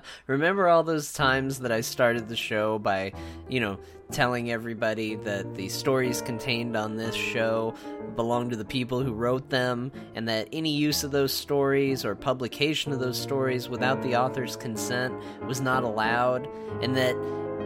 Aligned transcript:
Remember 0.26 0.68
all 0.68 0.82
those 0.82 1.12
times 1.12 1.60
that 1.60 1.72
I 1.72 1.80
started 1.80 2.28
the 2.28 2.36
show 2.36 2.78
by, 2.78 3.12
you 3.48 3.60
know, 3.60 3.78
telling 4.10 4.50
everybody 4.50 5.14
that 5.14 5.54
the 5.54 5.68
stories 5.68 6.20
contained 6.20 6.76
on 6.76 6.96
this 6.96 7.14
show 7.14 7.74
belong 8.14 8.50
to 8.50 8.56
the 8.56 8.64
people 8.64 9.02
who 9.02 9.12
wrote 9.12 9.48
them, 9.48 9.90
and 10.14 10.28
that 10.28 10.48
any 10.52 10.70
use 10.70 11.02
of 11.02 11.10
those 11.10 11.32
stories 11.32 12.04
or 12.04 12.14
publication 12.14 12.92
of 12.92 13.00
those 13.00 13.18
stories 13.18 13.68
without 13.68 14.02
the 14.02 14.14
author's 14.14 14.56
consent 14.56 15.14
was 15.46 15.60
not 15.60 15.82
allowed, 15.82 16.46
and 16.82 16.94
that 16.96 17.16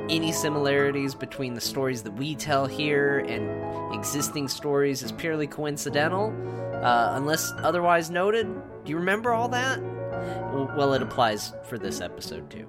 any 0.08 0.30
similarities 0.30 1.16
between 1.16 1.54
the 1.54 1.60
stories 1.60 2.02
that 2.04 2.12
we 2.12 2.36
tell 2.36 2.66
here 2.66 3.18
and 3.18 3.94
existing 3.94 4.46
stories 4.46 5.02
is 5.02 5.10
purely 5.10 5.48
coincidental, 5.48 6.32
uh, 6.74 7.10
unless 7.16 7.52
otherwise 7.58 8.08
noted. 8.08 8.46
Do 8.84 8.90
you 8.90 8.98
remember 8.98 9.32
all 9.32 9.48
that? 9.48 9.80
Well, 10.76 10.94
it 10.94 11.02
applies 11.02 11.52
for 11.64 11.78
this 11.78 12.00
episode 12.00 12.50
too. 12.50 12.66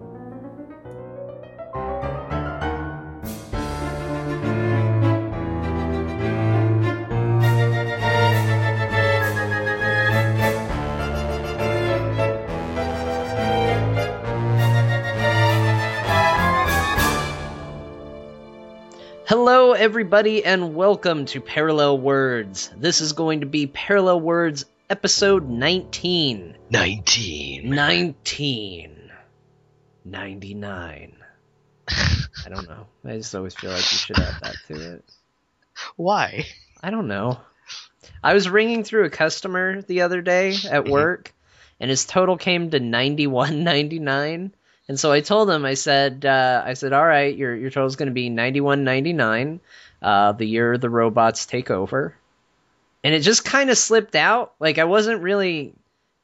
Hello, 19.28 19.74
everybody, 19.74 20.46
and 20.46 20.74
welcome 20.74 21.26
to 21.26 21.42
Parallel 21.42 22.00
Words. 22.00 22.72
This 22.78 23.02
is 23.02 23.12
going 23.12 23.42
to 23.42 23.46
be 23.46 23.68
Parallel 23.68 24.22
Words 24.22 24.64
episode 24.90 25.50
19. 25.50 26.56
19. 26.70 27.70
19. 27.70 29.12
99. 30.06 31.18
I 31.90 32.50
don't 32.50 32.68
know. 32.68 32.88
I 33.06 33.18
just 33.18 33.36
always 33.36 33.54
feel 33.56 33.72
like 33.72 33.80
you 33.80 33.98
should 33.98 34.20
add 34.20 34.36
that 34.42 34.56
to 34.68 34.94
it. 34.94 35.04
Why? 35.96 36.46
I 36.82 36.90
don't 36.90 37.08
know. 37.08 37.40
I 38.24 38.34
was 38.34 38.50
ringing 38.50 38.84
through 38.84 39.06
a 39.06 39.10
customer 39.10 39.82
the 39.82 40.02
other 40.02 40.22
day 40.22 40.52
at 40.52 40.86
Mhm. 40.86 40.90
work, 40.90 41.34
and 41.80 41.90
his 41.90 42.06
total 42.06 42.38
came 42.38 42.70
to 42.70 42.80
91.99. 42.80 44.52
And 44.90 44.98
so 45.00 45.12
I 45.12 45.20
told 45.20 45.50
him, 45.50 45.66
I 45.66 45.74
said, 45.74 46.26
uh, 46.26 46.64
I 46.66 46.74
said, 46.74 46.94
all 46.94 47.06
right, 47.06 47.36
your 47.36 47.54
your 47.56 47.70
total's 47.70 47.98
going 47.98 48.08
to 48.08 48.14
be 48.14 48.30
91.99, 48.30 49.60
uh, 50.02 50.32
the 50.32 50.46
year 50.46 50.78
the 50.78 50.90
robots 50.90 51.46
take 51.46 51.70
over. 51.70 52.16
And 53.04 53.14
it 53.14 53.20
just 53.22 53.46
kind 53.46 53.70
of 53.70 53.78
slipped 53.78 54.16
out. 54.16 54.54
Like 54.60 54.78
I 54.80 54.84
wasn't 54.86 55.22
really, 55.22 55.74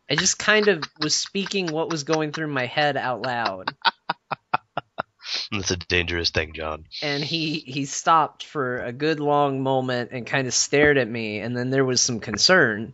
I 0.10 0.16
just 0.16 0.38
kind 0.40 0.68
of 0.68 0.84
was 1.00 1.16
speaking 1.16 1.68
what 1.68 1.90
was 1.90 2.04
going 2.04 2.32
through 2.32 2.48
my 2.48 2.66
head 2.66 2.98
out 2.98 3.22
loud. 3.22 3.74
That's 5.52 5.72
a 5.72 5.78
dangerous 5.78 6.30
thing, 6.32 6.54
John. 6.54 6.86
and 7.02 7.24
he 7.24 7.60
he 7.60 7.86
stopped 7.86 8.44
for 8.46 8.80
a 8.80 8.92
good 8.92 9.20
long 9.20 9.62
moment 9.64 10.10
and 10.12 10.28
kind 10.28 10.48
of 10.48 10.54
stared 10.54 10.98
at 10.98 11.08
me 11.08 11.40
and 11.40 11.56
then 11.56 11.70
there 11.70 11.86
was 11.86 12.02
some 12.02 12.20
concern 12.20 12.94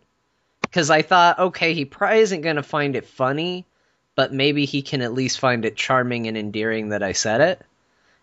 because 0.62 0.90
i 0.90 1.02
thought 1.02 1.38
okay 1.38 1.74
he 1.74 1.84
probably 1.84 2.20
isn't 2.20 2.42
going 2.42 2.56
to 2.56 2.62
find 2.62 2.96
it 2.96 3.06
funny 3.06 3.66
but 4.14 4.32
maybe 4.32 4.64
he 4.64 4.80
can 4.80 5.02
at 5.02 5.12
least 5.12 5.40
find 5.40 5.64
it 5.64 5.76
charming 5.76 6.28
and 6.28 6.38
endearing 6.38 6.90
that 6.90 7.02
i 7.02 7.12
said 7.12 7.40
it 7.40 7.62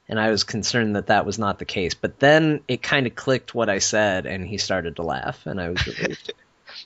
and 0.09 0.19
i 0.19 0.29
was 0.29 0.43
concerned 0.43 0.95
that 0.95 1.07
that 1.07 1.25
was 1.25 1.37
not 1.39 1.59
the 1.59 1.65
case 1.65 1.93
but 1.93 2.19
then 2.19 2.61
it 2.67 2.81
kind 2.81 3.07
of 3.07 3.15
clicked 3.15 3.53
what 3.55 3.69
i 3.69 3.79
said 3.79 4.25
and 4.25 4.45
he 4.47 4.57
started 4.57 4.95
to 4.95 5.03
laugh 5.03 5.45
and 5.45 5.59
i 5.61 5.69
was 5.69 5.85
relieved 5.87 6.31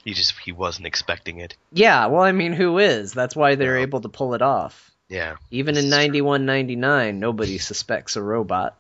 He 0.06 0.14
just 0.14 0.34
he 0.40 0.52
wasn't 0.52 0.88
expecting 0.88 1.40
it. 1.40 1.56
yeah 1.72 2.06
well 2.08 2.22
i 2.24 2.32
mean 2.32 2.54
who 2.54 2.78
is 2.78 3.12
that's 3.14 3.36
why 3.36 3.56
they're 3.56 3.78
Yeah. 3.78 3.84
able 3.84 4.02
to 4.02 4.10
pull 4.10 4.34
it 4.36 4.42
off 4.42 4.90
Yeah. 5.10 5.36
even 5.52 5.76
in 5.76 5.86
is 5.86 5.92
true. 5.92 5.98
9199 5.98 7.20
nobody 7.20 7.58
suspects 7.58 8.16
a 8.16 8.22
robot 8.22 8.76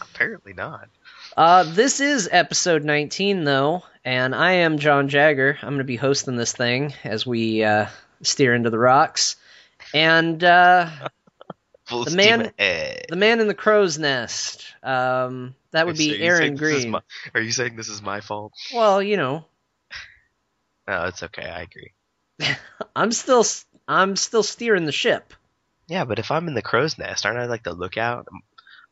Apparently 0.00 0.52
not. 0.52 0.88
Uh, 1.36 1.64
this 1.64 1.98
is 2.00 2.28
episode 2.30 2.84
19, 2.84 3.44
though, 3.44 3.82
and 4.04 4.34
I 4.34 4.52
am 4.52 4.78
John 4.78 5.08
Jagger. 5.08 5.56
I'm 5.62 5.68
going 5.70 5.78
to 5.78 5.84
be 5.84 5.96
hosting 5.96 6.36
this 6.36 6.52
thing 6.52 6.92
as 7.02 7.26
we 7.26 7.64
uh, 7.64 7.86
steer 8.20 8.54
into 8.54 8.68
the 8.70 8.78
rocks. 8.78 9.36
And 9.94 10.44
uh, 10.44 10.90
Full 11.92 12.04
The 12.04 12.16
man- 12.16 12.52
ahead. 12.58 13.06
the 13.08 13.16
man 13.16 13.40
in 13.40 13.46
the 13.48 13.54
crow's 13.54 13.98
nest. 13.98 14.64
Um, 14.82 15.54
that 15.70 15.86
would 15.86 15.96
be 15.96 16.20
Aaron 16.22 16.38
saying 16.40 16.56
this 16.56 16.70
is 16.70 16.80
Green. 16.82 16.90
my- 16.92 17.02
are 17.34 17.40
you 17.40 17.52
saying 17.52 17.76
this 17.76 17.88
is 17.88 18.02
my 18.02 18.20
fault? 18.20 18.52
Well, 18.74 19.02
you 19.02 19.16
know, 19.16 19.44
No, 20.88 21.04
it's 21.04 21.22
okay. 21.22 21.44
I 21.48 21.62
agree. 21.62 21.92
I'm 22.96 23.12
still 23.12 23.44
I'm 23.86 24.16
still 24.16 24.42
steering 24.42 24.84
the 24.86 24.92
ship. 24.92 25.32
Yeah, 25.86 26.04
but 26.04 26.18
if 26.18 26.30
I'm 26.30 26.48
in 26.48 26.54
the 26.54 26.62
crow's 26.62 26.98
nest, 26.98 27.26
aren't 27.26 27.38
I 27.38 27.46
like 27.46 27.62
the 27.62 27.72
lookout? 27.74 28.26
I'm, 28.32 28.40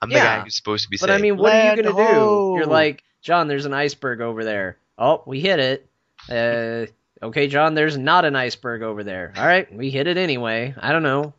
I'm 0.03 0.09
the 0.11 0.17
guy 0.17 0.41
who's 0.41 0.57
supposed 0.57 0.85
to 0.85 0.91
be 0.91 0.99
But 1.01 1.09
saying. 1.09 1.19
I 1.19 1.23
mean, 1.23 1.37
what 1.37 1.53
are 1.55 1.75
you 1.77 1.83
going 1.83 1.97
to 1.97 2.03
do? 2.13 2.55
You're 2.57 2.67
like, 2.67 3.03
John, 3.23 3.49
there's 3.49 3.67
an 3.67 3.75
iceberg 3.75 4.21
over 4.21 4.45
there. 4.45 4.77
Oh, 4.99 5.23
we 5.27 5.41
hit 5.41 5.59
it. 5.61 5.87
Uh, 6.29 6.87
okay, 7.27 7.47
John, 7.49 7.75
there's 7.75 7.97
not 7.97 8.25
an 8.25 8.37
iceberg 8.37 8.83
over 8.83 9.05
there. 9.05 9.33
All 9.37 9.47
right, 9.47 9.73
we 9.75 9.91
hit 9.91 10.07
it 10.07 10.17
anyway. 10.17 10.75
I 10.79 10.93
don't 10.93 11.03
know. 11.03 11.33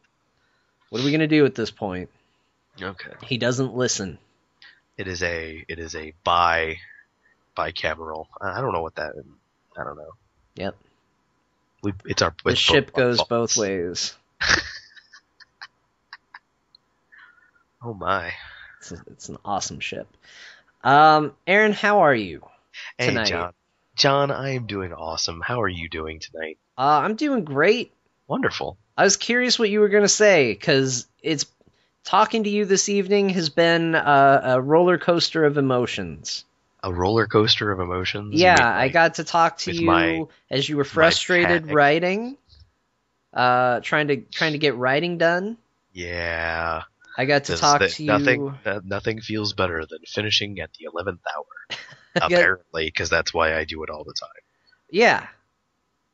What 0.91 1.01
are 1.01 1.05
we 1.05 1.11
going 1.11 1.21
to 1.21 1.27
do 1.27 1.45
at 1.45 1.55
this 1.55 1.71
point? 1.71 2.09
Okay. 2.81 3.11
He 3.25 3.37
doesn't 3.37 3.73
listen. 3.75 4.17
It 4.97 5.07
is 5.07 5.23
a 5.23 5.63
it 5.69 5.79
is 5.79 5.95
a 5.95 6.13
bi 6.25 6.75
bicameral. 7.57 8.27
I 8.41 8.59
don't 8.59 8.73
know 8.73 8.81
what 8.81 8.95
that. 8.95 9.13
I 9.77 9.83
don't 9.85 9.95
know. 9.95 10.11
Yep. 10.55 10.75
We, 11.81 11.93
it's 12.05 12.21
our. 12.21 12.35
The 12.43 12.51
it's 12.51 12.59
ship 12.59 12.87
both 12.87 12.95
goes 12.95 13.17
faults. 13.17 13.29
both 13.29 13.57
ways. 13.57 14.15
Oh 17.83 17.95
my. 17.95 18.31
It's, 18.79 18.91
a- 18.91 19.03
it's 19.07 19.29
an 19.29 19.37
awesome 19.43 19.79
ship. 19.79 20.07
Um, 20.83 21.33
Aaron, 21.47 21.73
how 21.73 22.01
are 22.01 22.13
you? 22.13 22.41
tonight? 22.99 23.23
Hey, 23.25 23.31
John. 23.31 23.53
John, 23.95 24.29
I 24.31 24.51
am 24.51 24.67
doing 24.67 24.93
awesome. 24.93 25.41
How 25.41 25.61
are 25.61 25.67
you 25.67 25.89
doing 25.89 26.19
tonight? 26.19 26.59
Uh, 26.77 26.99
I'm 27.03 27.15
doing 27.15 27.43
great. 27.43 27.91
Wonderful. 28.27 28.77
I 28.97 29.03
was 29.03 29.17
curious 29.17 29.57
what 29.57 29.69
you 29.69 29.79
were 29.79 29.89
going 29.89 30.03
to 30.03 30.09
say 30.09 30.53
because 30.53 31.07
it's 31.21 31.45
talking 32.03 32.43
to 32.43 32.49
you 32.49 32.65
this 32.65 32.89
evening 32.89 33.29
has 33.29 33.49
been 33.49 33.95
a, 33.95 34.41
a 34.43 34.61
roller 34.61 34.97
coaster 34.97 35.45
of 35.45 35.57
emotions. 35.57 36.45
A 36.83 36.91
roller 36.91 37.27
coaster 37.27 37.71
of 37.71 37.79
emotions. 37.79 38.33
Yeah, 38.39 38.57
I 38.59 38.89
got 38.89 39.15
to 39.15 39.23
talk 39.23 39.59
to 39.59 39.71
you 39.71 39.85
my- 39.85 40.23
as 40.49 40.67
you 40.67 40.77
were 40.77 40.83
frustrated 40.83 41.71
writing, 41.71 42.37
uh, 43.33 43.79
trying 43.81 44.07
to 44.07 44.17
trying 44.17 44.53
to 44.53 44.57
get 44.57 44.75
writing 44.75 45.17
done. 45.17 45.57
Yeah. 45.93 46.83
I 47.17 47.25
got 47.25 47.45
to 47.45 47.57
talk 47.57 47.79
that- 47.81 47.91
to 47.91 48.03
you. 48.03 48.07
nothing. 48.07 48.57
nothing 48.83 49.21
feels 49.21 49.53
better 49.53 49.85
than 49.85 49.99
finishing 50.07 50.59
at 50.59 50.71
the 50.73 50.85
eleventh 50.91 51.21
hour. 51.35 51.77
Apparently, 52.15 52.85
because 52.85 53.09
that's 53.09 53.33
why 53.33 53.55
I 53.55 53.63
do 53.65 53.83
it 53.83 53.89
all 53.89 54.03
the 54.03 54.13
time. 54.19 54.29
Yeah. 54.89 55.27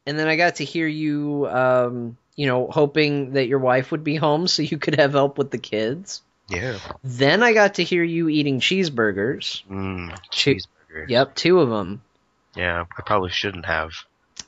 And 0.05 0.17
then 0.17 0.27
I 0.27 0.35
got 0.35 0.55
to 0.55 0.65
hear 0.65 0.88
you, 0.88 1.47
um, 1.49 2.17
you 2.38 2.48
know, 2.48 2.68
hoping 2.72 3.34
that 3.34 3.48
your 3.48 3.59
wife 3.59 3.92
would 3.92 4.06
be 4.06 4.16
home 4.16 4.48
so 4.48 4.62
you 4.62 4.78
could 4.78 4.96
have 5.00 5.12
help 5.12 5.38
with 5.38 5.52
the 5.52 5.58
kids. 5.58 6.22
Yeah. 6.48 6.78
Then 7.03 7.44
I 7.44 7.52
got 7.52 7.74
to 7.75 7.84
hear 7.84 8.03
you 8.03 8.30
eating 8.30 8.62
cheeseburgers. 8.62 9.64
Mm, 9.70 10.18
Che- 10.31 10.56
cheeseburger. 10.56 11.09
Yep, 11.09 11.36
two 11.36 11.59
of 11.59 11.70
them. 11.70 12.02
Yeah, 12.56 12.86
I 12.98 13.02
probably 13.02 13.31
shouldn't 13.31 13.66
have, 13.66 13.92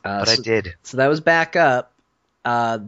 Uh, 0.06 0.20
but 0.20 0.28
so, 0.30 0.34
I 0.34 0.36
did. 0.44 0.76
so 0.84 0.98
that 0.98 1.08
was 1.08 1.20
back 1.20 1.56
up. 1.58 1.92
Uh, 2.46 2.80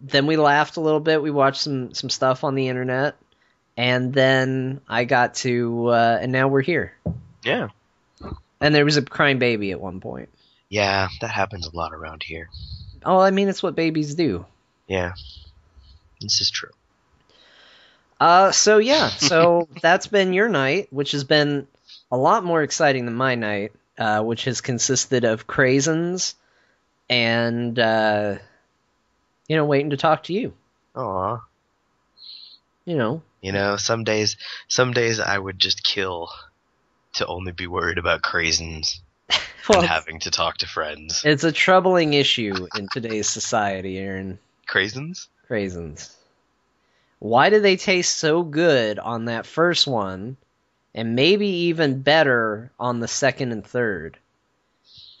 then 0.00 0.26
we 0.26 0.36
laughed 0.36 0.76
a 0.76 0.80
little 0.80 1.00
bit. 1.00 1.20
We 1.20 1.30
watched 1.30 1.60
some 1.60 1.92
some 1.92 2.08
stuff 2.08 2.42
on 2.44 2.54
the 2.54 2.68
internet, 2.68 3.16
and 3.76 4.14
then 4.14 4.80
I 4.88 5.04
got 5.04 5.34
to, 5.36 5.88
uh, 5.88 6.18
and 6.22 6.32
now 6.32 6.48
we're 6.48 6.62
here. 6.62 6.94
Yeah. 7.44 7.68
And 8.60 8.74
there 8.74 8.84
was 8.84 8.96
a 8.96 9.02
crying 9.02 9.38
baby 9.38 9.70
at 9.72 9.80
one 9.80 10.00
point. 10.00 10.28
Yeah, 10.68 11.08
that 11.20 11.30
happens 11.30 11.66
a 11.66 11.76
lot 11.76 11.92
around 11.92 12.22
here. 12.22 12.48
Oh, 13.04 13.18
I 13.18 13.30
mean, 13.30 13.48
it's 13.48 13.62
what 13.62 13.74
babies 13.74 14.14
do. 14.14 14.44
Yeah. 14.86 15.12
This 16.20 16.40
is 16.40 16.50
true. 16.50 16.70
Uh, 18.20 18.50
so 18.50 18.78
yeah, 18.78 19.08
so 19.08 19.68
that's 19.82 20.08
been 20.08 20.32
your 20.32 20.48
night, 20.48 20.88
which 20.90 21.12
has 21.12 21.24
been 21.24 21.68
a 22.10 22.16
lot 22.16 22.44
more 22.44 22.62
exciting 22.62 23.04
than 23.04 23.14
my 23.14 23.34
night, 23.36 23.72
uh, 23.98 24.22
which 24.22 24.44
has 24.44 24.60
consisted 24.60 25.24
of 25.24 25.46
craisins 25.46 26.34
and 27.08 27.78
uh, 27.78 28.36
you 29.46 29.56
know 29.56 29.64
waiting 29.64 29.90
to 29.90 29.96
talk 29.96 30.24
to 30.24 30.32
you. 30.32 30.52
Aw. 30.96 31.38
You 32.84 32.96
know, 32.96 33.22
You 33.42 33.52
know, 33.52 33.76
some 33.76 34.02
days, 34.02 34.36
some 34.66 34.92
days 34.92 35.20
I 35.20 35.38
would 35.38 35.58
just 35.58 35.84
kill 35.84 36.30
to 37.14 37.26
only 37.26 37.52
be 37.52 37.66
worried 37.66 37.98
about 37.98 38.22
craisins 38.22 39.00
well, 39.68 39.80
and 39.80 39.88
having 39.88 40.20
to 40.20 40.30
talk 40.30 40.58
to 40.58 40.66
friends. 40.66 41.22
it's 41.24 41.44
a 41.44 41.52
troubling 41.52 42.14
issue 42.14 42.66
in 42.76 42.88
today's 42.92 43.28
society, 43.28 43.98
Aaron. 43.98 44.38
Craisins? 44.66 45.28
Craisins. 45.48 46.14
Why 47.18 47.50
do 47.50 47.60
they 47.60 47.76
taste 47.76 48.16
so 48.16 48.42
good 48.42 48.98
on 48.98 49.26
that 49.26 49.46
first 49.46 49.86
one, 49.86 50.36
and 50.94 51.16
maybe 51.16 51.48
even 51.48 52.02
better 52.02 52.70
on 52.78 53.00
the 53.00 53.08
second 53.08 53.52
and 53.52 53.66
third? 53.66 54.18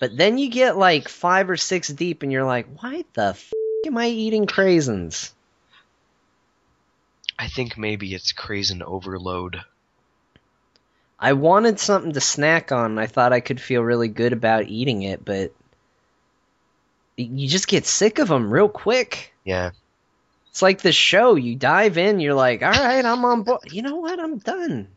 But 0.00 0.16
then 0.16 0.38
you 0.38 0.48
get 0.48 0.76
like 0.76 1.08
five 1.08 1.50
or 1.50 1.56
six 1.56 1.88
deep, 1.88 2.22
and 2.22 2.30
you're 2.30 2.44
like, 2.44 2.66
why 2.80 3.04
the 3.14 3.28
f 3.30 3.52
am 3.86 3.98
I 3.98 4.08
eating 4.08 4.46
craisins? 4.46 5.32
I 7.38 7.48
think 7.48 7.78
maybe 7.78 8.14
it's 8.14 8.32
Craisin 8.32 8.82
Overload. 8.82 9.62
I 11.18 11.32
wanted 11.32 11.80
something 11.80 12.12
to 12.12 12.20
snack 12.20 12.70
on. 12.70 12.98
I 12.98 13.06
thought 13.06 13.32
I 13.32 13.40
could 13.40 13.60
feel 13.60 13.82
really 13.82 14.08
good 14.08 14.32
about 14.32 14.68
eating 14.68 15.02
it, 15.02 15.24
but 15.24 15.52
you 17.16 17.48
just 17.48 17.66
get 17.66 17.86
sick 17.86 18.20
of 18.20 18.28
them 18.28 18.52
real 18.52 18.68
quick. 18.68 19.34
Yeah. 19.44 19.72
It's 20.50 20.62
like 20.62 20.80
the 20.80 20.92
show. 20.92 21.34
You 21.34 21.56
dive 21.56 21.98
in, 21.98 22.20
you're 22.20 22.34
like, 22.34 22.62
all 22.62 22.70
right, 22.70 23.04
I'm 23.04 23.24
on 23.24 23.42
board. 23.42 23.72
You 23.72 23.82
know 23.82 23.96
what? 23.96 24.20
I'm 24.20 24.38
done. 24.38 24.88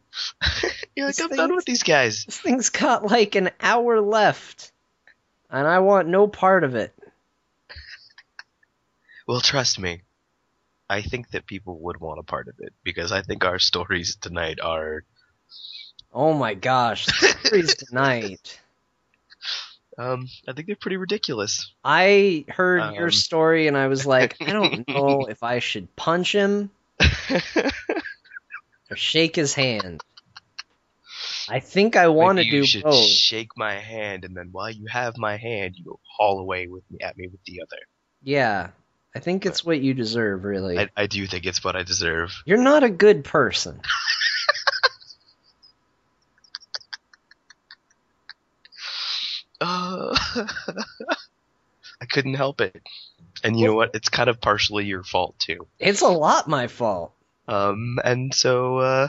You're 0.95 1.07
like, 1.07 1.15
This 1.15 1.25
I'm 1.25 1.35
done 1.35 1.56
with 1.56 1.65
these 1.65 1.83
guys. 1.83 2.25
This 2.25 2.39
thing's 2.39 2.69
got 2.69 3.06
like 3.09 3.35
an 3.35 3.50
hour 3.59 4.01
left, 4.01 4.71
and 5.50 5.67
I 5.67 5.79
want 5.79 6.07
no 6.07 6.27
part 6.27 6.63
of 6.63 6.75
it. 6.75 6.94
Well, 9.27 9.39
trust 9.39 9.79
me. 9.79 10.01
I 10.89 11.03
think 11.03 11.29
that 11.29 11.45
people 11.45 11.79
would 11.83 12.01
want 12.01 12.19
a 12.19 12.24
part 12.24 12.50
of 12.50 12.56
it 12.59 12.74
because 12.83 13.13
I 13.13 13.21
think 13.21 13.45
our 13.45 13.59
stories 13.59 14.17
tonight 14.17 14.59
are 14.59 15.06
Oh 16.13 16.33
my 16.33 16.53
gosh, 16.53 17.05
stories 17.07 17.75
tonight. 17.87 18.59
um 19.97 20.27
I 20.47 20.53
think 20.53 20.67
they're 20.67 20.75
pretty 20.75 20.97
ridiculous. 20.97 21.73
I 21.83 22.45
heard 22.49 22.93
your 22.95 23.07
Um. 23.07 23.11
story 23.11 23.67
and 23.67 23.77
I 23.77 23.87
was 23.87 24.05
like, 24.05 24.35
I 24.41 24.51
don't 24.51 24.87
know 24.93 25.27
if 25.29 25.43
I 25.43 25.59
should 25.59 25.95
punch 25.95 26.33
him 26.33 26.69
or 28.89 28.95
shake 28.95 29.35
his 29.35 29.53
hand. 29.53 30.01
I 31.49 31.59
think 31.59 31.95
I 31.95 32.07
want 32.07 32.37
to 32.39 32.49
do 32.49 32.63
should 32.65 32.83
both. 32.83 33.05
shake 33.07 33.49
my 33.57 33.73
hand 33.73 34.23
and 34.25 34.35
then 34.35 34.49
while 34.51 34.69
you 34.69 34.85
have 34.89 35.17
my 35.17 35.37
hand 35.37 35.75
you 35.77 35.99
haul 36.17 36.39
away 36.39 36.67
with 36.67 36.83
me 36.91 36.99
at 37.01 37.17
me 37.17 37.27
with 37.27 37.43
the 37.45 37.61
other. 37.61 37.81
Yeah, 38.23 38.69
I 39.15 39.19
think 39.19 39.45
it's 39.45 39.65
what 39.65 39.81
you 39.81 39.93
deserve, 39.93 40.43
really. 40.45 40.77
I, 40.79 40.89
I 40.95 41.07
do 41.07 41.25
think 41.27 41.45
it's 41.45 41.63
what 41.63 41.75
I 41.75 41.83
deserve. 41.83 42.31
You're 42.45 42.57
not 42.61 42.83
a 42.83 42.89
good 42.89 43.23
person. 43.23 43.81
Uh, 49.59 50.15
I 52.01 52.05
couldn't 52.05 52.33
help 52.33 52.61
it. 52.61 52.81
And 53.43 53.59
you 53.59 53.67
know 53.67 53.75
what? 53.75 53.91
It's 53.93 54.09
kind 54.09 54.29
of 54.29 54.41
partially 54.41 54.85
your 54.85 55.03
fault 55.03 55.37
too. 55.39 55.67
It's 55.79 56.01
a 56.01 56.07
lot 56.07 56.47
my 56.47 56.67
fault. 56.67 57.13
Um, 57.47 57.99
and 58.03 58.33
so, 58.33 58.77
uh, 58.77 59.07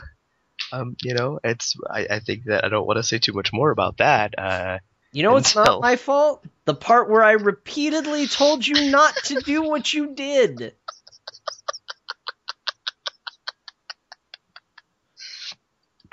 um, 0.72 0.96
you 1.02 1.14
know, 1.14 1.38
it's, 1.44 1.76
I, 1.90 2.06
I 2.10 2.18
think 2.20 2.44
that 2.44 2.64
I 2.64 2.68
don't 2.68 2.86
want 2.86 2.96
to 2.98 3.02
say 3.02 3.18
too 3.18 3.32
much 3.32 3.52
more 3.52 3.70
about 3.70 3.98
that. 3.98 4.38
Uh, 4.38 4.78
You 5.12 5.22
know 5.22 5.36
it's 5.36 5.54
not 5.54 5.80
my 5.80 5.96
fault? 5.96 6.44
The 6.64 6.74
part 6.74 7.08
where 7.10 7.22
I 7.22 7.32
repeatedly 7.32 8.26
told 8.26 8.66
you 8.66 8.90
not 8.90 9.14
to 9.24 9.40
do 9.40 9.62
what 9.62 9.92
you 9.92 10.14
did. 10.14 10.74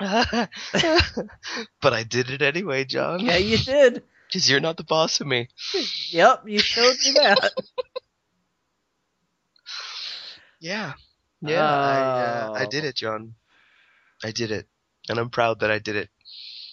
but 0.00 0.48
I 1.92 2.04
did 2.04 2.30
it 2.30 2.40
anyway, 2.40 2.84
John. 2.84 3.20
Yeah, 3.20 3.36
you 3.36 3.58
did. 3.58 4.02
Because 4.30 4.48
you're 4.48 4.60
not 4.60 4.76
the 4.76 4.84
boss 4.84 5.20
of 5.20 5.26
me. 5.26 5.48
Yep, 6.10 6.48
you 6.48 6.58
showed 6.58 6.96
me 7.04 7.12
that. 7.14 7.52
Yeah. 10.60 10.92
Yeah, 11.40 11.64
I, 11.64 12.00
uh, 12.20 12.50
I 12.54 12.64
Oh. 12.66 12.70
did 12.70 12.84
it, 12.84 12.94
John. 12.96 13.34
I 14.22 14.30
did 14.30 14.50
it. 14.50 14.66
And 15.08 15.18
I'm 15.18 15.30
proud 15.30 15.60
that 15.60 15.70
I 15.70 15.78
did 15.78 15.96
it. 15.96 16.10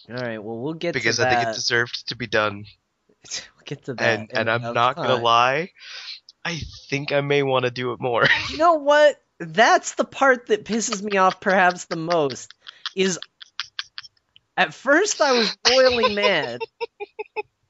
All 0.09 0.15
right, 0.15 0.43
well 0.43 0.57
we'll 0.57 0.73
get 0.73 0.93
Because 0.93 1.19
I 1.21 1.29
think 1.29 1.41
it 1.41 1.53
deserved 1.55 2.09
to 2.09 2.15
be 2.15 2.27
done. 2.27 2.65
we'll 3.55 3.63
get 3.65 3.85
to 3.85 3.93
that. 3.93 4.19
And, 4.19 4.29
and 4.33 4.49
I'm 4.49 4.61
no 4.61 4.73
not 4.73 4.97
gonna 4.97 5.15
lie. 5.15 5.71
I 6.43 6.59
think 6.89 7.11
I 7.13 7.21
may 7.21 7.43
want 7.43 7.65
to 7.65 7.71
do 7.71 7.93
it 7.93 8.01
more. 8.01 8.25
You 8.49 8.57
know 8.57 8.75
what? 8.75 9.21
That's 9.39 9.95
the 9.95 10.05
part 10.05 10.47
that 10.47 10.65
pisses 10.65 11.01
me 11.01 11.17
off 11.17 11.39
perhaps 11.39 11.85
the 11.85 11.95
most. 11.95 12.53
Is 12.95 13.19
at 14.57 14.73
first 14.73 15.21
I 15.21 15.31
was 15.33 15.55
boiling 15.63 16.15
mad. 16.15 16.61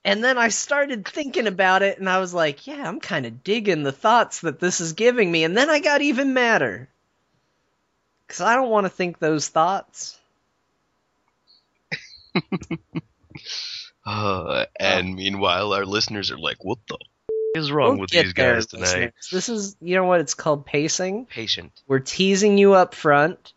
And 0.05 0.23
then 0.23 0.37
I 0.37 0.47
started 0.49 1.05
thinking 1.05 1.47
about 1.47 1.81
it 1.83 1.99
and 1.99 2.09
I 2.09 2.19
was 2.19 2.33
like, 2.33 2.65
yeah, 2.65 2.87
I'm 2.87 3.01
kind 3.01 3.25
of 3.25 3.43
digging 3.43 3.83
the 3.83 3.91
thoughts 3.91 4.41
that 4.41 4.57
this 4.59 4.79
is 4.79 4.93
giving 4.93 5.29
me. 5.29 5.43
And 5.43 5.55
then 5.57 5.69
I 5.69 5.79
got 5.79 6.01
even 6.01 6.33
madder. 6.33 6.87
Cuz 8.29 8.39
I 8.41 8.55
don't 8.55 8.69
want 8.69 8.85
to 8.85 8.89
think 8.89 9.19
those 9.19 9.47
thoughts. 9.49 10.17
Uh, 14.05 14.63
and 14.79 15.15
meanwhile, 15.15 15.73
our 15.73 15.85
listeners 15.85 16.31
are 16.31 16.37
like, 16.37 16.63
what 16.63 16.77
the 16.87 16.93
f- 16.95 17.37
is 17.61 17.69
wrong 17.69 17.91
We'll 17.95 18.01
with 18.01 18.09
get 18.09 18.23
these 18.23 18.33
there, 18.35 18.53
guys 18.55 18.67
tonight? 18.67 18.83
listeners. 18.85 19.29
This 19.33 19.49
is, 19.49 19.75
you 19.81 19.95
know 19.97 20.05
what 20.05 20.21
it's 20.21 20.33
called 20.33 20.65
pacing. 20.65 21.25
Patient. 21.25 21.73
We're 21.87 21.99
teasing 21.99 22.57
you 22.57 22.73
up 22.73 22.95
front. 22.95 23.51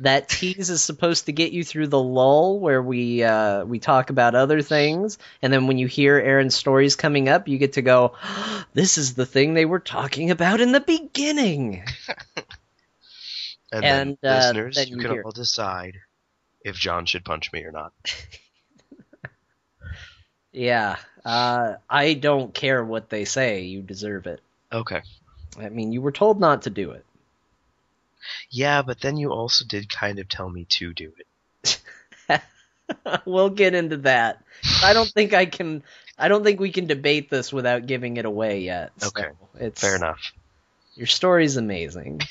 That 0.00 0.28
tease 0.28 0.68
is 0.68 0.82
supposed 0.82 1.26
to 1.26 1.32
get 1.32 1.52
you 1.52 1.64
through 1.64 1.86
the 1.86 2.02
lull 2.02 2.60
where 2.60 2.82
we 2.82 3.22
uh, 3.22 3.64
we 3.64 3.78
talk 3.78 4.10
about 4.10 4.34
other 4.34 4.60
things, 4.60 5.16
and 5.40 5.50
then 5.52 5.66
when 5.66 5.78
you 5.78 5.86
hear 5.86 6.18
Aaron's 6.18 6.54
stories 6.54 6.96
coming 6.96 7.30
up, 7.30 7.48
you 7.48 7.56
get 7.56 7.74
to 7.74 7.82
go, 7.82 8.14
"This 8.74 8.98
is 8.98 9.14
the 9.14 9.24
thing 9.24 9.54
they 9.54 9.64
were 9.64 9.78
talking 9.78 10.30
about 10.30 10.60
in 10.60 10.72
the 10.72 10.80
beginning." 10.80 11.82
And, 13.72 13.84
And, 13.84 14.18
then, 14.22 14.30
uh, 14.30 14.36
listeners, 14.36 14.76
then 14.76 14.88
you 14.88 14.96
you 14.96 15.02
can 15.02 15.10
hear- 15.12 15.22
all 15.22 15.32
decide 15.32 15.96
if 16.60 16.76
John 16.76 17.06
should 17.06 17.24
punch 17.24 17.52
me 17.52 17.64
or 17.64 17.72
not. 17.72 17.92
Yeah, 20.52 20.96
uh, 21.22 21.74
I 21.88 22.14
don't 22.14 22.54
care 22.54 22.82
what 22.82 23.10
they 23.10 23.26
say. 23.26 23.64
You 23.64 23.82
deserve 23.82 24.26
it. 24.26 24.40
Okay. 24.72 25.02
I 25.58 25.68
mean, 25.68 25.92
you 25.92 26.00
were 26.00 26.12
told 26.12 26.40
not 26.40 26.62
to 26.62 26.70
do 26.70 26.92
it. 26.92 27.04
Yeah, 28.50 28.82
but 28.82 29.00
then 29.00 29.16
you 29.16 29.32
also 29.32 29.64
did 29.64 29.92
kind 29.92 30.18
of 30.18 30.28
tell 30.28 30.48
me 30.48 30.66
to 30.70 30.92
do 30.92 31.12
it. 31.18 31.80
we'll 33.24 33.50
get 33.50 33.74
into 33.74 33.98
that. 33.98 34.42
I 34.82 34.92
don't 34.92 35.10
think 35.10 35.34
I 35.34 35.46
can. 35.46 35.82
I 36.18 36.28
don't 36.28 36.44
think 36.44 36.60
we 36.60 36.72
can 36.72 36.86
debate 36.86 37.28
this 37.30 37.52
without 37.52 37.86
giving 37.86 38.16
it 38.16 38.24
away 38.24 38.60
yet. 38.60 38.92
so 38.98 39.08
Okay, 39.08 39.28
it's 39.56 39.80
Fair 39.80 39.96
enough. 39.96 40.32
Your 40.94 41.06
story's 41.06 41.56
amazing. 41.56 42.22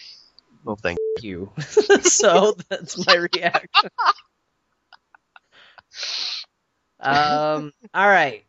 Well, 0.63 0.75
thank 0.75 0.97
you. 1.21 1.51
so 2.01 2.55
that's 2.69 3.05
my 3.05 3.15
reaction. 3.15 3.89
Um. 6.99 7.73
All 7.93 8.07
right. 8.07 8.43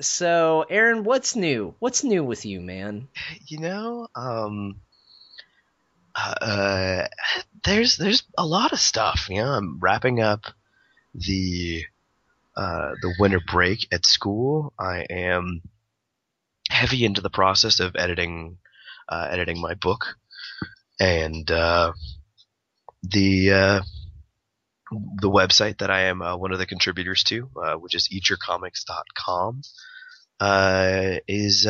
So, 0.00 0.66
Aaron, 0.68 1.04
what's 1.04 1.36
new? 1.36 1.74
What's 1.78 2.04
new 2.04 2.22
with 2.22 2.44
you, 2.44 2.60
man? 2.60 3.08
you 3.46 3.58
know, 3.58 4.08
um, 4.14 4.80
uh, 6.16 7.08
there's 7.64 7.96
there's 7.96 8.22
a 8.38 8.46
lot 8.46 8.72
of 8.72 8.80
stuff. 8.80 9.26
You 9.28 9.42
know, 9.42 9.52
I'm 9.52 9.78
wrapping 9.78 10.20
up 10.20 10.46
the 11.14 11.84
uh, 12.56 12.92
the 13.02 13.14
winter 13.18 13.40
break 13.46 13.86
at 13.92 14.06
school. 14.06 14.72
I 14.78 15.06
am 15.10 15.62
heavy 16.70 17.04
into 17.04 17.20
the 17.20 17.30
process 17.30 17.80
of 17.80 17.96
editing 17.96 18.58
uh, 19.08 19.28
editing 19.30 19.60
my 19.60 19.74
book, 19.74 20.16
and 20.98 21.50
uh, 21.50 21.92
the 23.02 23.52
uh, 23.52 23.80
the 25.20 25.30
website 25.30 25.78
that 25.78 25.90
I 25.90 26.02
am 26.02 26.22
uh, 26.22 26.36
one 26.36 26.52
of 26.52 26.58
the 26.58 26.66
contributors 26.66 27.24
to, 27.24 27.42
which 27.78 27.94
is 27.94 28.08
eatyourcomics.com, 28.08 29.62
uh, 30.40 31.16
is 31.28 31.66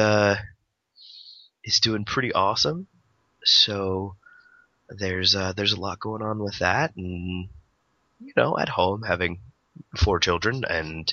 is 1.65 1.81
doing 1.81 2.05
pretty 2.05 2.33
awesome. 2.33 2.87
So 3.45 4.15
there's 4.88 5.35
uh, 5.35 5.52
there's 5.52 5.73
a 5.73 5.81
lot 5.81 6.00
going 6.00 6.23
on 6.23 6.38
with 6.38 6.59
that, 6.61 6.95
and 6.97 7.49
you 8.21 8.33
know, 8.37 8.59
at 8.59 8.69
home 8.69 9.02
having 9.02 9.40
four 9.97 10.19
children 10.21 10.64
and 10.69 11.12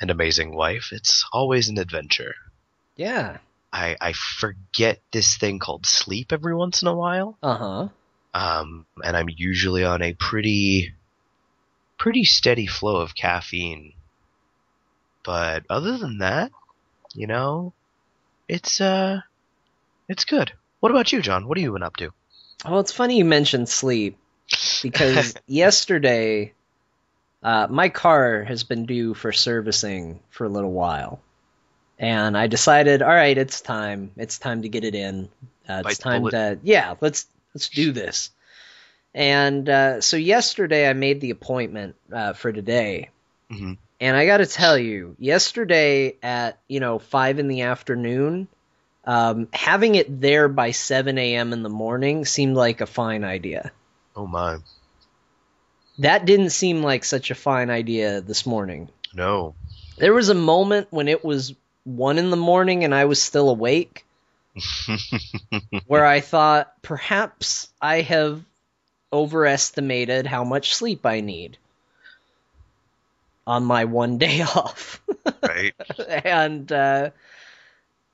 an 0.00 0.10
amazing 0.10 0.54
wife, 0.54 0.88
it's 0.92 1.24
always 1.32 1.68
an 1.68 1.78
adventure. 1.78 2.34
Yeah. 2.96 3.38
I 3.72 3.96
I 4.00 4.12
forget 4.12 5.00
this 5.12 5.36
thing 5.36 5.58
called 5.58 5.86
sleep 5.86 6.32
every 6.32 6.54
once 6.54 6.82
in 6.82 6.88
a 6.88 6.94
while, 6.94 7.38
Uh 7.42 7.56
huh. 7.56 7.88
um, 8.34 8.86
and 9.02 9.16
I'm 9.16 9.28
usually 9.34 9.84
on 9.84 10.02
a 10.02 10.12
pretty 10.14 10.92
pretty 11.98 12.24
steady 12.24 12.66
flow 12.66 12.96
of 12.96 13.14
caffeine. 13.14 13.92
But 15.24 15.64
other 15.70 15.96
than 15.98 16.18
that, 16.18 16.50
you 17.14 17.26
know, 17.26 17.72
it's 18.48 18.80
uh, 18.80 19.20
it's 20.08 20.24
good. 20.24 20.52
What 20.80 20.90
about 20.90 21.12
you, 21.12 21.22
John? 21.22 21.46
What 21.46 21.56
have 21.56 21.62
you 21.62 21.72
been 21.72 21.82
up 21.82 21.96
to? 21.96 22.12
Well, 22.64 22.80
it's 22.80 22.92
funny 22.92 23.18
you 23.18 23.24
mentioned 23.24 23.68
sleep 23.68 24.18
because 24.82 25.34
yesterday, 25.46 26.52
uh, 27.42 27.66
my 27.70 27.88
car 27.88 28.44
has 28.44 28.64
been 28.64 28.86
due 28.86 29.14
for 29.14 29.32
servicing 29.32 30.20
for 30.30 30.44
a 30.44 30.48
little 30.48 30.72
while, 30.72 31.20
and 31.98 32.36
I 32.36 32.46
decided, 32.46 33.02
all 33.02 33.08
right, 33.08 33.36
it's 33.36 33.60
time. 33.60 34.12
It's 34.16 34.38
time 34.38 34.62
to 34.62 34.68
get 34.68 34.84
it 34.84 34.94
in. 34.94 35.28
Uh, 35.68 35.82
it's 35.86 35.98
time 35.98 36.28
to 36.30 36.58
yeah, 36.62 36.94
let's 37.00 37.26
let's 37.54 37.68
do 37.68 37.92
this. 37.92 38.30
And 39.14 39.68
uh, 39.68 40.00
so 40.00 40.16
yesterday, 40.16 40.88
I 40.88 40.94
made 40.94 41.20
the 41.20 41.30
appointment 41.30 41.96
uh, 42.12 42.32
for 42.32 42.52
today, 42.52 43.10
hmm 43.50 43.74
and 44.00 44.16
I 44.16 44.26
got 44.26 44.38
to 44.38 44.46
tell 44.46 44.76
you, 44.76 45.14
yesterday 45.18 46.16
at 46.22 46.58
you 46.68 46.80
know 46.80 46.98
five 46.98 47.38
in 47.38 47.48
the 47.48 47.62
afternoon, 47.62 48.48
Um, 49.04 49.48
having 49.52 49.96
it 49.96 50.20
there 50.20 50.48
by 50.48 50.70
7 50.70 51.18
a.m. 51.18 51.52
in 51.52 51.62
the 51.62 51.68
morning 51.68 52.24
seemed 52.24 52.56
like 52.56 52.80
a 52.80 52.86
fine 52.86 53.24
idea. 53.24 53.72
Oh 54.14 54.26
my. 54.26 54.58
That 55.98 56.24
didn't 56.24 56.50
seem 56.50 56.82
like 56.82 57.04
such 57.04 57.30
a 57.30 57.34
fine 57.34 57.70
idea 57.70 58.20
this 58.20 58.46
morning. 58.46 58.88
No. 59.14 59.54
There 59.98 60.14
was 60.14 60.28
a 60.28 60.34
moment 60.34 60.88
when 60.90 61.08
it 61.08 61.24
was 61.24 61.54
1 61.84 62.18
in 62.18 62.30
the 62.30 62.36
morning 62.36 62.84
and 62.84 62.94
I 62.94 63.06
was 63.06 63.20
still 63.20 63.50
awake 63.50 64.04
where 65.86 66.06
I 66.06 66.20
thought 66.20 66.72
perhaps 66.82 67.68
I 67.80 68.02
have 68.02 68.42
overestimated 69.12 70.26
how 70.26 70.44
much 70.44 70.74
sleep 70.74 71.04
I 71.04 71.20
need 71.20 71.58
on 73.46 73.64
my 73.64 73.84
one 73.84 74.18
day 74.18 74.42
off. 74.54 75.00
right. 75.42 75.74
and 76.24 76.70
uh, 76.70 77.10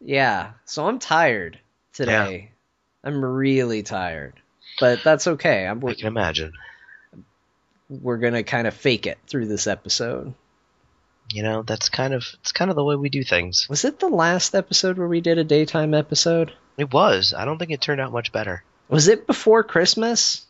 yeah, 0.01 0.53
so 0.65 0.87
I'm 0.87 0.99
tired 0.99 1.59
today. 1.93 2.51
I'm 3.05 3.25
really 3.25 3.83
tired, 3.83 4.35
but 4.81 5.03
that's 5.03 5.27
okay. 5.27 5.67
I'm, 5.67 5.85
I 5.85 5.95
can 5.95 6.07
imagine. 6.07 6.53
we're 7.89 8.19
gonna 8.19 8.43
kind 8.43 8.67
of 8.67 8.75
fake 8.75 9.07
it 9.07 9.19
through 9.27 9.47
this 9.47 9.67
episode. 9.67 10.35
You 11.33 11.43
know, 11.43 11.63
that's 11.63 11.89
kind 11.89 12.15
of 12.15 12.27
it's 12.41 12.53
kind 12.53 12.71
of 12.71 12.77
the 12.77 12.85
way 12.85 12.97
we 12.97 13.09
do 13.09 13.23
things. 13.23 13.67
Was 13.69 13.85
it 13.85 13.99
the 13.99 14.09
last 14.09 14.55
episode 14.55 14.99
where 14.99 15.09
we 15.09 15.21
did 15.21 15.39
a 15.39 15.45
daytime 15.45 15.95
episode? 15.95 16.53
It 16.77 16.93
was. 16.93 17.35
I 17.35 17.45
don't 17.45 17.59
think 17.59 17.71
it 17.71 17.81
turned 17.81 18.01
out 18.01 18.13
much 18.13 18.33
better. 18.33 18.63
Was 18.89 19.09
it 19.09 19.27
before 19.27 19.63
Christmas? 19.65 20.47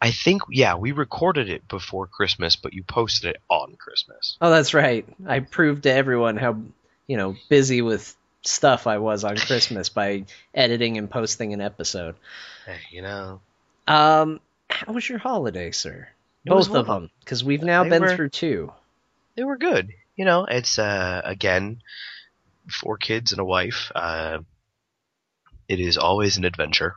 I 0.00 0.10
think 0.10 0.42
yeah, 0.50 0.74
we 0.76 0.92
recorded 0.92 1.50
it 1.50 1.68
before 1.68 2.06
Christmas, 2.06 2.56
but 2.56 2.72
you 2.72 2.82
posted 2.82 3.30
it 3.30 3.42
on 3.48 3.76
Christmas. 3.76 4.36
Oh, 4.40 4.50
that's 4.50 4.74
right. 4.74 5.06
I 5.26 5.40
proved 5.40 5.82
to 5.84 5.92
everyone 5.92 6.36
how 6.36 6.56
you 7.10 7.16
know 7.16 7.34
busy 7.48 7.82
with 7.82 8.16
stuff 8.42 8.86
I 8.86 8.98
was 8.98 9.24
on 9.24 9.36
Christmas 9.36 9.88
by 9.88 10.24
editing 10.54 10.96
and 10.96 11.10
posting 11.10 11.52
an 11.52 11.60
episode. 11.60 12.14
Hey, 12.64 12.78
you 12.92 13.02
know. 13.02 13.40
Um, 13.88 14.38
how 14.68 14.92
was 14.92 15.08
your 15.08 15.18
holiday, 15.18 15.72
sir? 15.72 16.06
It 16.46 16.50
Both 16.50 16.70
of 16.72 16.86
them, 16.86 17.10
because 17.20 17.42
we've 17.42 17.64
now 17.64 17.82
They 17.82 17.90
been 17.90 18.02
were- 18.02 18.14
through 18.16 18.28
two. 18.30 18.72
They 19.34 19.42
were 19.42 19.58
good. 19.58 19.90
You 20.14 20.24
know, 20.24 20.44
it's 20.44 20.78
uh 20.78 21.20
again 21.24 21.80
four 22.70 22.96
kids 22.96 23.32
and 23.32 23.40
a 23.40 23.44
wife. 23.44 23.90
Uh 23.94 24.38
it 25.68 25.80
is 25.80 25.96
always 25.98 26.36
an 26.36 26.44
adventure. 26.44 26.94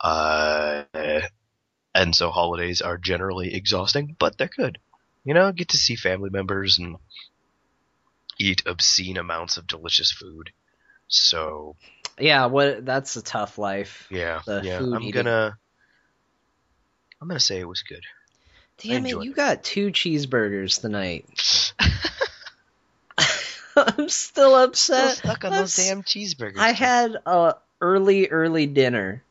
Uh 0.00 0.84
and 1.94 2.14
so 2.16 2.30
holidays 2.30 2.80
are 2.80 2.96
generally 2.98 3.54
exhausting, 3.54 4.16
but 4.18 4.38
they're 4.38 4.48
good. 4.56 4.78
You 5.24 5.34
know, 5.34 5.52
get 5.52 5.68
to 5.70 5.76
see 5.76 5.96
family 5.96 6.30
members 6.30 6.78
and 6.78 6.96
eat 8.38 8.62
obscene 8.66 9.16
amounts 9.18 9.56
of 9.56 9.66
delicious 9.66 10.10
food. 10.12 10.50
So, 11.08 11.76
Yeah, 12.18 12.46
what? 12.46 12.84
That's 12.84 13.16
a 13.16 13.22
tough 13.22 13.58
life. 13.58 14.06
yeah, 14.10 14.40
The 14.46 14.62
yeah, 14.64 14.78
food 14.78 14.94
I'm 14.94 15.02
eating. 15.02 15.24
gonna 15.24 15.56
I'm 17.20 17.28
gonna 17.28 17.40
say 17.40 17.60
it 17.60 17.68
was 17.68 17.82
good. 17.82 18.02
Damn 18.78 19.06
it, 19.06 19.10
you 19.22 19.30
it. 19.30 19.36
got 19.36 19.62
two 19.62 19.88
cheeseburgers 19.92 20.80
tonight. 20.80 21.26
I'm 23.76 24.08
still 24.08 24.54
upset. 24.54 25.16
Still 25.16 25.30
stuck 25.30 25.44
on 25.44 25.52
I'm 25.52 25.60
those 25.60 25.76
damn 25.76 26.02
cheeseburgers. 26.02 26.58
I 26.58 26.72
had 26.72 27.16
a 27.26 27.54
early, 27.80 28.28
early 28.28 28.66
dinner, 28.66 29.22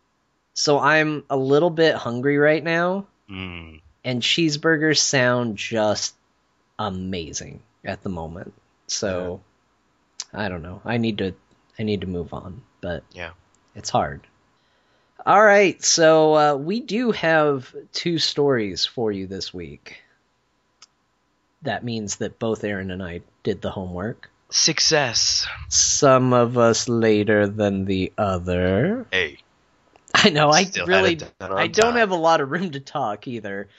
so 0.53 0.79
I'm 0.79 1.23
a 1.29 1.37
little 1.37 1.69
bit 1.69 1.95
hungry 1.95 2.37
right 2.37 2.63
now. 2.63 3.05
Mm. 3.29 3.81
And 4.03 4.21
cheeseburgers 4.21 4.97
sound 4.97 5.57
just 5.57 6.15
amazing 6.79 7.61
at 7.85 8.01
the 8.03 8.09
moment. 8.09 8.53
So 8.91 9.41
I 10.33 10.49
don't 10.49 10.61
know. 10.61 10.81
I 10.85 10.97
need 10.97 11.17
to. 11.19 11.33
I 11.79 11.83
need 11.83 12.01
to 12.01 12.07
move 12.07 12.33
on, 12.33 12.61
but 12.81 13.03
Yeah. 13.13 13.31
it's 13.75 13.89
hard. 13.89 14.27
All 15.25 15.41
right, 15.43 15.81
so 15.83 16.33
uh, 16.35 16.55
we 16.55 16.79
do 16.79 17.11
have 17.11 17.73
two 17.93 18.17
stories 18.19 18.85
for 18.85 19.11
you 19.11 19.27
this 19.27 19.53
week. 19.53 20.01
That 21.61 21.83
means 21.83 22.17
that 22.17 22.39
both 22.39 22.63
Aaron 22.63 22.89
and 22.91 23.03
I 23.03 23.21
did 23.43 23.61
the 23.61 23.69
homework. 23.71 24.29
Success. 24.49 25.47
Some 25.69 26.33
of 26.33 26.57
us 26.57 26.89
later 26.89 27.47
than 27.47 27.85
the 27.85 28.11
other. 28.17 29.05
Hey, 29.11 29.37
I 30.13 30.29
know. 30.31 30.49
I 30.49 30.63
Still 30.65 30.87
really. 30.87 31.19
I 31.39 31.67
don't 31.67 31.91
time. 31.91 31.95
have 31.97 32.11
a 32.11 32.15
lot 32.15 32.41
of 32.41 32.51
room 32.51 32.71
to 32.71 32.79
talk 32.79 33.27
either, 33.27 33.69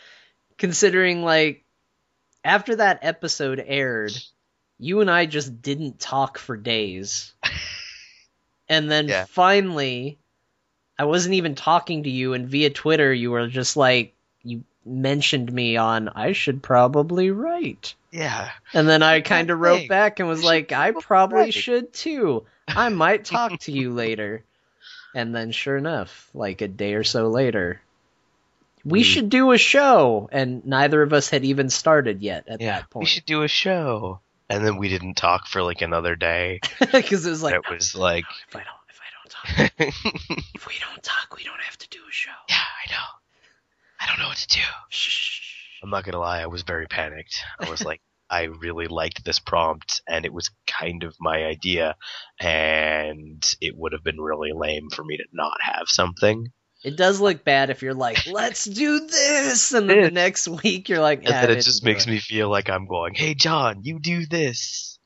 considering 0.59 1.23
like 1.25 1.65
after 2.45 2.77
that 2.77 3.01
episode 3.03 3.63
aired, 3.65 4.13
you 4.83 5.01
and 5.01 5.11
I 5.11 5.27
just 5.27 5.63
didn't 5.63 6.01
talk 6.01 6.39
for 6.39 6.57
days, 6.57 7.33
and 8.69 8.91
then 8.91 9.09
Yeah. 9.09 9.25
finally, 9.27 10.19
I 10.99 11.05
wasn't 11.05 11.35
even 11.35 11.55
talking 11.55 12.03
to 12.05 12.11
you, 12.11 12.35
and 12.35 12.49
via 12.49 12.71
Twitter, 12.71 13.13
you 13.13 13.31
were 13.31 13.49
just 13.49 13.77
like 13.77 14.13
you 14.43 14.65
mentioned 14.85 15.53
me 15.53 15.77
on 15.77 16.09
I 16.09 16.33
should 16.33 16.63
probably 16.63 17.31
write. 17.31 17.95
yeah. 18.11 18.51
And 18.75 18.89
then 18.89 19.03
I 19.03 19.21
kind 19.21 19.51
of 19.51 19.59
wrote 19.61 19.89
back 19.89 20.19
and 20.21 20.29
was 20.29 20.43
like, 20.45 20.73
I 20.73 20.91
probably 20.93 21.39
write." 21.39 21.55
should 21.55 21.93
too. 21.93 22.45
I 22.69 22.89
might 22.89 23.25
talk 23.37 23.59
to 23.61 23.73
you 23.73 23.93
later. 23.93 24.43
And 25.15 25.35
then, 25.35 25.53
sure 25.53 25.77
enough, 25.77 26.31
like 26.35 26.63
a 26.63 26.69
day 26.69 26.95
or 26.95 27.05
so 27.05 27.29
later, 27.29 27.81
we 28.85 29.01
We- 29.01 29.03
should 29.05 29.29
do 29.29 29.53
a 29.53 29.59
show. 29.59 30.29
And 30.33 30.65
neither 30.67 31.03
of 31.03 31.13
us 31.13 31.29
had 31.31 31.45
even 31.45 31.69
started 31.71 32.23
yet 32.23 32.49
at 32.49 32.61
Yeah. 32.61 32.79
that 32.81 32.91
point. 32.91 33.03
We 33.03 33.07
should 33.07 33.27
do 33.27 33.43
a 33.43 33.49
show. 33.49 34.21
And 34.53 34.67
then 34.67 34.77
we 34.77 34.91
didn't 34.91 35.15
talk 35.15 35.47
for 35.47 35.63
like 35.63 35.81
another 35.81 36.15
day. 36.15 36.61
Because 36.93 37.25
it 37.25 37.31
was 37.31 37.43
like, 37.43 37.55
it 37.55 37.71
was 37.71 37.95
like, 37.95 38.25
oh, 38.29 38.37
if 38.49 38.57
I 38.57 38.63
don't, 38.65 38.77
if 38.91 39.01
I 39.01 39.09
don't 39.17 39.89
talk, 39.89 39.95
if 40.55 40.69
we 40.69 40.75
don't 40.79 41.03
talk, 41.03 41.35
we 41.37 41.43
don't 41.43 41.61
have 41.63 41.79
to 41.79 41.89
do 41.89 42.01
a 42.07 42.13
show. 42.13 42.31
Yeah, 42.51 42.57
I 42.57 42.91
know. 42.91 43.07
I 43.99 44.07
don't 44.09 44.19
know 44.19 44.29
what 44.29 44.37
to 44.37 44.49
do. 44.49 44.61
Shh. 44.91 45.41
I'm 45.83 45.89
not 45.89 46.05
gonna 46.05 46.19
lie, 46.19 46.43
I 46.43 46.47
was 46.47 46.63
very 46.63 46.87
panicked. 46.87 47.43
I 47.59 47.71
was 47.71 47.83
like, 47.83 48.03
I 48.31 48.45
really 48.45 48.89
liked 48.89 49.25
this 49.25 49.39
prompt, 49.39 50.03
and 50.07 50.27
it 50.27 50.33
was 50.35 50.51
kind 50.67 51.03
of 51.03 51.17
my 51.19 51.45
idea, 51.45 51.97
and 52.39 53.43
it 53.61 53.75
would 53.77 53.93
have 53.93 54.05
been 54.05 54.21
really 54.21 54.53
lame 54.53 54.91
for 54.91 55.03
me 55.03 55.17
to 55.17 55.25
not 55.33 55.63
have 55.63 55.89
something. 55.89 56.53
It 56.85 56.97
does 56.97 57.21
look 57.21 57.45
bad 57.45 57.71
if 57.71 57.83
you're 57.83 57.95
like, 57.95 58.27
let's 58.27 58.65
do 58.65 59.07
this, 59.07 59.73
and 59.73 59.89
then 59.89 60.03
the 60.03 60.11
next 60.11 60.49
week 60.49 60.89
you're 60.89 61.01
like, 61.01 61.21
And 61.21 61.29
"Ah, 61.29 61.43
then 61.43 61.51
it 61.59 61.63
just 61.63 61.85
makes 61.85 62.07
me 62.09 62.19
feel 62.19 62.49
like 62.49 62.69
I'm 62.69 62.87
going, 62.87 63.15
"Hey, 63.15 63.35
John, 63.35 63.85
you 63.85 64.01
do 64.01 64.27
this." 64.27 64.99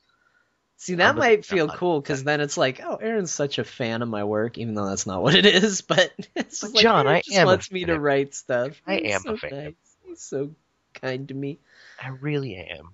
See, 0.77 0.95
that 0.95 1.09
I'm 1.09 1.17
a- 1.17 1.19
might 1.19 1.45
feel 1.45 1.69
I'm- 1.69 1.77
cool 1.77 1.99
because 2.01 2.23
then 2.23 2.39
it's 2.41 2.57
like, 2.57 2.81
oh, 2.83 2.95
Aaron's 2.95 3.31
such 3.31 3.59
a 3.59 3.63
fan 3.63 4.01
of 4.01 4.09
my 4.09 4.23
work, 4.23 4.57
even 4.57 4.73
though 4.73 4.87
that's 4.87 5.05
not 5.05 5.21
what 5.21 5.35
it 5.35 5.45
is. 5.45 5.81
But 5.87 6.11
it's 6.35 6.61
But 6.61 6.73
like, 6.73 6.81
John, 6.83 7.05
Aaron 7.07 7.17
I 7.17 7.21
just 7.21 7.37
am 7.37 7.47
a 7.47 7.51
wants 7.51 7.71
me 7.71 7.85
to 7.85 7.99
write 7.99 8.33
stuff. 8.35 8.81
I 8.87 8.95
He's 8.97 9.13
am 9.15 9.21
so 9.21 9.33
a 9.33 9.37
fan. 9.37 9.51
Nice. 9.63 9.73
He's 10.05 10.21
so 10.21 10.51
kind 10.95 11.27
to 11.27 11.33
me. 11.33 11.59
I 12.01 12.09
really 12.09 12.55
am. 12.55 12.93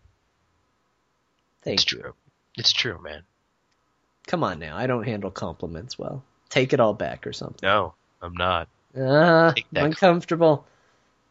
Thank 1.62 1.82
it's 1.82 1.92
you. 1.92 2.00
true. 2.02 2.13
It's 2.58 2.74
true, 2.74 3.02
man. 3.02 3.24
Come 4.28 4.44
on 4.44 4.60
now, 4.60 4.75
I 4.78 4.88
don't 4.88 5.04
handle 5.04 5.32
compliments 5.32 5.98
well. 6.00 6.24
Take 6.50 6.74
it 6.74 6.80
all 6.80 6.94
back 6.94 7.25
or 7.28 7.34
something. 7.34 7.60
No, 7.68 7.94
I'm 8.22 8.34
not. 8.36 8.70
Ah, 8.98 9.60
that 9.74 9.86
uncomfortable. 9.86 10.66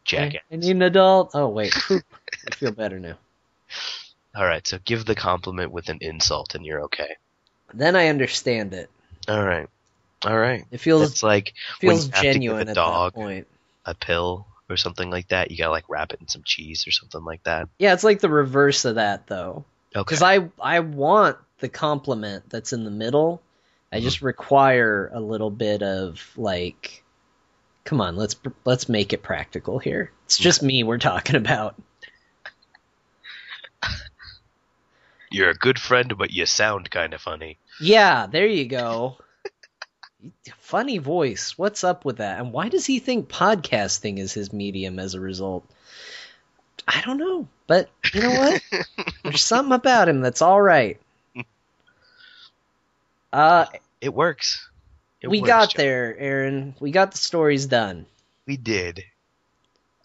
Jackass. 0.05 0.41
I, 0.51 0.53
I 0.53 0.57
need 0.57 0.71
an 0.71 0.81
adult. 0.83 1.31
Oh 1.33 1.49
wait. 1.49 1.73
I 2.47 2.51
feel 2.51 2.71
better 2.71 2.99
now. 2.99 3.17
All 4.35 4.45
right, 4.45 4.65
so 4.67 4.77
give 4.85 5.05
the 5.05 5.15
compliment 5.15 5.71
with 5.71 5.89
an 5.89 5.97
insult, 6.01 6.53
and 6.53 6.63
you're 6.65 6.81
okay. 6.83 7.17
Then 7.73 7.95
I 7.95 8.07
understand 8.07 8.73
it. 8.73 8.89
All 9.27 9.43
right, 9.45 9.67
all 10.25 10.37
right. 10.37 10.65
It 10.71 10.79
feels 10.79 11.11
It's 11.11 11.23
like 11.23 11.53
feels 11.79 12.07
you 12.07 12.11
have 12.11 12.29
to 12.31 12.39
give 12.39 12.39
genuine 12.39 12.61
a 12.61 12.65
at 12.69 12.75
dog 12.75 13.13
that 13.13 13.13
point. 13.13 13.47
a 13.85 13.93
pill 13.95 14.47
or 14.69 14.77
something 14.77 15.09
like 15.11 15.29
that. 15.29 15.51
You 15.51 15.57
gotta 15.57 15.71
like 15.71 15.89
wrap 15.89 16.13
it 16.13 16.21
in 16.21 16.27
some 16.27 16.43
cheese 16.43 16.87
or 16.87 16.91
something 16.91 17.23
like 17.23 17.43
that. 17.43 17.69
Yeah, 17.79 17.93
it's 17.93 18.03
like 18.03 18.19
the 18.19 18.29
reverse 18.29 18.85
of 18.85 18.95
that 18.95 19.27
though. 19.27 19.65
Okay. 19.95 20.03
because 20.05 20.21
I 20.21 20.49
I 20.61 20.79
want 20.79 21.37
the 21.59 21.69
compliment 21.69 22.49
that's 22.49 22.73
in 22.73 22.83
the 22.83 22.91
middle. 22.91 23.41
I 23.91 23.99
Mm-hmm. 23.99 24.03
just 24.03 24.21
require 24.21 25.09
a 25.13 25.19
little 25.19 25.51
bit 25.51 25.83
of 25.83 26.31
like, 26.35 27.02
come 27.85 28.01
on, 28.01 28.15
let's 28.15 28.35
let's 28.65 28.89
make 28.89 29.13
it 29.13 29.23
practical 29.23 29.79
here. 29.79 30.11
It's 30.25 30.37
just 30.37 30.63
me 30.63 30.83
we're 30.83 30.97
talking 30.97 31.35
about. 31.35 31.75
You're 35.31 35.49
a 35.49 35.55
good 35.55 35.79
friend, 35.79 36.15
but 36.17 36.31
you 36.31 36.45
sound 36.45 36.91
kind 36.91 37.13
of 37.13 37.21
funny. 37.21 37.57
Yeah, 37.81 38.27
there 38.27 38.45
you 38.45 38.65
go. 38.65 39.17
Funny 40.59 40.99
voice. 40.99 41.57
What's 41.57 41.83
up 41.83 42.05
with 42.05 42.17
that? 42.17 42.39
And 42.39 42.53
why 42.53 42.69
does 42.69 42.85
he 42.85 42.99
think 42.99 43.29
podcasting 43.29 44.19
is 44.19 44.31
his 44.31 44.53
medium 44.53 44.99
as 44.99 45.15
a 45.15 45.19
result? 45.19 45.67
I 46.87 47.01
don't 47.01 47.17
know, 47.17 47.47
but 47.67 47.89
you 48.13 48.21
know 48.21 48.29
what? 48.31 48.61
There's 49.23 49.41
something 49.43 49.73
about 49.73 50.07
him 50.07 50.21
that's 50.21 50.41
all 50.41 50.61
right. 50.61 50.99
Uh, 53.33 53.65
It 53.99 54.13
works. 54.13 54.69
It 55.23 55.29
we 55.29 55.39
works, 55.39 55.47
got 55.47 55.69
John. 55.71 55.85
there, 55.85 56.15
Aaron. 56.19 56.75
We 56.79 56.91
got 56.91 57.11
the 57.11 57.17
stories 57.17 57.65
done. 57.65 58.05
We 58.45 58.57
did. 58.57 59.03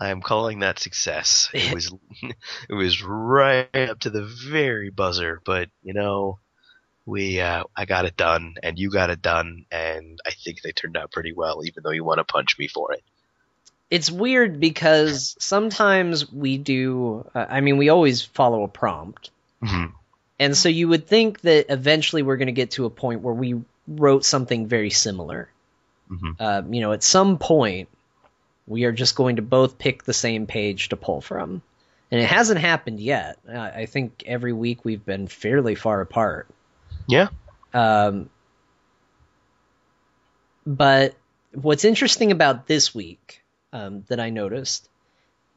I 0.00 0.10
am 0.10 0.22
calling 0.22 0.60
that 0.60 0.78
success. 0.78 1.50
It 1.54 1.74
was, 1.74 1.92
it 2.22 2.72
was 2.74 3.02
right 3.02 3.68
up 3.74 4.00
to 4.00 4.10
the 4.10 4.22
very 4.24 4.90
buzzer, 4.90 5.40
but 5.44 5.68
you 5.82 5.92
know, 5.92 6.38
we 7.04 7.40
uh, 7.40 7.64
I 7.76 7.84
got 7.84 8.04
it 8.04 8.16
done, 8.16 8.54
and 8.62 8.78
you 8.78 8.90
got 8.90 9.10
it 9.10 9.20
done, 9.20 9.64
and 9.72 10.20
I 10.26 10.30
think 10.30 10.62
they 10.62 10.72
turned 10.72 10.96
out 10.96 11.10
pretty 11.10 11.32
well, 11.32 11.64
even 11.64 11.82
though 11.82 11.90
you 11.90 12.04
want 12.04 12.18
to 12.18 12.24
punch 12.24 12.56
me 12.58 12.68
for 12.68 12.92
it. 12.92 13.02
It's 13.90 14.10
weird 14.10 14.60
because 14.60 15.34
sometimes 15.40 16.30
we 16.30 16.58
do. 16.58 17.28
Uh, 17.34 17.46
I 17.48 17.60
mean, 17.62 17.78
we 17.78 17.88
always 17.88 18.22
follow 18.22 18.62
a 18.62 18.68
prompt, 18.68 19.30
Mhm. 19.62 19.92
and 20.38 20.54
so 20.56 20.68
you 20.68 20.86
would 20.88 21.06
think 21.08 21.40
that 21.40 21.66
eventually 21.70 22.22
we're 22.22 22.36
going 22.36 22.46
to 22.46 22.52
get 22.52 22.72
to 22.72 22.84
a 22.84 22.90
point 22.90 23.22
where 23.22 23.34
we 23.34 23.62
wrote 23.88 24.24
something 24.24 24.66
very 24.68 24.90
similar. 24.90 25.48
Mhm. 26.10 26.36
Uh, 26.38 26.62
you 26.70 26.80
know, 26.80 26.92
at 26.92 27.02
some 27.02 27.38
point, 27.38 27.88
we 28.66 28.84
are 28.84 28.92
just 28.92 29.14
going 29.16 29.36
to 29.36 29.42
both 29.42 29.78
pick 29.78 30.04
the 30.04 30.12
same 30.14 30.46
page 30.46 30.90
to 30.90 30.96
pull 30.96 31.20
from, 31.20 31.62
and 32.10 32.20
it 32.20 32.26
hasn't 32.26 32.60
happened 32.60 33.00
yet. 33.00 33.38
Uh, 33.48 33.58
I 33.58 33.86
think 33.86 34.22
every 34.26 34.52
week 34.52 34.84
we've 34.84 35.04
been 35.04 35.26
fairly 35.26 35.74
far 35.74 36.00
apart. 36.00 36.46
Yeah. 37.06 37.28
Um, 37.74 38.28
but 40.66 41.14
what's 41.52 41.84
interesting 41.84 42.30
about 42.32 42.66
this 42.66 42.94
week 42.94 43.42
um, 43.72 44.04
that 44.08 44.20
I 44.20 44.30
noticed 44.30 44.88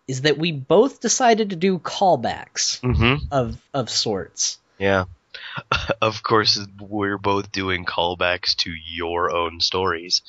is 0.07 0.21
that 0.21 0.38
we 0.38 0.51
both 0.51 1.00
decided 1.01 1.50
to 1.51 1.55
do 1.55 1.79
callbacks 1.79 2.79
Mm-hmm. 2.81 3.25
of 3.31 3.57
of 3.73 3.89
sorts. 3.89 4.57
Yeah. 4.77 5.05
of 6.01 6.24
course, 6.24 6.60
we're 6.79 7.17
both 7.17 7.51
doing 7.51 7.86
callbacks 7.86 8.55
to 8.57 8.71
your 8.71 9.31
own 9.31 9.60
stories. 9.60 10.21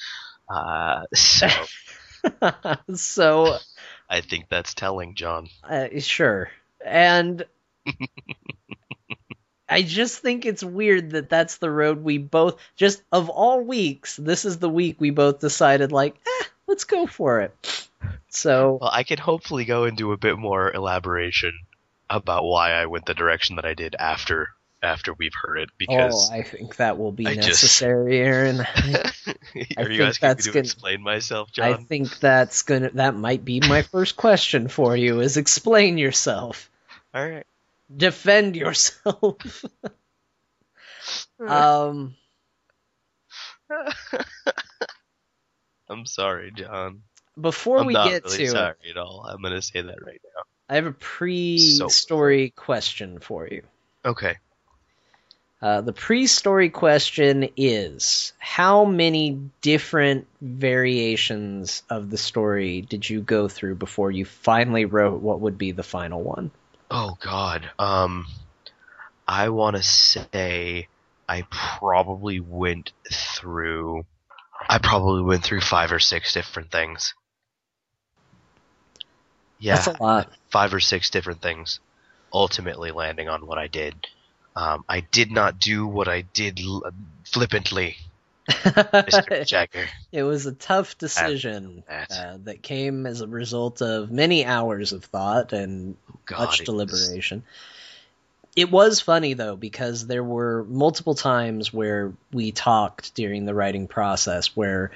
Uh, 0.48 1.04
so 1.14 1.48
so 2.94 3.56
I 4.08 4.20
think 4.20 4.48
that's 4.48 4.74
telling, 4.74 5.14
John. 5.14 5.48
uh, 5.68 5.88
sure, 5.98 6.50
and 6.84 7.44
I 9.68 9.82
just 9.82 10.18
think 10.20 10.44
it's 10.44 10.62
weird 10.62 11.10
that 11.10 11.30
that's 11.30 11.56
the 11.56 11.70
road 11.70 12.02
we 12.02 12.18
both 12.18 12.60
just 12.76 13.02
of 13.10 13.30
all 13.30 13.60
weeks. 13.62 14.16
This 14.16 14.44
is 14.44 14.58
the 14.58 14.68
week 14.68 15.00
we 15.00 15.10
both 15.10 15.40
decided 15.40 15.92
like, 15.92 16.14
eh, 16.14 16.44
let's 16.66 16.84
go 16.84 17.06
for 17.06 17.40
it. 17.40 17.88
So 18.28 18.78
Well, 18.80 18.90
I 18.92 19.02
can 19.02 19.18
hopefully 19.18 19.64
go 19.64 19.84
into 19.84 20.12
a 20.12 20.16
bit 20.16 20.38
more 20.38 20.70
elaboration 20.72 21.52
about 22.10 22.44
why 22.44 22.72
I 22.72 22.86
went 22.86 23.06
the 23.06 23.14
direction 23.14 23.56
that 23.56 23.64
I 23.64 23.74
did 23.74 23.94
after 23.98 24.50
after 24.82 25.12
we've 25.14 25.34
heard 25.40 25.58
it 25.58 25.70
because 25.78 26.30
oh, 26.30 26.34
I 26.34 26.42
think 26.42 26.76
that 26.76 26.98
will 26.98 27.12
be 27.12 27.26
I 27.26 27.34
just- 27.36 27.48
necessary, 27.48 28.18
Aaron. 28.18 28.60
I, 28.74 29.12
are 29.76 29.84
think 29.84 29.90
you 29.90 30.02
asking 30.02 30.28
me 30.28 30.34
to 30.34 30.50
gonna- 30.50 30.58
explain 30.60 31.02
myself, 31.02 31.52
John? 31.52 31.72
I 31.72 31.76
think 31.76 32.18
that's 32.18 32.62
gonna 32.62 32.90
that 32.94 33.14
might 33.14 33.44
be 33.44 33.60
my 33.60 33.82
first 33.82 34.16
question 34.16 34.68
for 34.68 34.96
you 34.96 35.20
is 35.20 35.36
explain 35.36 35.98
yourself. 35.98 36.70
All 37.14 37.28
right. 37.28 37.46
Defend 37.94 38.56
yourself. 38.56 39.64
um 41.46 42.14
I'm 45.88 46.06
sorry, 46.06 46.52
John. 46.52 47.02
before 47.40 47.78
I'm 47.78 47.86
we 47.86 47.92
not 47.92 48.08
get 48.08 48.24
really 48.24 48.38
to 48.38 48.48
sorry 48.48 48.74
at 48.90 48.96
all. 48.96 49.26
I'm 49.28 49.42
gonna 49.42 49.62
say 49.62 49.82
that 49.82 50.02
right 50.04 50.20
now. 50.34 50.42
I 50.68 50.76
have 50.76 50.86
a 50.86 50.92
pre-story 50.92 52.50
question 52.56 53.18
for 53.20 53.46
you. 53.46 53.62
Okay. 54.04 54.36
Uh, 55.62 55.80
the 55.80 55.92
pre-story 55.92 56.70
question 56.70 57.48
is: 57.56 58.32
How 58.40 58.84
many 58.84 59.38
different 59.60 60.26
variations 60.40 61.84
of 61.88 62.10
the 62.10 62.18
story 62.18 62.80
did 62.80 63.08
you 63.08 63.20
go 63.20 63.46
through 63.46 63.76
before 63.76 64.10
you 64.10 64.24
finally 64.24 64.86
wrote 64.86 65.22
what 65.22 65.40
would 65.40 65.56
be 65.56 65.70
the 65.70 65.84
final 65.84 66.20
one? 66.20 66.50
Oh 66.90 67.16
God. 67.20 67.70
Um, 67.78 68.26
I 69.26 69.50
want 69.50 69.76
to 69.76 69.84
say 69.84 70.88
I 71.28 71.42
probably 71.48 72.40
went 72.40 72.92
through. 73.12 74.04
I 74.68 74.78
probably 74.78 75.22
went 75.22 75.44
through 75.44 75.60
five 75.60 75.92
or 75.92 76.00
six 76.00 76.34
different 76.34 76.72
things. 76.72 77.14
Yeah, 79.60 79.76
That's 79.76 79.86
a 79.86 80.02
lot. 80.02 80.32
five 80.50 80.74
or 80.74 80.80
six 80.80 81.10
different 81.10 81.40
things, 81.40 81.78
ultimately 82.32 82.90
landing 82.90 83.28
on 83.28 83.46
what 83.46 83.58
I 83.58 83.68
did. 83.68 83.94
Um, 84.54 84.84
I 84.88 85.00
did 85.00 85.30
not 85.30 85.58
do 85.58 85.86
what 85.86 86.08
I 86.08 86.22
did 86.22 86.60
l- 86.60 86.82
flippantly, 87.24 87.96
Mr. 88.48 89.46
Jagger. 89.46 89.86
it 90.10 90.22
was 90.24 90.46
a 90.46 90.52
tough 90.52 90.98
decision 90.98 91.82
that. 91.88 92.10
uh, 92.12 92.38
that 92.44 92.62
came 92.62 93.06
as 93.06 93.20
a 93.20 93.26
result 93.26 93.80
of 93.80 94.10
many 94.10 94.44
hours 94.44 94.92
of 94.92 95.04
thought 95.04 95.52
and 95.52 95.96
God, 96.26 96.38
much 96.46 96.60
it 96.60 96.68
was- 96.68 96.88
deliberation. 96.90 97.42
It 98.54 98.70
was 98.70 99.00
funny 99.00 99.32
though 99.32 99.56
because 99.56 100.06
there 100.06 100.22
were 100.22 100.64
multiple 100.64 101.14
times 101.14 101.72
where 101.72 102.12
we 102.32 102.52
talked 102.52 103.14
during 103.14 103.46
the 103.46 103.54
writing 103.54 103.88
process 103.88 104.48
where 104.54 104.90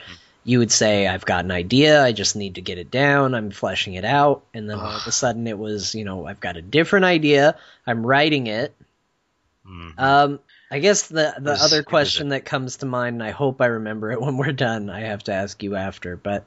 you 0.45 0.59
would 0.59 0.71
say, 0.71 1.07
"I've 1.07 1.25
got 1.25 1.47
an 1.47 1.51
idea, 1.51 2.05
I 2.05 2.13
just 2.13 2.37
need 2.37 2.57
to 2.57 2.61
get 2.61 2.77
it 2.77 2.91
down, 2.91 3.35
I'm 3.35 3.51
fleshing 3.51 3.95
it 3.95 4.05
out," 4.05 4.43
and 4.53 4.69
then 4.69 4.79
all 4.79 4.95
of 4.97 5.07
a 5.07 5.11
sudden 5.13 5.47
it 5.47 5.59
was, 5.59 5.95
you 5.95 6.05
know, 6.05 6.27
I've 6.27 6.39
got 6.39 6.59
a 6.59 6.63
different 6.63 7.07
idea, 7.07 7.57
I'm 7.87 8.05
writing 8.05 8.47
it. 8.47 8.75
Mhm. 9.69 9.99
Um, 9.99 10.41
I 10.71 10.79
guess 10.79 11.09
the 11.09 11.35
the 11.39 11.53
other 11.53 11.83
question 11.83 12.29
that 12.31 12.45
comes 12.45 12.79
to 12.79 12.87
mind, 12.87 13.15
and 13.15 13.23
I 13.23 13.31
hope 13.31 13.61
I 13.61 13.67
remember 13.67 14.13
it 14.13 14.21
when 14.27 14.37
we're 14.37 14.53
done. 14.53 14.91
I 14.91 15.01
have 15.03 15.25
to 15.25 15.33
ask 15.33 15.63
you 15.63 15.75
after, 15.77 16.17
but 16.17 16.45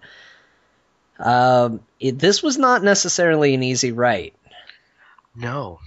um, 1.19 1.82
it, 1.99 2.17
this 2.17 2.41
was 2.41 2.58
not 2.58 2.84
necessarily 2.84 3.53
an 3.53 3.63
easy 3.63 3.91
write. 3.91 4.34
no. 5.36 5.79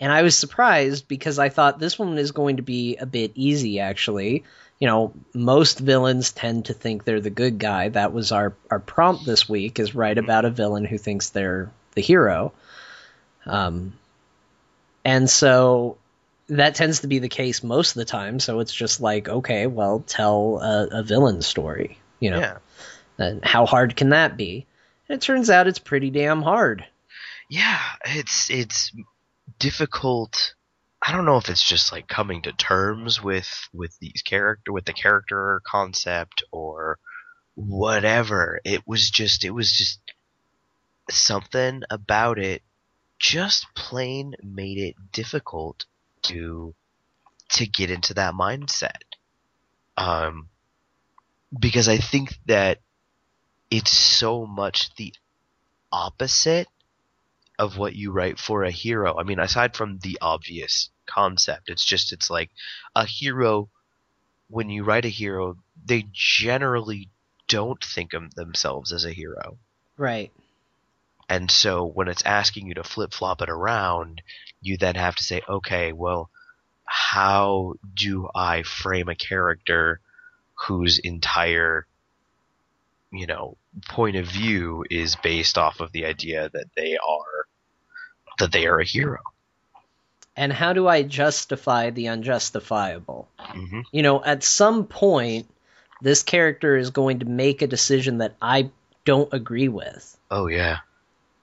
And 0.00 0.12
I 0.12 0.22
was 0.22 0.36
surprised 0.36 1.06
because 1.08 1.38
I 1.38 1.48
thought 1.48 1.78
this 1.78 1.98
one 1.98 2.18
is 2.18 2.32
going 2.32 2.56
to 2.56 2.62
be 2.62 2.96
a 2.96 3.06
bit 3.06 3.32
easy, 3.36 3.78
actually. 3.80 4.42
You 4.78 4.88
know, 4.88 5.12
most 5.32 5.78
villains 5.78 6.32
tend 6.32 6.66
to 6.66 6.74
think 6.74 7.04
they're 7.04 7.20
the 7.20 7.30
good 7.30 7.58
guy. 7.58 7.88
That 7.90 8.12
was 8.12 8.32
our, 8.32 8.54
our 8.70 8.80
prompt 8.80 9.24
this 9.24 9.48
week, 9.48 9.78
is 9.78 9.94
write 9.94 10.18
about 10.18 10.44
a 10.44 10.50
villain 10.50 10.84
who 10.84 10.98
thinks 10.98 11.30
they're 11.30 11.70
the 11.94 12.02
hero. 12.02 12.52
Um, 13.46 13.94
and 15.04 15.30
so 15.30 15.96
that 16.48 16.74
tends 16.74 17.00
to 17.00 17.06
be 17.06 17.18
the 17.18 17.28
case 17.28 17.62
most 17.62 17.90
of 17.90 17.94
the 17.96 18.04
time. 18.04 18.38
So 18.40 18.60
it's 18.60 18.74
just 18.74 19.00
like, 19.00 19.28
okay, 19.28 19.66
well, 19.66 20.00
tell 20.06 20.58
a, 20.60 21.00
a 21.00 21.02
villain 21.02 21.42
story. 21.42 21.98
You 22.20 22.30
know, 22.30 22.38
Yeah. 22.40 22.58
and 23.18 23.44
how 23.44 23.66
hard 23.66 23.96
can 23.96 24.10
that 24.10 24.36
be? 24.36 24.66
And 25.08 25.16
it 25.16 25.20
turns 25.22 25.50
out 25.50 25.66
it's 25.66 25.78
pretty 25.78 26.10
damn 26.10 26.42
hard. 26.42 26.84
yeah 27.50 27.78
it's 28.06 28.48
it's 28.50 28.90
difficult 29.58 30.54
i 31.02 31.12
don't 31.12 31.26
know 31.26 31.36
if 31.36 31.50
it's 31.50 31.62
just 31.62 31.92
like 31.92 32.08
coming 32.08 32.40
to 32.42 32.52
terms 32.52 33.22
with 33.22 33.68
with 33.74 33.96
these 34.00 34.22
character 34.24 34.72
with 34.72 34.86
the 34.86 34.92
character 34.94 35.60
concept 35.66 36.42
or 36.50 36.98
whatever 37.54 38.58
it 38.64 38.82
was 38.86 39.10
just 39.10 39.44
it 39.44 39.50
was 39.50 39.70
just 39.70 40.00
something 41.10 41.82
about 41.90 42.38
it 42.38 42.62
just 43.18 43.66
plain 43.74 44.34
made 44.42 44.78
it 44.78 44.94
difficult 45.12 45.84
to 46.24 46.74
to 47.50 47.66
get 47.66 47.90
into 47.90 48.14
that 48.14 48.34
mindset 48.34 49.02
um 49.96 50.48
because 51.58 51.88
i 51.88 51.96
think 51.96 52.34
that 52.46 52.78
it's 53.70 53.92
so 53.92 54.46
much 54.46 54.94
the 54.96 55.12
opposite 55.92 56.68
of 57.58 57.78
what 57.78 57.94
you 57.94 58.10
write 58.10 58.38
for 58.38 58.64
a 58.64 58.70
hero. 58.70 59.16
I 59.18 59.22
mean, 59.22 59.38
aside 59.38 59.76
from 59.76 59.98
the 59.98 60.18
obvious 60.20 60.90
concept, 61.06 61.68
it's 61.68 61.84
just 61.84 62.12
it's 62.12 62.30
like 62.30 62.50
a 62.94 63.06
hero. 63.06 63.70
When 64.48 64.70
you 64.70 64.84
write 64.84 65.04
a 65.04 65.08
hero, 65.08 65.56
they 65.84 66.06
generally 66.12 67.10
don't 67.48 67.82
think 67.82 68.12
of 68.12 68.34
themselves 68.34 68.92
as 68.92 69.04
a 69.04 69.12
hero, 69.12 69.58
Right. 69.96 70.32
And 71.28 71.50
so 71.50 71.84
when 71.84 72.08
it's 72.08 72.22
asking 72.24 72.66
you 72.66 72.74
to 72.74 72.84
flip 72.84 73.12
flop 73.12 73.42
it 73.42 73.48
around, 73.48 74.22
you 74.60 74.76
then 74.76 74.94
have 74.94 75.16
to 75.16 75.24
say, 75.24 75.42
okay, 75.48 75.92
well, 75.92 76.30
how 76.84 77.74
do 77.94 78.28
I 78.34 78.62
frame 78.62 79.08
a 79.08 79.14
character 79.14 80.00
whose 80.66 80.98
entire 80.98 81.86
you 83.10 83.26
know 83.26 83.56
point 83.88 84.16
of 84.16 84.26
view 84.26 84.84
is 84.90 85.16
based 85.16 85.58
off 85.58 85.80
of 85.80 85.92
the 85.92 86.04
idea 86.06 86.50
that 86.52 86.66
they 86.76 86.96
are 86.96 87.46
that 88.38 88.52
they 88.52 88.66
are 88.66 88.80
a 88.80 88.84
hero. 88.84 89.20
And 90.36 90.52
how 90.52 90.72
do 90.72 90.88
I 90.88 91.02
justify 91.02 91.90
the 91.90 92.08
unjustifiable? 92.08 93.28
hmm 93.38 93.80
You 93.92 94.02
know, 94.02 94.24
at 94.24 94.42
some 94.42 94.86
point, 94.86 95.46
this 96.02 96.24
character 96.24 96.76
is 96.76 96.90
going 96.90 97.20
to 97.20 97.26
make 97.26 97.62
a 97.62 97.68
decision 97.68 98.18
that 98.18 98.34
I 98.42 98.70
don't 99.04 99.32
agree 99.32 99.68
with. 99.68 100.16
Oh 100.30 100.48
yeah, 100.48 100.78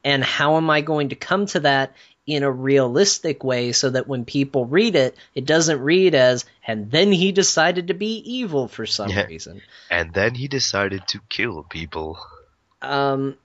And 0.03 0.23
how 0.23 0.57
am 0.57 0.69
I 0.69 0.81
going 0.81 1.09
to 1.09 1.15
come 1.15 1.45
to 1.47 1.59
that 1.61 1.93
in 2.27 2.43
a 2.43 2.51
realistic 2.51 3.43
way 3.43 3.71
so 3.71 3.89
that 3.89 4.07
when 4.07 4.25
people 4.25 4.65
read 4.65 4.95
it, 4.95 5.15
it 5.35 5.45
doesn't 5.45 5.79
read 5.81 6.15
as, 6.15 6.45
and 6.65 6.89
then 6.91 7.11
he 7.11 7.31
decided 7.31 7.87
to 7.87 7.93
be 7.93 8.17
evil 8.39 8.67
for 8.67 8.85
some 8.85 9.09
Yeah. 9.09 9.25
reason. 9.25 9.61
and 9.89 10.13
then 10.13 10.35
he 10.35 10.47
decided 10.47 11.07
to 11.09 11.19
kill 11.29 11.63
people. 11.63 12.19
um, 12.81 13.35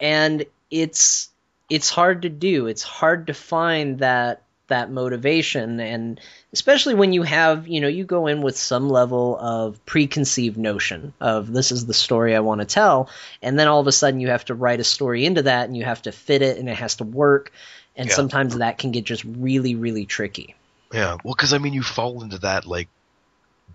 and 0.00 0.44
it's 0.70 1.28
it's 1.70 1.90
hard 1.90 2.22
to 2.22 2.28
do. 2.28 2.66
It's 2.68 2.82
hard 2.82 3.26
to 3.28 3.34
find 3.34 3.98
that 4.00 4.42
that 4.68 4.90
motivation. 4.90 5.80
And 5.80 6.20
especially 6.52 6.94
when 6.94 7.12
you 7.12 7.22
have 7.22 7.68
you 7.68 7.80
know 7.80 7.88
you 7.88 8.04
go 8.04 8.26
in 8.26 8.42
with 8.42 8.56
some 8.56 8.88
level 8.88 9.36
of 9.38 9.84
preconceived 9.86 10.56
notion 10.56 11.12
of 11.20 11.52
this 11.52 11.72
is 11.72 11.86
the 11.86 11.94
story 11.94 12.34
i 12.34 12.40
want 12.40 12.60
to 12.60 12.66
tell. 12.66 13.10
And 13.42 13.58
then 13.58 13.68
all 13.68 13.80
of 13.80 13.86
a 13.86 13.92
sudden 13.92 14.20
you 14.20 14.28
have 14.28 14.44
to 14.46 14.54
write 14.54 14.80
a 14.80 14.84
story 14.84 15.24
into 15.26 15.42
that 15.42 15.66
and 15.66 15.76
you 15.76 15.84
have 15.84 16.02
to 16.02 16.12
fit 16.12 16.42
it 16.42 16.58
and 16.58 16.68
it 16.68 16.76
has 16.76 16.96
to 16.96 17.04
work. 17.04 17.52
And 17.96 18.08
Yeah. 18.08 18.14
sometimes 18.16 18.56
that 18.58 18.78
can 18.78 18.92
get 18.92 19.04
just 19.04 19.24
really 19.24 19.74
really 19.74 20.06
tricky. 20.06 20.54
Yeah, 20.92 21.16
well, 21.24 21.34
because 21.34 21.52
I 21.52 21.58
mean, 21.58 21.74
you 21.74 21.82
fall 21.82 22.22
into 22.22 22.38
that 22.38 22.66
like 22.66 22.88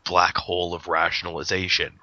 black 0.06 0.38
hole 0.38 0.74
of 0.74 0.88
rationalization, 0.88 1.98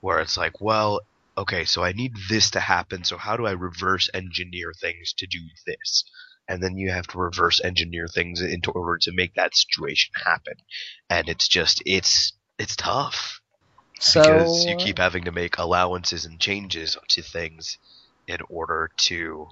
where 0.00 0.20
it's 0.20 0.36
like, 0.36 0.60
well, 0.60 1.00
okay, 1.36 1.64
so 1.64 1.82
I 1.82 1.92
need 1.92 2.14
this 2.28 2.50
to 2.52 2.60
happen, 2.60 3.04
so 3.04 3.16
how 3.16 3.36
do 3.36 3.46
I 3.46 3.52
reverse 3.52 4.08
engineer 4.14 4.72
things 4.80 5.14
to 5.18 5.26
do 5.26 5.40
this? 5.66 6.04
And 6.48 6.62
then 6.62 6.76
you 6.76 6.90
have 6.90 7.06
to 7.08 7.18
reverse 7.18 7.60
engineer 7.64 8.06
things 8.08 8.40
into 8.42 8.70
order 8.70 8.98
to 9.02 9.12
make 9.12 9.34
that 9.34 9.56
situation 9.56 10.12
happen, 10.24 10.54
and 11.10 11.28
it's 11.28 11.48
just 11.48 11.82
it's 11.86 12.32
it's 12.58 12.76
tough 12.76 13.40
so 13.98 14.20
because 14.20 14.66
you 14.66 14.76
keep 14.76 14.98
having 14.98 15.24
to 15.24 15.32
make 15.32 15.58
allowances 15.58 16.24
and 16.24 16.38
changes 16.40 16.96
to 17.08 17.22
things 17.22 17.78
in 18.26 18.38
order 18.48 18.90
to 18.98 19.48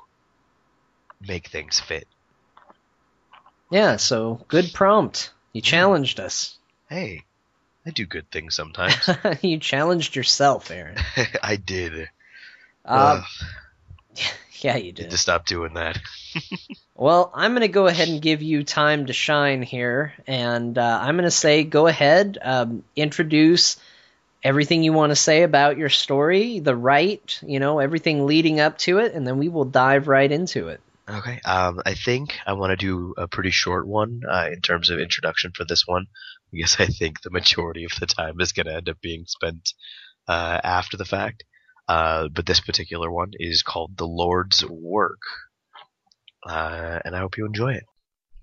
make 1.20 1.48
things 1.48 1.80
fit. 1.80 2.06
yeah 3.70 3.96
so 3.96 4.40
good 4.48 4.72
prompt 4.72 5.32
you 5.52 5.60
challenged 5.60 6.20
us 6.20 6.58
Hey, 6.88 7.22
I 7.86 7.90
do 7.90 8.04
good 8.06 8.30
things 8.30 8.54
sometimes. 8.54 9.08
you 9.42 9.58
challenged 9.58 10.14
yourself 10.16 10.70
aaron 10.70 10.96
I 11.42 11.56
did. 11.56 12.08
uh, 12.84 13.22
yeah 14.60 14.76
you 14.76 14.92
need 14.92 14.96
did 14.96 15.10
to 15.10 15.18
stop 15.18 15.46
doing 15.46 15.74
that. 15.74 15.98
Well, 16.94 17.30
I'm 17.34 17.52
going 17.52 17.62
to 17.62 17.68
go 17.68 17.86
ahead 17.86 18.08
and 18.08 18.20
give 18.20 18.42
you 18.42 18.64
time 18.64 19.06
to 19.06 19.12
shine 19.12 19.62
here, 19.62 20.12
and 20.26 20.76
uh, 20.76 20.98
I'm 21.02 21.16
going 21.16 21.24
to 21.24 21.30
say 21.30 21.64
go 21.64 21.86
ahead, 21.86 22.38
um, 22.42 22.84
introduce 22.94 23.78
everything 24.44 24.82
you 24.82 24.92
want 24.92 25.10
to 25.10 25.16
say 25.16 25.42
about 25.42 25.78
your 25.78 25.88
story, 25.88 26.58
the 26.58 26.76
right, 26.76 27.38
you 27.46 27.60
know, 27.60 27.78
everything 27.78 28.26
leading 28.26 28.60
up 28.60 28.76
to 28.78 28.98
it, 28.98 29.14
and 29.14 29.26
then 29.26 29.38
we 29.38 29.48
will 29.48 29.64
dive 29.64 30.08
right 30.08 30.30
into 30.30 30.68
it. 30.68 30.80
Okay. 31.08 31.40
Um, 31.44 31.80
I 31.84 31.94
think 31.94 32.38
I 32.46 32.52
want 32.52 32.70
to 32.70 32.76
do 32.76 33.14
a 33.16 33.26
pretty 33.26 33.50
short 33.50 33.86
one 33.86 34.22
uh, 34.30 34.48
in 34.52 34.60
terms 34.60 34.90
of 34.90 34.98
introduction 34.98 35.52
for 35.54 35.64
this 35.64 35.86
one, 35.86 36.06
because 36.52 36.76
I 36.78 36.86
think 36.86 37.20
the 37.20 37.30
majority 37.30 37.84
of 37.84 37.92
the 37.98 38.06
time 38.06 38.40
is 38.40 38.52
going 38.52 38.66
to 38.66 38.76
end 38.76 38.88
up 38.88 39.00
being 39.00 39.24
spent 39.26 39.72
uh, 40.28 40.60
after 40.62 40.96
the 40.96 41.04
fact. 41.04 41.44
Uh, 41.88 42.28
but 42.28 42.46
this 42.46 42.60
particular 42.60 43.10
one 43.10 43.32
is 43.34 43.62
called 43.62 43.96
"The 43.96 44.06
Lord's 44.06 44.64
Work," 44.64 45.20
uh, 46.46 47.00
and 47.04 47.14
I 47.14 47.20
hope 47.20 47.36
you 47.36 47.46
enjoy 47.46 47.74
it. 47.74 47.84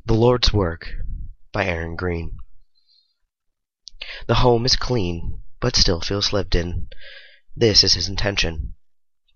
"The 0.06 0.14
Lord's 0.14 0.54
Work" 0.54 0.90
by 1.52 1.66
Aaron 1.66 1.96
Green. 1.96 2.38
The 4.28 4.36
home 4.36 4.66
is 4.66 4.76
clean, 4.76 5.42
but 5.60 5.76
still 5.76 6.02
feels 6.02 6.32
lived 6.32 6.56
in. 6.56 6.88
This 7.56 7.84
is 7.84 7.94
his 7.94 8.08
intention. 8.08 8.76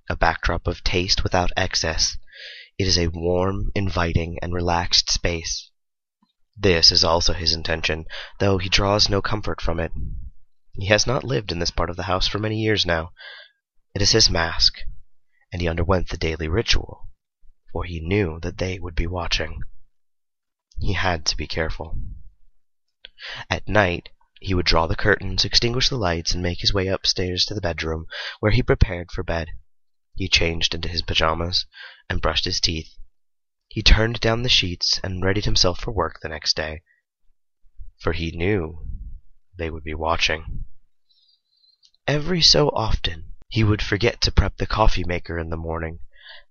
A 0.10 0.16
backdrop 0.16 0.68
of 0.68 0.84
taste 0.84 1.24
without 1.24 1.52
excess. 1.58 2.18
It 2.78 2.88
is 2.88 2.98
a 2.98 3.08
warm, 3.08 3.72
inviting, 3.76 4.40
and 4.42 4.54
relaxed 4.54 5.12
space. 5.12 5.70
This 6.56 6.92
is 6.92 7.04
also 7.04 7.34
his 7.34 7.54
intention, 7.54 8.06
though 8.40 8.58
he 8.58 8.70
draws 8.70 9.10
no 9.10 9.22
comfort 9.22 9.60
from 9.60 9.80
it. 9.80 9.92
He 10.74 10.88
has 10.88 11.06
not 11.06 11.24
lived 11.24 11.52
in 11.52 11.60
this 11.60 11.72
part 11.72 11.90
of 11.90 11.98
the 11.98 12.04
house 12.04 12.28
for 12.28 12.40
many 12.40 12.62
years 12.62 12.86
now. 12.86 13.12
It 13.94 14.02
is 14.02 14.12
his 14.12 14.30
mask, 14.30 14.80
and 15.52 15.62
he 15.62 15.68
underwent 15.68 16.10
the 16.10 16.18
daily 16.18 16.48
ritual, 16.48 17.08
for 17.74 17.84
he 17.84 18.00
knew 18.00 18.40
that 18.40 18.60
they 18.60 18.80
would 18.80 18.96
be 18.96 19.08
watching. 19.08 19.64
He 20.80 20.94
had 20.94 21.26
to 21.26 21.36
be 21.36 21.48
careful. 21.48 21.98
At 23.50 23.68
night, 23.68 24.10
he 24.40 24.54
would 24.54 24.66
draw 24.66 24.86
the 24.86 24.96
curtains, 24.96 25.44
extinguish 25.44 25.90
the 25.90 25.98
lights, 25.98 26.34
and 26.34 26.44
make 26.44 26.62
his 26.62 26.74
way 26.74 26.88
upstairs 26.88 27.46
to 27.46 27.56
the 27.56 27.62
bedroom, 27.62 28.06
where 28.40 28.52
he 28.52 28.62
prepared 28.62 29.12
for 29.12 29.24
bed. 29.24 29.50
He 30.16 30.28
changed 30.28 30.76
into 30.76 30.88
his 30.88 31.02
pajamas 31.02 31.66
and 32.10 32.22
brushed 32.22 32.46
his 32.46 32.62
teeth. 32.62 32.94
He 33.70 33.82
turned 33.82 34.20
down 34.20 34.44
the 34.44 34.50
sheets 34.50 35.00
and 35.04 35.24
readied 35.24 35.46
himself 35.46 35.80
for 35.80 35.92
work 35.92 36.20
the 36.22 36.30
next 36.30 36.56
day, 36.56 36.84
for 38.00 38.14
he 38.14 38.32
knew 38.32 38.86
they 39.58 39.72
would 39.72 39.84
be 39.84 39.96
watching. 39.96 40.66
Every 42.06 42.42
so 42.42 42.70
often, 42.70 43.34
he 43.48 43.64
would 43.64 43.82
forget 43.82 44.22
to 44.22 44.32
prep 44.32 44.58
the 44.58 44.68
coffee 44.68 45.06
maker 45.06 45.40
in 45.40 45.50
the 45.50 45.58
morning, 45.58 46.02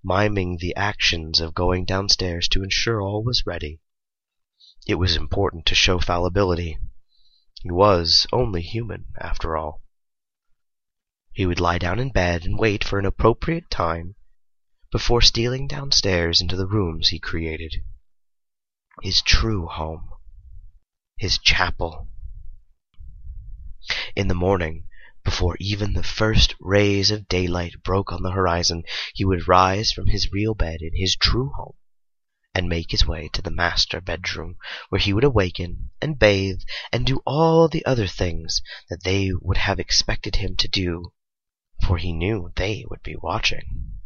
miming 0.04 0.58
the 0.58 0.74
actions 0.74 1.40
of 1.40 1.54
going 1.54 1.84
downstairs 1.84 2.48
to 2.48 2.62
ensure 2.62 3.00
all 3.00 3.22
was 3.22 3.46
ready. 3.46 3.80
It 4.86 4.96
was 4.96 5.16
important 5.16 5.66
to 5.66 5.74
show 5.74 5.98
fallibility. 5.98 6.78
He 7.62 7.70
was 7.70 8.26
only 8.32 8.62
human, 8.62 9.06
after 9.18 9.56
all. 9.56 9.82
He 11.32 11.46
would 11.46 11.60
lie 11.60 11.78
down 11.78 11.98
in 11.98 12.10
bed 12.10 12.44
and 12.44 12.58
wait 12.58 12.82
for 12.82 12.98
an 12.98 13.06
appropriate 13.06 13.70
time 13.70 14.16
before 14.90 15.22
stealing 15.22 15.66
downstairs 15.66 16.40
into 16.40 16.56
the 16.56 16.66
rooms 16.66 17.08
he 17.08 17.18
created. 17.18 17.84
His 19.02 19.22
true 19.22 19.66
home. 19.66 20.10
His 21.16 21.38
chapel. 21.38 22.08
In 24.14 24.28
the 24.28 24.34
morning, 24.34 24.86
before 25.24 25.56
even 25.60 25.92
the 25.92 26.02
first 26.02 26.54
rays 26.60 27.10
of 27.10 27.28
daylight 27.28 27.82
broke 27.82 28.12
on 28.12 28.22
the 28.22 28.32
horizon, 28.32 28.82
he 29.14 29.24
would 29.24 29.48
rise 29.48 29.92
from 29.92 30.06
his 30.06 30.32
real 30.32 30.54
bed 30.54 30.80
in 30.80 30.92
his 30.94 31.16
true 31.16 31.50
home 31.56 31.74
and 32.54 32.68
make 32.68 32.90
his 32.90 33.06
way 33.06 33.28
to 33.32 33.40
the 33.40 33.50
master 33.50 34.00
bedroom, 34.00 34.56
where 34.88 35.00
he 35.00 35.12
would 35.12 35.24
awaken 35.24 35.90
and 36.00 36.18
bathe 36.18 36.60
and 36.92 37.06
do 37.06 37.22
all 37.24 37.68
the 37.68 37.84
other 37.86 38.06
things 38.06 38.60
that 38.90 39.04
they 39.04 39.30
would 39.40 39.56
have 39.56 39.80
expected 39.80 40.36
him 40.36 40.54
to 40.56 40.68
do, 40.68 41.12
for 41.80 41.96
he 41.96 42.12
knew 42.12 42.52
they 42.56 42.84
would 42.90 43.02
be 43.02 43.16
watching. 43.16 43.98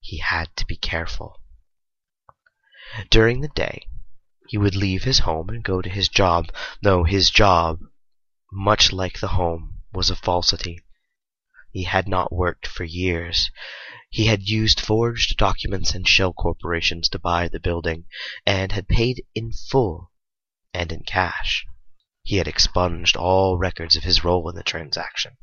He 0.00 0.18
had 0.18 0.54
to 0.56 0.66
be 0.66 0.76
careful. 0.76 1.40
During 3.10 3.40
the 3.40 3.48
day, 3.48 3.86
he 4.48 4.56
would 4.56 4.76
leave 4.76 5.04
his 5.04 5.20
home 5.20 5.48
and 5.50 5.62
go 5.62 5.82
to 5.82 5.90
his 5.90 6.08
job, 6.08 6.50
though 6.80 7.04
his 7.04 7.28
job, 7.28 7.80
much 8.52 8.92
like 8.92 9.20
the 9.20 9.28
home, 9.28 9.77
was 9.98 10.10
a 10.10 10.14
falsity. 10.14 10.78
He 11.72 11.82
had 11.82 12.06
not 12.06 12.32
worked 12.32 12.68
for 12.68 12.84
years. 12.84 13.50
He 14.10 14.26
had 14.26 14.48
used 14.48 14.78
forged 14.78 15.36
documents 15.36 15.92
and 15.92 16.06
shell 16.06 16.32
corporations 16.32 17.08
to 17.08 17.18
buy 17.18 17.48
the 17.48 17.58
building, 17.58 18.04
and 18.46 18.70
had 18.70 18.86
paid 18.86 19.24
in 19.34 19.50
full 19.50 20.12
and 20.72 20.92
in 20.92 21.02
cash. 21.02 21.66
He 22.22 22.36
had 22.36 22.46
expunged 22.46 23.16
all 23.16 23.58
records 23.58 23.96
of 23.96 24.04
his 24.04 24.22
role 24.22 24.48
in 24.48 24.54
the 24.54 24.62
transaction. 24.62 25.36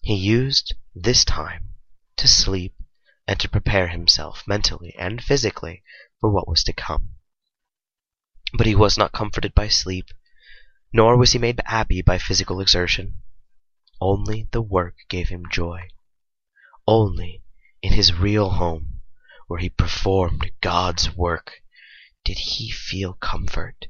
He 0.00 0.16
used 0.16 0.74
this 0.96 1.24
time 1.24 1.74
to 2.16 2.26
sleep 2.26 2.74
and 3.28 3.38
to 3.38 3.48
prepare 3.48 3.86
himself 3.86 4.42
mentally 4.48 4.96
and 4.98 5.22
physically 5.22 5.84
for 6.18 6.28
what 6.28 6.48
was 6.48 6.64
to 6.64 6.72
come. 6.72 7.10
But 8.52 8.66
he 8.66 8.74
was 8.74 8.98
not 8.98 9.12
comforted 9.12 9.54
by 9.54 9.68
sleep, 9.68 10.06
nor 10.92 11.16
was 11.16 11.30
he 11.30 11.38
made 11.38 11.60
happy 11.64 12.02
by 12.02 12.18
physical 12.18 12.60
exertion. 12.60 13.22
Only 14.04 14.48
the 14.50 14.62
work 14.62 14.96
gave 15.08 15.28
him 15.28 15.44
joy. 15.48 15.86
Only 16.88 17.44
in 17.82 17.92
his 17.92 18.12
real 18.12 18.50
home, 18.50 19.00
where 19.46 19.60
he 19.60 19.70
performed 19.70 20.50
God's 20.60 21.14
work, 21.14 21.62
did 22.24 22.36
he 22.36 22.72
feel 22.72 23.14
comfort. 23.14 23.86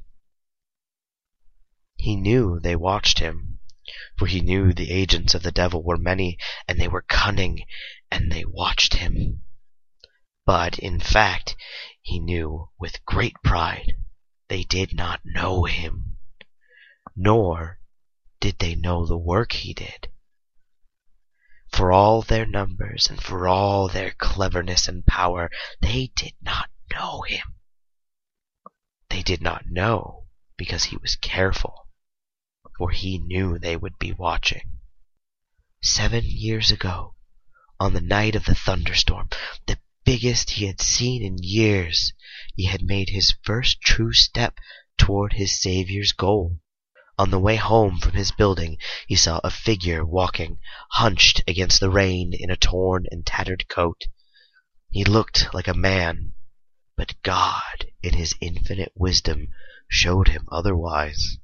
He 1.95 2.15
knew 2.15 2.59
they 2.59 2.75
watched 2.75 3.17
him, 3.17 3.57
for 4.15 4.27
he 4.27 4.39
knew 4.39 4.71
the 4.71 4.91
agents 4.91 5.33
of 5.33 5.41
the 5.41 5.51
devil 5.51 5.81
were 5.81 5.97
many, 5.97 6.37
and 6.67 6.79
they 6.79 6.87
were 6.87 7.01
cunning, 7.01 7.65
and 8.11 8.31
they 8.31 8.45
watched 8.45 8.93
him. 8.93 9.41
But, 10.45 10.77
in 10.77 10.99
fact, 10.99 11.55
he 12.03 12.19
knew 12.19 12.69
with 12.77 13.03
great 13.03 13.33
pride 13.43 13.97
they 14.47 14.63
did 14.63 14.93
not 14.93 15.21
know 15.25 15.63
him, 15.63 16.19
nor 17.15 17.79
did 18.43 18.59
they 18.59 18.75
know 18.75 19.05
the 19.05 19.17
work 19.17 19.53
he 19.53 19.73
did. 19.73 20.09
For 21.71 21.93
all 21.93 22.21
their 22.21 22.45
numbers 22.45 23.07
and 23.09 23.23
for 23.23 23.47
all 23.47 23.87
their 23.87 24.11
cleverness 24.11 24.85
and 24.85 25.05
power, 25.05 25.49
they 25.79 26.07
did 26.13 26.33
not 26.41 26.69
know 26.91 27.21
him. 27.21 27.55
They 29.09 29.21
did 29.21 29.41
not 29.41 29.67
know 29.67 30.25
because 30.57 30.83
he 30.83 30.97
was 30.97 31.15
careful, 31.15 31.87
for 32.77 32.91
he 32.91 33.17
knew 33.17 33.57
they 33.57 33.77
would 33.77 33.97
be 33.97 34.11
watching. 34.11 34.79
Seven 35.81 36.25
years 36.25 36.69
ago, 36.69 37.15
on 37.79 37.93
the 37.93 38.01
night 38.01 38.35
of 38.35 38.43
the 38.43 38.55
thunderstorm, 38.55 39.29
the 39.67 39.79
biggest 40.03 40.49
he 40.49 40.65
had 40.65 40.81
seen 40.81 41.23
in 41.23 41.37
years, 41.41 42.11
he 42.57 42.65
had 42.65 42.81
made 42.81 43.07
his 43.07 43.35
first 43.43 43.79
true 43.79 44.11
step 44.11 44.57
toward 44.97 45.31
his 45.31 45.61
Savior's 45.61 46.11
goal. 46.11 46.59
On 47.15 47.29
the 47.29 47.39
way 47.39 47.57
home 47.57 47.99
from 47.99 48.13
his 48.13 48.31
building, 48.31 48.79
he 49.07 49.15
saw 49.15 49.39
a 49.43 49.51
figure 49.51 50.03
walking, 50.03 50.57
hunched 50.91 51.43
against 51.47 51.79
the 51.79 51.91
rain 51.91 52.33
in 52.33 52.49
a 52.49 52.57
torn 52.57 53.05
and 53.11 53.23
tattered 53.23 53.69
coat. 53.69 54.05
He 54.89 55.05
looked 55.05 55.53
like 55.53 55.67
a 55.67 55.75
man, 55.75 56.33
But 56.97 57.21
God, 57.21 57.85
in 58.01 58.13
his 58.13 58.33
infinite 58.41 58.93
wisdom, 58.95 59.49
showed 59.87 60.29
him 60.29 60.47
otherwise. 60.51 61.37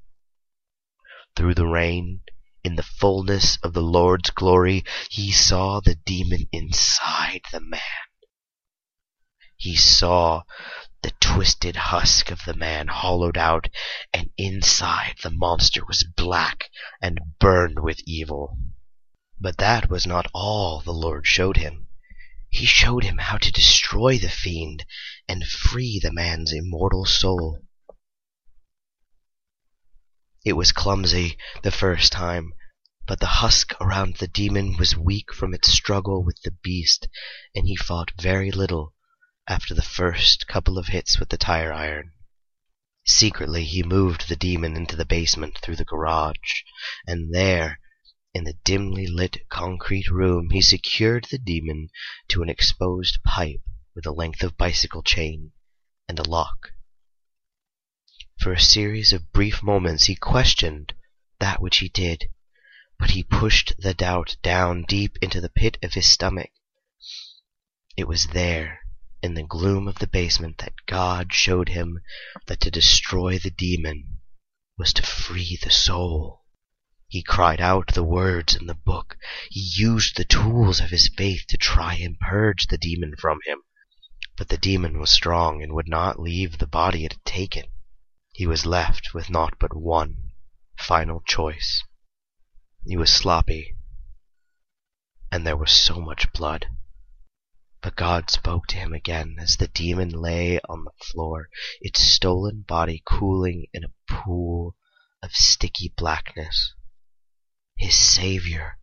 Through 1.36 1.54
the 1.54 1.68
rain, 1.68 2.22
in 2.64 2.76
the 2.76 2.84
fullness 2.84 3.58
of 3.58 3.74
the 3.74 3.84
Lord's 3.84 4.32
glory, 4.32 4.84
he 5.10 5.32
saw 5.32 5.82
the 5.82 5.96
demon 5.96 6.50
inside 6.52 7.42
the 7.52 7.62
man. 7.62 8.09
He 9.62 9.76
saw 9.76 10.44
the 11.04 11.12
twisted 11.20 11.76
husk 11.76 12.32
of 12.32 12.46
the 12.46 12.54
man 12.54 12.88
hollowed 12.88 13.38
out, 13.38 13.68
and 14.14 14.30
inside 14.38 15.16
the 15.22 15.30
monster 15.32 15.86
was 15.86 16.06
black 16.16 16.72
and 17.02 17.20
burned 17.42 17.80
with 17.80 18.00
evil. 18.08 18.58
But 19.38 19.58
that 19.58 19.90
was 19.90 20.08
not 20.08 20.32
all 20.34 20.80
the 20.80 20.94
Lord 20.94 21.28
showed 21.28 21.58
him. 21.58 21.90
He 22.50 22.66
showed 22.66 23.04
him 23.04 23.18
how 23.18 23.38
to 23.38 23.52
destroy 23.52 24.18
the 24.18 24.30
fiend 24.30 24.86
and 25.28 25.46
free 25.46 26.00
the 26.02 26.14
man's 26.14 26.54
immortal 26.54 27.04
soul. 27.04 27.60
It 30.46 30.54
was 30.54 30.72
clumsy 30.72 31.38
the 31.64 31.72
first 31.72 32.14
time, 32.14 32.54
but 33.06 33.20
the 33.20 33.26
husk 33.44 33.74
around 33.82 34.16
the 34.16 34.28
demon 34.30 34.78
was 34.78 34.96
weak 34.96 35.34
from 35.34 35.54
its 35.54 35.70
struggle 35.70 36.24
with 36.24 36.40
the 36.44 36.56
beast, 36.64 37.10
and 37.54 37.68
he 37.68 37.76
fought 37.76 38.12
very 38.18 38.52
little 38.52 38.94
after 39.50 39.74
the 39.74 39.82
first 39.82 40.46
couple 40.48 40.78
of 40.78 40.90
hits 40.90 41.20
with 41.20 41.30
the 41.30 41.38
tire 41.38 41.74
iron. 41.74 42.14
Secretly 43.04 43.64
he 43.64 43.82
moved 43.82 44.30
the 44.30 44.36
demon 44.36 44.78
into 44.78 44.96
the 44.96 45.06
basement 45.06 45.58
through 45.58 45.76
the 45.76 45.84
garage, 45.84 46.62
and 47.08 47.34
there, 47.34 47.80
in 48.32 48.44
the 48.44 48.54
dimly 48.64 49.08
lit 49.08 49.50
concrete 49.50 50.08
room, 50.12 50.52
he 50.52 50.62
secured 50.62 51.26
the 51.32 51.40
demon 51.40 51.90
to 52.28 52.44
an 52.44 52.50
exposed 52.50 53.18
pipe 53.24 53.64
with 53.96 54.06
a 54.06 54.12
length 54.12 54.44
of 54.44 54.56
bicycle 54.56 55.02
chain 55.02 55.52
and 56.08 56.20
a 56.20 56.30
lock. 56.30 56.74
For 58.40 58.54
a 58.54 58.60
series 58.60 59.12
of 59.14 59.32
brief 59.32 59.64
moments 59.64 60.06
he 60.06 60.16
questioned 60.16 60.94
that 61.40 61.60
which 61.60 61.78
he 61.78 61.90
did, 61.90 62.30
but 63.00 63.10
he 63.10 63.24
pushed 63.24 63.74
the 63.80 63.96
doubt 63.96 64.38
down 64.44 64.86
deep 64.88 65.18
into 65.24 65.42
the 65.42 65.50
pit 65.50 65.80
of 65.82 65.96
his 65.96 66.06
stomach. 66.06 66.52
It 67.98 68.08
was 68.08 68.28
there, 68.28 68.82
in 69.22 69.34
the 69.34 69.44
gloom 69.44 69.88
of 69.88 70.00
the 70.00 70.08
basement, 70.08 70.60
that 70.60 70.86
God 70.86 71.34
showed 71.34 71.70
him 71.70 72.00
that 72.48 72.60
to 72.62 72.72
destroy 72.72 73.38
the 73.38 73.50
demon 73.50 74.22
was 74.78 74.94
to 74.94 75.04
free 75.04 75.58
the 75.62 75.70
soul. 75.70 76.46
He 77.08 77.24
cried 77.24 77.60
out 77.60 77.94
the 77.94 78.04
words 78.04 78.56
in 78.56 78.68
the 78.68 78.76
book. 78.76 79.18
He 79.50 79.60
used 79.62 80.16
the 80.16 80.24
tools 80.24 80.80
of 80.80 80.92
his 80.92 81.10
faith 81.18 81.46
to 81.48 81.58
try 81.58 81.96
and 81.96 82.20
purge 82.20 82.68
the 82.68 82.78
demon 82.78 83.16
from 83.18 83.40
him. 83.46 83.64
But 84.38 84.50
the 84.50 84.58
demon 84.58 85.00
was 85.00 85.10
strong 85.10 85.62
and 85.62 85.74
would 85.74 85.88
not 85.88 86.20
leave 86.20 86.58
the 86.58 86.68
body 86.68 87.04
it 87.06 87.14
had 87.14 87.26
taken. 87.26 87.66
He 88.32 88.48
was 88.48 88.66
left 88.66 89.14
with 89.14 89.30
naught 89.30 89.56
but 89.60 89.76
one 89.76 90.32
final 90.78 91.22
choice. 91.22 91.84
He 92.86 92.96
was 92.96 93.12
sloppy, 93.12 93.76
and 95.32 95.46
there 95.46 95.58
was 95.58 95.72
so 95.72 96.00
much 96.00 96.32
blood. 96.32 96.68
But 97.82 97.96
God 97.96 98.30
spoke 98.30 98.68
to 98.68 98.76
him 98.76 98.94
again 98.94 99.38
as 99.40 99.56
the 99.56 99.70
demon 99.70 100.10
lay 100.10 100.60
on 100.68 100.84
the 100.84 100.92
floor, 101.02 101.50
its 101.80 102.02
stolen 102.02 102.64
body 102.64 103.02
cooling 103.06 103.68
in 103.74 103.86
a 103.86 103.94
pool 104.06 104.76
of 105.24 105.32
sticky 105.34 105.94
blackness. 105.96 106.74
His 107.78 107.96
Savior 107.96 108.80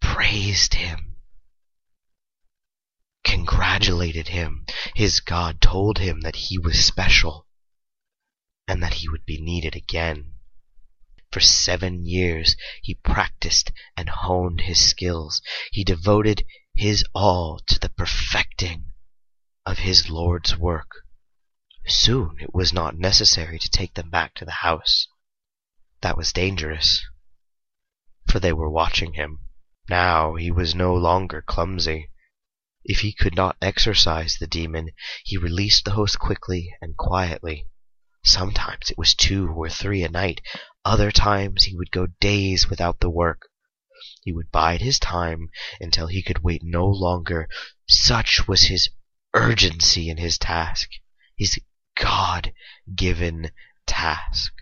praised 0.00 0.74
him, 0.74 1.16
congratulated 3.24 4.28
him. 4.28 4.64
His 4.94 5.18
God 5.18 5.60
told 5.60 5.98
him 5.98 6.20
that 6.20 6.36
he 6.36 6.58
was 6.58 6.84
special 6.84 7.48
and 8.68 8.80
that 8.82 8.94
he 8.94 9.08
would 9.08 9.24
be 9.26 9.40
needed 9.40 9.74
again. 9.74 10.34
For 11.32 11.40
seven 11.40 12.04
years 12.04 12.56
he 12.82 12.94
practiced 12.94 13.72
and 13.96 14.08
honed 14.08 14.60
his 14.60 14.78
skills. 14.88 15.42
He 15.72 15.82
devoted 15.82 16.44
his 16.74 17.04
all 17.14 17.60
to 17.66 17.78
the 17.78 17.90
perfecting 17.90 18.86
of 19.64 19.78
his 19.78 20.08
Lord's 20.08 20.56
work. 20.56 20.90
Soon 21.86 22.36
it 22.40 22.54
was 22.54 22.72
not 22.72 22.96
necessary 22.96 23.58
to 23.58 23.68
take 23.68 23.94
them 23.94 24.10
back 24.10 24.34
to 24.34 24.44
the 24.44 24.62
house. 24.62 25.06
That 26.00 26.16
was 26.16 26.32
dangerous, 26.32 27.04
for 28.28 28.40
they 28.40 28.52
were 28.52 28.70
watching 28.70 29.14
him. 29.14 29.40
Now 29.88 30.34
he 30.34 30.50
was 30.50 30.74
no 30.74 30.94
longer 30.94 31.42
clumsy. 31.42 32.10
If 32.84 33.00
he 33.00 33.12
could 33.12 33.36
not 33.36 33.56
exorcise 33.60 34.36
the 34.38 34.46
demon, 34.46 34.90
he 35.24 35.36
released 35.36 35.84
the 35.84 35.92
host 35.92 36.18
quickly 36.18 36.74
and 36.80 36.96
quietly. 36.96 37.68
Sometimes 38.24 38.90
it 38.90 38.98
was 38.98 39.14
two 39.14 39.48
or 39.48 39.68
three 39.68 40.02
a 40.02 40.08
night. 40.08 40.40
Other 40.84 41.10
times 41.10 41.64
he 41.64 41.76
would 41.76 41.90
go 41.90 42.06
days 42.20 42.68
without 42.68 43.00
the 43.00 43.10
work. 43.10 43.48
He 44.24 44.32
would 44.32 44.52
bide 44.52 44.80
his 44.80 45.00
time 45.00 45.50
until 45.80 46.06
he 46.06 46.22
could 46.22 46.44
wait 46.44 46.62
no 46.62 46.86
longer. 46.86 47.48
Such 47.88 48.46
was 48.46 48.62
his 48.62 48.88
urgency 49.34 50.08
in 50.08 50.16
his 50.16 50.38
task, 50.38 50.90
his 51.36 51.58
God 51.96 52.54
given 52.94 53.50
task. 53.84 54.52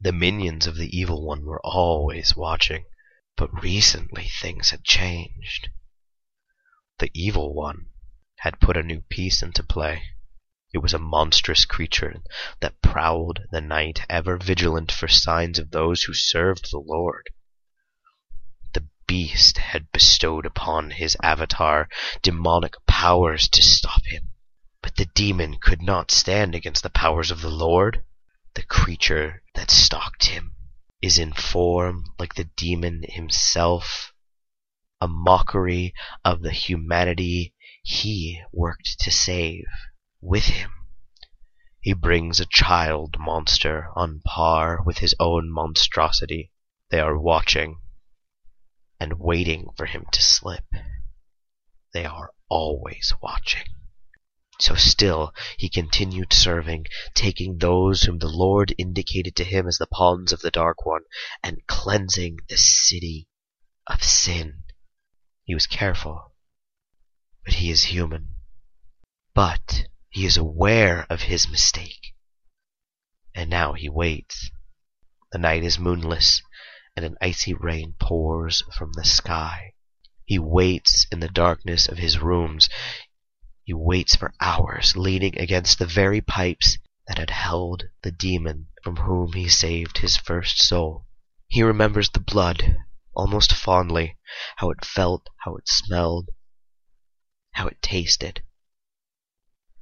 The 0.00 0.12
minions 0.12 0.66
of 0.66 0.76
the 0.76 0.88
evil 0.96 1.22
one 1.26 1.44
were 1.44 1.60
always 1.62 2.34
watching, 2.34 2.86
but 3.36 3.62
recently 3.62 4.26
things 4.40 4.70
had 4.70 4.84
changed. 4.84 5.68
The 6.98 7.10
evil 7.12 7.52
one 7.52 7.90
had 8.38 8.58
put 8.58 8.78
a 8.78 8.82
new 8.82 9.02
piece 9.02 9.42
into 9.42 9.62
play. 9.62 10.02
It 10.72 10.78
was 10.78 10.94
a 10.94 10.98
monstrous 10.98 11.66
creature 11.66 12.22
that 12.60 12.80
prowled 12.80 13.40
the 13.50 13.60
night, 13.60 14.06
ever 14.08 14.38
vigilant 14.38 14.90
for 14.90 15.08
signs 15.08 15.58
of 15.58 15.72
those 15.72 16.04
who 16.04 16.14
served 16.14 16.70
the 16.70 16.78
Lord. 16.78 17.28
Beast 19.16 19.58
had 19.58 19.92
bestowed 19.92 20.44
upon 20.44 20.90
his 20.90 21.16
avatar 21.22 21.88
demonic 22.20 22.74
powers 22.84 23.46
to 23.50 23.62
stop 23.62 24.04
him. 24.06 24.30
But 24.82 24.96
the 24.96 25.04
demon 25.04 25.58
could 25.58 25.80
not 25.80 26.10
stand 26.10 26.56
against 26.56 26.82
the 26.82 26.90
powers 26.90 27.30
of 27.30 27.40
the 27.40 27.48
Lord. 27.48 28.02
The 28.54 28.64
creature 28.64 29.44
that 29.54 29.70
stalked 29.70 30.24
him 30.24 30.56
is 31.00 31.16
in 31.16 31.32
form 31.32 32.06
like 32.18 32.34
the 32.34 32.50
demon 32.56 33.04
himself, 33.08 34.12
a 35.00 35.06
mockery 35.06 35.94
of 36.24 36.42
the 36.42 36.50
humanity 36.50 37.54
he 37.84 38.42
worked 38.50 38.98
to 38.98 39.12
save 39.12 39.66
with 40.20 40.46
him. 40.46 40.72
He 41.80 41.92
brings 41.92 42.40
a 42.40 42.46
child 42.46 43.14
monster 43.20 43.90
on 43.94 44.22
par 44.26 44.82
with 44.84 44.98
his 44.98 45.14
own 45.20 45.52
monstrosity. 45.52 46.50
They 46.90 46.98
are 46.98 47.16
watching 47.16 47.80
and 49.00 49.18
waiting 49.18 49.68
for 49.76 49.86
him 49.86 50.06
to 50.12 50.22
slip. 50.22 50.64
They 51.92 52.04
are 52.04 52.32
always 52.48 53.14
watching. 53.22 53.66
So 54.60 54.76
still 54.76 55.34
he 55.58 55.68
continued 55.68 56.32
serving, 56.32 56.86
taking 57.14 57.58
those 57.58 58.02
whom 58.02 58.18
the 58.18 58.28
Lord 58.28 58.74
indicated 58.78 59.34
to 59.36 59.44
him 59.44 59.66
as 59.66 59.78
the 59.78 59.86
pawns 59.86 60.32
of 60.32 60.40
the 60.40 60.50
Dark 60.50 60.86
One, 60.86 61.02
and 61.42 61.66
cleansing 61.66 62.38
the 62.48 62.56
city 62.56 63.28
of 63.86 64.02
sin. 64.02 64.62
He 65.42 65.54
was 65.54 65.66
careful, 65.66 66.32
but 67.44 67.54
he 67.54 67.70
is 67.70 67.84
human. 67.84 68.36
But 69.34 69.88
he 70.08 70.24
is 70.24 70.36
aware 70.36 71.06
of 71.10 71.22
his 71.22 71.48
mistake. 71.48 72.14
And 73.34 73.50
now 73.50 73.72
he 73.72 73.88
waits. 73.88 74.50
The 75.32 75.38
night 75.38 75.64
is 75.64 75.80
moonless, 75.80 76.40
and 76.96 77.04
an 77.04 77.16
icy 77.20 77.52
rain 77.54 77.94
pours 77.98 78.62
from 78.76 78.92
the 78.92 79.04
sky. 79.04 79.72
He 80.24 80.38
waits 80.38 81.06
in 81.10 81.20
the 81.20 81.28
darkness 81.28 81.88
of 81.88 81.98
his 81.98 82.18
rooms. 82.18 82.68
He 83.64 83.74
waits 83.74 84.14
for 84.14 84.32
hours, 84.40 84.96
leaning 84.96 85.38
against 85.38 85.78
the 85.78 85.86
very 85.86 86.20
pipes 86.20 86.78
that 87.08 87.18
had 87.18 87.30
held 87.30 87.84
the 88.02 88.12
demon 88.12 88.68
from 88.82 88.96
whom 88.96 89.32
he 89.32 89.48
saved 89.48 89.98
his 89.98 90.16
first 90.16 90.62
soul. 90.62 91.06
He 91.48 91.62
remembers 91.62 92.10
the 92.10 92.20
blood, 92.20 92.76
almost 93.14 93.52
fondly, 93.52 94.16
how 94.56 94.70
it 94.70 94.84
felt, 94.84 95.28
how 95.44 95.56
it 95.56 95.68
smelled, 95.68 96.30
how 97.52 97.66
it 97.66 97.82
tasted. 97.82 98.42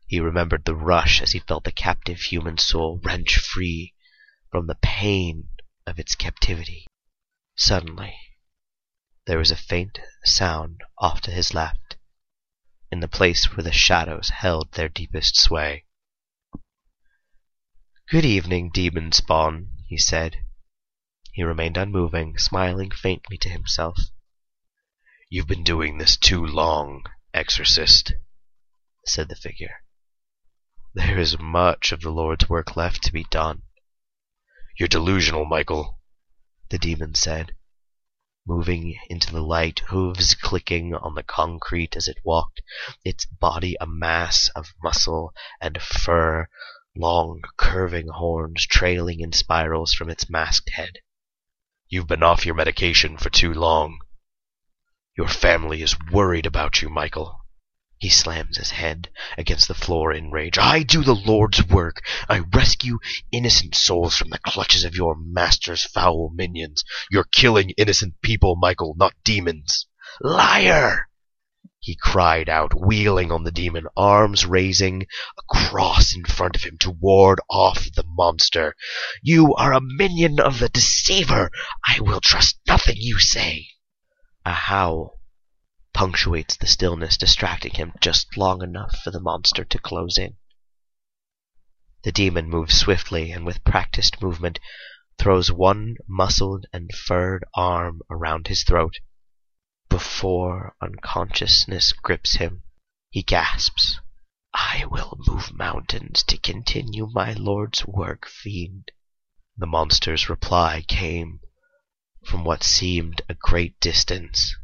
He 0.07 0.21
remembered 0.21 0.65
the 0.65 0.75
rush 0.75 1.23
as 1.23 1.33
he 1.33 1.39
felt 1.39 1.65
the 1.65 1.73
captive 1.73 2.21
human 2.21 2.59
soul 2.59 3.01
wrench 3.03 3.39
free 3.39 3.95
from 4.51 4.67
the 4.67 4.79
pain 4.83 5.49
of 5.87 5.99
its 5.99 6.15
captivity. 6.15 6.87
Suddenly, 7.57 8.19
there 9.27 9.39
was 9.39 9.51
a 9.51 9.57
faint 9.57 10.01
sound 10.25 10.83
off 10.99 11.21
to 11.23 11.31
his 11.31 11.53
left, 11.55 11.97
in 12.91 13.01
the 13.01 13.09
place 13.09 13.45
where 13.57 13.63
the 13.63 13.73
shadows 13.73 14.31
held 14.31 14.73
their 14.73 14.89
deepest 14.89 15.37
sway. 15.37 15.85
Good 18.09 18.25
evening, 18.25 18.71
demon 18.71 19.13
spawn, 19.13 19.77
he 19.87 19.97
said. 19.97 20.45
He 21.33 21.43
remained 21.43 21.77
unmoving, 21.77 22.37
smiling 22.39 22.91
faintly 22.91 23.39
to 23.39 23.49
himself. 23.49 23.99
You've 25.31 25.47
been 25.47 25.65
doing 25.65 25.97
this 25.97 26.17
too 26.17 26.45
long, 26.45 27.05
exorcist, 27.33 28.13
said 29.07 29.29
the 29.29 29.37
figure. 29.37 29.83
There 30.95 31.19
is 31.19 31.39
much 31.39 31.93
of 31.93 32.03
the 32.03 32.11
Lord's 32.11 32.49
work 32.51 32.77
left 32.77 33.03
to 33.05 33.13
be 33.13 33.25
done. 33.25 33.63
You're 34.79 34.89
delusional, 34.89 35.47
Michael, 35.47 36.02
the 36.73 36.79
demon 36.79 37.15
said, 37.15 37.55
moving 38.47 38.99
into 39.11 39.31
the 39.31 39.43
light, 39.43 39.81
hooves 39.89 40.35
clicking 40.35 40.95
on 40.95 41.15
the 41.15 41.23
concrete 41.23 41.95
as 41.97 42.09
it 42.09 42.17
walked, 42.25 42.63
its 43.05 43.27
body 43.27 43.77
a 43.79 43.87
mass 43.87 44.49
of 44.57 44.73
muscle 44.83 45.35
and 45.61 45.83
fur, 45.83 46.49
long 46.97 47.43
curving 47.59 48.09
horns 48.09 48.67
trailing 48.67 49.21
in 49.21 49.33
spirals 49.33 49.93
from 49.93 50.09
its 50.09 50.31
masked 50.31 50.71
head. 50.71 50.93
You've 51.89 52.09
been 52.09 52.23
off 52.23 52.47
your 52.47 52.55
medication 52.55 53.19
for 53.19 53.29
too 53.29 53.53
long. 53.53 53.99
Your 55.15 55.29
family 55.29 55.83
is 55.83 55.95
worried 56.11 56.47
about 56.47 56.81
you, 56.81 56.89
Michael. 56.89 57.42
He 58.03 58.09
slams 58.09 58.57
his 58.57 58.73
head 58.73 59.11
against 59.39 59.69
the 59.69 59.77
floor 59.77 60.13
in 60.13 60.33
rage. 60.33 60.59
I 60.59 60.83
do 60.83 61.05
the 61.05 61.15
Lord's 61.15 61.65
work. 61.65 62.05
I 62.29 62.41
rescue 62.41 62.99
innocent 63.31 63.77
souls 63.77 64.17
from 64.17 64.31
the 64.31 64.41
clutches 64.41 64.83
of 64.83 64.97
your 64.97 65.15
master's 65.15 65.85
foul 65.85 66.33
minions. 66.35 66.83
You're 67.13 67.23
killing 67.23 67.71
innocent 67.79 68.21
people, 68.21 68.57
Michael, 68.57 68.97
not 68.99 69.15
demons. 69.23 69.87
Liar! 70.21 71.11
He 71.79 71.95
cried 71.95 72.49
out, 72.49 72.73
wheeling 72.75 73.31
on 73.31 73.45
the 73.45 73.53
demon, 73.53 73.87
arms 73.97 74.45
raising 74.45 75.07
a 75.39 75.43
cross 75.55 76.13
in 76.13 76.25
front 76.25 76.57
of 76.57 76.65
him 76.65 76.79
to 76.79 76.91
ward 76.91 77.39
off 77.49 77.89
the 77.95 78.03
monster. 78.05 78.75
You 79.23 79.55
are 79.55 79.73
a 79.73 79.81
minion 79.81 80.41
of 80.41 80.59
the 80.59 80.69
deceiver. 80.69 81.53
I 81.87 82.01
will 82.01 82.21
trust 82.21 82.59
nothing 82.67 82.97
you 82.99 83.21
say. 83.21 83.69
A 84.45 84.53
howl 84.53 85.21
punctuates 85.93 86.57
the 86.57 86.67
stillness, 86.67 87.17
distracting 87.17 87.75
him 87.75 87.93
just 88.01 88.37
long 88.37 88.63
enough 88.63 88.97
for 89.05 89.11
the 89.11 89.21
monster 89.21 89.65
to 89.65 89.79
close 89.79 90.19
in. 90.19 90.37
The 92.03 92.13
demon 92.13 92.49
moves 92.49 92.75
swiftly 92.79 93.31
and 93.31 93.47
with 93.47 93.63
practiced 93.63 94.21
movement 94.21 94.59
throws 95.19 95.53
one 95.53 95.97
muscled 96.09 96.67
and 96.73 96.93
furred 96.93 97.45
arm 97.55 98.01
around 98.11 98.49
his 98.49 98.65
throat. 98.65 98.99
Before 99.89 100.75
unconsciousness 100.81 101.93
grips 101.93 102.37
him, 102.37 102.65
he 103.11 103.23
gasps, 103.23 104.01
I 104.55 104.87
will 104.87 105.19
move 105.27 105.53
mountains 105.53 106.23
to 106.25 106.39
continue 106.39 107.09
my 107.13 107.35
lord's 107.35 107.87
work, 107.87 108.27
fiend. 108.27 108.91
The 109.57 109.67
monster's 109.67 110.29
reply 110.29 110.85
came 110.89 111.41
from 112.25 112.43
what 112.45 112.63
seemed 112.63 113.23
a 113.29 113.35
great 113.35 113.79
distance. 113.81 114.57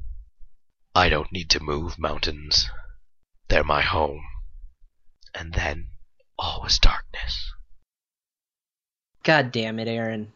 I 0.95 1.09
don't 1.09 1.33
need 1.33 1.51
to 1.51 1.63
move 1.63 1.99
mountains. 1.99 2.69
They're 3.49 3.65
my 3.65 3.83
home. 3.83 4.23
And 5.35 5.53
then 5.53 5.87
all 6.39 6.61
was 6.63 6.79
darkness. 6.79 7.53
God 9.23 9.53
damn 9.53 9.79
it, 9.79 9.89
Aaron. 9.89 10.33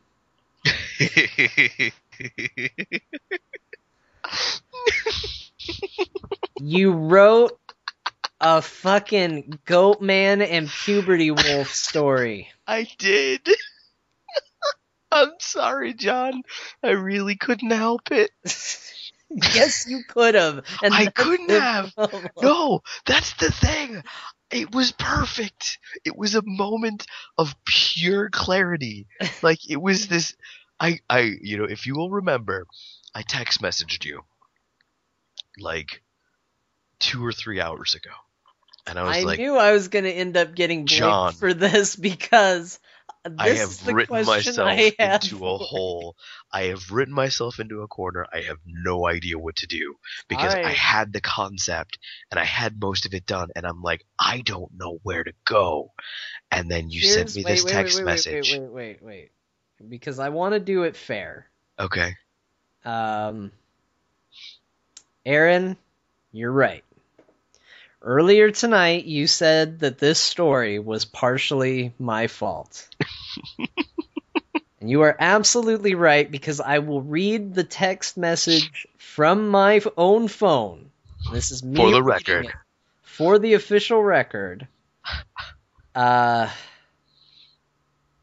You 6.61 6.93
wrote 6.93 7.59
a 8.41 8.63
fucking 8.63 9.59
goat 9.65 10.01
man 10.01 10.43
and 10.43 10.69
puberty 10.69 11.31
wolf 11.31 11.75
story. 11.75 12.49
I 12.67 12.87
did. 12.99 13.49
I'm 15.13 15.33
sorry, 15.39 15.95
John. 15.95 16.43
I 16.83 16.91
really 16.91 17.37
couldn't 17.37 17.71
help 17.71 18.13
it. 18.13 18.31
yes, 19.55 19.87
you 19.89 20.03
could 20.09 20.35
have. 20.35 20.65
And 20.83 20.95
I 20.95 21.07
couldn't 21.07 21.49
have. 21.51 21.95
problem. 21.95 22.31
No, 22.41 22.83
that's 23.07 23.35
the 23.35 23.51
thing. 23.51 24.03
It 24.51 24.75
was 24.75 24.93
perfect. 24.93 25.79
It 26.05 26.17
was 26.17 26.35
a 26.35 26.43
moment 26.45 27.07
of 27.39 27.55
pure 27.65 28.31
clarity. 28.31 29.07
Like 29.43 29.69
it 29.69 29.81
was 29.81 30.07
this 30.07 30.37
I 30.79 31.01
I 31.09 31.33
you 31.41 31.59
know, 31.59 31.65
if 31.65 31.87
you 31.87 31.95
will 31.95 32.11
remember, 32.11 32.67
I 33.15 33.23
text 33.23 33.61
messaged 33.63 34.05
you 34.05 34.23
like 35.59 36.03
2 37.01 37.25
or 37.25 37.33
3 37.33 37.61
hours 37.61 37.95
ago. 37.95 38.11
And 38.87 38.99
I 38.99 39.03
was 39.03 39.17
I 39.17 39.23
like 39.23 39.39
I 39.39 39.43
knew 39.43 39.57
I 39.57 39.73
was 39.73 39.89
going 39.89 40.05
to 40.05 40.11
end 40.13 40.37
up 40.37 40.55
getting 40.55 40.87
John, 40.87 41.35
for 41.35 41.55
this 41.55 41.97
because 42.09 42.79
this 43.25 43.35
I 43.39 43.49
have 43.51 43.87
written 43.87 44.25
myself 44.27 44.79
into 44.99 45.47
a 45.47 45.57
hole. 45.57 46.17
I 46.53 46.65
have 46.65 46.91
written 46.91 47.15
myself 47.15 47.61
into 47.61 47.83
a 47.83 47.89
corner. 47.89 48.27
I 48.33 48.41
have 48.43 48.59
no 48.67 49.07
idea 49.07 49.39
what 49.39 49.57
to 49.57 49.67
do 49.67 49.95
because 50.29 50.55
I 50.55 50.71
had 50.71 51.13
the 51.13 51.21
concept 51.21 51.99
and 52.31 52.41
I 52.41 52.45
had 52.45 52.81
most 52.81 53.07
of 53.07 53.15
it 53.15 53.27
done, 53.27 53.51
and 53.55 53.65
I'm 53.65 53.83
like, 53.83 54.05
I 54.19 54.41
don't 54.41 54.73
know 54.77 54.99
where 55.03 55.23
to 55.23 55.33
go. 55.45 55.93
And 56.51 56.71
then 56.71 56.91
you 56.91 57.03
sent 57.03 57.35
me 57.37 57.45
wait, 57.45 57.53
this 57.53 57.65
wait, 57.65 57.73
text 57.73 57.99
wait, 57.99 58.05
message. 58.05 58.53
Wait, 58.53 58.61
wait, 58.61 58.73
wait, 58.73 59.03
wait. 59.03 59.31
Because 59.89 60.19
I 60.19 60.29
want 60.29 60.55
to 60.55 60.61
do 60.61 60.83
it 60.83 60.97
fair. 60.97 61.49
Okay. 61.79 62.15
Um, 62.85 63.53
Aaron, 65.25 65.77
you're 66.33 66.53
right. 66.53 66.85
Earlier 68.05 68.51
tonight, 68.51 69.05
you 69.05 69.29
said 69.29 69.79
that 69.81 69.99
this 69.99 70.19
story 70.19 70.81
was 70.81 71.05
partially 71.05 71.93
my 72.01 72.27
fault. 72.27 72.89
and 74.81 74.91
you 74.91 75.03
are 75.03 75.17
absolutely 75.21 75.95
right 75.95 76.29
because 76.29 76.61
I 76.61 76.81
will 76.81 77.01
read 77.01 77.55
the 77.55 77.63
text 77.63 78.17
message 78.17 78.89
from 78.99 79.49
my 79.51 79.81
own 79.97 80.27
phone. 80.27 80.91
This 81.33 81.53
is 81.53 81.63
me 81.63 81.77
For 81.77 81.93
the 81.93 82.03
record. 82.03 82.53
For 83.03 83.39
the 83.39 83.55
official 83.55 84.03
record. 84.03 84.67
Uh, 85.95 86.51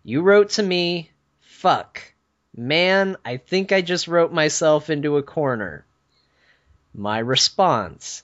you 0.03 0.23
wrote 0.23 0.49
to 0.51 0.63
me, 0.63 1.09
fuck. 1.39 2.01
Man, 2.53 3.15
I 3.23 3.37
think 3.37 3.71
I 3.71 3.79
just 3.79 4.09
wrote 4.09 4.33
myself 4.33 4.89
into 4.89 5.15
a 5.15 5.23
corner. 5.23 5.85
My 6.93 7.19
response 7.19 8.23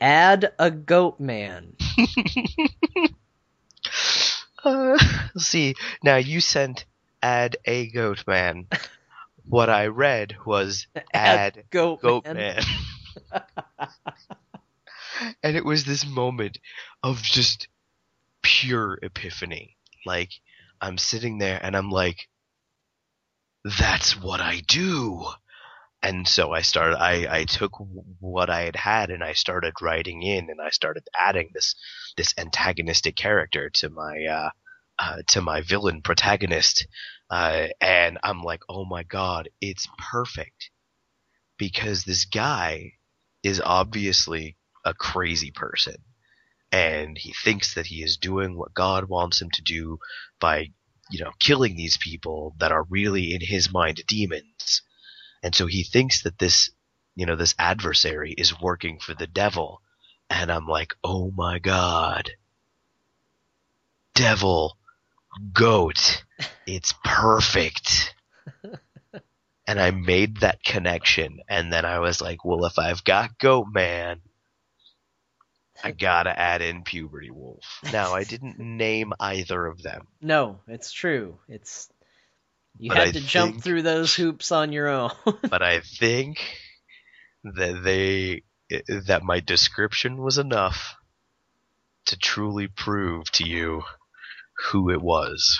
Add 0.00 0.52
a 0.58 0.70
goat 0.70 1.20
man. 1.20 1.76
Uh, 4.64 4.98
see, 5.36 5.74
now 6.02 6.16
you 6.16 6.40
sent 6.40 6.84
add 7.22 7.56
a 7.64 7.88
goat 7.88 8.24
man. 8.26 8.66
What 9.44 9.70
I 9.70 9.86
read 9.86 10.36
was 10.44 10.86
add 11.14 11.64
goat, 11.70 12.02
goat 12.02 12.26
man. 12.26 12.36
man. 12.36 12.62
and 15.42 15.56
it 15.56 15.64
was 15.64 15.84
this 15.84 16.06
moment 16.06 16.58
of 17.02 17.22
just 17.22 17.68
pure 18.42 18.98
epiphany. 19.00 19.78
Like 20.04 20.32
I'm 20.82 20.98
sitting 20.98 21.38
there 21.38 21.58
and 21.62 21.74
I'm 21.74 21.90
like, 21.90 22.28
that's 23.64 24.20
what 24.20 24.42
I 24.42 24.60
do. 24.66 25.24
And 26.02 26.28
so 26.28 26.52
I 26.52 26.62
started. 26.62 26.98
I 26.98 27.40
I 27.40 27.44
took 27.44 27.72
what 28.20 28.50
I 28.50 28.62
had 28.62 28.76
had 28.76 29.10
and 29.10 29.22
I 29.24 29.32
started 29.32 29.74
writing 29.82 30.22
in 30.22 30.48
and 30.50 30.60
I 30.60 30.70
started 30.70 31.08
adding 31.18 31.50
this 31.52 31.74
this 32.16 32.34
antagonistic 32.38 33.16
character 33.16 33.70
to 33.74 33.90
my 33.90 34.24
uh, 34.24 34.50
uh 34.98 35.22
to 35.28 35.40
my 35.40 35.62
villain 35.62 36.02
protagonist. 36.02 36.86
Uh, 37.30 37.68
and 37.80 38.18
I'm 38.22 38.42
like, 38.42 38.60
oh 38.68 38.84
my 38.84 39.02
god, 39.02 39.48
it's 39.60 39.88
perfect 40.10 40.70
because 41.58 42.04
this 42.04 42.24
guy 42.24 42.92
is 43.42 43.60
obviously 43.64 44.56
a 44.84 44.94
crazy 44.94 45.50
person 45.50 45.96
and 46.72 47.16
he 47.16 47.32
thinks 47.32 47.74
that 47.74 47.86
he 47.86 48.02
is 48.02 48.16
doing 48.16 48.56
what 48.56 48.74
God 48.74 49.08
wants 49.08 49.40
him 49.40 49.50
to 49.50 49.62
do 49.62 49.98
by 50.40 50.68
you 51.10 51.24
know 51.24 51.32
killing 51.40 51.76
these 51.76 51.98
people 51.98 52.54
that 52.58 52.72
are 52.72 52.84
really 52.90 53.32
in 53.34 53.40
his 53.40 53.72
mind 53.72 54.02
demons 54.06 54.82
and 55.42 55.54
so 55.54 55.66
he 55.66 55.82
thinks 55.82 56.22
that 56.22 56.38
this 56.38 56.70
you 57.14 57.26
know 57.26 57.36
this 57.36 57.54
adversary 57.58 58.32
is 58.32 58.60
working 58.60 58.98
for 58.98 59.14
the 59.14 59.26
devil. 59.26 59.82
And 60.30 60.50
I'm 60.52 60.66
like 60.66 60.94
oh 61.02 61.30
my 61.30 61.58
god. 61.58 62.30
Devil 64.14 64.76
goat. 65.52 66.24
It's 66.66 66.94
perfect. 67.04 68.14
And 69.66 69.78
I 69.78 69.90
made 69.90 70.38
that 70.38 70.64
connection. 70.64 71.40
And 71.46 71.70
then 71.70 71.84
I 71.84 71.98
was 71.98 72.22
like 72.22 72.42
well 72.42 72.64
if 72.64 72.78
I've 72.78 73.04
got 73.04 73.38
goat 73.38 73.66
man 73.70 74.22
I 75.82 75.92
gotta 75.92 76.36
add 76.38 76.62
in 76.62 76.82
puberty 76.82 77.30
wolf. 77.30 77.80
Now 77.92 78.14
I 78.14 78.24
didn't 78.24 78.58
name 78.78 79.12
either 79.20 79.66
of 79.66 79.82
them. 79.82 80.08
No, 80.20 80.60
it's 80.66 80.92
true. 80.92 81.38
It's 81.48 81.88
you 82.78 82.88
But 82.90 82.98
had 82.98 83.08
I 83.08 83.12
to 83.12 83.20
jump 83.20 83.52
think- 83.52 83.64
through 83.64 83.82
those 83.82 84.14
hoops 84.14 84.52
on 84.52 84.72
your 84.72 84.88
own. 84.88 85.10
but 85.48 85.62
I 85.62 85.80
think 85.80 86.44
that 87.44 87.82
they 87.82 88.42
that 89.06 89.22
my 89.22 89.40
description 89.40 90.18
was 90.22 90.36
enough 90.38 90.94
to 92.06 92.18
truly 92.18 92.68
prove 92.68 93.30
to 93.32 93.44
you 93.48 93.82
who 94.70 94.90
it 94.90 95.00
was 95.00 95.58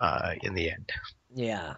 uh, 0.00 0.32
in 0.42 0.54
the 0.54 0.70
end. 0.70 0.90
Yeah. 1.34 1.74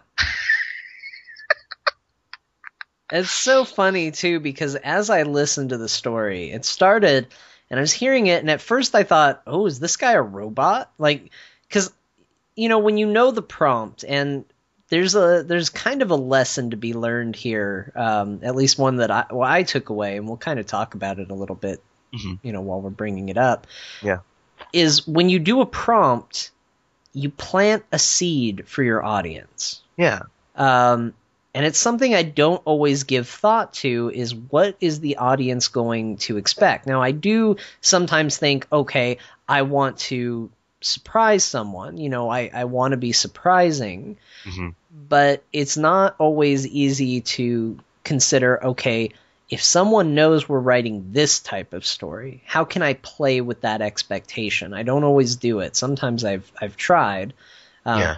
it's 3.11 3.31
so 3.31 3.63
funny 3.65 4.11
too 4.11 4.39
because 4.39 4.75
as 4.75 5.09
I 5.09 5.23
listened 5.23 5.69
to 5.69 5.77
the 5.77 5.89
story, 5.89 6.51
it 6.51 6.65
started 6.65 7.27
and 7.69 7.79
I 7.79 7.81
was 7.81 7.93
hearing 7.93 8.27
it, 8.27 8.41
and 8.41 8.49
at 8.51 8.61
first 8.61 8.93
I 8.93 9.03
thought, 9.03 9.41
"Oh, 9.47 9.65
is 9.65 9.79
this 9.79 9.97
guy 9.97 10.11
a 10.13 10.21
robot?" 10.21 10.91
Like, 10.99 11.31
because 11.67 11.91
you 12.55 12.69
know 12.69 12.79
when 12.79 12.97
you 12.97 13.05
know 13.07 13.31
the 13.31 13.41
prompt, 13.41 14.03
and 14.07 14.45
there's 14.89 15.15
a 15.15 15.43
there's 15.43 15.69
kind 15.69 16.01
of 16.01 16.11
a 16.11 16.15
lesson 16.15 16.71
to 16.71 16.77
be 16.77 16.93
learned 16.93 17.35
here, 17.35 17.91
um, 17.95 18.39
at 18.43 18.55
least 18.55 18.77
one 18.77 18.97
that 18.97 19.11
I 19.11 19.25
well 19.31 19.49
I 19.49 19.63
took 19.63 19.89
away, 19.89 20.17
and 20.17 20.27
we'll 20.27 20.37
kind 20.37 20.59
of 20.59 20.65
talk 20.65 20.93
about 20.95 21.19
it 21.19 21.31
a 21.31 21.33
little 21.35 21.55
bit, 21.55 21.81
Mhm. 22.13 22.39
you 22.43 22.51
know, 22.53 22.61
while 22.61 22.81
we're 22.81 22.89
bringing 22.91 23.29
it 23.29 23.37
up. 23.37 23.67
Yeah. 24.01 24.19
is 24.71 25.05
when 25.07 25.29
you 25.29 25.37
do 25.39 25.59
a 25.61 25.65
prompt, 25.65 26.49
you 27.13 27.29
plant 27.29 27.83
a 27.91 27.99
seed 27.99 28.67
for 28.67 28.83
your 28.83 29.03
audience. 29.03 29.81
Yeah. 29.97 30.21
Um, 30.55 31.13
and 31.53 31.65
it's 31.65 31.77
something 31.79 32.15
I 32.15 32.23
don't 32.23 32.61
always 32.65 33.03
give 33.03 33.27
thought 33.27 33.73
to 33.75 34.11
is 34.13 34.33
what 34.33 34.75
is 34.79 34.99
the 35.01 35.17
audience 35.17 35.67
going 35.67 36.17
to 36.17 36.37
expect? 36.37 36.87
Now, 36.87 37.01
I 37.01 37.11
do 37.11 37.57
sometimes 37.81 38.37
think, 38.37 38.65
okay, 38.71 39.17
I 39.47 39.63
want 39.63 39.97
to 40.09 40.49
surprise 40.85 41.43
someone. 41.43 41.97
You 41.97 42.09
know, 42.09 42.29
I, 42.29 42.49
I 42.53 42.65
want 42.65 42.91
to 42.91 42.97
be 42.97 43.11
surprising, 43.11 44.17
hmm 44.43 44.69
but 45.07 45.43
it's 45.51 45.75
not 45.75 46.15
always 46.19 46.65
easy 46.65 47.19
to 47.21 47.77
consider, 48.03 48.63
okay, 48.63 49.11
if 49.49 49.61
someone 49.61 50.15
knows 50.15 50.47
we're 50.47 50.59
writing 50.59 51.11
this 51.11 51.39
type 51.41 51.73
of 51.73 51.85
story, 51.85 52.41
how 52.45 52.63
can 52.63 52.81
I 52.81 52.93
play 52.93 53.41
with 53.41 53.61
that 53.61 53.81
expectation? 53.81 54.73
I 54.73 54.83
don't 54.83 55.03
always 55.03 55.35
do 55.35 55.59
it. 55.59 55.75
Sometimes 55.75 56.23
I've 56.23 56.49
I've 56.59 56.77
tried. 56.77 57.33
Um, 57.85 57.99
yeah. 57.99 58.17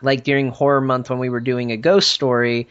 like 0.00 0.24
during 0.24 0.48
horror 0.50 0.80
month 0.80 1.10
when 1.10 1.18
we 1.18 1.28
were 1.28 1.40
doing 1.40 1.72
a 1.72 1.76
ghost 1.76 2.10
story 2.10 2.68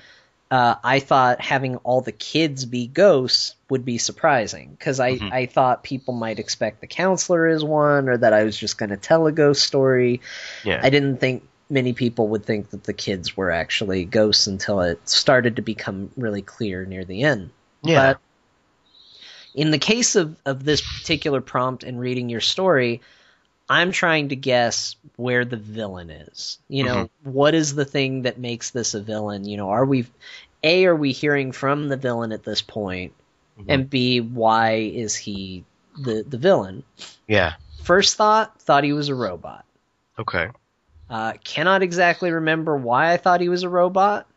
uh, 0.51 0.75
i 0.83 0.99
thought 0.99 1.41
having 1.41 1.77
all 1.77 2.01
the 2.01 2.11
kids 2.11 2.65
be 2.65 2.85
ghosts 2.85 3.55
would 3.69 3.85
be 3.85 3.97
surprising 3.97 4.69
because 4.77 4.99
I, 4.99 5.13
Mhm. 5.17 5.31
I 5.31 5.45
thought 5.45 5.83
people 5.83 6.13
might 6.13 6.39
expect 6.39 6.81
the 6.81 6.87
counselor 6.87 7.47
as 7.47 7.63
one 7.63 8.09
or 8.09 8.17
that 8.17 8.33
i 8.33 8.43
was 8.43 8.57
just 8.57 8.77
going 8.77 8.89
to 8.89 8.97
tell 8.97 9.25
a 9.27 9.31
ghost 9.31 9.63
story 9.63 10.21
Yeah. 10.63 10.79
i 10.83 10.89
didn't 10.89 11.17
think 11.17 11.47
many 11.69 11.93
people 11.93 12.27
would 12.27 12.45
think 12.45 12.69
that 12.71 12.83
the 12.83 12.93
kids 12.93 13.37
were 13.37 13.49
actually 13.49 14.03
ghosts 14.03 14.45
until 14.47 14.81
it 14.81 15.07
started 15.07 15.55
to 15.55 15.61
become 15.61 16.11
really 16.17 16.41
clear 16.41 16.85
near 16.85 17.05
the 17.05 17.23
end 17.23 17.49
yeah. 17.81 18.13
but 18.13 18.21
in 19.53 19.71
the 19.71 19.77
case 19.77 20.15
of, 20.15 20.35
of 20.45 20.63
this 20.63 20.81
particular 20.81 21.41
prompt 21.41 21.83
and 21.83 21.99
reading 21.99 22.29
your 22.29 22.39
story, 22.39 23.01
I'm 23.71 23.93
trying 23.93 24.29
to 24.29 24.35
guess 24.35 24.97
where 25.15 25.45
the 25.45 25.55
villain 25.55 26.09
is. 26.09 26.59
You 26.67 26.83
know, 26.83 27.09
what 27.23 27.55
is 27.55 27.73
the 27.73 27.85
thing 27.85 28.23
that 28.23 28.37
makes 28.37 28.71
this 28.71 28.95
a 28.95 29.01
villain? 29.01 29.45
You 29.45 29.55
know, 29.55 29.69
are 29.69 29.85
we 29.85 30.07
A, 30.61 30.83
are 30.87 30.95
we 30.95 31.13
hearing 31.13 31.53
from 31.53 31.87
the 31.87 31.95
villain 31.95 32.33
at 32.33 32.43
this 32.43 32.61
point? 32.61 33.13
Mhm. 33.57 33.65
And 33.69 33.89
B, 33.89 34.19
why 34.19 34.73
is 34.73 35.15
he 35.15 35.63
the, 35.97 36.25
the 36.27 36.37
villain? 36.37 36.83
yeah. 37.27 37.53
First 37.83 38.17
thought, 38.17 38.59
thought 38.61 38.83
he 38.83 38.91
was 38.91 39.07
a 39.07 39.15
robot. 39.15 39.63
Okay. 40.19 40.49
Uh, 41.09 41.33
cannot 41.41 41.81
exactly 41.81 42.29
remember 42.29 42.75
why 42.75 43.13
I 43.13 43.17
thought 43.17 43.39
he 43.39 43.49
was 43.49 43.63
a 43.63 43.69
robot, 43.69 44.27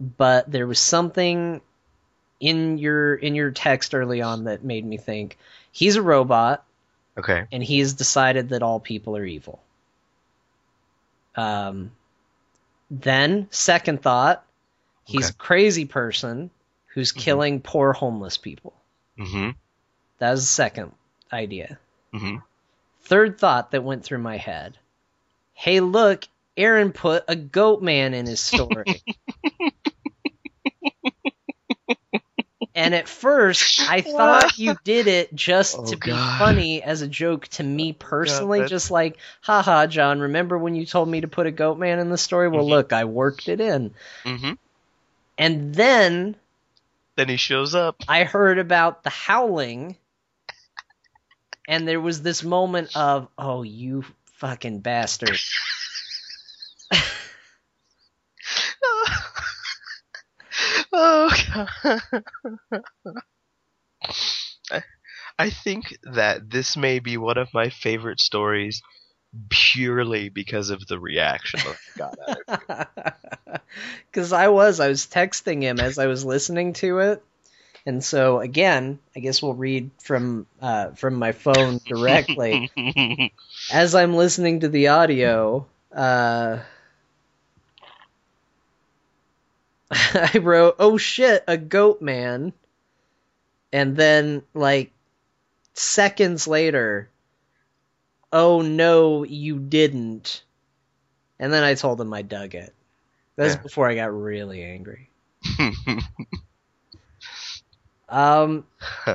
but 0.00 0.48
there 0.48 0.68
was 0.68 0.78
something 0.78 1.60
in 2.38 2.78
your 2.78 3.16
in 3.16 3.34
your 3.34 3.50
text 3.50 3.96
early 3.96 4.22
on 4.22 4.44
that 4.44 4.62
made 4.62 4.84
me 4.84 4.96
think 4.96 5.38
he's 5.72 5.96
a 5.96 6.02
robot 6.02 6.65
Okay. 7.18 7.46
and 7.50 7.62
he 7.62 7.78
has 7.78 7.94
decided 7.94 8.50
that 8.50 8.62
all 8.62 8.78
people 8.80 9.16
are 9.16 9.24
evil. 9.24 9.60
Um, 11.34 11.92
then 12.90 13.48
second 13.50 14.02
thought, 14.02 14.44
he's 15.04 15.26
Okay. 15.26 15.32
a 15.34 15.38
crazy 15.38 15.84
person 15.84 16.50
who's 16.88 17.12
Mhm. 17.12 17.18
killing 17.20 17.60
poor 17.60 17.92
homeless 17.92 18.36
people. 18.36 18.72
hmm 19.18 19.50
That 20.18 20.30
was 20.30 20.42
the 20.42 20.46
second 20.46 20.92
idea. 21.32 21.78
hmm 22.12 22.36
Third 23.02 23.38
thought 23.38 23.70
that 23.70 23.84
went 23.84 24.04
through 24.04 24.18
my 24.18 24.36
head. 24.36 24.76
Hey, 25.54 25.80
look, 25.80 26.24
Aaron 26.56 26.92
put 26.92 27.24
a 27.28 27.36
goat 27.36 27.82
man 27.82 28.14
in 28.14 28.26
his 28.26 28.40
story. 28.52 29.02
And 32.76 32.94
at 32.94 33.08
first, 33.08 33.80
I 33.88 34.02
thought 34.02 34.58
you 34.58 34.76
did 34.84 35.06
it 35.08 35.34
just 35.34 35.78
Oh, 35.78 35.84
to 35.86 35.96
be 35.96 36.10
God. 36.10 36.38
funny 36.38 36.82
as 36.82 37.02
a 37.02 37.08
joke 37.08 37.48
to 37.48 37.62
me 37.64 37.92
personally, 37.92 38.58
that's- 38.60 38.70
just 38.70 38.90
like, 38.90 39.16
haha, 39.40 39.86
John, 39.86 40.20
remember 40.20 40.56
when 40.58 40.74
you 40.74 40.86
told 40.86 41.08
me 41.08 41.22
to 41.22 41.28
put 41.28 41.46
a 41.46 41.50
goat 41.50 41.78
man 41.78 41.98
in 41.98 42.10
the 42.10 42.18
story? 42.18 42.48
Well, 42.48 42.64
Mhm. 42.64 42.70
look, 42.70 42.92
I 42.92 43.04
worked 43.04 43.48
it 43.48 43.60
in. 43.60 43.94
hmm 44.24 44.52
And 45.38 45.74
then 45.74 46.36
Then 47.16 47.28
he 47.28 47.36
shows 47.36 47.74
up. 47.74 47.96
I 48.08 48.24
heard 48.24 48.58
about 48.58 49.02
the 49.02 49.10
howling, 49.10 49.96
and 51.68 51.88
there 51.88 52.00
was 52.00 52.22
this 52.22 52.42
moment 52.44 52.94
of, 52.94 53.28
oh, 53.38 53.62
you 53.62 54.04
fucking 54.34 54.80
bastard. 54.80 55.38
oh 60.92 61.30
god. 61.54 61.68
I- 64.70 64.82
I 65.38 65.50
think 65.50 65.96
that 66.02 66.50
this 66.50 66.76
may 66.76 66.98
be 66.98 67.16
one 67.16 67.38
of 67.38 67.52
my 67.54 67.68
favorite 67.70 68.20
stories 68.20 68.82
purely 69.50 70.28
because 70.28 70.70
of 70.70 70.86
the 70.86 70.98
reaction 70.98 71.60
that 71.64 71.76
I 71.88 71.98
got 71.98 72.18
out 72.20 72.38
of 72.38 72.44
it. 72.48 73.60
Because 74.10 74.32
I 74.32 74.48
was, 74.48 74.80
I 74.80 74.88
was 74.88 75.06
texting 75.06 75.62
him 75.62 75.80
as 75.80 75.98
I 75.98 76.06
was 76.06 76.24
listening 76.24 76.72
to 76.74 76.98
it, 77.00 77.22
and 77.86 78.02
so 78.04 78.40
again, 78.40 78.98
I 79.16 79.20
guess 79.20 79.42
we'll 79.42 79.54
read 79.54 79.90
from 80.02 80.46
uh, 80.60 80.90
from 80.92 81.14
my 81.16 81.32
phone 81.32 81.80
directly 81.86 82.70
as 83.70 83.94
I'm 83.94 84.14
listening 84.16 84.60
to 84.60 84.68
the 84.68 84.88
audio. 84.88 85.66
Uh, 85.92 86.60
I 89.90 90.38
wrote, 90.38 90.76
"Oh 90.78 90.96
shit, 90.98 91.44
a 91.46 91.56
goat 91.56 92.02
man," 92.02 92.52
and 93.72 93.96
then 93.96 94.42
like 94.54 94.92
seconds 95.74 96.46
later, 96.48 97.08
"Oh 98.32 98.62
no, 98.62 99.24
you 99.24 99.58
didn't," 99.58 100.42
and 101.38 101.52
then 101.52 101.64
I 101.64 101.74
told 101.74 102.00
him 102.00 102.12
I 102.12 102.22
dug 102.22 102.54
it. 102.54 102.74
That's 103.36 103.54
Yeah. 103.56 103.62
before 103.62 103.88
I 103.88 103.94
got 103.94 104.12
really 104.12 104.62
angry. 104.62 105.10
Um, 108.08 108.64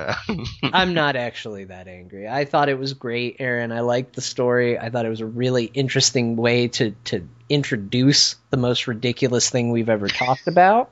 I'm 0.64 0.94
not 0.94 1.16
actually 1.16 1.66
that 1.66 1.88
angry. 1.88 2.28
I 2.28 2.46
thought 2.46 2.68
it 2.68 2.78
was 2.78 2.94
great, 2.94 3.38
Aaron. 3.40 3.72
I 3.72 3.82
liked 3.82 4.16
the 4.16 4.22
story. 4.22 4.78
I 4.78 4.90
thought 4.90 5.06
it 5.06 5.10
was 5.10 5.22
a 5.22 5.26
really 5.26 5.66
interesting 5.66 6.36
way 6.36 6.68
to 6.70 6.92
to 7.06 7.28
introduce 7.50 8.36
the 8.50 8.58
most 8.58 8.88
ridiculous 8.88 9.50
thing 9.50 9.72
we've 9.72 9.90
ever 9.90 10.08
talked 10.08 10.48
about. 10.48 10.92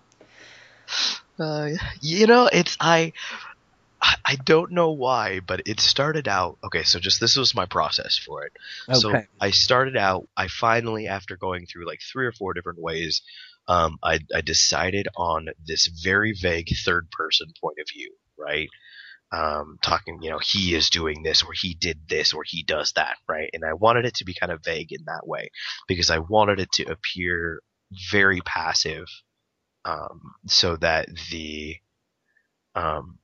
Uh, 1.38 1.72
you 2.02 2.28
know, 2.28 2.50
it's 2.52 2.78
I, 2.80 3.12
I 4.02 4.16
I 4.26 4.36
don't 4.36 4.72
know 4.72 4.92
why, 4.92 5.42
but 5.42 5.64
it 5.66 5.82
started 5.82 6.28
out 6.28 6.58
okay. 6.64 6.84
So 6.84 7.00
just 7.00 7.20
this 7.20 7.36
was 7.36 7.54
my 7.54 7.66
process 7.66 8.18
for 8.18 8.46
it. 8.46 8.54
Okay. 8.88 9.00
So 9.00 9.22
I 9.42 9.52
started 9.52 9.98
out. 9.98 10.28
I 10.38 10.48
finally, 10.48 11.08
after 11.08 11.36
going 11.36 11.66
through 11.66 11.86
like 11.86 12.00
three 12.02 12.26
or 12.26 12.32
four 12.32 12.54
different 12.54 12.80
ways, 12.80 13.22
um, 13.70 13.98
I 14.04 14.20
I 14.36 14.42
decided 14.42 15.08
on 15.16 15.48
this 15.66 15.88
very 15.88 16.34
vague 16.34 16.70
third 16.86 17.10
person 17.12 17.48
point 17.62 17.78
of 17.80 17.88
view, 17.94 18.14
right? 18.38 18.68
Um, 19.32 19.78
talking, 19.84 20.20
you 20.24 20.32
know, 20.32 20.40
he 20.40 20.74
is 20.76 20.90
doing 20.90 21.22
this, 21.24 21.44
or 21.44 21.54
he 21.54 21.76
did 21.76 22.10
this, 22.10 22.34
or 22.34 22.44
he 22.46 22.64
does 22.64 22.94
that, 22.94 23.18
right? 23.30 23.50
And 23.54 23.64
I 23.64 23.74
wanted 23.74 24.06
it 24.06 24.16
to 24.16 24.26
be 24.26 24.34
kind 24.34 24.52
of 24.52 24.64
vague 24.66 24.92
in 24.92 25.06
that 25.06 25.28
way 25.28 25.50
because 25.88 26.10
I 26.10 26.18
wanted 26.20 26.60
it 26.60 26.72
to 26.74 26.86
appear 26.86 27.62
very 28.12 28.42
passive 28.42 29.06
um, 29.86 30.34
so 30.48 30.76
that 30.78 31.10
the 31.32 31.78
um, 32.76 33.20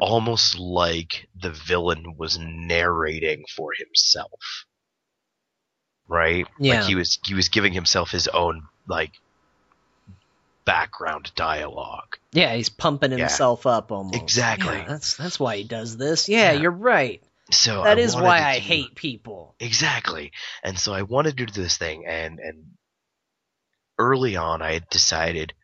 almost 0.00 0.58
like 0.58 1.28
the 1.40 1.50
villain 1.50 2.14
was 2.16 2.38
narrating 2.40 3.44
for 3.56 3.72
himself 3.76 4.64
right 6.08 6.46
Yeah. 6.58 6.80
like 6.80 6.88
he 6.88 6.94
was 6.94 7.18
he 7.26 7.34
was 7.34 7.48
giving 7.48 7.72
himself 7.72 8.10
his 8.10 8.28
own 8.28 8.62
like 8.88 9.12
background 10.64 11.32
dialogue 11.34 12.18
Yeah, 12.32 12.54
he's 12.54 12.68
pumping 12.68 13.12
Yeah. 13.12 13.18
himself 13.18 13.66
up 13.66 13.90
almost. 13.90 14.20
Exactly. 14.20 14.76
Yeah, 14.76 14.84
that's 14.86 15.16
that's 15.16 15.40
why 15.40 15.56
he 15.56 15.64
does 15.64 15.96
this. 15.96 16.28
Yeah, 16.28 16.52
Yeah. 16.52 16.60
you're 16.60 16.70
right. 16.70 17.22
so 17.50 17.84
That 17.84 17.96
I 17.98 18.00
is 18.02 18.14
why 18.14 18.46
I 18.46 18.56
to- 18.56 18.60
hate 18.60 18.94
people. 18.94 19.54
exactly 19.60 20.32
and 20.62 20.78
so 20.78 20.92
i 20.92 21.00
wanted 21.02 21.36
to 21.38 21.46
do 21.46 21.52
this 21.62 21.78
thing 21.78 22.04
and 22.06 22.38
and 22.40 22.64
early 23.98 24.36
on 24.36 24.60
i 24.60 24.74
had 24.74 24.86
decided 24.90 25.54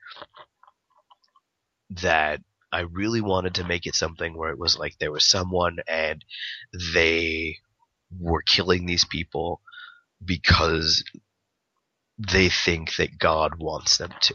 that 1.90 2.40
i 2.72 2.80
really 2.80 3.20
wanted 3.20 3.54
to 3.56 3.64
make 3.64 3.86
it 3.86 3.94
something 3.94 4.34
where 4.36 4.50
it 4.50 4.58
was 4.58 4.78
like 4.78 4.96
there 4.98 5.12
was 5.12 5.26
someone 5.26 5.76
and 5.86 6.24
they 6.94 7.58
were 8.18 8.42
killing 8.42 8.86
these 8.86 9.04
people 9.04 9.60
because 10.24 11.04
they 12.18 12.48
think 12.48 12.96
that 12.96 13.18
god 13.18 13.52
wants 13.58 13.98
them 13.98 14.12
to 14.20 14.34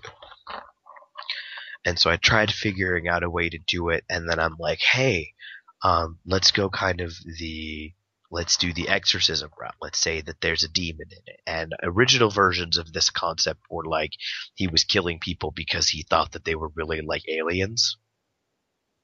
and 1.86 1.98
so 2.00 2.10
i 2.10 2.18
tried 2.18 2.52
figuring 2.52 3.08
out 3.08 3.24
a 3.24 3.30
way 3.30 3.50
to 3.50 3.60
do 3.68 3.90
it 3.90 4.04
and 4.10 4.30
then 4.30 4.40
i'm 4.40 4.56
like 4.60 4.82
hey 4.82 5.34
Um, 5.82 6.20
let's 6.26 6.52
go 6.52 6.70
kind 6.70 7.00
of 7.02 7.14
the 7.40 7.94
let's 8.32 8.58
do 8.58 8.74
the 8.74 8.90
exorcism 8.90 9.50
route. 9.60 9.76
Let's 9.82 9.98
say 10.00 10.22
that 10.22 10.42
there's 10.42 10.64
a 10.64 10.68
demon 10.70 11.08
in 11.10 11.24
it. 11.26 11.40
And 11.48 11.74
original 11.82 12.30
versions 12.30 12.78
of 12.78 12.92
this 12.92 13.10
concept 13.10 13.62
were 13.70 13.86
like 13.86 14.12
he 14.56 14.68
was 14.68 14.84
killing 14.84 15.20
people 15.20 15.52
because 15.52 15.88
he 15.90 16.04
thought 16.04 16.34
that 16.34 16.44
they 16.46 16.56
were 16.56 16.70
really 16.76 17.02
like 17.02 17.24
aliens 17.30 17.98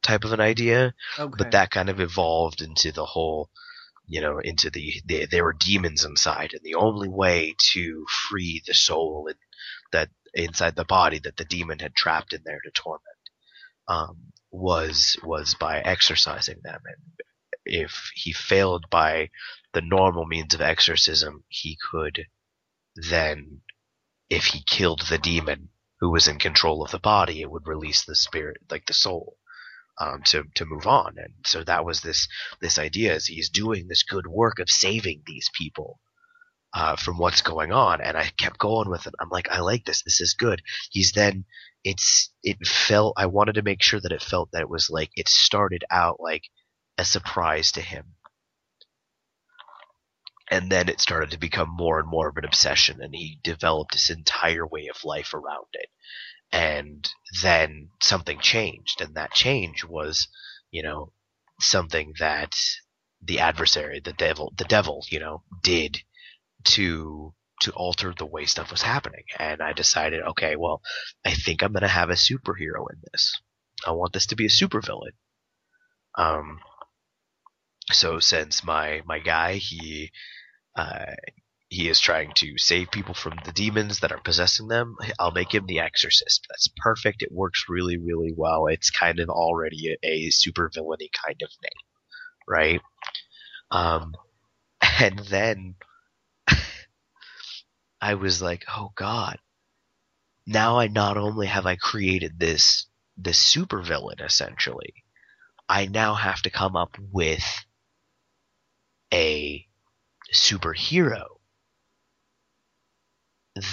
type 0.04 0.26
of 0.26 0.34
an 0.34 0.42
idea. 0.42 0.94
Okay. 1.18 1.34
But 1.38 1.52
that 1.52 1.72
kind 1.72 1.90
of 1.90 2.00
evolved 2.00 2.62
into 2.62 2.92
the 2.92 3.06
whole, 3.06 3.50
you 4.08 4.22
know, 4.22 4.40
into 4.40 4.70
the, 4.70 5.02
the 5.06 5.26
there 5.26 5.44
were 5.44 5.54
demons 5.54 6.06
inside, 6.06 6.54
and 6.54 6.62
the 6.64 6.76
only 6.76 7.10
way 7.10 7.56
to 7.58 8.06
free 8.30 8.62
the 8.66 8.74
soul 8.74 9.28
in, 9.30 9.36
that 9.92 10.10
inside 10.34 10.76
the 10.76 10.86
body 10.86 11.20
that 11.20 11.38
the 11.38 11.46
demon 11.46 11.80
had 11.80 11.96
trapped 11.96 12.34
in 12.34 12.42
there 12.46 12.60
to 12.64 12.72
torment 12.72 13.02
um, 13.88 14.32
was 14.52 15.18
was 15.24 15.56
by 15.56 15.80
exorcising 15.80 16.60
them. 16.64 16.82
And 16.86 17.20
if 17.66 18.12
he 18.14 18.34
failed 18.34 18.86
by 18.90 19.30
the 19.74 19.82
normal 19.82 20.26
means 20.26 20.54
of 20.54 20.62
exorcism, 20.62 21.44
he 21.48 21.78
could 21.92 22.26
then, 22.96 23.62
if 24.30 24.46
he 24.46 24.64
killed 24.66 25.02
the 25.10 25.18
demon 25.18 25.70
who 26.00 26.12
was 26.12 26.28
in 26.28 26.38
control 26.38 26.84
of 26.84 26.92
the 26.92 27.00
body, 27.00 27.42
it 27.42 27.50
would 27.50 27.68
release 27.68 28.06
the 28.06 28.16
spirit, 28.16 28.58
like 28.70 28.86
the 28.86 28.94
soul 28.94 29.38
um, 30.00 30.22
to 30.26 30.44
to 30.56 30.66
move 30.66 30.88
on. 30.88 31.16
And 31.18 31.34
so 31.46 31.64
that 31.64 31.86
was 31.86 32.02
this 32.02 32.28
this 32.62 32.78
idea 32.78 33.14
is 33.16 33.26
he's 33.26 33.50
doing 33.50 33.88
this 33.88 34.04
good 34.04 34.28
work 34.28 34.60
of 34.60 34.70
saving 34.70 35.24
these 35.26 35.50
people 35.54 36.00
uh, 36.74 36.96
from 36.96 37.18
what's 37.18 37.42
going 37.42 37.72
on. 37.72 38.02
And 38.02 38.18
I 38.18 38.30
kept 38.38 38.60
going 38.60 38.90
with 38.90 39.08
it. 39.08 39.14
I'm 39.20 39.30
like, 39.30 39.50
I 39.50 39.62
like 39.62 39.86
this. 39.86 40.04
This 40.04 40.22
is 40.22 40.34
good. 40.34 40.62
He's 40.92 41.14
then 41.14 41.46
it's 41.84 42.32
it 42.44 42.66
felt 42.66 43.14
I 43.18 43.28
wanted 43.28 43.56
to 43.56 43.62
make 43.64 43.82
sure 43.82 44.00
that 44.00 44.12
it 44.12 44.22
felt 44.22 44.50
that 44.52 44.62
it 44.62 44.70
was 44.70 44.90
like 44.90 45.12
it 45.16 45.30
started 45.30 45.84
out 45.90 46.20
like 46.20 46.44
a 46.98 47.06
surprise 47.06 47.72
to 47.74 47.82
him. 47.82 48.16
And 50.52 50.72
then 50.72 50.90
it 50.90 51.02
started 51.02 51.32
to 51.32 51.40
become 51.40 51.70
more 51.72 52.00
and 52.00 52.08
more 52.08 52.30
of 52.30 52.38
an 52.38 52.46
obsession, 52.46 53.02
and 53.02 53.16
he 53.16 53.40
developed 53.44 53.94
this 53.94 54.12
entire 54.12 54.66
way 54.68 54.88
of 54.88 55.04
life 55.04 55.34
around 55.34 55.66
it 55.74 55.90
and 56.56 57.12
then 57.44 57.90
something 58.02 58.40
changed 58.40 59.02
and 59.02 59.16
that 59.16 59.34
change 59.34 59.84
was 59.84 60.30
you 60.72 60.82
know 60.82 61.12
something 61.60 62.14
that 62.18 62.56
the 63.22 63.40
adversary 63.40 64.00
the 64.00 64.14
devil 64.14 64.54
the 64.58 64.64
devil 64.64 65.04
you 65.10 65.20
know 65.20 65.44
did 65.62 65.98
to 66.64 67.34
to 67.62 67.72
alter 67.72 68.14
the 68.18 68.26
way 68.26 68.46
stuff 68.46 68.72
was 68.72 68.82
happening. 68.82 69.24
And 69.38 69.62
i 69.62 69.74
decided 69.74 70.22
okay 70.24 70.56
well 70.56 70.82
i 71.26 71.34
think 71.34 71.62
i'm 71.62 71.74
going 71.74 71.82
to 71.82 71.88
have 71.90 72.10
a 72.10 72.14
superhero 72.14 72.86
in 72.92 73.00
this. 73.12 73.34
I 73.86 73.92
want 73.92 74.14
this 74.14 74.28
to 74.28 74.36
be 74.38 74.46
a 74.46 74.50
supervillain. 74.50 75.16
Um 76.18 76.60
so 77.92 78.20
since 78.20 78.64
my 78.64 79.02
my 79.06 79.20
guy 79.20 79.56
he 79.56 80.12
uh, 80.78 81.16
he 81.70 81.90
is 81.90 82.00
trying 82.00 82.32
to 82.36 82.58
save 82.58 82.92
people 82.92 83.14
from 83.14 83.40
the 83.44 83.52
demons 83.52 84.00
that 84.00 84.12
are 84.12 84.22
possessing 84.22 84.68
them. 84.68 84.96
I'll 85.20 85.32
make 85.32 85.54
him 85.54 85.66
the 85.66 85.80
exorcist. 85.80 86.46
That's 86.50 86.70
perfect. 86.78 87.24
It 87.24 87.32
works 87.32 87.66
really, 87.68 87.98
really 87.98 88.34
well. 88.36 88.68
It's 88.68 88.92
kind 88.92 89.20
of 89.20 89.30
already 89.30 89.96
a, 90.04 90.08
a 90.08 90.30
super 90.30 90.70
villainy 90.74 91.10
kind 91.26 91.42
of 91.42 91.50
name, 91.62 91.82
right? 92.48 92.82
Um, 93.72 94.14
and 95.00 95.20
then 95.20 95.76
I 98.02 98.14
was 98.14 98.42
like, 98.42 98.66
oh 98.70 98.92
god. 98.96 99.40
Now 100.48 100.78
I 100.78 100.88
not 100.88 101.18
only 101.18 101.48
have 101.48 101.66
I 101.66 101.76
created 101.76 102.40
this 102.40 102.86
this 103.18 103.40
super 103.40 103.82
villain 103.82 104.20
essentially, 104.20 104.94
I 105.68 105.88
now 105.88 106.14
have 106.14 106.42
to 106.44 106.52
come 106.52 106.76
up 106.76 106.98
with 107.12 107.44
a 109.12 109.66
superhero 110.34 111.35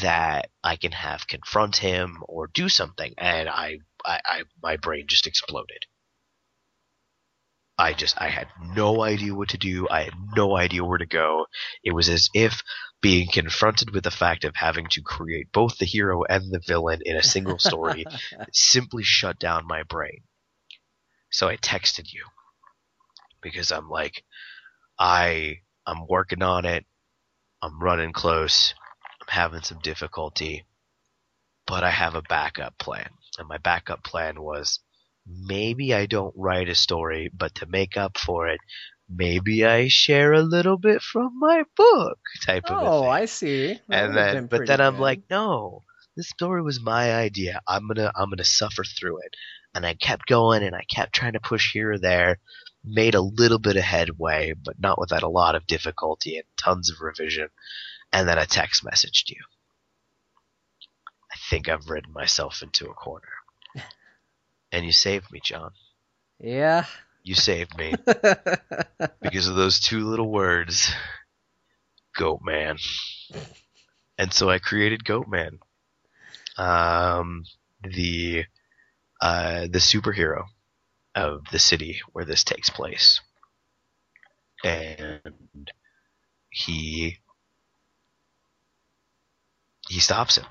that 0.01 0.49
I 0.62 0.76
can 0.76 0.93
have 0.93 1.26
confront 1.26 1.76
him 1.76 2.22
or 2.28 2.47
do 2.47 2.68
something, 2.68 3.14
and 3.18 3.49
I, 3.49 3.78
I, 4.05 4.20
I, 4.24 4.43
my 4.62 4.76
brain 4.76 5.07
just 5.09 5.26
exploded. 5.26 5.87
I 7.78 7.93
just, 7.95 8.20
I 8.20 8.28
had 8.28 8.49
no 8.76 9.03
idea 9.03 9.35
what 9.35 9.49
to 9.51 9.59
do. 9.59 9.89
I 9.89 10.03
had 10.03 10.14
no 10.37 10.57
idea 10.57 10.85
where 10.85 10.99
to 10.99 11.07
go. 11.07 11.47
It 11.83 11.93
was 11.93 12.09
as 12.09 12.28
if 12.33 12.62
being 13.01 13.28
confronted 13.33 13.93
with 13.93 14.05
the 14.05 14.11
fact 14.11 14.45
of 14.45 14.55
having 14.55 14.87
to 14.91 15.03
create 15.03 15.51
both 15.53 15.78
the 15.78 15.87
hero 15.87 16.22
and 16.22 16.53
the 16.53 16.61
villain 16.64 17.01
in 17.05 17.16
a 17.16 17.22
single 17.22 17.59
story 17.59 18.05
simply 18.53 19.03
shut 19.03 19.41
down 19.41 19.66
my 19.66 19.83
brain. 19.83 20.20
So 21.30 21.49
I 21.49 21.57
texted 21.57 22.12
you 22.12 22.24
because 23.41 23.72
I'm 23.72 23.89
like, 23.89 24.22
I, 24.97 25.57
I'm 25.85 26.07
working 26.07 26.43
on 26.43 26.66
it. 26.66 26.85
I'm 27.62 27.83
running 27.83 28.12
close 28.12 28.74
having 29.33 29.62
some 29.62 29.78
difficulty, 29.83 30.66
but 31.66 31.83
I 31.83 31.91
have 31.91 32.14
a 32.14 32.22
backup 32.22 32.78
plan. 32.78 33.09
And 33.39 33.49
my 33.49 33.57
backup 33.57 34.05
plan 34.05 34.43
was 34.43 34.80
maybe 35.26 35.95
I 35.95 36.05
don't 36.05 36.35
write 36.37 36.68
a 36.68 36.74
story, 36.74 37.30
but 37.33 37.55
to 37.57 37.66
make 37.66 37.97
up 37.97 38.18
for 38.18 38.49
it, 38.49 38.61
maybe 39.09 39.64
I 39.64 39.89
share 39.89 40.35
a 40.35 40.43
little 40.43 40.76
bit 40.76 41.01
from 41.01 41.39
my 41.39 41.64
book 41.76 42.18
type 42.45 42.64
of 42.66 42.76
oh, 42.76 42.80
thing. 42.80 42.89
oh. 42.89 43.09
I 43.09 43.24
see. 43.24 43.80
That 43.89 44.05
and 44.05 44.16
then 44.16 44.47
but 44.47 44.66
then 44.66 44.83
I'm 44.83 44.97
good. 44.97 45.03
like, 45.03 45.22
no, 45.30 45.83
this 46.14 46.28
story 46.28 46.62
was 46.62 46.83
my 46.83 47.14
idea. 47.14 47.62
I'm 47.66 47.89
gonna 47.89 48.12
I'm 48.14 48.28
gonna 48.28 48.45
suffer 48.45 48.85
through 48.85 49.18
it. 49.20 49.35
And 49.74 49.87
I 49.87 49.95
kept 49.95 50.26
going 50.26 50.62
and 50.62 50.76
I 50.76 50.83
kept 50.95 51.14
trying 51.14 51.33
to 51.33 51.41
push 51.41 51.72
here 51.72 51.93
or 51.93 51.99
there, 51.99 52.37
made 52.85 53.14
a 53.14 53.22
little 53.22 53.59
bit 53.59 53.76
of 53.76 53.83
headway, 53.83 54.53
but 54.53 54.78
not 54.78 55.01
without 55.01 55.22
a 55.22 55.28
lot 55.28 55.55
of 55.55 55.66
difficulty 55.66 56.37
and 56.37 56.45
tons 56.59 56.91
of 56.91 57.01
revision. 57.01 57.49
And 58.12 58.28
then 58.28 58.38
I 58.38 58.44
text 58.44 58.84
messaged 58.84 59.30
you. 59.30 59.40
I 61.32 61.36
think 61.48 61.68
I've 61.68 61.88
ridden 61.88 62.12
myself 62.12 62.62
into 62.62 62.86
a 62.90 62.94
corner. 62.94 63.28
And 64.74 64.86
you 64.86 64.92
saved 64.92 65.30
me, 65.30 65.38
John. 65.44 65.72
yeah. 66.40 66.86
You 67.24 67.34
saved 67.34 67.76
me 67.76 67.92
because 69.20 69.46
of 69.46 69.54
those 69.54 69.78
two 69.78 70.08
little 70.08 70.30
words, 70.30 70.92
Goat 72.16 72.40
Man. 72.42 72.78
And 74.16 74.32
so 74.32 74.48
I 74.50 74.58
created 74.58 75.04
Goat 75.04 75.28
Man, 75.28 75.58
um, 76.56 77.44
the 77.84 78.44
uh, 79.20 79.62
the 79.70 79.78
superhero 79.78 80.46
of 81.14 81.44
the 81.52 81.58
city 81.58 82.00
where 82.12 82.24
this 82.24 82.44
takes 82.44 82.70
place, 82.70 83.20
and 84.64 85.70
he 86.50 87.18
he 89.93 90.01
stops 90.01 90.38
him. 90.38 90.47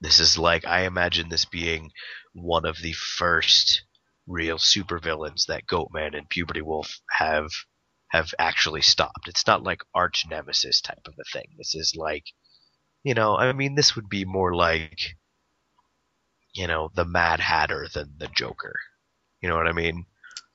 This 0.00 0.18
is 0.18 0.36
like 0.36 0.66
I 0.66 0.82
imagine 0.82 1.28
this 1.28 1.44
being 1.44 1.92
one 2.32 2.66
of 2.66 2.78
the 2.82 2.92
first 2.92 3.84
real 4.26 4.58
supervillains 4.58 5.46
that 5.46 5.66
Goatman 5.66 6.16
and 6.16 6.28
Puberty 6.28 6.60
Wolf 6.60 7.00
have 7.10 7.50
have 8.10 8.34
actually 8.38 8.82
stopped. 8.82 9.28
It's 9.28 9.46
not 9.46 9.62
like 9.62 9.82
arch 9.94 10.24
nemesis 10.28 10.80
type 10.80 11.06
of 11.06 11.14
a 11.20 11.24
thing. 11.32 11.48
This 11.56 11.74
is 11.76 11.94
like 11.96 12.24
you 13.04 13.14
know, 13.14 13.36
I 13.36 13.52
mean 13.52 13.76
this 13.76 13.94
would 13.94 14.08
be 14.08 14.24
more 14.24 14.54
like 14.54 15.16
you 16.52 16.66
know, 16.66 16.90
the 16.94 17.04
Mad 17.04 17.40
Hatter 17.40 17.86
than 17.94 18.14
the 18.18 18.28
Joker. 18.28 18.74
You 19.40 19.48
know 19.48 19.56
what 19.56 19.68
I 19.68 19.72
mean? 19.72 20.06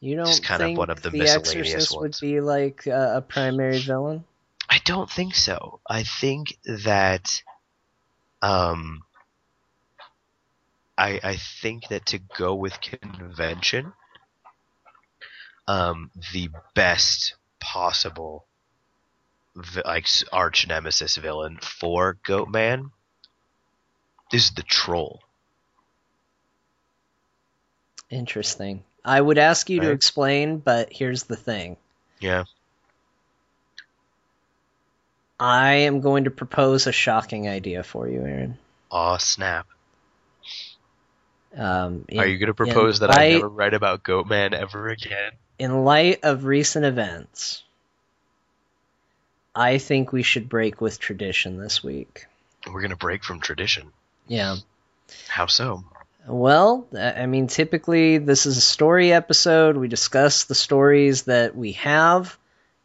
You 0.01 0.15
don't 0.17 0.26
Just 0.28 0.43
kind 0.43 0.61
of 0.61 0.67
think 0.67 0.78
one 0.78 0.89
of 0.89 1.01
the 1.01 1.09
the 1.09 1.20
miscellaneous 1.20 1.74
Exorcist 1.74 1.91
would 1.91 2.01
ones. 2.01 2.20
be 2.20 2.41
like 2.41 2.86
uh, 2.88 3.13
a 3.15 3.22
primary 3.22 3.80
villain? 3.80 4.26
I 4.70 4.80
don't 4.86 5.09
think 5.09 5.36
so. 5.36 5.82
I 5.89 6.03
think 6.03 6.57
that 6.65 7.41
um 8.41 9.01
I 10.97 11.19
I 11.23 11.35
think 11.35 11.87
that 11.89 12.07
to 12.07 12.19
go 12.19 12.55
with 12.55 12.81
convention 12.81 13.93
um 15.67 16.11
the 16.33 16.49
best 16.75 17.35
possible 17.59 18.45
like 19.85 20.07
arch 20.31 20.67
nemesis 20.67 21.17
villain 21.17 21.59
for 21.61 22.17
Goatman 22.25 22.91
is 24.31 24.51
the 24.51 24.63
troll. 24.63 25.21
Interesting. 28.09 28.83
I 29.05 29.21
would 29.21 29.37
ask 29.37 29.69
you 29.69 29.79
to 29.81 29.91
explain, 29.91 30.57
but 30.57 30.91
here's 30.91 31.23
the 31.23 31.35
thing. 31.35 31.77
Yeah. 32.19 32.45
I 35.39 35.73
am 35.73 36.01
going 36.01 36.25
to 36.25 36.31
propose 36.31 36.87
a 36.87 36.91
shocking 36.91 37.47
idea 37.47 37.83
for 37.83 38.07
you, 38.07 38.21
Aaron. 38.21 38.57
Aw 38.91 39.17
snap. 39.17 39.67
Um, 41.55 42.05
in, 42.07 42.19
Are 42.19 42.25
you 42.27 42.37
gonna 42.37 42.53
propose 42.53 43.01
in 43.01 43.07
that 43.07 43.17
I 43.17 43.29
never 43.31 43.49
write 43.49 43.73
about 43.73 44.03
Goatman 44.03 44.53
ever 44.53 44.89
again? 44.89 45.31
In 45.57 45.83
light 45.83 46.19
of 46.23 46.45
recent 46.45 46.85
events, 46.85 47.63
I 49.55 49.77
think 49.77 50.11
we 50.11 50.23
should 50.23 50.47
break 50.47 50.79
with 50.79 50.99
tradition 50.99 51.57
this 51.57 51.83
week. 51.83 52.27
We're 52.71 52.81
gonna 52.81 52.95
break 52.95 53.23
from 53.23 53.39
tradition. 53.39 53.91
Yeah. 54.27 54.57
How 55.27 55.47
so? 55.47 55.83
Well, 56.27 56.87
I 56.95 57.25
mean, 57.25 57.47
typically 57.47 58.19
this 58.19 58.45
is 58.45 58.57
a 58.57 58.61
story 58.61 59.11
episode. 59.11 59.75
We 59.75 59.87
discuss 59.87 60.43
the 60.43 60.55
stories 60.55 61.23
that 61.23 61.55
we 61.55 61.71
have, 61.73 62.37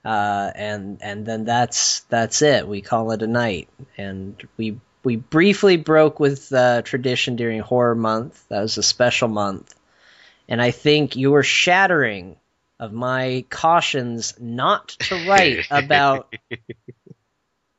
uh, 0.05 0.51
and 0.55 0.99
and 1.01 1.25
then 1.25 1.45
that's 1.45 2.01
that's 2.11 2.43
it. 2.43 2.69
We 2.69 2.83
call 2.83 3.13
it 3.13 3.23
a 3.23 3.27
night, 3.27 3.69
and 3.97 4.41
we 4.57 4.81
we 5.03 5.17
briefly 5.17 5.77
broke 5.77 6.21
with 6.21 6.53
uh, 6.53 6.83
tradition 6.83 7.37
during 7.37 7.61
Horror 7.61 7.95
Month. 7.95 8.49
That 8.49 8.61
was 8.61 8.77
a 8.79 8.83
special 8.83 9.29
month, 9.29 9.75
and 10.49 10.61
I 10.61 10.71
think 10.73 11.17
your 11.17 11.43
shattering 11.43 12.37
of 12.79 12.93
my 12.93 13.45
cautions 13.49 14.35
not 14.39 14.89
to 14.89 15.27
write 15.29 15.67
about 15.71 16.35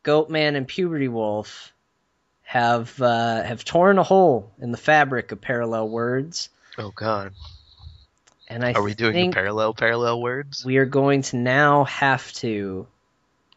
Goatman 0.03 0.55
and 0.55 0.67
Puberty 0.67 1.07
Wolf 1.07 1.73
have 2.41 2.99
uh, 3.01 3.43
have 3.43 3.65
torn 3.65 3.99
a 3.99 4.03
hole 4.03 4.51
in 4.59 4.71
the 4.71 4.77
fabric 4.77 5.31
of 5.31 5.41
parallel 5.41 5.89
words. 5.89 6.49
Oh 6.77 6.91
God. 6.91 7.33
And 8.47 8.63
I 8.63 8.73
Are 8.73 8.83
we 8.83 8.93
doing 8.93 9.31
parallel 9.31 9.73
parallel 9.73 10.21
words? 10.21 10.63
we 10.63 10.77
are 10.77 10.85
going 10.85 11.23
to 11.23 11.37
now 11.37 11.83
have 11.85 12.31
to 12.33 12.85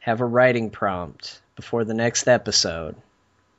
have 0.01 0.21
a 0.21 0.25
writing 0.25 0.71
prompt 0.71 1.41
before 1.57 1.85
the 1.85 1.93
next 1.93 2.27
episode, 2.29 2.97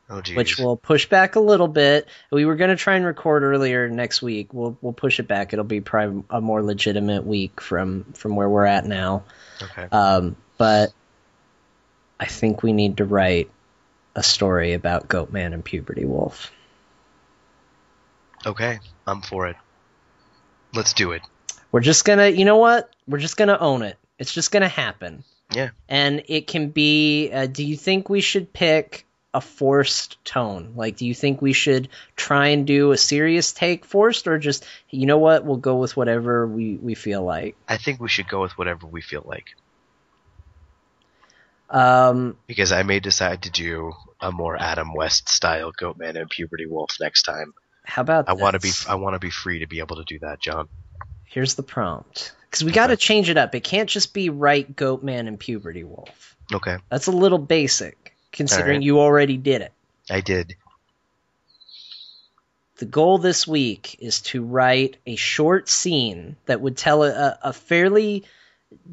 Oh 0.10 0.22
geez. 0.22 0.36
which 0.36 0.58
will 0.58 0.76
push 0.76 1.06
back 1.08 1.36
a 1.36 1.40
little 1.40 1.68
bit. 1.68 2.08
We 2.32 2.46
were 2.46 2.56
going 2.56 2.72
to 2.72 2.76
try 2.76 2.96
and 2.96 3.06
record 3.06 3.44
earlier 3.44 3.88
next 3.90 4.22
week. 4.24 4.54
We'll 4.54 4.76
we'll 4.82 4.94
push 4.94 5.20
it 5.20 5.28
back. 5.28 5.54
It'll 5.54 5.66
be 5.66 5.82
probably 5.82 6.24
a 6.32 6.42
more 6.42 6.64
legitimate 6.64 7.26
week 7.26 7.62
from 7.62 8.06
from 8.14 8.36
where 8.36 8.50
we're 8.50 8.66
at 8.66 8.86
now. 8.86 9.24
okay. 9.62 9.88
Um, 9.92 10.36
but 10.58 10.92
I 12.20 12.26
think 12.26 12.64
we 12.64 12.74
need 12.74 12.98
to 12.98 13.06
write 13.06 13.52
a 14.16 14.24
story 14.24 14.74
about 14.74 15.08
Goatman 15.08 15.54
and 15.54 15.64
Puberty 15.64 16.06
Wolf. 16.06 16.52
okay. 18.46 18.80
I'm 19.06 19.22
for 19.22 19.48
it. 19.48 19.56
Let's 20.74 20.94
do 20.94 21.12
it. 21.12 21.22
We're 21.72 21.82
just 21.82 22.06
gonna, 22.06 22.28
you 22.28 22.46
know 22.46 22.58
what? 22.58 22.90
We're 23.08 23.20
just 23.20 23.38
gonna 23.38 23.58
own 23.60 23.84
it. 23.84 23.98
It's 24.18 24.34
just 24.34 24.52
gonna 24.52 24.68
happen. 24.68 25.24
Yeah. 25.52 25.70
And 25.88 26.24
it 26.28 26.48
can 26.48 26.70
be. 26.70 27.32
Uh, 27.32 27.48
do 27.48 27.64
you 27.66 27.76
think 27.76 28.10
we 28.10 28.22
should 28.22 28.54
pick 28.54 29.06
a 29.34 29.42
forced 29.42 30.24
tone? 30.24 30.74
Like, 30.76 30.98
do 30.98 31.06
you 31.06 31.14
think 31.14 31.42
we 31.42 31.54
should 31.54 31.90
try 32.16 32.48
and 32.48 32.66
do 32.66 32.92
a 32.92 32.98
serious 32.98 33.52
take 33.52 33.86
forced, 33.86 34.28
or 34.28 34.38
just, 34.40 34.66
you 34.90 35.06
know 35.06 35.18
what? 35.18 35.46
We'll 35.46 35.58
go 35.58 35.78
with 35.78 35.96
whatever 35.98 36.48
we 36.48 36.76
we 36.76 36.96
feel 36.96 37.24
like. 37.24 37.56
I 37.68 37.78
think 37.78 38.00
we 38.00 38.10
should 38.10 38.28
go 38.28 38.42
with 38.42 38.58
whatever 38.58 38.88
we 38.88 39.02
feel 39.02 39.24
like. 39.26 39.56
Um, 41.70 42.38
Because 42.48 42.72
I 42.72 42.82
may 42.84 43.00
decide 43.00 43.44
to 43.44 43.52
do 43.52 43.94
a 44.20 44.32
more 44.32 44.58
Adam 44.60 44.94
West 44.94 45.30
style 45.30 45.72
Goatman 45.72 46.20
and 46.20 46.30
Puberty 46.30 46.66
Wolf 46.66 46.98
next 47.00 47.24
time. 47.24 47.54
How 47.90 48.02
about? 48.02 48.30
I 48.30 48.34
want 48.34 48.54
to 48.54 48.60
be? 48.60 48.72
I 48.88 48.96
want 48.96 49.16
to 49.16 49.20
be 49.20 49.30
free 49.30 49.60
to 49.60 49.68
be 49.68 49.80
able 49.80 49.98
to 49.98 50.04
do 50.04 50.20
that, 50.20 50.40
John. 50.40 50.68
Here's 51.26 51.56
the 51.56 51.64
prompt. 51.64 52.34
Because 52.46 52.64
we 52.64 52.72
got 52.72 52.88
to 52.88 52.98
change 52.98 53.30
it 53.30 53.38
up. 53.38 53.54
It 53.54 53.64
can't 53.64 53.90
just 53.90 54.14
be 54.14 54.30
right 54.30 54.76
Goatman 54.76 55.28
and 55.28 55.40
Puberty 55.40 55.84
Wolf. 55.84 56.36
Okay. 56.52 56.78
That's 56.90 57.06
a 57.06 57.12
little 57.12 57.38
basic, 57.38 58.16
considering 58.32 58.78
Alright. 58.78 58.84
you 58.84 59.00
already 59.00 59.38
did 59.38 59.62
it. 59.62 59.72
I 60.10 60.22
did. 60.22 60.56
The 62.78 62.86
goal 62.86 63.20
this 63.20 63.46
week 63.46 63.98
is 64.00 64.22
to 64.22 64.44
write 64.44 64.98
a 65.06 65.16
short 65.16 65.70
scene 65.70 66.38
that 66.46 66.62
would 66.62 66.78
tell 66.78 67.04
a, 67.04 67.38
a 67.44 67.54
fairly 67.54 68.24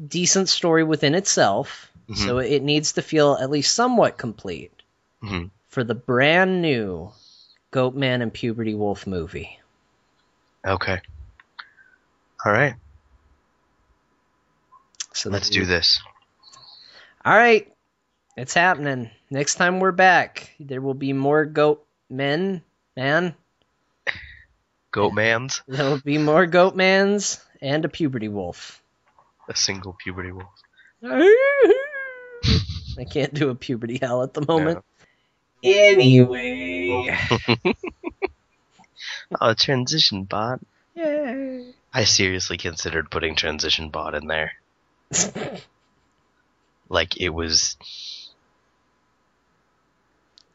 decent 0.07 0.49
story 0.49 0.83
within 0.83 1.15
itself. 1.15 1.91
Mhm. 2.09 2.17
So 2.17 2.37
it 2.37 2.61
needs 2.61 2.93
to 2.93 3.01
feel 3.01 3.33
at 3.39 3.49
least 3.49 3.73
somewhat 3.73 4.17
complete 4.17 4.71
hmm 5.21 5.45
for 5.69 5.83
the 5.83 5.95
brand 5.95 6.61
new 6.61 7.11
Goatman 7.77 8.23
and 8.23 8.33
Puberty 8.33 8.73
Wolf 8.73 9.05
movie. 9.05 9.59
Okay. 10.65 10.99
All 12.43 12.51
right. 12.51 12.73
So 15.13 15.29
Let's 15.29 15.51
do 15.51 15.63
this. 15.63 16.01
All 17.23 17.37
right, 17.37 17.71
it's 18.35 18.55
happening. 18.55 19.11
Next 19.29 19.55
time 19.55 19.79
we're 19.79 19.91
back, 19.91 20.55
there 20.59 20.81
will 20.81 20.95
be 20.95 21.13
more 21.13 21.45
goat 21.45 21.85
men, 22.09 22.63
man. 22.95 23.35
Goatmans, 24.91 25.61
There 25.67 25.87
will 25.87 26.01
be 26.01 26.17
more 26.17 26.47
goat 26.47 26.75
mans 26.75 27.45
and 27.61 27.85
a 27.85 27.89
puberty 27.89 28.27
wolf. 28.27 28.81
a 29.49 29.55
single 29.55 29.95
puberty 30.03 30.31
wolf. 30.31 30.49
I 31.03 33.05
can't 33.07 33.35
do 33.35 33.51
a 33.51 33.55
puberty 33.55 33.99
howl 34.01 34.23
at 34.23 34.33
the 34.33 34.43
moment. 34.47 34.83
Anyway, 35.63 37.15
Oh, 39.41 39.53
transition 39.53 40.23
bot. 40.23 40.59
yay. 40.95 41.73
I 41.93 42.03
seriously 42.03 42.57
considered 42.57 43.09
putting 43.11 43.35
transition 43.35 43.89
bot 43.89 44.15
in 44.15 44.27
there. 44.27 44.53
Like 46.89 47.19
it 47.19 47.29
was 47.29 47.75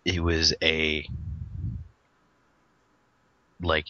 it 0.06 0.18
was 0.22 0.54
a 0.62 1.06
like 3.60 3.86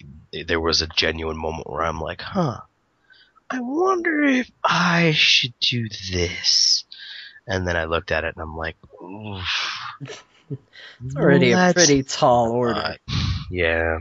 there 0.47 0.61
was 0.61 0.83
a 0.83 0.89
genuine 0.89 1.37
moment 1.39 1.71
where 1.71 1.83
I'm 1.85 2.01
like, 2.01 2.21
"Huh. 2.21 2.59
I 3.49 3.61
wonder 3.61 4.25
if 4.25 4.51
I 4.65 5.13
should 5.15 5.55
do 5.61 5.89
this." 5.89 6.85
And 7.47 7.67
then 7.67 7.77
I 7.77 7.85
looked 7.85 8.11
at 8.11 8.25
it 8.25 8.35
and 8.35 8.43
I'm 8.43 8.57
like, 8.57 8.77
Oof. 9.01 9.47
It's 11.05 11.17
already 11.17 11.53
a 11.53 11.73
pretty 11.75 12.03
tall 12.03 12.51
order, 12.53 12.75
not. 12.75 12.99
Yeah. 13.51 13.99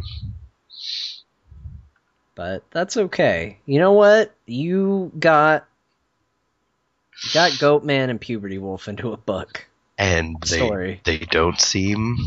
but 2.36 2.64
that's 2.72 2.98
okay. 2.98 3.58
You 3.66 3.80
know 3.80 3.94
what? 3.94 4.34
You 4.46 5.12
got 5.18 5.66
you 7.24 7.30
got 7.34 7.60
goat 7.60 7.84
man 7.84 8.10
and 8.10 8.20
puberty 8.20 8.58
wolf 8.58 8.88
into 8.88 9.12
a 9.14 9.18
book. 9.18 9.68
And 9.98 10.38
they 10.42 10.58
Story. 10.58 11.02
they 11.04 11.20
don't 11.20 11.60
seem 11.60 12.18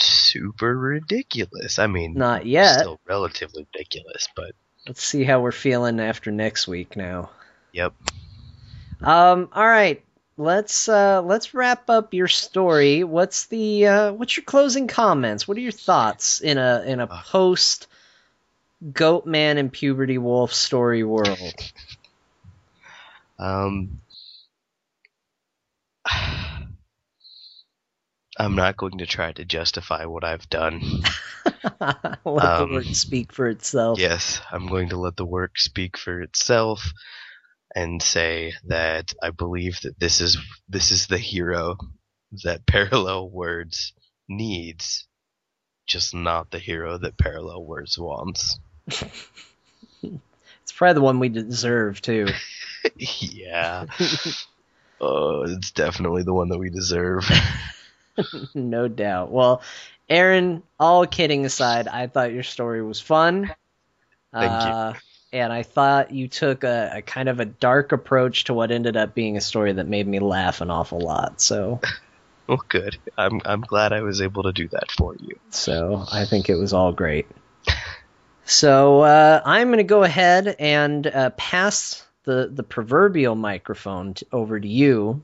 super 0.00 0.76
ridiculous. 0.76 1.78
I 1.78 1.86
mean, 1.86 2.14
Not 2.14 2.46
yet. 2.46 2.80
still 2.80 3.00
relatively 3.06 3.66
ridiculous, 3.74 4.28
but 4.34 4.52
Let's 4.86 5.02
see 5.02 5.24
how 5.24 5.40
we're 5.40 5.52
feeling 5.52 5.98
after 5.98 6.30
next 6.30 6.68
week 6.68 6.94
now. 6.96 7.30
yep. 7.72 7.94
Um, 9.00 9.48
all 9.52 9.66
right. 9.66 10.03
Let's 10.36 10.88
uh 10.88 11.22
let's 11.22 11.54
wrap 11.54 11.88
up 11.88 12.12
your 12.12 12.26
story. 12.26 13.04
What's 13.04 13.46
the 13.46 13.86
uh 13.86 14.12
what's 14.12 14.36
your 14.36 14.44
closing 14.44 14.88
comments? 14.88 15.46
What 15.46 15.56
are 15.56 15.60
your 15.60 15.70
thoughts 15.72 16.40
in 16.40 16.58
a 16.58 16.82
in 16.84 16.98
a 16.98 17.06
post 17.06 17.86
Goat 18.92 19.26
Man 19.26 19.58
and 19.58 19.72
Puberty 19.72 20.18
Wolf 20.18 20.52
story 20.52 21.04
world? 21.04 21.38
Um, 23.36 24.00
I'm 28.38 28.54
not 28.54 28.76
going 28.76 28.98
to 28.98 29.06
try 29.06 29.32
to 29.32 29.44
justify 29.44 30.04
what 30.04 30.22
I've 30.22 30.48
done. 30.48 30.80
Let 31.80 32.24
Um, 32.24 32.24
the 32.24 32.68
word 32.74 32.96
speak 32.96 33.32
for 33.32 33.48
itself. 33.48 33.98
Yes, 33.98 34.40
I'm 34.52 34.68
going 34.68 34.90
to 34.90 34.96
let 34.96 35.16
the 35.16 35.24
work 35.24 35.58
speak 35.58 35.96
for 35.96 36.20
itself 36.20 36.92
and 37.74 38.02
say 38.02 38.52
that 38.66 39.12
I 39.22 39.30
believe 39.30 39.80
that 39.82 39.98
this 39.98 40.20
is 40.20 40.38
this 40.68 40.92
is 40.92 41.06
the 41.06 41.18
hero 41.18 41.76
that 42.44 42.66
Parallel 42.66 43.28
Words 43.30 43.92
needs, 44.28 45.06
just 45.86 46.14
not 46.14 46.50
the 46.50 46.58
hero 46.58 46.98
that 46.98 47.18
Parallel 47.18 47.64
Words 47.64 47.98
wants. 47.98 48.58
It's 48.86 50.72
probably 50.74 50.94
the 50.94 51.00
one 51.00 51.18
we 51.18 51.28
deserve 51.28 52.00
too. 52.00 52.28
yeah. 52.96 53.86
Oh, 55.00 55.42
it's 55.42 55.72
definitely 55.72 56.22
the 56.22 56.32
one 56.32 56.48
that 56.48 56.58
we 56.58 56.70
deserve. 56.70 57.28
no 58.54 58.88
doubt. 58.88 59.30
Well, 59.30 59.62
Aaron, 60.08 60.62
all 60.78 61.06
kidding 61.06 61.44
aside, 61.44 61.88
I 61.88 62.06
thought 62.06 62.32
your 62.32 62.42
story 62.42 62.82
was 62.82 63.00
fun. 63.00 63.54
Thank 64.32 64.64
you. 64.64 64.70
Uh, 64.70 64.94
And 65.34 65.52
I 65.52 65.64
thought 65.64 66.12
you 66.12 66.28
took 66.28 66.62
a, 66.62 66.92
a 66.96 67.02
kind 67.02 67.28
of 67.28 67.40
a 67.40 67.44
dark 67.44 67.90
approach 67.90 68.44
to 68.44 68.54
what 68.54 68.70
ended 68.70 68.96
up 68.96 69.14
being 69.16 69.36
a 69.36 69.40
story 69.40 69.72
that 69.72 69.88
made 69.88 70.06
me 70.06 70.20
laugh 70.20 70.60
an 70.60 70.70
awful 70.70 71.00
lot. 71.00 71.40
So, 71.40 71.80
Well, 72.46 72.62
good. 72.68 72.98
I'm 73.18 73.40
I'm 73.44 73.62
glad 73.62 73.92
I 73.92 74.02
was 74.02 74.20
able 74.20 74.44
to 74.44 74.52
do 74.52 74.68
that 74.68 74.92
for 74.92 75.16
you. 75.18 75.36
so 75.50 76.04
I 76.12 76.24
think 76.24 76.48
it 76.48 76.54
was 76.56 76.72
all 76.72 76.92
great. 76.92 77.26
So 78.46 79.00
uh, 79.00 79.40
I'm 79.42 79.68
going 79.68 79.78
to 79.78 79.84
go 79.84 80.02
ahead 80.02 80.56
and 80.58 81.06
uh, 81.06 81.30
pass 81.30 82.04
the 82.24 82.50
the 82.52 82.62
proverbial 82.62 83.34
microphone 83.34 84.12
t 84.12 84.26
over 84.32 84.60
to 84.60 84.68
you, 84.68 85.22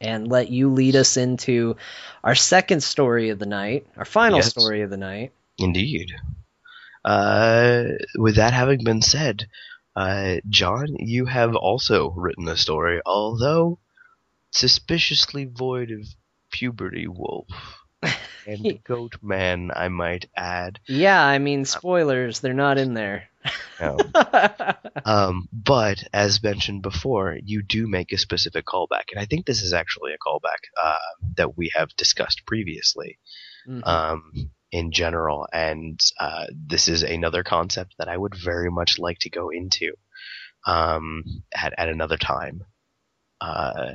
and 0.00 0.28
let 0.28 0.48
you 0.48 0.70
lead 0.72 0.94
us 0.94 1.16
into 1.16 1.76
our 2.22 2.36
second 2.36 2.84
story 2.84 3.30
of 3.30 3.40
the 3.40 3.46
night, 3.46 3.88
our 3.96 4.04
final 4.04 4.38
Yes. 4.38 4.50
story 4.50 4.82
of 4.82 4.90
the 4.90 4.96
night. 4.96 5.32
Indeed. 5.58 6.12
Uh, 7.06 7.84
with 8.16 8.34
that 8.36 8.52
having 8.52 8.82
been 8.82 9.00
said, 9.00 9.46
uh, 9.94 10.36
John, 10.48 10.88
you 10.98 11.26
have 11.26 11.54
also 11.54 12.10
written 12.10 12.48
a 12.48 12.56
story, 12.56 13.00
although 13.06 13.78
suspiciously 14.50 15.44
void 15.44 15.90
of 15.92 16.06
puberty 16.50 17.06
wolf. 17.06 17.46
and 18.46 18.82
Goat 18.84 19.16
Man, 19.22 19.70
I 19.74 19.88
might 19.88 20.28
add. 20.36 20.80
Yeah, 20.88 21.24
I 21.24 21.38
mean, 21.38 21.64
spoilers, 21.64 22.40
they're 22.40 22.52
not 22.54 22.76
in 22.76 22.94
there. 22.94 23.28
Um, 23.80 23.98
um, 25.04 25.48
but 25.52 26.02
as 26.12 26.42
mentioned 26.42 26.82
before, 26.82 27.38
you 27.44 27.62
do 27.62 27.86
make 27.86 28.12
a 28.12 28.18
specific 28.18 28.66
callback, 28.66 29.12
and 29.12 29.20
I 29.20 29.26
think 29.26 29.46
this 29.46 29.62
is 29.62 29.72
actually 29.72 30.12
a 30.12 30.18
callback 30.18 30.58
uh, 30.82 30.98
that 31.36 31.56
we 31.56 31.70
have 31.74 31.94
discussed 31.96 32.46
previously 32.46 33.18
Mhm. 33.68 33.86
um, 33.86 34.50
in 34.72 34.92
general, 34.92 35.46
and 35.52 36.00
uh, 36.18 36.46
this 36.52 36.88
is 36.88 37.02
another 37.02 37.42
concept 37.42 37.94
that 37.98 38.08
I 38.08 38.16
would 38.16 38.34
very 38.34 38.70
much 38.70 38.98
like 38.98 39.18
to 39.20 39.30
go 39.30 39.50
into 39.50 39.92
um, 40.66 41.24
at 41.54 41.72
at 41.78 41.88
another 41.88 42.16
time. 42.16 42.64
Uh, 43.40 43.92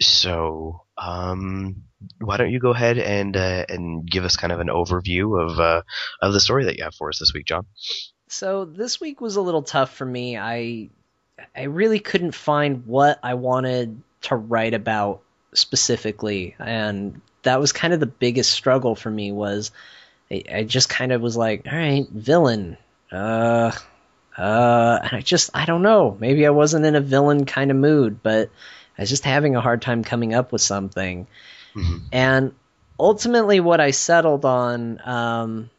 so, 0.00 0.82
um, 0.96 1.82
why 2.20 2.36
don't 2.36 2.50
you 2.50 2.58
go 2.58 2.70
ahead 2.70 2.98
and 2.98 3.36
uh, 3.36 3.64
and 3.68 4.08
give 4.08 4.24
us 4.24 4.36
kind 4.36 4.52
of 4.52 4.60
an 4.60 4.68
overview 4.68 5.40
of 5.42 5.58
uh, 5.58 5.82
of 6.20 6.32
the 6.32 6.40
story 6.40 6.64
that 6.64 6.76
you 6.76 6.84
have 6.84 6.94
for 6.94 7.08
us 7.08 7.18
this 7.18 7.32
week, 7.34 7.46
John? 7.46 7.66
So 8.28 8.64
this 8.64 9.00
week 9.00 9.20
was 9.20 9.36
a 9.36 9.42
little 9.42 9.62
tough 9.62 9.94
for 9.94 10.06
me. 10.06 10.38
I 10.38 10.90
I 11.56 11.64
really 11.64 11.98
couldn't 11.98 12.32
find 12.32 12.86
what 12.86 13.18
I 13.22 13.34
wanted 13.34 14.02
to 14.22 14.36
write 14.36 14.74
about 14.74 15.22
specifically, 15.54 16.54
and 16.58 17.20
that 17.42 17.60
was 17.60 17.72
kind 17.72 17.92
of 17.92 18.00
the 18.00 18.06
biggest 18.06 18.52
struggle 18.52 18.94
for 18.94 19.10
me. 19.10 19.32
Was 19.32 19.72
I, 20.30 20.44
I 20.52 20.62
just 20.64 20.88
kind 20.88 21.12
of 21.12 21.20
was 21.20 21.36
like, 21.36 21.66
all 21.70 21.76
right, 21.76 22.08
villain, 22.08 22.76
uh, 23.10 23.72
uh, 24.36 24.98
and 25.02 25.12
I 25.12 25.20
just 25.20 25.50
I 25.54 25.66
don't 25.66 25.82
know. 25.82 26.16
Maybe 26.18 26.46
I 26.46 26.50
wasn't 26.50 26.86
in 26.86 26.96
a 26.96 27.00
villain 27.00 27.44
kind 27.46 27.70
of 27.70 27.76
mood, 27.76 28.22
but 28.22 28.50
I 28.96 29.02
was 29.02 29.10
just 29.10 29.24
having 29.24 29.56
a 29.56 29.60
hard 29.60 29.82
time 29.82 30.04
coming 30.04 30.34
up 30.34 30.52
with 30.52 30.62
something. 30.62 31.26
Mhm. 31.74 32.02
And 32.12 32.54
ultimately, 32.98 33.60
what 33.60 33.80
I 33.80 33.90
settled 33.90 34.44
on 34.44 35.00
um, 35.04 35.70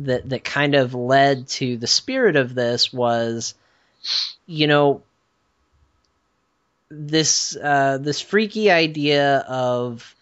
that 0.00 0.28
that 0.28 0.44
kind 0.44 0.74
of 0.74 0.94
led 0.94 1.48
to 1.48 1.76
the 1.76 1.86
spirit 1.86 2.36
of 2.36 2.54
this 2.54 2.92
was, 2.92 3.54
you 4.46 4.66
know, 4.66 5.02
this 6.90 7.56
uh, 7.56 7.98
this 7.98 8.20
freaky 8.20 8.70
idea 8.70 9.38
of. 9.38 10.14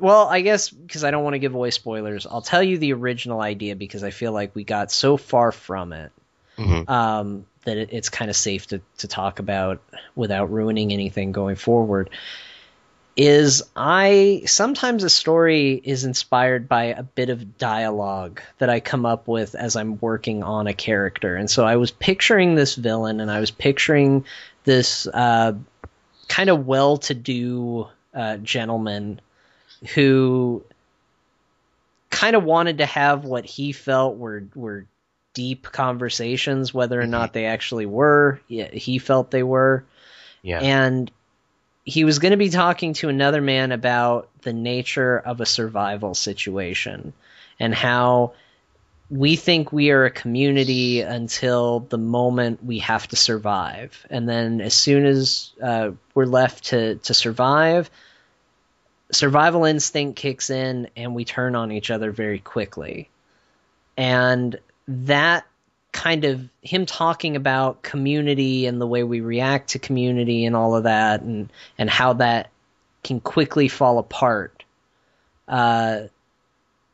Well, 0.00 0.26
I 0.28 0.40
guess 0.40 0.68
because 0.70 1.04
I 1.04 1.10
don't 1.10 1.24
want 1.24 1.34
to 1.34 1.38
give 1.38 1.54
away 1.54 1.70
spoilers, 1.70 2.26
I'll 2.26 2.42
tell 2.42 2.62
you 2.62 2.78
the 2.78 2.92
original 2.92 3.40
idea 3.40 3.76
because 3.76 4.02
I 4.02 4.10
feel 4.10 4.32
like 4.32 4.54
we 4.54 4.64
got 4.64 4.90
so 4.90 5.16
far 5.16 5.52
from 5.52 5.92
it 5.92 6.12
Mhm. 6.58 6.88
um, 6.88 7.46
that 7.64 7.76
it, 7.76 7.90
it's 7.92 8.08
kind 8.08 8.30
of 8.30 8.36
safe 8.36 8.66
to, 8.68 8.80
to 8.98 9.08
talk 9.08 9.38
about 9.38 9.80
without 10.14 10.50
ruining 10.50 10.92
anything 10.92 11.32
going 11.32 11.56
forward. 11.56 12.10
Is 13.18 13.62
I 13.74 14.42
sometimes 14.44 15.02
a 15.02 15.08
story 15.08 15.80
is 15.82 16.04
inspired 16.04 16.68
by 16.68 16.84
a 16.84 17.02
bit 17.02 17.30
of 17.30 17.56
dialogue 17.56 18.42
that 18.58 18.68
I 18.68 18.80
come 18.80 19.06
up 19.06 19.26
with 19.26 19.54
as 19.54 19.74
I'm 19.74 19.98
working 20.00 20.42
on 20.42 20.66
a 20.66 20.74
character, 20.74 21.34
and 21.34 21.50
so 21.50 21.64
I 21.64 21.76
was 21.76 21.90
picturing 21.90 22.56
this 22.56 22.74
villain, 22.74 23.20
and 23.20 23.30
I 23.30 23.40
was 23.40 23.50
picturing 23.50 24.26
this 24.64 25.06
uh, 25.06 25.54
kind 26.28 26.50
of 26.50 26.66
well-to-do 26.66 27.86
uh, 28.14 28.36
gentleman 28.38 29.20
who 29.94 30.64
kind 32.10 32.36
of 32.36 32.44
wanted 32.44 32.78
to 32.78 32.86
have 32.86 33.24
what 33.24 33.44
he 33.44 33.72
felt 33.72 34.16
were 34.16 34.44
were 34.54 34.86
deep 35.34 35.64
conversations, 35.64 36.72
whether 36.72 36.98
or 37.00 37.06
not 37.06 37.32
they 37.34 37.44
actually 37.44 37.84
were. 37.86 38.40
He 38.48 38.98
felt 38.98 39.30
they 39.30 39.42
were, 39.42 39.84
Yeah. 40.42 40.60
and 40.60 41.10
he 41.84 42.04
was 42.04 42.18
going 42.18 42.30
to 42.30 42.38
be 42.38 42.48
talking 42.48 42.94
to 42.94 43.08
another 43.10 43.42
man 43.42 43.70
about 43.70 44.30
the 44.42 44.52
nature 44.54 45.18
of 45.18 45.40
a 45.40 45.46
survival 45.46 46.14
situation 46.14 47.12
and 47.60 47.74
how 47.74 48.32
we 49.10 49.36
think 49.36 49.72
we 49.72 49.90
are 49.90 50.04
a 50.06 50.10
community 50.10 51.02
until 51.02 51.80
the 51.80 51.98
moment 51.98 52.64
we 52.64 52.80
have 52.80 53.06
to 53.08 53.14
survive 53.14 54.04
and 54.10 54.28
then 54.28 54.60
as 54.60 54.74
soon 54.74 55.06
as 55.06 55.52
uh, 55.62 55.90
we're 56.12 56.24
left 56.24 56.64
to, 56.64 56.96
to 56.96 57.14
survive 57.14 57.88
survival 59.12 59.64
instinct 59.64 60.16
kicks 60.18 60.50
in 60.50 60.88
and 60.96 61.14
we 61.14 61.24
turn 61.24 61.54
on 61.54 61.72
each 61.72 61.90
other 61.90 62.10
very 62.10 62.38
quickly. 62.38 63.08
And 63.96 64.58
that 64.88 65.46
kind 65.92 66.24
of 66.24 66.46
him 66.60 66.84
talking 66.84 67.36
about 67.36 67.82
community 67.82 68.66
and 68.66 68.80
the 68.80 68.86
way 68.86 69.02
we 69.02 69.20
react 69.20 69.70
to 69.70 69.78
community 69.78 70.44
and 70.44 70.54
all 70.54 70.76
of 70.76 70.84
that 70.84 71.22
and 71.22 71.50
and 71.78 71.88
how 71.88 72.12
that 72.12 72.50
can 73.02 73.18
quickly 73.18 73.66
fall 73.66 73.98
apart 73.98 74.62
uh 75.48 76.00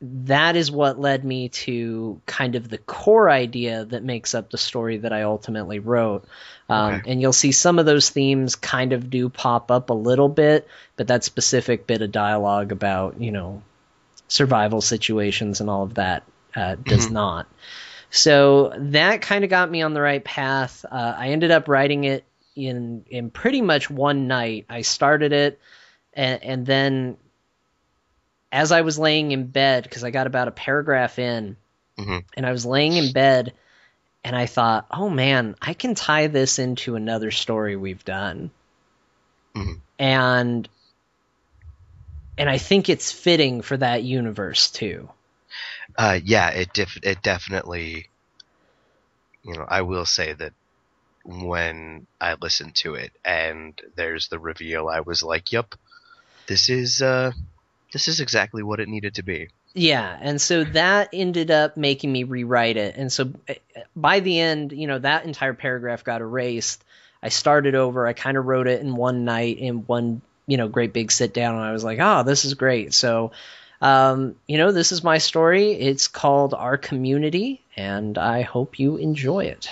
that 0.05 0.57
is 0.57 0.71
what 0.71 0.99
led 0.99 1.25
me 1.25 1.49
to 1.49 2.21
kind 2.27 2.57
of 2.57 2.69
the 2.69 2.79
core 2.79 3.31
idea 3.31 3.85
that 3.85 4.03
makes 4.03 4.35
up 4.35 4.51
the 4.51 4.59
story 4.59 4.97
that 4.99 5.13
I 5.13 5.23
ultimately 5.23 5.79
wrote. 5.79 6.25
Um, 6.69 6.95
Okay. 6.95 7.11
And 7.13 7.21
you'll 7.21 7.33
see 7.33 7.53
some 7.53 7.79
of 7.79 7.87
those 7.87 8.11
themes 8.11 8.57
kind 8.57 8.93
of 8.93 9.11
do 9.11 9.29
pop 9.29 9.71
up 9.71 9.91
a 9.91 9.95
little 9.95 10.29
bit, 10.29 10.67
but 10.97 11.07
that 11.07 11.23
specific 11.23 11.87
bit 11.87 12.03
of 12.03 12.11
dialogue 12.11 12.73
about, 12.73 13.21
you 13.21 13.31
know, 13.31 13.63
survival 14.27 14.81
situations 14.81 15.61
and 15.61 15.71
all 15.71 15.85
of 15.85 15.95
that 15.95 16.25
uh, 16.57 16.75
does 16.75 17.07
Mhm. 17.07 17.13
not. 17.13 17.47
So 18.11 18.75
that 18.77 19.23
kind 19.23 19.45
of 19.45 19.51
got 19.51 19.71
me 19.71 19.83
on 19.83 19.95
the 19.95 20.03
right 20.03 20.23
path. 20.23 20.85
Uh, 20.91 21.15
I 21.17 21.29
ended 21.29 21.51
up 21.51 21.69
writing 21.69 22.05
it 22.05 22.25
in 22.55 23.05
in 23.09 23.31
pretty 23.31 23.63
much 23.63 23.89
one 23.89 24.27
night. 24.27 24.67
I 24.69 24.83
started 24.83 25.33
it, 25.33 25.61
and, 26.13 26.43
and 26.43 26.67
then 26.67 27.17
as 28.53 28.71
I 28.71 28.83
was 28.83 28.99
laying 28.99 29.33
in 29.33 29.47
bed, 29.47 29.83
because 29.83 30.05
I 30.05 30.11
got 30.11 30.27
about 30.27 30.47
a 30.47 30.53
paragraph 30.53 31.19
in, 31.19 31.57
Mhm. 31.99 32.25
and 32.37 32.47
I 32.47 32.53
was 32.53 32.67
laying 32.67 32.93
in 32.93 33.13
bed, 33.13 33.55
and 34.23 34.37
I 34.37 34.45
thought, 34.47 34.87
oh 34.91 35.09
man, 35.09 35.57
I 35.61 35.73
can 35.73 35.95
tie 35.95 36.27
this 36.27 36.59
into 36.59 36.95
another 36.95 37.31
story 37.31 37.77
we've 37.77 38.05
done, 38.05 38.51
Mhm. 39.55 39.81
and 39.99 40.69
and 42.39 42.49
I 42.49 42.59
think 42.59 42.89
it's 42.89 43.13
fitting 43.13 43.63
for 43.63 43.77
that 43.77 44.03
universe 44.03 44.71
too. 44.71 45.11
Uh, 45.97 46.19
yeah, 46.23 46.51
it 46.51 46.73
def- 46.73 47.03
it 47.03 47.23
definitely. 47.23 48.09
You 49.43 49.55
know, 49.55 49.67
I 49.69 49.83
will 49.83 50.07
say 50.07 50.33
that 50.33 50.53
when 51.25 52.07
I 52.21 52.35
listened 52.35 52.77
to 52.77 52.95
it 52.95 53.13
and 53.25 53.81
there's 53.97 54.29
the 54.29 54.39
reveal, 54.39 54.89
I 54.89 55.01
was 55.01 55.23
like, 55.23 55.53
"Yep, 55.53 55.75
this 56.47 56.69
is 56.71 57.03
uh, 57.03 57.33
this 57.93 58.09
is 58.09 58.21
exactly 58.21 58.63
what 58.63 58.81
it 58.81 58.89
needed 58.89 59.15
to 59.17 59.23
be." 59.23 59.49
Yeah, 59.75 60.19
and 60.21 60.41
so 60.41 60.65
that 60.65 61.11
ended 61.13 61.51
up 61.51 61.77
making 61.77 62.13
me 62.13 62.25
rewrite 62.25 62.77
it. 62.77 62.97
And 62.97 63.11
so 63.11 63.33
uh, 63.49 63.55
by 63.97 64.21
the 64.21 64.39
end, 64.39 64.73
you 64.73 64.87
know, 64.87 64.99
that 64.99 65.25
entire 65.25 65.55
paragraph 65.55 66.05
got 66.05 66.21
erased. 66.21 66.85
I 67.23 67.29
started 67.29 67.75
over. 67.75 68.07
I 68.07 68.13
kind 68.13 68.37
of 68.37 68.47
wrote 68.47 68.67
it 68.67 68.81
in 68.81 68.97
one 68.97 69.25
night 69.25 69.59
in 69.59 69.87
one, 69.87 70.21
you 70.47 70.57
know, 70.57 70.69
great 70.69 70.93
big 70.93 71.13
sit 71.13 71.33
down 71.33 71.55
and 71.55 71.65
I 71.65 71.73
was 71.73 71.85
like, 71.85 71.99
"Oh, 72.01 72.23
this 72.23 72.45
is 72.45 72.55
great." 72.55 72.93
So, 72.93 73.33
um, 73.81 74.35
you 74.47 74.59
know, 74.59 74.73
this 74.73 74.93
is 74.93 75.05
my 75.05 75.19
story. 75.19 75.73
It's 75.73 76.09
called 76.09 76.53
Our 76.55 76.77
Community 76.77 77.63
and 77.77 78.19
I 78.19 78.43
hope 78.43 78.79
you 78.79 78.97
enjoy 78.97 79.45
it. 79.45 79.71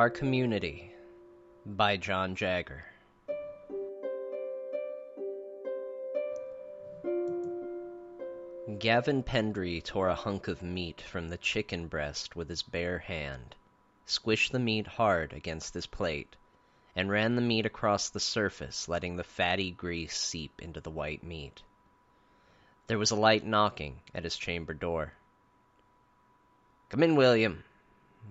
Our 0.00 0.08
Community 0.08 0.94
by 1.66 1.98
John 1.98 2.34
Jagger. 2.34 2.86
Gavin 8.78 9.22
Pendry 9.22 9.84
tore 9.84 10.08
a 10.08 10.14
hunk 10.14 10.48
of 10.48 10.62
meat 10.62 11.02
from 11.02 11.28
the 11.28 11.36
chicken 11.36 11.86
breast 11.86 12.34
with 12.34 12.48
his 12.48 12.62
bare 12.62 13.00
hand, 13.00 13.54
squished 14.06 14.52
the 14.52 14.58
meat 14.58 14.86
hard 14.86 15.34
against 15.34 15.74
his 15.74 15.86
plate, 15.86 16.34
and 16.96 17.10
ran 17.10 17.36
the 17.36 17.42
meat 17.42 17.66
across 17.66 18.08
the 18.08 18.20
surface, 18.20 18.88
letting 18.88 19.16
the 19.16 19.22
fatty 19.22 19.70
grease 19.70 20.16
seep 20.16 20.62
into 20.62 20.80
the 20.80 20.90
white 20.90 21.22
meat. 21.22 21.60
There 22.86 22.98
was 22.98 23.10
a 23.10 23.16
light 23.16 23.44
knocking 23.44 24.00
at 24.14 24.24
his 24.24 24.38
chamber 24.38 24.72
door. 24.72 25.12
Come 26.88 27.02
in, 27.02 27.16
William, 27.16 27.64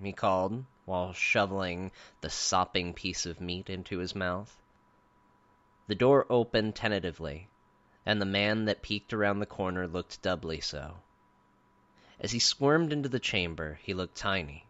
he 0.02 0.14
called, 0.14 0.66
while 0.90 1.14
shoveling 1.14 1.92
the 2.22 2.30
sopping 2.32 2.96
piece 2.96 3.28
of 3.28 3.40
meat 3.40 3.70
into 3.70 4.00
his 4.00 4.16
mouth. 4.16 4.60
The 5.86 5.94
door 5.94 6.26
opened 6.32 6.76
tentatively, 6.76 7.48
and 8.08 8.20
the 8.20 8.26
man 8.26 8.66
that 8.66 8.82
peeked 8.82 9.14
around 9.14 9.38
the 9.38 9.46
corner 9.46 9.88
looked 9.88 10.20
doubly 10.24 10.60
so. 10.60 10.96
As 12.20 12.32
he 12.32 12.40
squirmed 12.40 12.92
into 12.92 13.08
the 13.08 13.20
chamber, 13.20 13.80
he 13.84 13.94
looked 13.94 14.18
tiny. 14.18 14.66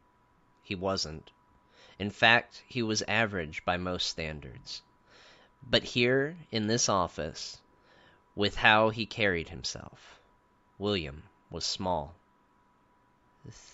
He 0.61 0.75
wasn't. 0.75 1.31
In 1.97 2.11
fact, 2.11 2.63
he 2.67 2.83
was 2.83 3.01
average 3.03 3.63
by 3.63 3.77
most 3.77 4.05
standards. 4.05 4.81
But 5.63 5.83
here, 5.83 6.35
in 6.51 6.67
this 6.67 6.89
office, 6.89 7.61
with 8.35 8.57
how 8.57 8.89
he 8.89 9.05
carried 9.05 9.47
himself, 9.47 10.19
William 10.77 11.23
was 11.49 11.65
small. 11.65 12.13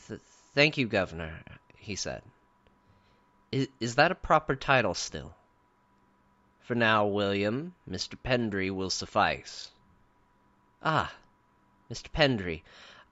Th- 0.08 0.22
thank 0.54 0.78
you, 0.78 0.88
Governor, 0.88 1.44
he 1.76 1.96
said. 1.96 2.22
Is, 3.56 3.70
is 3.80 3.96
that 3.96 4.12
a 4.12 4.16
proper 4.16 4.54
title 4.58 4.94
still? 4.94 5.34
For 6.60 6.76
now, 6.76 7.06
William, 7.06 7.74
Mr. 7.90 8.18
Pendray 8.22 8.70
will 8.70 8.90
suffice. 8.90 9.72
Ah, 10.84 11.16
Mr. 11.90 12.12
Pendray, 12.12 12.64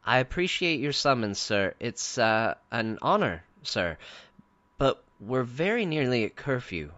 I 0.03 0.17
appreciate 0.17 0.81
your 0.81 0.91
summons, 0.91 1.39
sir. 1.39 1.75
It's 1.79 2.17
uh, 2.17 2.55
an 2.71 2.99
honor, 3.01 3.45
sir. 3.61 3.97
But 4.77 5.01
we're 5.17 5.43
very 5.43 5.85
nearly 5.85 6.25
at 6.25 6.35
curfew, 6.35 6.91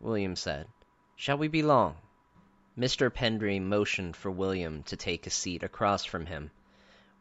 William 0.00 0.34
said. 0.34 0.66
Shall 1.16 1.36
we 1.36 1.48
be 1.48 1.62
long? 1.62 1.96
Mr. 2.78 3.12
Pendray 3.12 3.60
motioned 3.60 4.16
for 4.16 4.30
William 4.30 4.82
to 4.84 4.96
take 4.96 5.26
a 5.26 5.30
seat 5.30 5.62
across 5.62 6.06
from 6.06 6.24
him. 6.24 6.50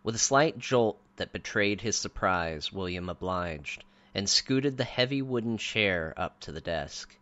With 0.04 0.16
a 0.16 0.20
slight 0.20 0.58
jolt 0.58 1.02
that 1.18 1.34
betrayed 1.34 1.82
his 1.82 1.98
surprise, 1.98 2.72
William 2.72 3.10
obliged, 3.10 3.84
and 4.16 4.30
scooted 4.30 4.78
the 4.78 4.86
heavy 4.86 5.22
wooden 5.22 5.58
chair 5.58 6.14
up 6.16 6.40
to 6.40 6.52
the 6.54 6.62
desk. 6.62 7.16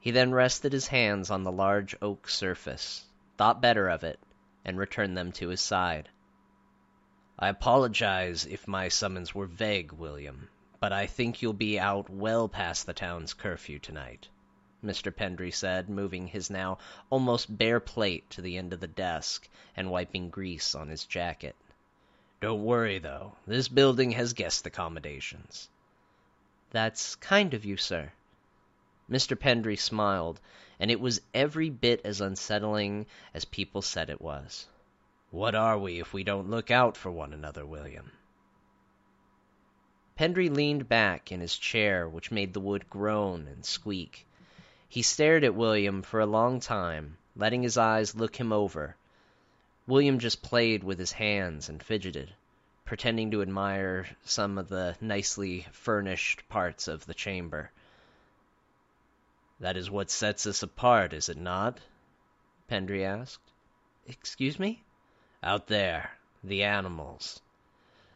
He 0.00 0.10
then 0.10 0.32
rested 0.32 0.72
his 0.72 0.88
hands 0.88 1.30
on 1.30 1.44
the 1.44 1.52
large 1.52 1.94
oak 2.02 2.28
surface, 2.28 3.04
thought 3.38 3.62
better 3.62 3.88
of 3.88 4.02
it, 4.02 4.18
and 4.64 4.76
returned 4.76 5.16
them 5.16 5.30
to 5.32 5.48
his 5.48 5.60
side. 5.60 6.08
I 7.38 7.48
apologize 7.48 8.44
if 8.44 8.66
my 8.66 8.88
summons 8.88 9.36
were 9.36 9.46
vague, 9.46 9.92
William, 9.92 10.48
but 10.80 10.92
I 10.92 11.06
think 11.06 11.42
you'll 11.42 11.52
be 11.52 11.78
out 11.78 12.10
well 12.10 12.48
past 12.48 12.86
the 12.86 12.92
town's 12.92 13.32
curfew 13.32 13.78
tonight, 13.78 14.28
Mr. 14.84 15.14
Pendray 15.14 15.52
said, 15.52 15.88
moving 15.88 16.26
his 16.26 16.50
now 16.50 16.78
almost 17.08 17.56
bare 17.56 17.78
plate 17.78 18.28
to 18.30 18.42
the 18.42 18.56
end 18.58 18.72
of 18.72 18.80
the 18.80 18.88
desk 18.88 19.48
and 19.76 19.92
wiping 19.92 20.30
grease 20.30 20.74
on 20.74 20.88
his 20.88 21.04
jacket. 21.04 21.54
Don't 22.40 22.64
worry, 22.64 22.98
though. 22.98 23.36
This 23.46 23.68
building 23.68 24.10
has 24.10 24.32
guest 24.32 24.66
accommodations. 24.66 25.68
That's 26.70 27.14
kind 27.16 27.54
of 27.54 27.64
you, 27.64 27.76
sir. 27.76 28.12
Mr. 29.10 29.38
Pendray 29.38 29.76
smiled, 29.76 30.40
and 30.80 30.90
it 30.90 31.00
was 31.00 31.20
every 31.32 31.70
bit 31.70 32.00
as 32.04 32.20
unsettling 32.20 33.06
as 33.32 33.44
people 33.44 33.82
said 33.82 34.10
it 34.10 34.20
was. 34.20 34.66
What 35.30 35.54
are 35.54 35.78
we 35.78 36.00
if 36.00 36.12
we 36.12 36.24
don't 36.24 36.50
look 36.50 36.70
out 36.70 36.96
for 36.96 37.10
one 37.10 37.32
another, 37.32 37.64
William? 37.64 38.10
Pendray 40.16 40.48
leaned 40.48 40.88
back 40.88 41.30
in 41.30 41.40
his 41.40 41.56
chair, 41.56 42.08
which 42.08 42.30
made 42.30 42.52
the 42.52 42.60
wood 42.60 42.90
groan 42.90 43.46
and 43.46 43.64
squeak. 43.64 44.26
He 44.88 45.02
stared 45.02 45.44
at 45.44 45.54
William 45.54 46.02
for 46.02 46.20
a 46.20 46.26
long 46.26 46.58
time, 46.58 47.18
letting 47.36 47.62
his 47.62 47.76
eyes 47.76 48.16
look 48.16 48.36
him 48.36 48.52
over, 48.52 48.96
William 49.86 50.18
just 50.18 50.42
played 50.42 50.82
with 50.82 50.98
his 50.98 51.12
hands 51.12 51.68
and 51.68 51.80
fidgeted, 51.80 52.34
pretending 52.86 53.32
to 53.32 53.42
admire 53.42 54.06
some 54.24 54.56
of 54.56 54.68
the 54.68 54.96
nicely 55.00 55.66
furnished 55.72 56.48
parts 56.48 56.86
of 56.86 57.04
the 57.04 57.14
chamber. 57.14 57.70
That 59.58 59.76
is 59.76 59.90
what 59.90 60.08
sets 60.08 60.46
us 60.46 60.62
apart, 60.62 61.12
is 61.12 61.28
it 61.28 61.36
not? 61.36 61.80
Pendray 62.70 63.04
asked. 63.04 63.50
Excuse 64.06 64.58
me? 64.58 64.84
Out 65.42 65.66
there, 65.66 66.12
the 66.44 66.62
animals. 66.62 67.40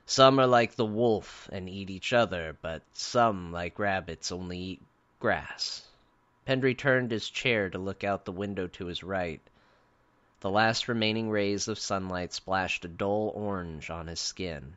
Some 0.07 0.39
are 0.39 0.47
like 0.47 0.77
the 0.77 0.85
wolf 0.85 1.49
and 1.53 1.69
eat 1.69 1.91
each 1.91 2.13
other, 2.13 2.57
but 2.63 2.83
some, 2.93 3.53
like 3.53 3.79
rabbits, 3.79 4.31
only 4.31 4.59
eat 4.59 4.83
grass. 5.19 5.87
Pendray 6.47 6.75
turned 6.75 7.11
his 7.11 7.29
chair 7.29 7.71
to 7.71 7.79
look 7.79 8.05
out 8.05 8.25
the 8.25 8.33
window 8.33 8.67
to 8.69 8.87
his 8.87 9.03
right. 9.03 9.41
The 10.41 10.51
last 10.51 10.89
remaining 10.89 11.29
rays 11.29 11.69
of 11.69 11.79
sunlight 11.79 12.33
splashed 12.33 12.85
a 12.87 12.89
dull 12.89 13.31
orange 13.35 13.91
on 13.91 14.07
his 14.07 14.21
skin. 14.21 14.77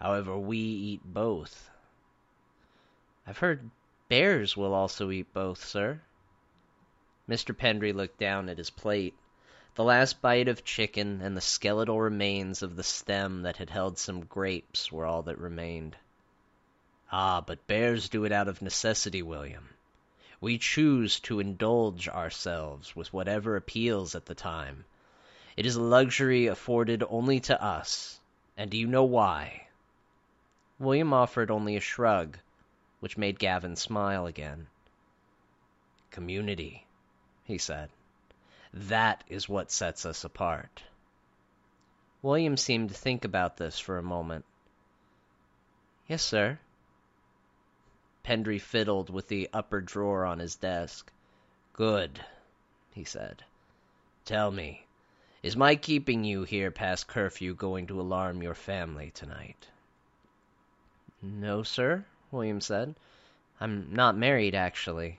However, 0.00 0.36
we 0.36 0.58
eat 0.58 1.02
both. 1.04 1.70
I've 3.24 3.38
heard 3.38 3.70
bears 4.08 4.56
will 4.56 4.74
also 4.74 5.12
eat 5.12 5.32
both, 5.32 5.64
sir. 5.64 6.00
Mr. 7.28 7.56
Pendry 7.56 7.92
looked 7.92 8.18
down 8.18 8.48
at 8.48 8.58
his 8.58 8.70
plate. 8.70 9.14
The 9.76 9.84
last 9.84 10.20
bite 10.20 10.48
of 10.48 10.64
chicken 10.64 11.20
and 11.20 11.36
the 11.36 11.40
skeletal 11.40 12.00
remains 12.00 12.60
of 12.60 12.74
the 12.74 12.82
stem 12.82 13.42
that 13.42 13.58
had 13.58 13.70
held 13.70 13.96
some 13.96 14.24
grapes 14.24 14.90
were 14.90 15.06
all 15.06 15.22
that 15.22 15.38
remained. 15.38 15.96
Ah, 17.12 17.40
but 17.40 17.68
bears 17.68 18.08
do 18.08 18.24
it 18.24 18.32
out 18.32 18.48
of 18.48 18.60
necessity, 18.60 19.22
William. 19.22 19.68
We 20.40 20.56
choose 20.56 21.20
to 21.20 21.40
indulge 21.40 22.08
ourselves 22.08 22.96
with 22.96 23.12
whatever 23.12 23.56
appeals 23.56 24.14
at 24.14 24.26
the 24.26 24.34
time. 24.34 24.84
It 25.56 25.66
is 25.66 25.76
a 25.76 25.82
luxury 25.82 26.46
afforded 26.46 27.02
only 27.08 27.40
to 27.40 27.62
us. 27.62 28.20
And 28.56 28.70
do 28.70 28.78
you 28.78 28.86
know 28.86 29.04
why? 29.04 29.68
William 30.78 31.12
offered 31.12 31.50
only 31.50 31.76
a 31.76 31.80
shrug, 31.80 32.38
which 33.00 33.18
made 33.18 33.38
Gavin 33.38 33.76
smile 33.76 34.24
again. 34.26 34.68
Community, 36.10 36.86
he 37.44 37.58
said. 37.58 37.90
That 38.72 39.24
is 39.28 39.48
what 39.48 39.70
sets 39.70 40.06
us 40.06 40.24
apart. 40.24 40.82
William 42.22 42.56
seemed 42.56 42.88
to 42.88 42.94
think 42.94 43.24
about 43.24 43.56
this 43.56 43.78
for 43.78 43.98
a 43.98 44.02
moment. 44.02 44.44
Yes, 46.06 46.22
sir. 46.22 46.58
Pendray 48.30 48.60
fiddled 48.60 49.10
with 49.10 49.26
the 49.26 49.50
upper 49.52 49.80
drawer 49.80 50.24
on 50.24 50.38
his 50.38 50.54
desk. 50.54 51.10
Good, 51.72 52.24
he 52.92 53.02
said. 53.02 53.42
Tell 54.24 54.52
me, 54.52 54.86
is 55.42 55.56
my 55.56 55.74
keeping 55.74 56.22
you 56.22 56.44
here 56.44 56.70
past 56.70 57.08
curfew 57.08 57.56
going 57.56 57.88
to 57.88 58.00
alarm 58.00 58.40
your 58.40 58.54
family 58.54 59.10
tonight? 59.10 59.66
No, 61.20 61.64
sir, 61.64 62.04
William 62.30 62.60
said. 62.60 62.94
I'm 63.60 63.92
not 63.92 64.16
married, 64.16 64.54
actually. 64.54 65.18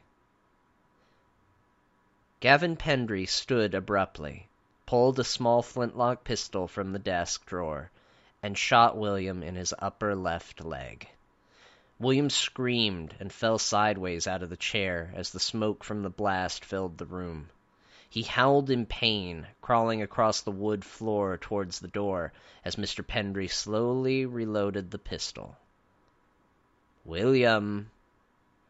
Gavin 2.39 2.77
Pendry 2.77 3.25
stood 3.25 3.73
abruptly, 3.73 4.47
pulled 4.85 5.19
a 5.19 5.25
small 5.25 5.61
flintlock 5.61 6.23
pistol 6.23 6.65
from 6.65 6.93
the 6.93 6.97
desk 6.97 7.45
drawer, 7.45 7.91
and 8.41 8.57
shot 8.57 8.95
William 8.95 9.43
in 9.43 9.55
his 9.55 9.73
upper 9.79 10.15
left 10.15 10.63
leg. 10.63 11.09
William 12.01 12.31
screamed 12.31 13.15
and 13.19 13.31
fell 13.31 13.59
sideways 13.59 14.25
out 14.25 14.41
of 14.41 14.49
the 14.49 14.57
chair 14.57 15.13
as 15.13 15.29
the 15.29 15.39
smoke 15.39 15.83
from 15.83 16.01
the 16.01 16.09
blast 16.09 16.65
filled 16.65 16.97
the 16.97 17.05
room. 17.05 17.47
He 18.09 18.23
howled 18.23 18.71
in 18.71 18.87
pain, 18.87 19.45
crawling 19.61 20.01
across 20.01 20.41
the 20.41 20.49
wood 20.51 20.83
floor 20.83 21.37
towards 21.37 21.77
the 21.77 21.87
door 21.87 22.33
as 22.65 22.75
Mr. 22.75 23.05
Pendray 23.05 23.47
slowly 23.47 24.25
reloaded 24.25 24.89
the 24.89 24.97
pistol. 24.97 25.55
William! 27.05 27.91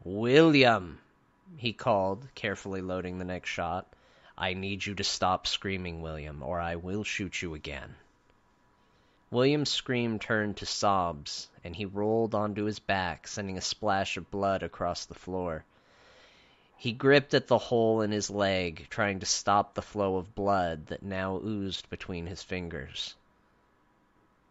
William! 0.03 0.99
he 1.55 1.71
called, 1.71 2.27
carefully 2.35 2.81
loading 2.81 3.17
the 3.17 3.23
next 3.23 3.49
shot. 3.49 3.87
I 4.37 4.55
need 4.55 4.85
you 4.85 4.93
to 4.95 5.05
stop 5.05 5.47
screaming, 5.47 6.01
William, 6.01 6.43
or 6.43 6.59
I 6.59 6.75
will 6.75 7.05
shoot 7.05 7.41
you 7.41 7.53
again. 7.53 7.95
William's 9.31 9.69
scream 9.69 10.19
turned 10.19 10.57
to 10.57 10.65
sobs, 10.65 11.49
and 11.63 11.73
he 11.73 11.85
rolled 11.85 12.35
onto 12.35 12.65
his 12.65 12.79
back, 12.79 13.25
sending 13.25 13.57
a 13.57 13.61
splash 13.61 14.17
of 14.17 14.29
blood 14.29 14.61
across 14.61 15.05
the 15.05 15.15
floor. 15.15 15.63
He 16.75 16.91
gripped 16.91 17.33
at 17.33 17.47
the 17.47 17.57
hole 17.57 18.01
in 18.01 18.11
his 18.11 18.29
leg, 18.29 18.87
trying 18.89 19.21
to 19.21 19.25
stop 19.25 19.73
the 19.73 19.81
flow 19.81 20.17
of 20.17 20.35
blood 20.35 20.87
that 20.87 21.01
now 21.01 21.37
oozed 21.37 21.89
between 21.89 22.25
his 22.25 22.43
fingers. 22.43 23.15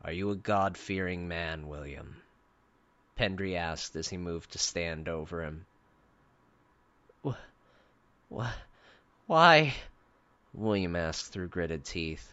Are 0.02 0.12
you 0.12 0.30
a 0.30 0.36
God 0.36 0.78
fearing 0.78 1.28
man, 1.28 1.68
William? 1.68 2.22
Pendry 3.18 3.56
asked 3.56 3.96
as 3.96 4.08
he 4.08 4.16
moved 4.16 4.52
to 4.52 4.58
stand 4.58 5.08
over 5.08 5.44
him. 5.44 5.66
Wh- 7.22 8.46
why? 9.26 9.74
William 10.54 10.96
asked 10.96 11.32
through 11.32 11.48
gritted 11.48 11.84
teeth. 11.84 12.32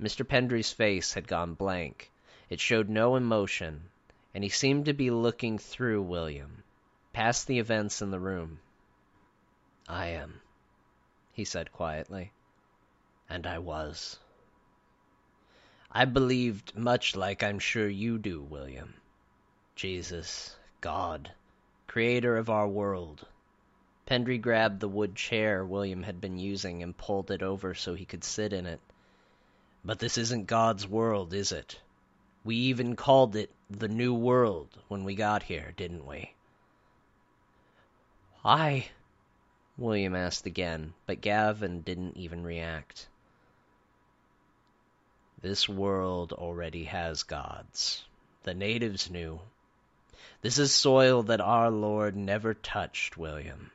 Mr. 0.00 0.26
Pendry's 0.26 0.72
face 0.72 1.14
had 1.14 1.26
gone 1.26 1.54
blank. 1.54 2.12
It 2.50 2.60
showed 2.60 2.90
no 2.90 3.16
emotion, 3.16 3.88
and 4.34 4.44
he 4.44 4.50
seemed 4.50 4.84
to 4.84 4.92
be 4.92 5.10
looking 5.10 5.56
through 5.58 6.02
William, 6.02 6.64
past 7.14 7.46
the 7.46 7.58
events 7.58 8.02
in 8.02 8.10
the 8.10 8.20
room. 8.20 8.60
I 9.88 10.08
am, 10.08 10.42
he 11.32 11.44
said 11.46 11.72
quietly. 11.72 12.32
And 13.30 13.46
I 13.46 13.58
was. 13.58 14.18
I 15.90 16.04
believed 16.04 16.76
much 16.76 17.16
like 17.16 17.42
I'm 17.42 17.58
sure 17.58 17.88
you 17.88 18.18
do, 18.18 18.42
William. 18.42 18.94
Jesus, 19.76 20.56
God, 20.82 21.32
creator 21.86 22.36
of 22.36 22.50
our 22.50 22.68
world. 22.68 23.26
Pendry 24.06 24.38
grabbed 24.38 24.80
the 24.80 24.88
wood 24.88 25.16
chair 25.16 25.64
William 25.64 26.02
had 26.02 26.20
been 26.20 26.38
using 26.38 26.82
and 26.82 26.96
pulled 26.96 27.30
it 27.30 27.42
over 27.42 27.72
so 27.72 27.94
he 27.94 28.04
could 28.04 28.24
sit 28.24 28.52
in 28.52 28.66
it. 28.66 28.80
But 29.86 30.00
this 30.00 30.18
isn't 30.18 30.48
God's 30.48 30.84
world, 30.84 31.32
is 31.32 31.52
it? 31.52 31.80
We 32.42 32.56
even 32.56 32.96
called 32.96 33.36
it 33.36 33.52
the 33.70 33.86
New 33.86 34.14
World 34.14 34.76
when 34.88 35.04
we 35.04 35.14
got 35.14 35.44
here, 35.44 35.72
didn't 35.76 36.04
we? 36.04 36.34
Why? 38.42 38.88
William 39.78 40.16
asked 40.16 40.44
again, 40.44 40.92
but 41.06 41.20
Gavin 41.20 41.82
didn't 41.82 42.16
even 42.16 42.42
react. 42.42 43.06
This 45.40 45.68
world 45.68 46.32
already 46.32 46.82
has 46.86 47.22
gods. 47.22 48.04
The 48.42 48.54
natives 48.54 49.08
knew. 49.08 49.40
This 50.42 50.58
is 50.58 50.74
soil 50.74 51.22
that 51.22 51.40
our 51.40 51.70
Lord 51.70 52.16
never 52.16 52.54
touched, 52.54 53.16
William. 53.16 53.70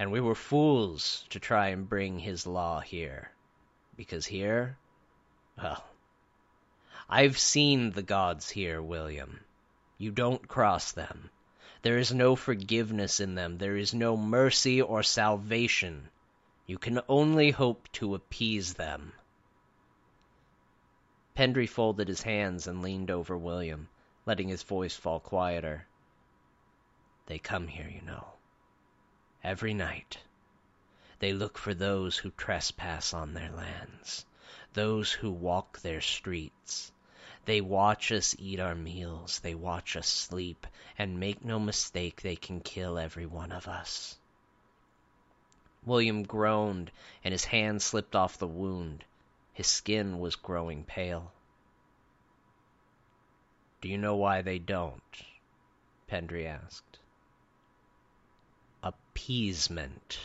And 0.00 0.10
we 0.10 0.20
were 0.20 0.34
fools 0.34 1.24
to 1.30 1.38
try 1.38 1.68
and 1.68 1.88
bring 1.88 2.18
his 2.18 2.44
law 2.44 2.80
here. 2.80 3.30
Because 3.96 4.26
here, 4.26 4.76
well, 5.62 5.84
I've 7.08 7.38
seen 7.38 7.90
the 7.90 8.02
gods 8.02 8.50
here, 8.50 8.80
William. 8.80 9.40
You 9.96 10.10
don't 10.10 10.46
cross 10.46 10.92
them. 10.92 11.30
There 11.82 11.98
is 11.98 12.12
no 12.12 12.36
forgiveness 12.36 13.20
in 13.20 13.34
them. 13.34 13.58
There 13.58 13.76
is 13.76 13.94
no 13.94 14.16
mercy 14.16 14.82
or 14.82 15.02
salvation. 15.02 16.08
You 16.66 16.78
can 16.78 17.00
only 17.08 17.50
hope 17.50 17.88
to 17.92 18.14
appease 18.14 18.74
them. 18.74 19.12
Pendray 21.34 21.68
folded 21.68 22.08
his 22.08 22.22
hands 22.22 22.66
and 22.66 22.82
leaned 22.82 23.10
over 23.10 23.38
William, 23.38 23.88
letting 24.26 24.48
his 24.48 24.64
voice 24.64 24.96
fall 24.96 25.20
quieter. 25.20 25.86
They 27.26 27.38
come 27.38 27.68
here, 27.68 27.88
you 27.88 28.02
know. 28.02 28.26
Every 29.44 29.72
night. 29.72 30.18
They 31.20 31.32
look 31.32 31.56
for 31.56 31.74
those 31.74 32.18
who 32.18 32.30
trespass 32.30 33.14
on 33.14 33.34
their 33.34 33.50
lands, 33.50 34.26
those 34.74 35.12
who 35.12 35.30
walk 35.30 35.80
their 35.80 36.00
streets. 36.00 36.92
They 37.44 37.60
watch 37.60 38.12
us 38.12 38.36
eat 38.38 38.60
our 38.60 38.74
meals, 38.74 39.40
they 39.40 39.54
watch 39.54 39.96
us 39.96 40.06
sleep, 40.06 40.66
and 40.98 41.18
make 41.18 41.44
no 41.44 41.58
mistake, 41.58 42.20
they 42.20 42.36
can 42.36 42.60
kill 42.60 42.98
every 42.98 43.26
one 43.26 43.52
of 43.52 43.66
us. 43.66 44.18
William 45.84 46.22
groaned, 46.22 46.90
and 47.24 47.32
his 47.32 47.46
hand 47.46 47.80
slipped 47.80 48.14
off 48.14 48.36
the 48.36 48.46
wound. 48.46 49.04
His 49.54 49.66
skin 49.66 50.18
was 50.20 50.36
growing 50.36 50.84
pale. 50.84 51.32
Do 53.80 53.88
you 53.88 53.96
know 53.96 54.16
why 54.16 54.42
they 54.42 54.58
don't? 54.58 55.02
Pendray 56.08 56.46
asked. 56.46 56.98
Appeasement. 58.82 60.18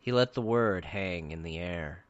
He 0.00 0.12
let 0.12 0.34
the 0.34 0.42
word 0.42 0.84
hang 0.84 1.32
in 1.32 1.42
the 1.42 1.58
air. 1.58 2.05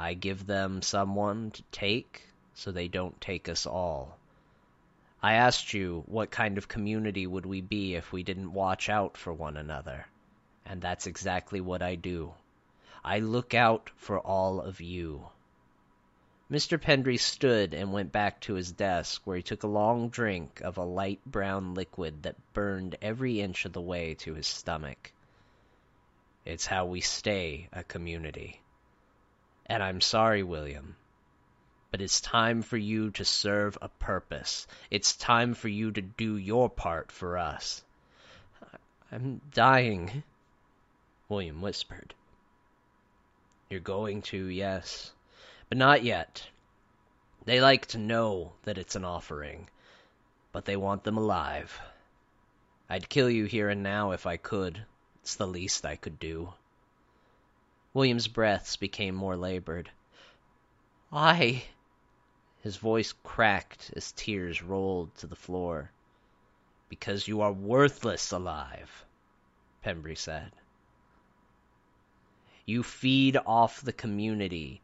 I 0.00 0.14
give 0.14 0.46
them 0.46 0.80
someone 0.80 1.50
to 1.50 1.62
take 1.72 2.22
so 2.54 2.70
they 2.70 2.86
don't 2.86 3.20
take 3.20 3.48
us 3.48 3.66
all. 3.66 4.16
I 5.20 5.32
asked 5.32 5.74
you 5.74 6.04
what 6.06 6.30
kind 6.30 6.56
of 6.56 6.68
community 6.68 7.26
would 7.26 7.44
we 7.44 7.60
be 7.60 7.96
if 7.96 8.12
we 8.12 8.22
didn't 8.22 8.52
watch 8.52 8.88
out 8.88 9.16
for 9.16 9.32
one 9.32 9.56
another. 9.56 10.06
And 10.64 10.80
that's 10.80 11.08
exactly 11.08 11.60
what 11.60 11.82
I 11.82 11.96
do. 11.96 12.34
I 13.04 13.18
look 13.18 13.54
out 13.54 13.90
for 13.96 14.20
all 14.20 14.60
of 14.60 14.80
you. 14.80 15.30
Mr. 16.48 16.80
Pendry 16.80 17.18
stood 17.18 17.74
and 17.74 17.92
went 17.92 18.12
back 18.12 18.40
to 18.42 18.54
his 18.54 18.70
desk, 18.70 19.22
where 19.24 19.38
he 19.38 19.42
took 19.42 19.64
a 19.64 19.66
long 19.66 20.10
drink 20.10 20.60
of 20.60 20.78
a 20.78 20.84
light 20.84 21.24
brown 21.26 21.74
liquid 21.74 22.22
that 22.22 22.36
burned 22.52 22.94
every 23.02 23.40
inch 23.40 23.64
of 23.64 23.72
the 23.72 23.80
way 23.80 24.14
to 24.14 24.34
his 24.34 24.46
stomach. 24.46 25.12
It's 26.44 26.66
how 26.66 26.86
we 26.86 27.00
stay 27.00 27.68
a 27.72 27.82
community. 27.82 28.62
And 29.68 29.82
I'm 29.82 30.00
sorry, 30.00 30.42
William, 30.42 30.96
but 31.90 32.00
it's 32.00 32.20
time 32.20 32.62
for 32.62 32.76
you 32.76 33.10
to 33.12 33.24
serve 33.24 33.76
a 33.82 33.88
purpose. 33.88 34.66
It's 34.90 35.14
time 35.14 35.54
for 35.54 35.68
you 35.68 35.90
to 35.92 36.00
do 36.00 36.36
your 36.36 36.70
part 36.70 37.12
for 37.12 37.36
us. 37.36 37.82
I'm 39.12 39.40
dying, 39.52 40.22
William 41.28 41.60
whispered. 41.60 42.14
You're 43.68 43.80
going 43.80 44.22
to, 44.22 44.46
yes, 44.46 45.12
but 45.68 45.76
not 45.76 46.02
yet. 46.02 46.46
They 47.44 47.60
like 47.60 47.86
to 47.86 47.98
know 47.98 48.52
that 48.64 48.78
it's 48.78 48.96
an 48.96 49.04
offering, 49.04 49.68
but 50.52 50.64
they 50.64 50.76
want 50.76 51.04
them 51.04 51.18
alive. 51.18 51.78
I'd 52.88 53.08
kill 53.08 53.28
you 53.28 53.44
here 53.44 53.68
and 53.68 53.82
now 53.82 54.12
if 54.12 54.26
I 54.26 54.38
could. 54.38 54.82
It's 55.22 55.36
the 55.36 55.46
least 55.46 55.84
I 55.84 55.96
could 55.96 56.18
do. 56.18 56.54
William's 57.98 58.28
breaths 58.28 58.76
became 58.76 59.16
more 59.16 59.36
labored. 59.36 59.90
"I 61.12 61.64
His 62.60 62.76
voice 62.76 63.12
cracked 63.24 63.90
as 63.96 64.12
tears 64.12 64.62
rolled 64.62 65.16
to 65.16 65.26
the 65.26 65.34
floor. 65.34 65.90
Because 66.88 67.26
you 67.26 67.40
are 67.40 67.50
worthless 67.50 68.30
alive, 68.30 69.04
Pembry 69.82 70.14
said. 70.14 70.52
You 72.64 72.84
feed 72.84 73.36
off 73.36 73.80
the 73.82 73.92
community. 73.92 74.80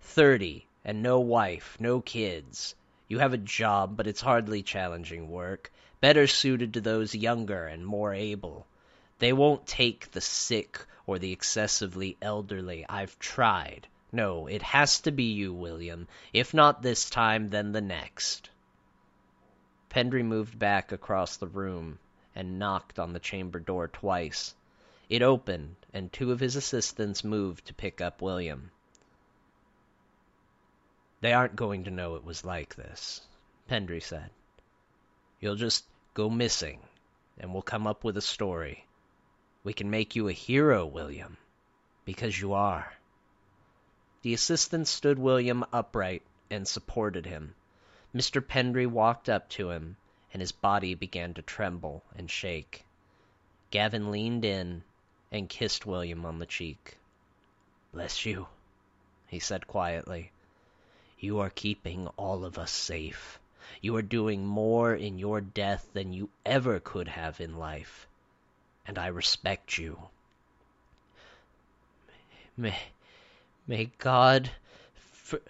Thirty, 0.00 0.68
and 0.84 1.02
no 1.02 1.18
wife, 1.18 1.76
no 1.80 2.00
kids. 2.00 2.76
You 3.08 3.18
have 3.18 3.32
a 3.32 3.38
job, 3.38 3.96
but 3.96 4.06
it's 4.06 4.20
hardly 4.20 4.62
challenging 4.62 5.28
work, 5.28 5.72
better 6.00 6.28
suited 6.28 6.74
to 6.74 6.80
those 6.80 7.12
younger 7.12 7.66
and 7.66 7.84
more 7.84 8.14
able. 8.14 8.68
They 9.18 9.32
won't 9.32 9.66
take 9.66 10.12
the 10.12 10.20
sick 10.20 10.86
or 11.06 11.18
the 11.18 11.32
excessively 11.32 12.16
elderly. 12.22 12.86
I've 12.88 13.18
tried. 13.18 13.88
No, 14.12 14.46
it 14.46 14.62
has 14.62 15.00
to 15.00 15.10
be 15.10 15.32
you, 15.32 15.52
William. 15.52 16.06
If 16.32 16.52
not 16.52 16.82
this 16.82 17.08
time, 17.08 17.48
then 17.48 17.72
the 17.72 17.80
next. 17.80 18.50
Pendray 19.88 20.22
moved 20.22 20.58
back 20.58 20.92
across 20.92 21.36
the 21.36 21.46
room 21.46 21.98
and 22.34 22.58
knocked 22.58 22.98
on 22.98 23.12
the 23.12 23.20
chamber 23.20 23.58
door 23.58 23.88
twice. 23.88 24.54
It 25.08 25.22
opened, 25.22 25.76
and 25.92 26.12
two 26.12 26.32
of 26.32 26.40
his 26.40 26.56
assistants 26.56 27.24
moved 27.24 27.66
to 27.66 27.74
pick 27.74 28.00
up 28.00 28.22
William. 28.22 28.70
They 31.20 31.32
aren't 31.32 31.56
going 31.56 31.84
to 31.84 31.90
know 31.90 32.16
it 32.16 32.24
was 32.24 32.44
like 32.44 32.74
this, 32.74 33.20
Pendray 33.68 34.02
said. 34.02 34.30
You'll 35.40 35.56
just 35.56 35.84
go 36.14 36.30
missing, 36.30 36.80
and 37.38 37.52
we'll 37.52 37.62
come 37.62 37.86
up 37.86 38.04
with 38.04 38.16
a 38.16 38.22
story. 38.22 38.86
We 39.64 39.72
can 39.72 39.90
make 39.90 40.16
you 40.16 40.26
a 40.26 40.32
hero, 40.32 40.84
William, 40.84 41.36
because 42.04 42.40
you 42.40 42.52
are. 42.52 42.94
The 44.22 44.34
assistant 44.34 44.88
stood 44.88 45.20
William 45.20 45.64
upright 45.72 46.22
and 46.50 46.66
supported 46.66 47.26
him. 47.26 47.54
Mr. 48.12 48.44
Pendray 48.44 48.86
walked 48.86 49.28
up 49.28 49.48
to 49.50 49.70
him, 49.70 49.96
and 50.32 50.40
his 50.40 50.50
body 50.50 50.94
began 50.94 51.32
to 51.34 51.42
tremble 51.42 52.02
and 52.16 52.28
shake. 52.28 52.84
Gavin 53.70 54.10
leaned 54.10 54.44
in 54.44 54.82
and 55.30 55.48
kissed 55.48 55.86
William 55.86 56.26
on 56.26 56.40
the 56.40 56.46
cheek. 56.46 56.98
Bless 57.92 58.26
you, 58.26 58.48
he 59.28 59.38
said 59.38 59.68
quietly. 59.68 60.32
You 61.20 61.38
are 61.38 61.50
keeping 61.50 62.08
all 62.16 62.44
of 62.44 62.58
us 62.58 62.72
safe. 62.72 63.38
You 63.80 63.94
are 63.94 64.02
doing 64.02 64.44
more 64.44 64.92
in 64.92 65.18
your 65.18 65.40
death 65.40 65.86
than 65.92 66.12
you 66.12 66.30
ever 66.44 66.80
could 66.80 67.06
have 67.06 67.40
in 67.40 67.56
life 67.56 68.08
and 68.86 68.98
I 68.98 69.08
respect 69.08 69.78
you. 69.78 69.98
May, 72.56 72.78
may 73.66 73.90
God 73.98 74.50
for, 74.94 75.40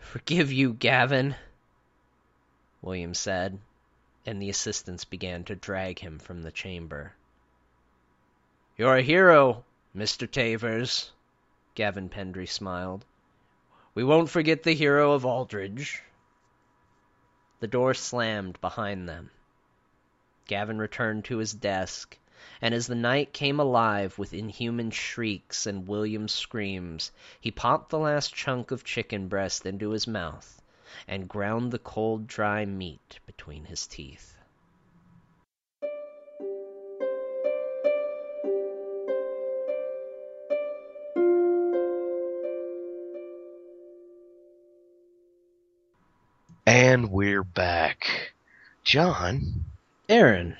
forgive 0.00 0.50
you, 0.50 0.72
Gavin, 0.72 1.36
William 2.80 3.14
said, 3.14 3.58
and 4.26 4.40
the 4.40 4.50
assistants 4.50 5.04
began 5.04 5.44
to 5.44 5.54
drag 5.54 5.98
him 5.98 6.18
from 6.18 6.42
the 6.42 6.50
chamber. 6.50 7.12
You're 8.76 8.96
a 8.96 9.02
hero, 9.02 9.64
Mr. 9.96 10.28
Tavers, 10.28 11.10
Gavin 11.74 12.08
Pendry 12.08 12.48
smiled. 12.48 13.04
We 13.94 14.02
won't 14.02 14.30
forget 14.30 14.62
the 14.62 14.74
hero 14.74 15.12
of 15.12 15.26
Aldridge. 15.26 16.02
The 17.60 17.68
door 17.68 17.94
slammed 17.94 18.60
behind 18.60 19.08
them. 19.08 19.30
Gavin 20.46 20.78
returned 20.78 21.26
to 21.26 21.36
his 21.36 21.52
desk 21.52 22.18
and 22.60 22.74
as 22.74 22.86
the 22.86 22.94
night 22.94 23.32
came 23.32 23.58
alive 23.60 24.18
with 24.18 24.32
inhuman 24.32 24.90
shrieks 24.90 25.66
and 25.66 25.88
William's 25.88 26.32
screams, 26.32 27.12
he 27.40 27.50
popped 27.50 27.90
the 27.90 27.98
last 27.98 28.34
chunk 28.34 28.70
of 28.70 28.84
chicken 28.84 29.28
breast 29.28 29.66
into 29.66 29.90
his 29.90 30.06
mouth 30.06 30.60
and 31.08 31.28
ground 31.28 31.72
the 31.72 31.78
cold, 31.78 32.26
dry 32.26 32.64
meat 32.64 33.18
between 33.26 33.64
his 33.64 33.86
teeth. 33.86 34.36
And 46.66 47.10
we're 47.10 47.42
back. 47.42 48.32
John? 48.84 49.64
Aaron. 50.08 50.56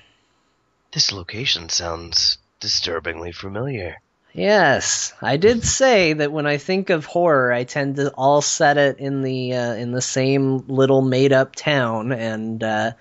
This 0.93 1.11
location 1.11 1.71
sounds 1.71 2.39
disturbingly 2.61 3.33
familiar. 3.33 3.97
Yes, 4.35 5.13
I 5.21 5.37
did 5.37 5.65
say 5.65 6.15
that 6.15 6.33
when 6.33 6.47
I 6.47 6.57
think 6.57 6.91
of 6.91 7.05
horror, 7.05 7.53
I 7.53 7.65
tend 7.65 7.97
to 7.97 8.11
all 8.11 8.41
set 8.41 8.79
it 8.79 8.99
in 8.99 9.23
the 9.23 9.55
uh, 9.55 9.75
in 9.75 9.93
the 9.93 10.01
same 10.01 10.69
little 10.69 11.03
made 11.03 11.33
up 11.33 11.55
town, 11.55 12.13
and 12.13 12.63
uh, 12.63 12.93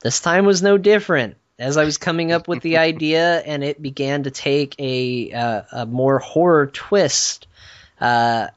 this 0.00 0.20
time 0.20 0.44
was 0.44 0.62
no 0.62 0.78
different. 0.78 1.36
As 1.58 1.76
I 1.76 1.84
was 1.84 1.98
coming 1.98 2.30
up 2.30 2.46
with 2.46 2.62
the 2.62 2.76
idea, 2.88 3.38
and 3.40 3.64
it 3.64 3.82
began 3.82 4.24
to 4.24 4.30
take 4.30 4.76
a 4.78 5.32
uh, 5.32 5.62
a 5.72 5.86
more 5.86 6.20
horror 6.20 6.66
twist, 6.66 7.48
uh, 8.00 8.48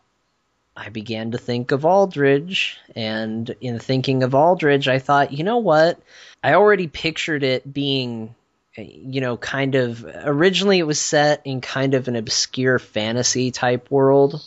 I 0.84 0.90
began 0.90 1.32
to 1.32 1.38
think 1.38 1.72
of 1.72 1.86
Aldridge, 1.86 2.80
and 2.96 3.48
in 3.62 3.78
thinking 3.78 4.24
of 4.24 4.34
Aldridge, 4.34 4.88
I 4.88 4.98
thought, 4.98 5.32
you 5.32 5.44
know 5.44 5.60
what? 5.60 6.00
I 6.44 6.56
already 6.56 6.88
pictured 6.88 7.44
it 7.44 7.72
being, 7.72 8.34
you 8.76 9.22
know, 9.22 9.38
kind 9.38 9.76
of. 9.76 10.04
Originally, 10.04 10.80
it 10.80 10.88
was 10.88 11.00
set 11.00 11.42
in 11.46 11.62
kind 11.62 11.94
of 11.94 12.08
an 12.08 12.16
obscure 12.16 12.80
fantasy 12.80 13.52
type 13.52 13.92
world. 13.92 14.44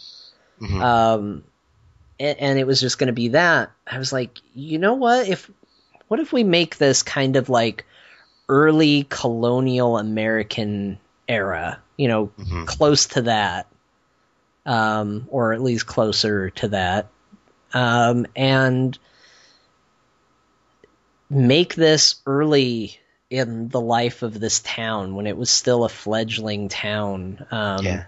Mhm. 0.61 0.83
Um, 0.83 1.45
and, 2.19 2.39
and 2.41 2.59
it 2.59 2.67
was 2.67 2.81
just 2.81 2.99
going 2.99 3.09
to 3.09 3.13
be 3.13 3.29
that. 3.29 3.71
I 3.87 3.99
was 3.99 4.13
like, 4.13 4.41
you 4.55 4.79
know 4.79 4.95
what? 4.95 5.29
If 5.29 5.49
what 6.09 6.19
if 6.19 6.33
we 6.33 6.43
make 6.43 6.79
this 6.79 7.05
kind 7.05 7.37
of 7.37 7.49
like 7.49 7.87
early 8.49 9.07
colonial 9.09 9.99
American 9.99 10.99
era? 11.29 11.81
You 11.97 12.09
know, 12.09 12.33
Mhm. 12.39 12.67
close 12.67 13.07
to 13.07 13.23
that, 13.23 13.69
um, 14.67 15.27
or 15.31 15.53
at 15.53 15.63
least 15.63 15.87
closer 15.87 16.51
to 16.51 16.69
that, 16.69 17.09
um, 17.73 18.27
and 18.37 18.99
make 21.31 21.75
this 21.75 22.17
early 22.27 22.99
in 23.31 23.69
the 23.69 23.81
life 23.81 24.23
of 24.23 24.39
this 24.39 24.61
town 24.61 25.15
when 25.15 25.27
it 25.27 25.37
was 25.37 25.51
still 25.51 25.85
a 25.85 25.89
fledgling 25.89 26.69
town. 26.69 27.45
Um, 27.51 27.85
Yeah. 27.85 28.05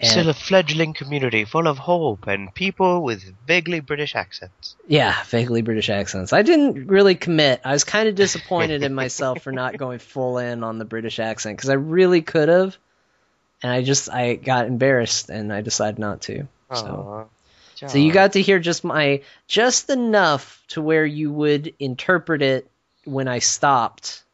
and- 0.00 0.10
Still 0.10 0.28
a 0.28 0.34
fledgling 0.34 0.92
community 0.92 1.44
full 1.44 1.66
of 1.66 1.78
hope 1.78 2.26
and 2.26 2.52
people 2.54 3.02
with 3.02 3.24
vaguely 3.46 3.80
British 3.80 4.14
accents. 4.14 4.76
Yeah, 4.86 5.14
vaguely 5.24 5.62
British 5.62 5.88
accents. 5.88 6.32
I 6.32 6.42
didn't 6.42 6.86
really 6.88 7.14
commit. 7.14 7.60
I 7.64 7.72
was 7.72 7.84
kind 7.84 8.08
of 8.08 8.14
disappointed 8.24 8.82
in 8.82 8.94
myself 8.94 9.42
for 9.42 9.50
not 9.52 9.76
going 9.78 9.98
full 9.98 10.38
in 10.38 10.62
on 10.62 10.78
the 10.78 10.84
British 10.84 11.18
accent 11.18 11.56
because 11.56 11.70
I 11.70 11.74
really 11.74 12.22
could 12.22 12.48
have, 12.48 12.76
and 13.62 13.72
I 13.72 13.82
just 13.82 14.10
I 14.10 14.34
got 14.34 14.66
embarrassed 14.66 15.30
and 15.30 15.52
I 15.52 15.60
decided 15.60 15.98
not 15.98 16.22
to. 16.22 16.46
So, 16.72 17.28
so 17.74 17.98
you 17.98 18.12
got 18.12 18.32
to 18.32 18.42
hear 18.42 18.58
just 18.58 18.84
my 18.84 19.22
just 19.46 19.90
enough 19.90 20.62
to 20.68 20.82
where 20.82 21.06
you 21.06 21.32
would 21.32 21.74
interpret 21.78 22.42
it 22.42 22.70
when 23.04 23.28
I 23.28 23.38
stopped, 23.38 24.24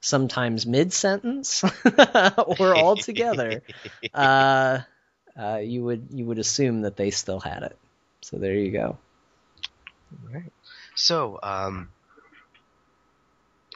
sometimes 0.00 0.66
mid 0.66 0.92
sentence 0.92 1.64
or 2.58 2.74
all 2.74 2.96
together. 2.96 3.62
uh, 4.14 4.80
uh, 5.38 5.58
you 5.62 5.84
would 5.84 6.08
you 6.10 6.24
would 6.26 6.38
assume 6.38 6.82
that 6.82 6.96
they 6.96 7.10
still 7.10 7.40
had 7.40 7.62
it. 7.62 7.76
So 8.20 8.38
there 8.38 8.54
you 8.54 8.70
go. 8.70 8.98
Right. 10.32 10.52
So, 10.94 11.38
um, 11.42 11.90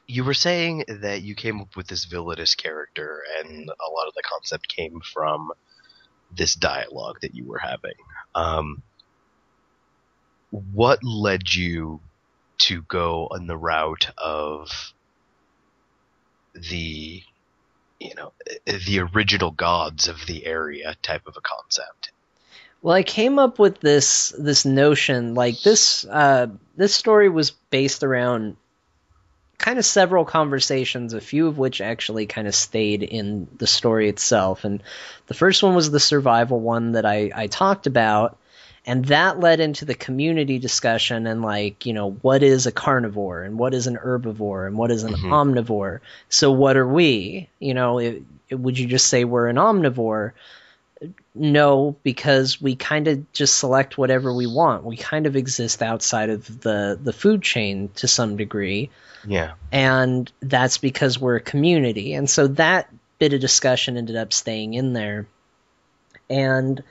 you 0.08 0.24
were 0.24 0.34
saying 0.34 0.84
that 0.88 1.22
you 1.22 1.34
came 1.34 1.60
up 1.60 1.76
with 1.76 1.86
this 1.86 2.06
villainous 2.06 2.54
character, 2.54 3.22
and 3.38 3.68
a 3.68 3.92
lot 3.92 4.08
of 4.08 4.14
the 4.14 4.22
concept 4.22 4.66
came 4.66 5.00
from 5.00 5.52
this 6.34 6.54
dialogue 6.54 7.20
that 7.20 7.34
you 7.34 7.44
were 7.44 7.58
having. 7.58 7.94
Um, 8.34 8.82
what 10.50 11.04
led 11.04 11.54
you 11.54 12.00
to 12.58 12.82
go 12.82 13.28
on 13.30 13.46
the 13.46 13.56
route 13.56 14.08
of 14.16 14.94
the, 16.54 17.22
you 18.00 18.14
know, 18.14 18.32
the 18.64 19.00
original 19.00 19.50
gods 19.50 20.08
of 20.08 20.24
the 20.26 20.46
area 20.46 20.96
type 21.02 21.26
of 21.26 21.36
a 21.36 21.42
concept? 21.42 22.12
Well, 22.80 22.94
I 22.94 23.02
came 23.02 23.38
up 23.38 23.58
with 23.58 23.80
this 23.80 24.32
this 24.38 24.64
notion 24.64 25.34
like 25.34 25.60
this 25.60 26.06
uh, 26.06 26.46
this 26.76 26.94
story 26.94 27.28
was 27.28 27.50
based 27.50 28.04
around 28.04 28.56
kind 29.58 29.78
of 29.78 29.84
several 29.84 30.24
conversations, 30.24 31.12
a 31.14 31.20
few 31.20 31.46
of 31.48 31.58
which 31.58 31.80
actually 31.80 32.26
kind 32.26 32.46
of 32.46 32.54
stayed 32.54 33.02
in 33.02 33.48
the 33.58 33.66
story 33.66 34.08
itself. 34.08 34.64
And 34.64 34.82
the 35.26 35.34
first 35.34 35.62
one 35.62 35.74
was 35.74 35.90
the 35.90 36.00
survival 36.00 36.60
one 36.60 36.92
that 36.92 37.04
I, 37.04 37.30
I 37.34 37.46
talked 37.48 37.86
about, 37.88 38.38
and 38.86 39.04
that 39.06 39.40
led 39.40 39.60
into 39.60 39.84
the 39.84 39.94
community 39.96 40.58
discussion 40.58 41.26
and 41.26 41.42
like 41.42 41.84
you 41.84 41.92
know 41.92 42.12
what 42.12 42.42
is 42.42 42.66
a 42.66 42.72
carnivore 42.72 43.42
and 43.42 43.58
what 43.58 43.74
is 43.74 43.86
an 43.86 43.96
herbivore 43.96 44.66
and 44.66 44.78
what 44.78 44.90
is 44.90 45.02
an 45.02 45.12
Mhm. 45.14 45.30
omnivore. 45.30 46.00
So 46.30 46.52
what 46.52 46.76
are 46.76 46.86
we? 46.88 47.50
You 47.58 47.74
know, 47.74 47.98
it, 47.98 48.22
it- 48.48 48.54
would 48.58 48.78
you 48.78 48.86
just 48.86 49.08
say 49.08 49.24
we're 49.24 49.48
an 49.48 49.56
omnivore? 49.56 50.32
No, 51.34 51.96
because 52.02 52.60
we 52.60 52.74
kind 52.74 53.06
of 53.06 53.32
just 53.32 53.56
select 53.56 53.96
whatever 53.96 54.34
we 54.34 54.46
want. 54.48 54.82
We 54.84 54.96
kind 54.96 55.26
of 55.26 55.36
exist 55.36 55.80
outside 55.82 56.30
of 56.30 56.60
the 56.60 56.98
the 57.00 57.12
food 57.12 57.42
chain 57.42 57.90
to 57.96 58.08
some 58.08 58.36
degree, 58.36 58.90
Yeah. 59.24 59.52
and 59.70 60.30
that's 60.40 60.78
because 60.78 61.18
we're 61.18 61.36
a 61.36 61.40
community. 61.40 62.14
And 62.14 62.28
so 62.28 62.48
that 62.48 62.92
bit 63.20 63.32
of 63.32 63.40
discussion 63.40 63.96
ended 63.96 64.16
up 64.16 64.32
staying 64.32 64.74
in 64.74 64.92
there. 64.92 65.28
And 66.28 66.82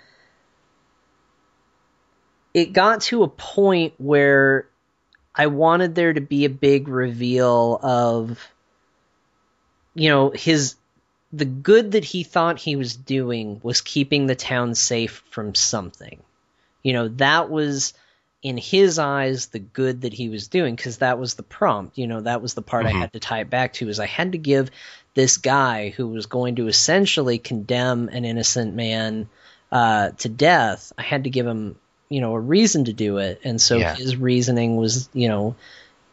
it 2.54 2.72
got 2.74 3.02
to 3.02 3.24
a 3.24 3.28
point 3.28 3.94
where 3.98 4.68
I 5.36 5.48
wanted 5.48 5.96
there 5.96 6.14
to 6.14 6.22
be 6.22 6.46
a 6.46 6.50
big 6.50 6.88
reveal 6.88 7.78
of 7.84 8.40
you 9.94 10.10
know 10.10 10.30
his 10.30 10.76
the 11.32 11.46
good 11.46 11.92
that 11.92 12.06
he 12.06 12.24
thought 12.24 12.60
he 12.60 12.76
was 12.76 12.96
doing 12.96 13.60
was 13.64 13.82
keeping 13.82 14.28
the 14.28 14.36
town 14.36 14.76
safe 14.76 15.24
from 15.30 15.56
something. 15.56 16.22
You 16.84 16.94
know, 16.94 17.08
that 17.10 17.50
was 17.50 17.94
in 18.44 18.58
his 18.58 18.98
eyes 19.00 19.48
the 19.48 19.60
good 19.60 20.02
that 20.02 20.14
he 20.14 20.30
was 20.30 20.48
doing 20.48 20.76
because 20.76 21.00
that 21.00 21.20
was 21.20 21.34
the 21.34 21.44
prompt. 21.44 21.98
You 21.98 22.08
know, 22.08 22.22
that 22.22 22.42
was 22.42 22.54
the 22.54 22.62
part 22.62 22.86
Mhm. 22.86 22.96
I 22.96 23.00
had 23.00 23.14
to 23.14 23.20
tie 23.20 23.42
it 23.42 23.50
back 23.50 23.74
to 23.74 23.90
is 23.90 24.00
I 24.00 24.06
had 24.06 24.32
to 24.34 24.38
give 24.38 24.72
this 25.16 25.38
guy 25.38 25.90
who 25.90 26.08
was 26.08 26.28
going 26.28 26.56
to 26.58 26.68
essentially 26.68 27.40
condemn 27.40 28.08
an 28.10 28.24
innocent 28.24 28.76
man 28.76 29.28
uh, 29.72 30.12
to 30.12 30.30
death. 30.30 30.94
I 30.98 31.02
had 31.02 31.26
to 31.26 31.30
give 31.30 31.46
him, 31.46 31.76
you 32.10 32.22
know, 32.22 32.36
a 32.36 32.40
reason 32.40 32.86
to 32.86 32.94
do 32.94 33.18
it, 33.18 33.42
and 33.44 33.60
so 33.60 33.80
Yeah. 33.80 33.96
his 33.96 34.16
reasoning 34.16 34.78
was, 34.78 35.10
you 35.14 35.28
know, 35.28 35.56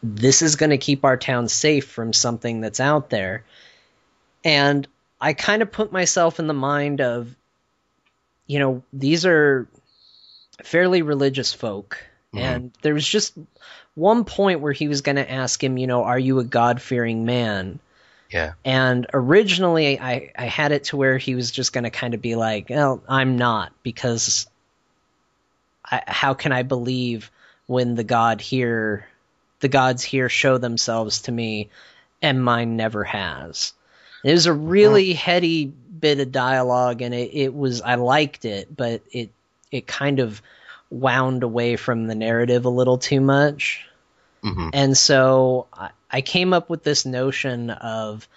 this 0.03 0.41
is 0.41 0.57
going 0.57 0.71
to 0.71 0.77
keep 0.77 1.05
our 1.05 1.15
town 1.15 1.47
safe 1.47 1.87
from 1.87 2.11
something 2.11 2.59
that's 2.59 2.81
out 2.81 3.09
there. 3.09 3.45
And 4.43 4.87
I 5.19 5.33
kind 5.33 5.61
of 5.61 5.71
put 5.71 5.91
myself 5.91 6.39
in 6.39 6.47
the 6.47 6.53
mind 6.53 7.01
of, 7.01 7.33
you 8.47 8.59
know, 8.59 8.83
these 8.93 9.25
are 9.25 9.67
fairly 10.63 11.01
religious 11.01 11.53
folk. 11.53 11.97
Mhm. 12.33 12.39
And 12.39 12.71
there 12.81 12.93
was 12.93 13.07
just 13.07 13.33
one 13.95 14.25
point 14.25 14.59
where 14.59 14.73
he 14.73 14.87
was 14.87 15.01
going 15.01 15.15
to 15.15 15.31
ask 15.31 15.63
him, 15.63 15.77
you 15.77 15.87
know, 15.87 16.03
are 16.03 16.19
you 16.19 16.39
a 16.39 16.43
God 16.43 16.81
fearing 16.81 17.25
man? 17.25 17.79
Yeah. 18.31 18.53
And 18.65 19.07
originally, 19.13 19.99
I, 19.99 20.31
I 20.37 20.45
had 20.45 20.71
it 20.71 20.85
to 20.85 20.97
where 20.97 21.17
he 21.17 21.35
was 21.35 21.51
just 21.51 21.71
going 21.71 21.85
to 21.85 21.89
kind 21.89 22.13
of 22.13 22.21
be 22.21 22.35
like, 22.35 22.69
well, 22.69 23.01
I'm 23.07 23.37
not, 23.37 23.71
because 23.83 24.47
I, 25.89 26.03
how 26.07 26.33
can 26.33 26.51
I 26.51 26.63
believe 26.63 27.31
when 27.67 27.95
the 27.95 28.03
God 28.03 28.41
here, 28.41 29.07
the 29.61 29.69
gods 29.69 30.03
here 30.03 30.27
show 30.27 30.57
themselves 30.57 31.21
to 31.23 31.31
me 31.31 31.69
and 32.21 32.43
mine 32.43 32.75
never 32.75 33.03
has? 33.05 33.73
It 34.25 34.33
was 34.33 34.47
a 34.47 34.53
really 34.53 35.13
heady 35.13 35.65
bit 35.65 36.19
of 36.19 36.31
dialogue, 36.31 37.03
and 37.03 37.13
it, 37.13 37.29
it 37.31 37.53
was, 37.53 37.81
I 37.83 37.93
liked 37.93 38.43
it, 38.43 38.75
but 38.75 39.03
it, 39.11 39.29
it 39.71 39.85
kind 39.85 40.19
of 40.19 40.41
wound 40.89 41.43
away 41.43 41.75
from 41.75 42.07
the 42.07 42.15
narrative 42.15 42.65
a 42.65 42.69
little 42.69 42.97
too 42.97 43.21
much. 43.21 43.85
hmm 44.41 44.69
And 44.73 44.97
so 44.97 45.67
I, 45.71 45.91
I 46.09 46.21
came 46.21 46.53
up 46.53 46.71
with 46.71 46.83
this 46.83 47.05
notion 47.05 47.69
of, 47.69 48.27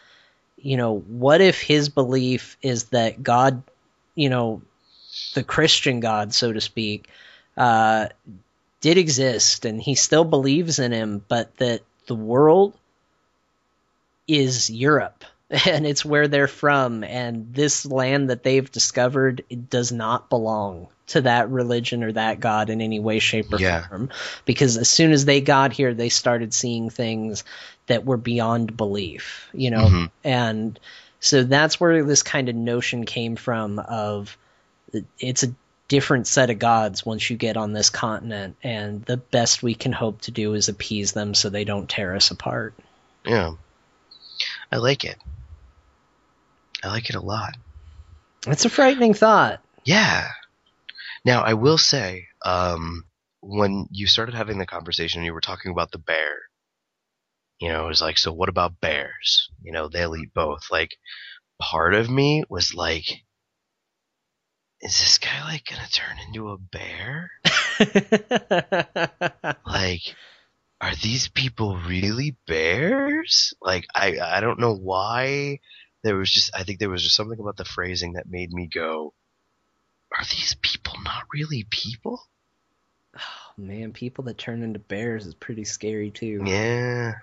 you 0.59 0.77
know, 0.77 0.99
what 0.99 1.41
if 1.41 1.59
his 1.59 1.89
belief 1.89 2.59
is 2.61 2.85
that 2.91 3.23
God, 3.23 3.63
you 4.15 4.29
know, 4.29 4.61
the 5.33 5.43
Christian 5.43 6.01
God, 6.01 6.35
so 6.35 6.53
to 6.53 6.61
speak, 6.61 7.09
uh, 7.57 8.09
did 8.83 8.99
exist 8.99 9.65
and 9.65 9.81
he 9.81 9.95
still 9.95 10.25
believes 10.25 10.81
in 10.81 10.93
him, 10.93 11.25
but 11.29 11.57
that 11.57 11.81
the 12.09 12.15
world 12.15 12.75
is 14.27 14.69
Europe 14.69 15.25
and 15.67 15.87
it's 15.87 16.05
where 16.05 16.29
they're 16.29 16.49
from 16.49 17.03
and 17.05 17.55
this 17.55 17.87
land 17.87 18.31
that 18.31 18.43
they've 18.43 18.71
discovered 18.71 19.45
it 19.49 19.71
does 19.71 19.91
not 19.91 20.29
belong 20.29 20.89
to 21.07 21.23
that 21.23 21.49
religion 21.49 22.05
or 22.05 22.13
that 22.13 22.39
god 22.39 22.69
in 22.69 22.83
any 22.83 23.01
way 23.01 23.19
shape 23.19 23.51
or 23.53 23.59
Yeah. 23.59 23.89
form 23.89 24.11
because 24.45 24.77
as 24.77 24.91
soon 24.91 25.11
as 25.13 25.25
they 25.25 25.41
got 25.41 25.73
here 25.73 25.95
they 25.95 26.11
started 26.11 26.53
seeing 26.53 26.91
things 26.91 27.45
that 27.87 28.05
were 28.05 28.19
beyond 28.19 28.77
belief 28.77 29.49
you 29.55 29.71
know 29.71 29.87
Mhm. 29.87 30.11
and 30.23 30.79
so 31.21 31.43
that's 31.45 31.81
where 31.81 32.05
this 32.05 32.23
kind 32.23 32.49
of 32.51 32.55
notion 32.55 33.07
came 33.07 33.37
from 33.37 33.79
of 33.79 34.37
it's 35.19 35.45
a 35.45 35.55
different 35.89 36.27
set 36.27 36.51
of 36.51 36.59
gods 36.59 37.07
once 37.07 37.31
you 37.31 37.37
get 37.39 37.57
on 37.57 37.73
this 37.73 37.89
continent 37.89 38.57
and 38.63 39.03
the 39.07 39.17
best 39.17 39.63
we 39.63 39.75
can 39.75 39.93
hope 39.93 40.21
to 40.21 40.31
do 40.31 40.53
is 40.53 40.69
appease 40.69 41.13
them 41.13 41.33
so 41.33 41.49
they 41.49 41.65
don't 41.65 41.89
tear 41.89 42.15
us 42.15 42.31
apart 42.31 42.75
Yeah. 43.25 43.53
I 44.71 44.77
like 44.77 45.05
it. 45.05 45.17
I 46.83 46.89
like 46.89 47.11
it 47.11 47.17
a 47.17 47.21
lot. 47.21 47.57
it's 48.47 48.65
a 48.65 48.71
frightening 48.71 49.15
thought 49.15 49.61
Yeah. 49.85 50.29
Now, 51.25 51.43
I 51.43 51.55
will 51.55 51.79
say, 51.79 52.29
um, 52.45 53.05
when 53.41 53.87
you 53.91 54.07
started 54.07 54.35
having 54.35 54.59
the 54.59 54.67
conversation, 54.67 55.25
you 55.25 55.33
were 55.35 55.41
talking 55.41 55.73
about 55.73 55.91
the 55.91 55.99
bear. 55.99 56.37
You 57.61 57.69
know, 57.69 57.85
it 57.85 57.89
was 57.89 58.01
like, 58.01 58.19
so 58.19 58.33
what 58.33 58.49
about 58.49 58.81
bears? 58.81 59.51
You 59.63 59.73
know, 59.73 59.89
they'll 59.89 60.17
eat 60.17 60.33
both. 60.33 60.71
Like, 60.71 60.97
part 61.61 61.95
of 61.95 62.09
me 62.09 62.45
was 62.49 62.75
like, 62.75 63.05
is 64.81 64.99
this 65.01 65.19
guy 65.19 65.43
like 65.45 65.65
gonna 65.65 65.89
turn 65.91 66.19
into 66.27 66.51
a 66.51 66.59
bear? 66.59 67.33
like, 69.67 70.03
are 70.81 70.95
these 70.95 71.29
people 71.29 71.77
really 71.77 72.37
bears? 72.47 73.55
Like, 73.61 73.87
I 73.95 74.19
I 74.21 74.41
don't 74.41 74.61
know 74.61 74.75
why. 74.75 75.59
There 76.03 76.17
was 76.17 76.31
just 76.31 76.55
I 76.55 76.65
think 76.65 76.79
there 76.79 76.91
was 76.91 77.03
just 77.03 77.17
something 77.17 77.39
about 77.39 77.57
the 77.57 77.65
phrasing 77.65 78.13
that 78.13 78.31
made 78.31 78.53
me 78.53 78.67
go, 78.67 79.13
are 80.17 80.25
these 80.25 80.57
people 80.63 80.95
not 81.05 81.25
really 81.33 81.67
people? 81.69 82.23
oh, 83.17 83.53
man, 83.57 83.93
people 83.93 84.25
that 84.25 84.39
turn 84.39 84.63
into 84.63 84.79
bears 84.79 85.27
is 85.27 85.35
pretty 85.35 85.65
scary 85.65 86.11
too. 86.11 86.43
Yeah, 86.45 87.15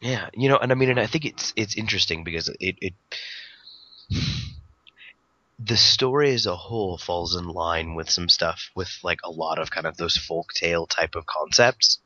yeah. 0.00 0.28
You 0.34 0.48
know, 0.48 0.56
and 0.56 0.72
I 0.72 0.74
mean, 0.74 0.90
and 0.90 1.00
I 1.00 1.06
think 1.06 1.24
it's 1.24 1.52
it's 1.56 1.76
interesting 1.76 2.24
because 2.24 2.48
it 2.60 2.76
it 2.80 2.94
the 5.58 5.76
story 5.76 6.32
as 6.32 6.46
a 6.46 6.56
whole 6.56 6.98
falls 6.98 7.34
in 7.34 7.46
line 7.46 7.94
with 7.94 8.08
some 8.08 8.28
stuff 8.28 8.70
with 8.74 8.90
like 9.02 9.20
a 9.24 9.30
lot 9.30 9.58
of 9.58 9.70
kind 9.70 9.86
of 9.86 9.96
those 9.96 10.16
folk 10.16 10.52
tale 10.52 10.86
type 10.86 11.14
of 11.14 11.26
concepts 11.26 11.98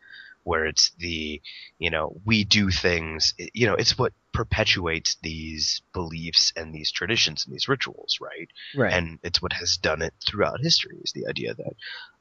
where 0.44 0.66
it's 0.66 0.90
the 0.98 1.40
you 1.78 1.90
know 1.90 2.14
we 2.24 2.44
do 2.44 2.70
things 2.70 3.34
you 3.52 3.66
know 3.66 3.74
it's 3.74 3.96
what 3.98 4.12
perpetuates 4.32 5.16
these 5.22 5.82
beliefs 5.92 6.52
and 6.56 6.74
these 6.74 6.90
traditions 6.90 7.44
and 7.44 7.54
these 7.54 7.68
rituals 7.68 8.18
right 8.20 8.48
Right. 8.74 8.92
and 8.92 9.18
it's 9.22 9.40
what 9.42 9.52
has 9.52 9.76
done 9.76 10.02
it 10.02 10.14
throughout 10.26 10.60
history 10.62 10.98
is 11.02 11.12
the 11.12 11.26
idea 11.26 11.54
that 11.54 11.74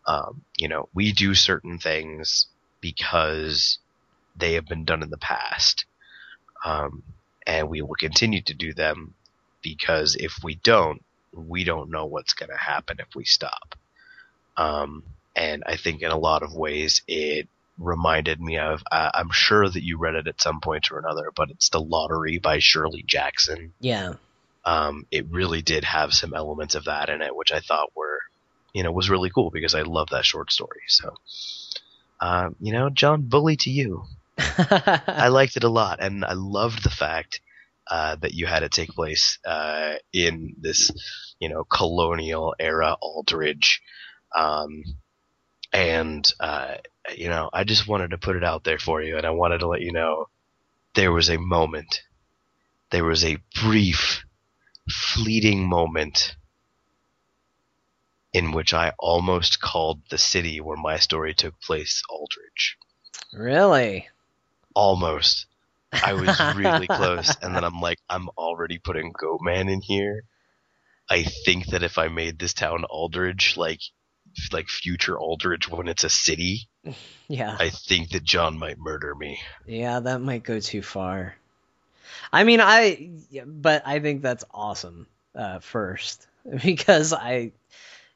um, 0.06 0.42
you 0.58 0.68
know 0.68 0.90
we 0.94 1.12
do 1.14 1.34
certain 1.34 1.78
things 1.80 2.48
because 2.82 3.80
they 4.36 4.54
have 4.54 4.66
been 4.66 4.86
done 4.86 5.04
in 5.04 5.10
the 5.10 5.18
past 5.18 5.86
um, 6.66 7.04
and 7.48 7.70
we 7.70 7.82
will 7.82 7.96
continue 7.96 8.42
to 8.44 8.54
do 8.54 8.74
them 8.74 9.14
because 9.62 10.16
if 10.16 10.34
we 10.44 10.56
don't 10.56 11.04
we 11.34 11.64
don't 11.64 11.90
know 11.90 12.06
what's 12.06 12.34
going 12.34 12.50
to 12.50 12.58
happen 12.58 12.98
if 13.00 13.16
we 13.16 13.24
stop 13.24 13.76
um, 14.58 15.04
and 15.36 15.64
i 15.66 15.76
think 15.78 16.02
in 16.02 16.12
a 16.12 16.18
lot 16.18 16.44
of 16.44 16.54
ways 16.54 17.02
it 17.08 17.48
reminded 17.82 18.40
me 18.40 18.58
of 18.58 18.84
uh, 18.92 19.10
i'm 19.14 19.32
sure 19.32 19.68
that 19.68 19.84
you 19.84 19.98
read 19.98 20.16
it 20.16 20.28
at 20.28 20.42
some 20.42 20.62
point 20.62 20.92
or 20.92 21.00
another 21.00 21.32
but 21.36 21.50
it's 21.50 21.70
the 21.70 21.82
lottery 21.82 22.38
by 22.38 22.60
shirley 22.60 23.04
jackson 23.06 23.74
yeah. 23.80 24.14
um, 24.66 25.06
it 25.12 25.26
really 25.32 25.62
did 25.62 25.84
have 25.84 26.14
some 26.14 26.34
elements 26.34 26.76
of 26.76 26.86
that 26.86 27.10
in 27.10 27.22
it, 27.22 27.36
which 27.36 27.52
I 27.52 27.60
thought 27.60 27.96
were, 27.96 28.20
you 28.74 28.84
know, 28.84 28.92
was 28.92 29.10
really 29.10 29.30
cool 29.30 29.50
because 29.50 29.76
I 29.76 29.82
love 29.82 30.10
that 30.12 30.26
short 30.26 30.52
story. 30.52 30.82
So, 30.88 31.16
um, 32.20 32.56
you 32.60 32.72
know, 32.74 32.90
John, 32.90 33.24
bully 33.24 33.58
to 33.58 33.70
you. 33.70 34.04
I 34.38 35.28
liked 35.30 35.58
it 35.58 35.64
a 35.64 35.70
lot, 35.70 36.02
and 36.02 36.24
I 36.24 36.34
loved 36.34 36.84
the 36.84 36.90
fact 36.90 37.42
uh, 37.90 38.16
that 38.18 38.34
you 38.34 38.46
had 38.46 38.64
it 38.64 38.72
take 38.72 38.90
place 38.90 39.40
uh, 39.46 39.96
in 40.14 40.56
this, 40.60 40.92
you 41.40 41.50
know, 41.50 41.64
colonial 41.64 42.56
era 42.60 42.96
Aldridge. 43.02 43.82
Um, 44.36 44.84
and 45.74 46.32
uh, 46.40 46.76
you 47.16 47.30
know, 47.30 47.50
I 47.52 47.64
just 47.64 47.88
wanted 47.88 48.12
to 48.12 48.18
put 48.18 48.36
it 48.36 48.44
out 48.44 48.64
there 48.64 48.80
for 48.80 49.02
you, 49.02 49.18
and 49.18 49.26
I 49.26 49.32
wanted 49.32 49.60
to 49.60 49.68
let 49.68 49.82
you 49.82 49.92
know 49.92 50.28
there 50.94 51.12
was 51.12 51.30
a 51.30 51.38
moment, 51.38 52.02
there 52.90 53.06
was 53.06 53.24
a 53.24 53.38
brief 53.62 54.24
fleeting 54.90 55.68
moment 55.68 56.36
in 58.34 58.52
which 58.52 58.74
I 58.74 58.94
almost 58.98 59.62
called 59.62 60.02
the 60.10 60.18
city 60.18 60.62
where 60.62 60.78
my 60.78 60.98
story 60.98 61.34
took 61.34 61.60
place 61.60 62.02
Aldridge. 62.10 62.78
really? 63.34 64.08
Almost. 64.74 65.48
I 65.92 66.14
was 66.14 66.40
really 66.56 66.88
close, 67.00 67.36
and 67.42 67.54
then 67.54 67.66
I'm 67.66 67.82
like, 67.82 68.00
I'm 68.10 68.30
already 68.38 68.78
putting 68.78 69.12
Goatman 69.12 69.70
in 69.70 69.82
here. 69.82 70.24
I 71.10 71.24
think 71.24 71.68
that 71.68 71.84
if 71.84 71.98
I 71.98 72.08
made 72.08 72.40
this 72.40 72.54
town 72.54 72.86
Aldridge, 72.86 73.58
like 73.58 73.82
like 74.52 74.68
future 74.68 75.18
Aldridge 75.18 75.70
when 75.70 75.88
it's 75.88 76.04
a 76.04 76.10
city, 76.10 76.70
Yeah. 77.32 77.56
I 77.58 77.70
think 77.70 78.10
that 78.10 78.26
John 78.26 78.60
might 78.60 78.78
murder 78.78 79.16
me. 79.16 79.40
Yeah, 79.66 80.02
that 80.02 80.20
might 80.20 80.44
go 80.44 80.60
too 80.60 80.82
far. 80.82 81.36
I 82.34 82.44
mean, 82.44 82.60
I, 82.60 83.10
but 83.46 83.84
I 83.86 84.00
think 84.00 84.22
that's 84.22 84.44
awesome. 84.54 85.08
Uh, 85.34 85.60
first, 85.60 86.28
because 86.64 87.14
I, 87.14 87.54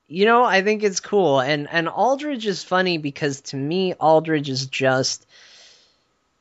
you 0.08 0.26
know, 0.26 0.44
I 0.44 0.64
think 0.64 0.84
it's 0.84 1.00
cool, 1.00 1.40
and 1.40 1.70
and 1.72 1.88
Aldridge 1.88 2.46
is 2.46 2.62
funny 2.62 2.98
because 2.98 3.40
to 3.42 3.56
me, 3.56 3.94
Aldridge 3.94 4.50
is 4.50 4.66
just, 4.68 5.26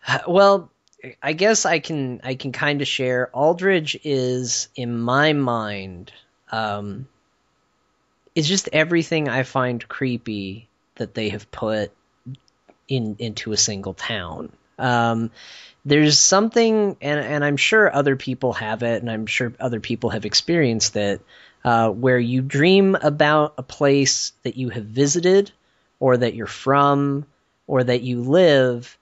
well, 0.26 0.68
I 1.22 1.32
guess 1.32 1.64
I 1.64 1.78
can 1.78 2.22
I 2.24 2.34
can 2.34 2.50
kind 2.50 2.82
of 2.82 2.88
share. 2.88 3.30
Aldridge 3.32 3.96
is 4.02 4.68
in 4.74 4.98
my 4.98 5.32
mind, 5.32 6.12
um, 6.50 7.06
is 8.34 8.48
just 8.48 8.68
everything 8.72 9.28
I 9.28 9.42
find 9.42 9.86
creepy 9.86 10.68
that 10.96 11.14
they 11.14 11.30
have 11.30 11.50
put 11.50 11.92
in 12.88 13.16
into 13.18 13.52
a 13.52 13.56
single 13.56 13.94
town. 13.94 14.50
Um, 14.78 15.30
there's 15.84 16.18
something, 16.18 16.96
and 17.00 17.20
and 17.20 17.44
I'm 17.44 17.56
sure 17.56 17.94
other 17.94 18.16
people 18.16 18.54
have 18.54 18.82
it, 18.82 19.02
and 19.02 19.10
I'm 19.10 19.26
sure 19.26 19.52
other 19.60 19.80
people 19.80 20.10
have 20.10 20.24
experienced 20.24 20.96
it, 20.96 21.20
uh, 21.64 21.90
where 21.90 22.18
you 22.18 22.42
dream 22.42 22.94
about 22.94 23.54
a 23.58 23.62
place 23.62 24.32
that 24.42 24.56
you 24.56 24.70
have 24.70 24.84
visited, 24.84 25.52
or 26.00 26.16
that 26.16 26.34
you're 26.34 26.46
from, 26.46 27.26
or 27.66 27.84
that 27.84 28.02
you 28.02 28.22
live, 28.22 28.98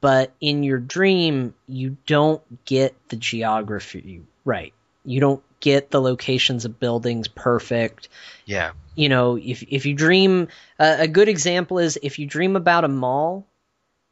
but 0.00 0.32
in 0.40 0.62
your 0.62 0.78
dream 0.78 1.54
you 1.66 1.96
don't 2.06 2.42
get 2.64 2.94
the 3.08 3.16
geography 3.16 4.22
right. 4.44 4.72
You 5.04 5.20
don't 5.20 5.42
get 5.60 5.90
the 5.90 6.00
locations 6.00 6.64
of 6.64 6.78
buildings 6.80 7.28
perfect 7.28 8.08
Yeah, 8.44 8.72
you 8.94 9.08
know, 9.08 9.36
if 9.36 9.62
if 9.62 9.86
you 9.86 9.94
dream, 9.94 10.48
uh, 10.78 10.96
a 11.00 11.08
good 11.08 11.28
example 11.28 11.78
is 11.78 11.98
if 12.02 12.18
you 12.18 12.26
dream 12.26 12.56
about 12.56 12.84
a 12.84 12.88
mall, 12.88 13.46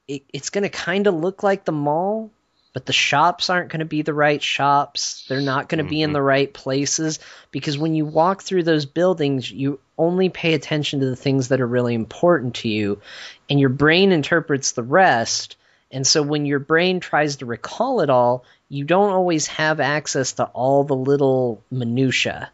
it, 0.07 0.23
it's 0.33 0.51
going 0.51 0.65
to 0.65 0.69
kind 0.69 1.07
of 1.07 1.15
look 1.15 1.43
like 1.43 1.65
the 1.65 1.73
mall, 1.73 2.31
but 2.75 2.85
the 2.87 2.93
shops 2.93 3.49
aren't 3.49 3.71
going 3.71 3.81
to 3.81 3.87
be 3.87 4.03
the 4.03 4.13
right 4.15 4.43
shops. 4.43 5.25
They're 5.29 5.41
not 5.41 5.69
going 5.69 5.79
to 5.79 5.89
be 5.89 6.03
in 6.03 6.11
Mhm. 6.11 6.15
the 6.15 6.23
right 6.23 6.53
places 6.53 7.19
because 7.51 7.79
when 7.79 7.95
you 7.95 8.05
walk 8.05 8.43
through 8.43 8.65
those 8.65 8.85
buildings, 8.87 9.51
you 9.51 9.81
only 9.97 10.29
pay 10.29 10.55
attention 10.55 11.01
to 11.01 11.07
the 11.07 11.17
things 11.17 11.49
that 11.49 11.61
are 11.61 11.67
really 11.67 11.95
important 11.95 12.57
to 12.57 12.69
you, 12.69 13.01
and 13.49 13.59
your 13.59 13.71
brain 13.71 14.13
interprets 14.13 14.73
the 14.73 14.83
rest. 14.83 15.57
And 15.91 16.07
so 16.07 16.23
when 16.23 16.45
your 16.45 16.59
brain 16.59 17.01
tries 17.01 17.37
to 17.37 17.47
recall 17.47 18.01
it 18.01 18.11
all, 18.11 18.45
you 18.69 18.85
don't 18.85 19.11
always 19.11 19.47
have 19.47 19.81
access 19.81 20.33
to 20.33 20.45
all 20.47 20.85
the 20.85 20.97
little 20.97 21.63
minutia. 21.71 22.51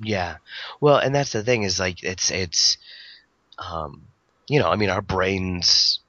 Yeah. 0.00 0.36
Well, 0.80 0.98
and 0.98 1.14
that's 1.14 1.32
the 1.32 1.42
thing 1.42 1.62
is 1.62 1.78
like 1.78 2.02
it's 2.02 2.30
it's 2.30 2.76
um 3.58 4.02
you 4.48 4.58
know, 4.58 4.68
I 4.70 4.76
mean 4.76 4.90
our 4.90 5.02
brains 5.02 6.00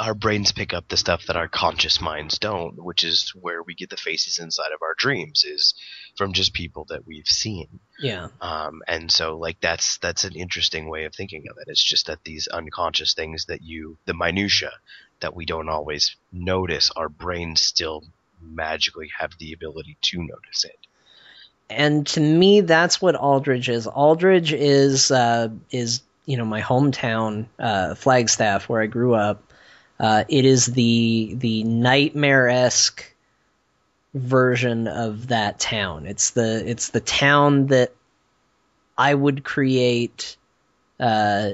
our 0.00 0.14
brains 0.14 0.52
pick 0.52 0.74
up 0.74 0.88
the 0.88 0.96
stuff 0.96 1.26
that 1.26 1.36
our 1.36 1.48
conscious 1.48 2.00
minds 2.00 2.38
don't, 2.38 2.82
which 2.82 3.04
is 3.04 3.30
where 3.40 3.62
we 3.62 3.74
get 3.74 3.88
the 3.90 3.96
faces 3.96 4.38
inside 4.38 4.72
of 4.74 4.82
our 4.82 4.94
dreams 4.96 5.44
is 5.44 5.74
from 6.16 6.32
just 6.32 6.54
people 6.54 6.86
that 6.88 7.06
we've 7.06 7.26
seen. 7.26 7.80
Yeah. 7.98 8.28
Um 8.40 8.82
and 8.86 9.10
so 9.10 9.38
like 9.38 9.60
that's 9.60 9.98
that's 9.98 10.24
an 10.24 10.34
interesting 10.34 10.88
way 10.88 11.04
of 11.04 11.14
thinking 11.14 11.44
of 11.50 11.56
it. 11.58 11.70
It's 11.70 11.82
just 11.82 12.06
that 12.06 12.24
these 12.24 12.46
unconscious 12.48 13.14
things 13.14 13.46
that 13.46 13.62
you 13.62 13.96
the 14.04 14.14
minutia 14.14 14.72
that 15.20 15.34
we 15.34 15.46
don't 15.46 15.68
always 15.68 16.16
notice, 16.32 16.90
our 16.94 17.08
brains 17.08 17.60
still 17.60 18.02
magically 18.42 19.10
have 19.18 19.32
the 19.38 19.52
ability 19.52 19.96
to 20.02 20.18
notice 20.18 20.64
it. 20.64 20.78
and 21.70 22.06
to 22.06 22.20
me 22.20 22.60
that's 22.62 23.00
what 23.00 23.14
aldridge 23.16 23.68
is. 23.68 23.86
Aldridge 23.86 24.52
is 24.52 25.10
uh, 25.10 25.48
is 25.70 26.02
you 26.26 26.36
know 26.36 26.44
my 26.44 26.60
hometown 26.60 27.46
uh, 27.58 27.94
flagstaff 27.94 28.68
where 28.68 28.82
i 28.82 28.86
grew 28.86 29.14
up. 29.14 29.42
Uh, 29.98 30.24
it 30.28 30.44
is 30.44 30.66
the 30.66 31.34
the 31.38 31.64
nightmare-esque 31.64 33.14
version 34.14 34.88
of 34.88 35.28
that 35.28 35.58
town. 35.58 36.06
It's 36.06 36.30
the 36.30 36.62
it's 36.68 36.90
the 36.90 37.00
town 37.00 37.66
that 37.68 37.92
i 38.98 39.14
would 39.14 39.42
create 39.42 40.36
uh, 41.00 41.50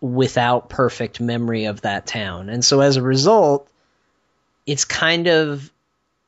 without 0.00 0.68
perfect 0.68 1.20
memory 1.20 1.66
of 1.66 1.82
that 1.82 2.06
town. 2.06 2.48
And 2.48 2.64
so 2.64 2.80
as 2.80 2.96
a 2.96 3.02
result 3.02 3.68
it's 4.66 4.84
kind 4.86 5.28
of 5.28 5.70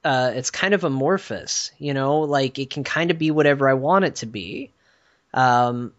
uh, 0.07 0.31
it's 0.37 0.53
kind 0.53 0.73
of 0.73 0.85
amorphous, 0.85 1.73
you 1.79 1.93
know, 1.93 2.21
like 2.21 2.61
it 2.61 2.71
can 2.71 2.85
kind 2.85 3.11
of 3.11 3.19
be 3.19 3.33
whatever 3.33 3.69
I 3.69 3.75
want 3.75 4.05
it 4.05 4.15
to 4.17 4.27
be, 4.27 4.71
um, 5.35 5.93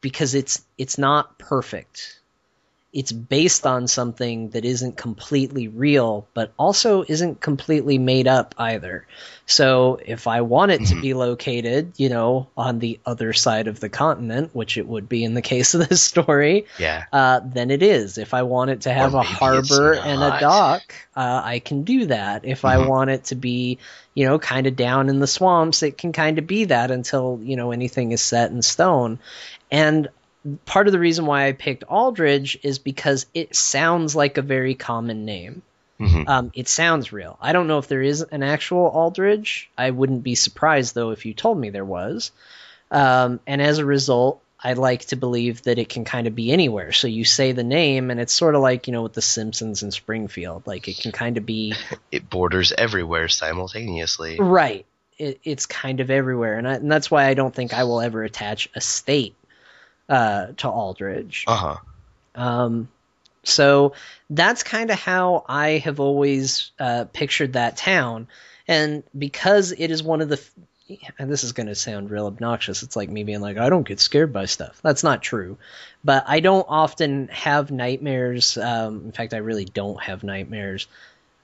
because 0.00 0.34
it's 0.34 0.64
it's 0.78 0.96
not 0.96 1.38
perfect, 1.38 2.18
it's 2.92 3.12
based 3.12 3.66
on 3.66 3.88
something 3.88 4.50
that 4.50 4.64
isn't 4.66 4.96
completely 4.98 5.68
real, 5.68 6.28
but 6.34 6.52
also 6.58 7.02
isn't 7.08 7.40
completely 7.40 7.96
made 7.96 8.28
up 8.28 8.54
either. 8.58 9.06
So 9.46 9.98
if 10.04 10.26
I 10.26 10.42
want 10.42 10.72
it 10.72 10.84
to 10.86 10.96
be 10.96 11.14
located, 11.14 11.94
you 11.96 12.10
know, 12.10 12.48
on 12.56 12.80
the 12.80 13.00
other 13.06 13.32
side 13.32 13.66
of 13.66 13.80
the 13.80 13.88
continent, 13.88 14.50
which 14.54 14.76
it 14.76 14.86
would 14.86 15.08
be 15.08 15.24
in 15.24 15.32
the 15.32 15.42
case 15.52 15.72
of 15.74 15.88
this 15.88 16.02
story, 16.02 16.66
Yeah. 16.78 17.04
uh, 17.12 17.40
then 17.42 17.70
it 17.70 17.82
is. 17.82 18.18
If 18.18 18.34
I 18.34 18.42
want 18.42 18.70
it 18.70 18.82
to 18.82 18.92
have 18.92 19.14
a 19.14 19.22
harbor 19.22 19.94
and 19.94 20.22
a 20.22 20.38
dock, 20.40 20.94
uh, 21.16 21.40
I 21.44 21.60
can 21.60 21.84
do 21.84 22.06
that. 22.06 22.44
If 22.44 22.64
I 22.64 22.76
Mhm. 22.76 22.86
want 22.86 23.10
it 23.10 23.24
to 23.24 23.34
be, 23.36 23.78
you 24.14 24.26
know, 24.26 24.38
kind 24.38 24.66
of 24.66 24.76
down 24.76 25.08
in 25.08 25.18
the 25.18 25.26
swamps, 25.26 25.82
it 25.82 25.96
can 25.96 26.12
kind 26.12 26.38
of 26.38 26.46
be 26.46 26.66
that 26.66 26.90
until, 26.90 27.40
you 27.42 27.56
know, 27.56 27.72
anything 27.72 28.12
is 28.12 28.20
set 28.20 28.50
in 28.50 28.60
stone. 28.60 29.18
And 29.70 30.08
part 30.64 30.86
of 30.86 30.92
the 30.92 30.98
reason 30.98 31.26
why 31.26 31.46
I 31.46 31.52
picked 31.52 31.84
Aldridge 31.84 32.58
is 32.62 32.78
because 32.78 33.26
it 33.34 33.54
sounds 33.54 34.16
like 34.16 34.38
a 34.38 34.42
very 34.42 34.74
common 34.74 35.24
name. 35.24 35.62
Mhm. 36.00 36.28
Um, 36.28 36.52
it 36.54 36.68
sounds 36.68 37.12
real. 37.12 37.38
I 37.40 37.52
don't 37.52 37.68
know 37.68 37.78
if 37.78 37.86
there 37.86 38.02
is 38.02 38.22
an 38.22 38.42
actual 38.42 38.86
Aldridge. 38.86 39.70
I 39.78 39.90
wouldn't 39.90 40.24
be 40.24 40.34
surprised 40.34 40.94
though 40.94 41.10
if 41.10 41.26
you 41.26 41.34
told 41.34 41.58
me 41.58 41.70
there 41.70 41.84
was. 41.84 42.32
Um, 42.90 43.40
and 43.46 43.62
as 43.62 43.78
a 43.78 43.84
result, 43.84 44.42
I 44.64 44.74
like 44.74 45.06
to 45.06 45.16
believe 45.16 45.62
that 45.62 45.78
it 45.78 45.88
can 45.88 46.04
kind 46.04 46.26
of 46.26 46.34
be 46.34 46.52
anywhere. 46.52 46.92
So 46.92 47.08
you 47.08 47.24
say 47.24 47.52
the 47.52 47.64
name, 47.64 48.10
and 48.10 48.20
it's 48.20 48.32
sort 48.32 48.54
of 48.54 48.62
like 48.62 48.86
you 48.86 48.92
know 48.92 49.02
with 49.02 49.12
the 49.12 49.22
Simpsons 49.22 49.82
in 49.82 49.90
Springfield. 49.90 50.66
Like 50.66 50.88
it 50.88 50.98
can 50.98 51.12
kind 51.12 51.36
of 51.36 51.46
be 51.46 51.74
It 52.12 52.28
borders 52.28 52.72
everywhere 52.76 53.28
simultaneously. 53.28 54.38
right. 54.40 54.86
It, 55.18 55.40
it's 55.44 55.66
kind 55.66 56.00
of 56.00 56.10
everywhere, 56.10 56.58
and, 56.58 56.66
I, 56.66 56.74
and 56.74 56.90
that's 56.90 57.10
why 57.10 57.26
I 57.26 57.34
don't 57.34 57.54
think 57.54 57.74
I 57.74 57.84
will 57.84 58.00
ever 58.00 58.24
attach 58.24 58.68
a 58.74 58.80
state 58.80 59.34
uh, 60.08 60.48
to 60.58 60.68
Aldridge. 60.68 61.44
Uh 61.46 61.56
huh. 61.56 61.76
Um, 62.34 62.88
so 63.44 63.94
that's 64.30 64.62
kind 64.62 64.90
of 64.90 64.98
how 64.98 65.44
I 65.48 65.78
have 65.78 66.00
always 66.00 66.70
uh, 66.78 67.06
pictured 67.12 67.54
that 67.54 67.76
town. 67.76 68.28
And 68.68 69.02
because 69.16 69.72
it 69.72 69.90
is 69.90 70.02
one 70.02 70.20
of 70.20 70.28
the, 70.28 70.36
f- 70.36 71.00
and 71.18 71.30
this 71.30 71.42
is 71.42 71.52
going 71.52 71.66
to 71.66 71.74
sound 71.74 72.10
real 72.10 72.26
obnoxious, 72.26 72.82
it's 72.82 72.94
like 72.94 73.10
me 73.10 73.24
being 73.24 73.40
like, 73.40 73.56
I 73.58 73.68
don't 73.68 73.86
get 73.86 73.98
scared 73.98 74.32
by 74.32 74.44
stuff. 74.44 74.80
That's 74.82 75.02
not 75.02 75.22
true. 75.22 75.58
But 76.04 76.24
I 76.28 76.40
don't 76.40 76.66
often 76.68 77.28
have 77.28 77.70
nightmares. 77.70 78.56
Um, 78.56 79.02
in 79.06 79.12
fact, 79.12 79.34
I 79.34 79.38
really 79.38 79.64
don't 79.64 80.00
have 80.02 80.22
nightmares. 80.22 80.86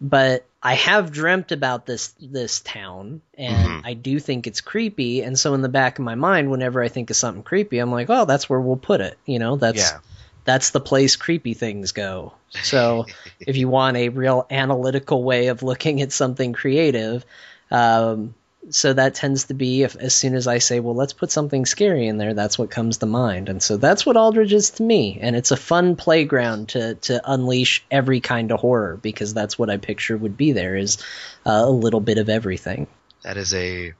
But 0.01 0.45
I 0.63 0.75
have 0.75 1.13
dreamt 1.13 1.53
about 1.53 1.87
this 1.87 2.15
this 2.21 2.61
town, 2.61 3.21
and 3.37 3.83
Mhm. 3.83 3.83
I 3.85 3.95
do 3.95 4.19
think 4.21 4.47
it's 4.47 4.61
creepy. 4.61 5.23
And 5.23 5.39
so 5.39 5.55
in 5.55 5.63
the 5.63 5.69
back 5.69 5.99
of 5.99 6.05
my 6.05 6.15
mind, 6.15 6.51
whenever 6.51 6.83
I 6.83 6.89
think 6.89 7.11
of 7.11 7.17
something 7.17 7.43
creepy, 7.43 7.79
I'm 7.79 7.93
like, 7.93 8.09
oh, 8.09 8.25
that's 8.25 8.49
where 8.49 8.61
we'll 8.61 8.77
put 8.77 9.01
it. 9.01 9.19
You 9.27 9.39
know, 9.39 9.57
that's 9.57 9.79
Yeah. 9.79 9.99
that's 10.45 10.71
the 10.71 10.81
place 10.81 11.17
creepy 11.17 11.55
things 11.55 11.93
go. 11.93 12.33
So 12.51 13.07
if 13.41 13.57
you 13.57 13.69
want 13.69 13.97
a 13.97 14.09
real 14.09 14.47
analytical 14.51 15.23
way 15.23 15.49
of 15.49 15.63
looking 15.63 16.01
at 16.01 16.13
something 16.13 16.53
creative, 16.53 17.25
um, 17.71 18.35
so 18.71 18.93
that 18.93 19.15
tends 19.15 19.45
to 19.45 19.55
be 19.55 19.83
if 19.83 19.97
as 19.97 20.15
soon 20.15 20.35
as 20.35 20.47
I 20.47 20.59
say, 20.59 20.81
well, 20.81 20.95
let's 20.95 21.13
put 21.13 21.31
something 21.31 21.65
scary 21.65 22.07
in 22.07 22.19
there, 22.19 22.35
that's 22.35 22.59
what 22.59 22.71
comes 22.71 22.99
to 22.99 23.07
mind. 23.07 23.49
And 23.49 23.63
so 23.63 23.77
that's 23.77 24.05
what 24.05 24.17
Aldridge 24.17 24.53
is 24.53 24.71
to 24.71 24.83
me. 24.83 25.19
And 25.21 25.37
it's 25.37 25.51
a 25.51 25.57
fun 25.57 25.97
playground 25.97 26.71
to 26.71 26.95
to 26.95 27.21
unleash 27.25 27.85
every 27.91 28.21
kind 28.21 28.53
of 28.53 28.61
horror 28.61 28.99
because 29.01 29.33
that's 29.35 29.59
what 29.59 29.71
I 29.71 29.77
picture 29.77 30.17
would 30.17 30.37
be 30.37 30.53
there 30.53 30.77
is 30.77 30.99
uh, 31.47 31.63
a 31.65 31.71
little 31.71 32.01
bit 32.01 32.19
of 32.19 32.29
everything. 32.29 32.87
That 33.23 33.37
is 33.37 33.55
a 33.55 33.95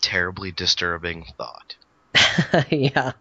terribly 0.00 0.52
disturbing 0.52 1.26
thought. 1.36 1.76
yeah. 2.70 3.12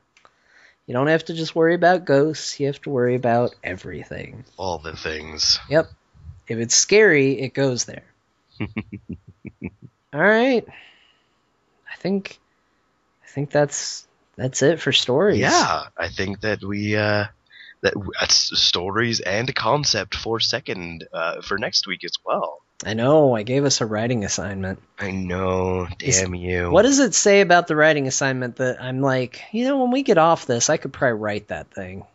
You 0.85 0.93
don't 0.93 1.07
have 1.07 1.25
to 1.25 1.34
just 1.34 1.55
worry 1.55 1.75
about 1.75 2.03
ghosts, 2.05 2.59
you 2.59 2.67
have 2.67 2.81
to 2.81 2.89
worry 2.89 3.15
about 3.15 3.55
everything. 3.63 4.43
All 4.57 4.80
the 4.80 4.95
things. 4.95 5.59
Yep. 5.69 5.89
If 6.47 6.57
it's 6.57 6.75
scary, 6.75 7.39
it 7.39 7.53
goes 7.53 7.85
there. 7.85 8.03
All 10.14 10.22
right. 10.22 10.65
I 11.91 11.95
think 11.98 12.40
I 13.23 13.27
think 13.27 13.49
that's 13.49 14.07
that's 14.35 14.61
it 14.61 14.80
for 14.80 14.91
stories. 14.91 15.40
Yeah, 15.40 15.85
I 15.98 16.10
think 16.10 16.41
that 16.41 16.64
we 16.64 16.95
uh 16.95 17.26
that 17.81 17.94
that's 18.19 18.61
stories 18.61 19.19
and 19.22 19.53
concept 19.56 20.15
for 20.15 20.40
second 20.40 21.07
uh 21.11 21.41
for 21.41 21.57
next 21.57 21.88
week 21.88 22.03
as 22.03 22.14
well. 22.23 22.60
I 22.85 22.94
know. 22.94 23.35
I 23.35 23.44
gave 23.44 23.65
us 23.65 23.81
a 23.81 23.85
writing 23.85 24.26
assignment. 24.26 24.81
I 24.99 25.11
know, 25.11 25.88
damn 25.98 26.35
you. 26.35 26.69
What 26.69 26.84
does 26.84 26.99
it 26.99 27.15
say 27.15 27.41
about 27.41 27.68
the 27.68 27.76
writing 27.76 28.07
assignment 28.07 28.57
that 28.57 28.81
I'm 28.81 29.02
like, 29.02 29.41
you 29.52 29.65
know, 29.65 29.81
when 29.81 29.91
we 29.91 30.03
get 30.03 30.18
off 30.18 30.45
this, 30.45 30.69
I 30.69 30.77
could 30.77 30.94
probably 30.94 31.19
write 31.19 31.48
that 31.48 31.72
thing. 31.72 32.06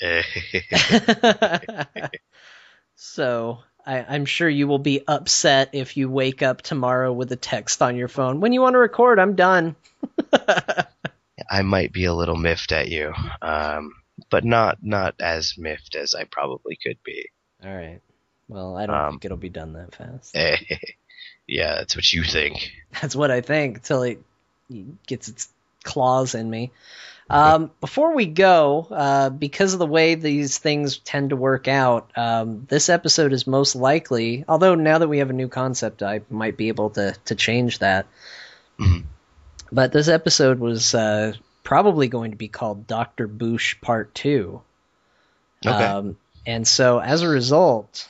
so 2.96 3.58
I, 3.88 4.04
I'm 4.06 4.26
sure 4.26 4.48
you 4.48 4.68
will 4.68 4.78
be 4.78 5.02
upset 5.08 5.70
if 5.72 5.96
you 5.96 6.10
wake 6.10 6.42
up 6.42 6.60
tomorrow 6.60 7.10
with 7.12 7.32
a 7.32 7.36
text 7.36 7.80
on 7.80 7.96
your 7.96 8.08
phone. 8.08 8.40
When 8.40 8.52
you 8.52 8.60
want 8.60 8.74
to 8.74 8.78
record, 8.78 9.18
I'm 9.18 9.34
done. 9.34 9.76
I 11.50 11.62
might 11.62 11.92
be 11.92 12.04
a 12.04 12.12
little 12.12 12.36
miffed 12.36 12.72
at 12.72 12.88
you, 12.88 13.14
um, 13.40 13.94
but 14.28 14.44
not 14.44 14.78
not 14.82 15.14
as 15.20 15.54
miffed 15.56 15.94
as 15.94 16.14
I 16.14 16.24
probably 16.24 16.76
could 16.76 16.98
be. 17.02 17.30
All 17.64 17.74
right. 17.74 18.00
Well, 18.48 18.76
I 18.76 18.86
don't 18.86 18.94
Um, 18.96 19.12
think 19.12 19.24
it'll 19.24 19.36
be 19.38 19.48
done 19.48 19.72
that 19.72 19.94
fast. 19.94 20.34
yeah, 21.46 21.76
that's 21.76 21.96
what 21.96 22.12
you 22.12 22.24
think. 22.24 22.70
That's 23.00 23.16
what 23.16 23.30
I 23.30 23.40
think 23.40 23.78
until 23.78 24.02
it 24.02 24.20
gets 25.06 25.28
its 25.28 25.48
claws 25.82 26.34
in 26.34 26.50
me. 26.50 26.72
Um, 27.30 27.70
before 27.80 28.14
we 28.14 28.26
go, 28.26 28.86
uh, 28.90 29.30
because 29.30 29.74
of 29.74 29.78
the 29.78 29.86
way 29.86 30.14
these 30.14 30.58
things 30.58 30.98
tend 30.98 31.30
to 31.30 31.36
work 31.36 31.68
out, 31.68 32.10
um, 32.16 32.66
this 32.70 32.88
episode 32.88 33.32
is 33.32 33.46
most 33.46 33.76
likely, 33.76 34.44
although 34.48 34.74
now 34.74 34.98
that 34.98 35.08
we 35.08 35.18
have 35.18 35.30
a 35.30 35.34
new 35.34 35.48
concept, 35.48 36.02
I 36.02 36.22
might 36.30 36.56
be 36.56 36.68
able 36.68 36.90
to, 36.90 37.14
to 37.26 37.34
change 37.34 37.80
that. 37.80 38.06
Mhm. 38.78 39.04
But 39.70 39.92
this 39.92 40.08
episode 40.08 40.58
was 40.58 40.94
uh, 40.94 41.34
probably 41.62 42.08
going 42.08 42.30
to 42.30 42.36
be 42.38 42.48
called 42.48 42.86
Dr. 42.86 43.28
Boosh 43.28 43.78
Part 43.82 44.14
2. 44.14 44.62
Okay. 45.66 45.84
Um, 45.84 46.16
and 46.46 46.66
so 46.66 46.98
as 46.98 47.20
a 47.20 47.28
result, 47.28 48.08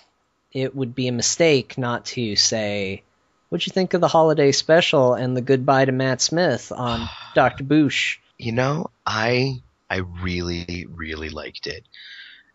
it 0.53 0.77
would 0.77 0.95
be 0.95 1.09
a 1.09 1.13
mistake 1.13 1.77
not 1.77 2.05
to 2.07 2.37
say, 2.37 3.03
What'd 3.49 3.67
you 3.67 3.73
think 3.73 3.95
of 3.95 4.01
the 4.01 4.09
holiday 4.09 4.53
special 4.53 5.15
and 5.15 5.37
the 5.37 5.41
goodbye 5.41 5.87
to 5.87 5.93
Matt 5.93 6.21
Smith 6.21 6.71
on 6.71 7.09
Dr. 7.35 7.65
Boosh? 7.65 8.19
You 8.39 8.53
know, 8.53 8.91
I 9.05 9.61
I 9.91 9.97
really 10.23 10.87
really 10.89 11.29
liked 11.29 11.67
it. 11.67 11.85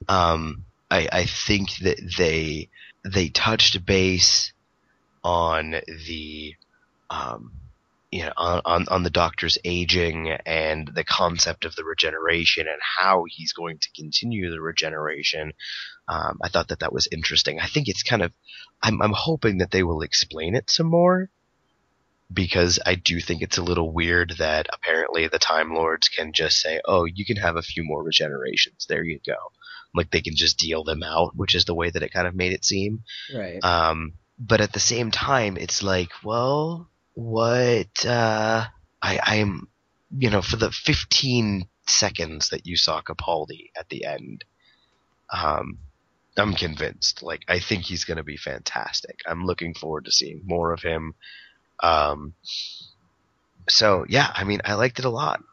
Um, 0.08 0.66
I 0.90 1.10
I 1.12 1.26
think 1.26 1.78
that 1.80 2.00
they 2.18 2.70
they 3.04 3.30
touched 3.30 3.86
base 3.86 4.54
on 5.24 5.76
the 6.08 6.56
um, 7.10 7.52
you 8.12 8.24
know 8.24 8.34
on, 8.38 8.62
on 8.66 8.86
on 8.90 9.04
the 9.04 9.10
doctor's 9.10 9.58
aging 9.64 10.30
and 10.46 10.90
the 10.94 11.04
concept 11.04 11.66
of 11.66 11.76
the 11.76 11.84
regeneration 11.84 12.68
and 12.68 12.80
how 13.00 13.26
he's 13.28 13.54
going 13.54 13.80
to 13.80 13.92
continue 13.92 14.50
the 14.50 14.62
regeneration. 14.62 15.54
Um, 16.08 16.38
I 16.42 16.50
thought 16.50 16.70
that 16.70 16.80
that 16.80 16.94
was 16.94 17.08
interesting. 17.12 17.60
I 17.60 17.68
think 17.68 17.88
it's 17.88 18.04
kind 18.04 18.22
of 18.22 18.32
I'm 18.82 19.02
I'm 19.02 19.14
hoping 19.14 19.58
that 19.58 19.72
they 19.72 19.84
will 19.84 20.02
explain 20.02 20.56
it 20.56 20.70
some 20.70 20.88
more 20.88 21.30
because 22.32 22.80
I 22.86 22.96
do 22.96 23.20
think 23.20 23.42
it's 23.42 23.58
a 23.58 23.64
little 23.64 23.92
weird 23.92 24.36
that 24.40 24.68
apparently 24.74 25.28
the 25.28 25.40
Time 25.40 25.74
Lords 25.74 26.10
can 26.10 26.34
just 26.34 26.60
say, 26.60 26.82
"Oh, 26.86 27.06
you 27.06 27.26
can 27.26 27.38
have 27.38 27.56
a 27.56 27.62
few 27.62 27.84
more 27.84 28.04
regenerations. 28.04 28.88
There 28.88 29.04
you 29.04 29.20
go." 29.26 29.36
Like 29.94 30.12
they 30.12 30.22
can 30.22 30.36
just 30.36 30.58
deal 30.58 30.84
them 30.84 31.04
out, 31.04 31.36
which 31.36 31.56
is 31.56 31.66
the 31.66 31.76
way 31.76 31.90
that 31.90 32.04
it 32.04 32.14
kind 32.14 32.28
of 32.28 32.36
made 32.36 32.54
it 32.54 32.66
seem. 32.66 33.04
Right. 33.34 33.64
Um, 33.64 34.14
but 34.40 34.62
at 34.62 34.74
the 34.74 34.80
same 34.80 35.12
time, 35.12 35.58
it's 35.58 35.84
like, 35.84 36.12
well, 36.24 36.90
what? 37.14 38.06
Uh, 38.06 38.66
I 39.02 39.20
I'm, 39.24 39.68
you 40.18 40.30
know, 40.30 40.42
for 40.42 40.56
the 40.56 40.72
15 40.72 41.68
seconds 41.88 42.50
that 42.50 42.66
you 42.66 42.78
saw 42.78 43.02
Capaldi 43.02 43.72
at 43.78 43.90
the 43.90 44.06
end, 44.06 44.44
um, 45.32 45.80
I'm 46.38 46.54
convinced. 46.54 47.22
Like, 47.22 47.44
I 47.48 47.60
think 47.60 47.84
he's 47.84 48.06
going 48.06 48.18
to 48.18 48.24
be 48.24 48.38
fantastic. 48.38 49.20
I'm 49.28 49.46
looking 49.46 49.74
forward 49.74 50.06
to 50.06 50.12
seeing 50.12 50.42
more 50.46 50.72
of 50.74 50.82
him. 50.82 51.14
Um, 51.84 52.34
so 53.70 54.06
yeah, 54.10 54.32
I 54.34 54.46
mean, 54.46 54.62
I 54.66 54.74
liked 54.74 55.00
it 55.00 55.06
a 55.06 55.10
lot. 55.10 55.44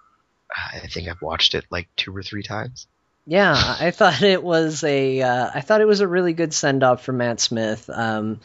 I 0.50 0.86
think 0.86 1.08
I've 1.08 1.22
watched 1.22 1.54
it 1.54 1.64
like 1.70 1.88
two 1.96 2.16
or 2.16 2.22
three 2.22 2.42
times. 2.42 2.86
Yeah, 3.26 3.54
I 3.80 3.90
thought 3.92 4.22
it 4.22 4.42
was 4.42 4.82
a 4.84 5.20
uh, 5.20 5.50
I 5.54 5.60
thought 5.60 5.80
it 5.80 5.86
was 5.86 6.00
a 6.00 6.08
really 6.08 6.32
good 6.32 6.54
send 6.54 6.82
off 6.82 7.04
for 7.04 7.12
Matt 7.12 7.40
Smith. 7.40 7.90
Um, 7.90 8.40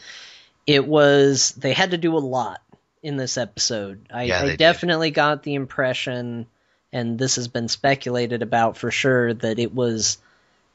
it 0.67 0.85
was 0.85 1.51
they 1.51 1.73
had 1.73 1.91
to 1.91 1.97
do 1.97 2.17
a 2.17 2.19
lot 2.19 2.61
in 3.01 3.17
this 3.17 3.37
episode. 3.37 4.07
I, 4.11 4.23
Yeah, 4.23 4.41
I 4.41 4.45
did. 4.47 4.57
definitely 4.59 5.11
got 5.11 5.43
the 5.43 5.53
impression, 5.53 6.47
and 6.91 7.19
this 7.19 7.35
has 7.35 7.47
been 7.47 7.67
speculated 7.67 8.41
about 8.41 8.77
for 8.77 8.89
sure, 8.91 9.33
that 9.33 9.59
it 9.59 9.73
was 9.73 10.17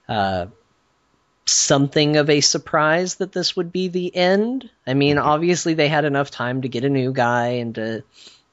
uh, 0.09 0.47
something 1.51 2.17
of 2.17 2.31
a 2.31 2.41
surprise 2.41 3.17
that 3.17 3.33
this 3.33 3.57
would 3.57 3.73
be 3.73 3.89
the 3.89 4.15
end. 4.15 4.71
I 4.87 4.95
mean, 4.95 5.17
Mhm. 5.17 5.25
obviously 5.25 5.75
they 5.75 5.89
had 5.89 6.05
enough 6.05 6.31
time 6.31 6.63
to 6.63 6.69
get 6.69 6.85
a 6.85 6.89
new 6.89 7.13
guy 7.13 7.49
and 7.61 7.75
to, 7.75 8.03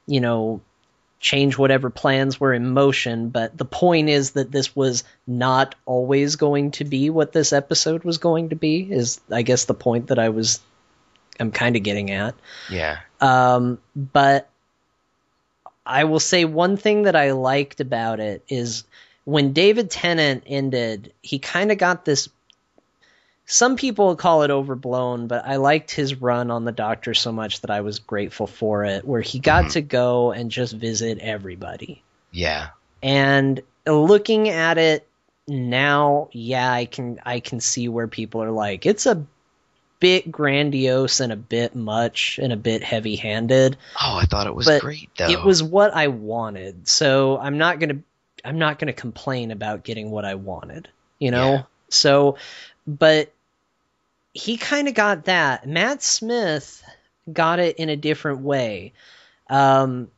you 0.06 0.20
know, 0.20 0.60
change 1.20 1.58
whatever 1.58 1.90
plans 1.90 2.38
were 2.38 2.52
in 2.52 2.70
motion. 2.70 3.28
But 3.28 3.56
the 3.56 3.64
point 3.64 4.08
is 4.08 4.32
that 4.32 4.52
this 4.52 4.74
was 4.74 5.04
not 5.26 5.74
always 5.84 6.36
going 6.36 6.72
to 6.72 6.84
be 6.84 7.10
what 7.10 7.32
this 7.32 7.52
episode 7.52 8.04
was 8.04 8.18
going 8.18 8.50
to 8.50 8.56
be. 8.56 8.88
Is 8.90 9.20
I 9.30 9.42
guess 9.42 9.64
the 9.64 9.74
point 9.74 10.08
that 10.08 10.18
I 10.18 10.28
was 10.28 10.60
I'm 11.40 11.52
kind 11.52 11.76
of 11.76 11.82
getting 11.84 12.10
at. 12.10 12.34
Yeah. 12.68 12.98
Um, 13.20 13.78
but 13.94 14.48
I 15.86 16.04
will 16.04 16.20
say 16.20 16.44
one 16.44 16.76
thing 16.76 17.02
that 17.04 17.14
I 17.16 17.30
liked 17.32 17.80
about 17.80 18.18
it 18.20 18.42
is 18.48 18.84
when 19.24 19.52
David 19.52 19.90
Tennant 19.90 20.42
ended, 20.46 21.12
he 21.22 21.38
kind 21.38 21.70
of 21.70 21.78
got 21.78 22.04
this. 22.04 22.28
Some 23.50 23.76
people 23.76 24.14
call 24.14 24.42
it 24.42 24.50
overblown, 24.50 25.26
but 25.26 25.46
I 25.46 25.56
liked 25.56 25.90
his 25.90 26.14
run 26.16 26.50
on 26.50 26.64
the 26.64 26.72
Doctor 26.72 27.14
so 27.14 27.32
much 27.32 27.62
that 27.62 27.70
I 27.70 27.80
was 27.80 27.98
grateful 27.98 28.46
for 28.46 28.84
it, 28.84 29.06
where 29.06 29.22
he 29.22 29.38
got 29.38 29.64
Mhm. 29.64 29.72
to 29.72 29.80
go 29.80 30.32
and 30.32 30.50
just 30.50 30.74
visit 30.74 31.18
everybody. 31.18 32.02
Yeah. 32.30 32.68
And 33.02 33.62
looking 33.86 34.50
at 34.50 34.76
it 34.76 35.08
now, 35.46 36.28
yeah, 36.32 36.70
I 36.70 36.84
can 36.84 37.20
I 37.24 37.40
can 37.40 37.60
see 37.60 37.88
where 37.88 38.06
people 38.06 38.42
are 38.42 38.50
like, 38.50 38.84
it's 38.84 39.06
a 39.06 39.24
bit 39.98 40.30
grandiose 40.30 41.20
and 41.20 41.32
a 41.32 41.36
bit 41.36 41.74
much 41.74 42.38
and 42.42 42.52
a 42.52 42.56
bit 42.56 42.84
heavy-handed 42.84 43.76
Oh, 44.00 44.16
I 44.18 44.26
thought 44.26 44.46
it 44.46 44.54
was 44.54 44.66
But 44.66 44.82
great 44.82 45.08
though. 45.16 45.30
it 45.30 45.42
was 45.42 45.62
what 45.62 45.94
I 45.94 46.08
wanted. 46.08 46.86
So 46.86 47.38
I'm 47.38 47.56
not 47.56 47.80
gonna 47.80 48.00
I'm 48.44 48.58
not 48.58 48.78
gonna 48.78 48.92
complain 48.92 49.50
about 49.52 49.84
getting 49.84 50.10
what 50.10 50.26
I 50.26 50.34
wanted. 50.34 50.88
You 51.18 51.30
know? 51.30 51.50
Yeah. 51.52 51.62
So 51.88 52.36
but 52.86 53.32
he 54.32 54.56
kind 54.56 54.88
of 54.88 54.94
got 54.94 55.24
that. 55.24 55.66
Matt 55.66 56.02
Smith 56.02 56.82
got 57.32 57.58
it 57.58 57.76
in 57.76 57.88
a 57.88 57.96
different 57.96 58.40
way. 58.40 58.92
Um 59.48 60.08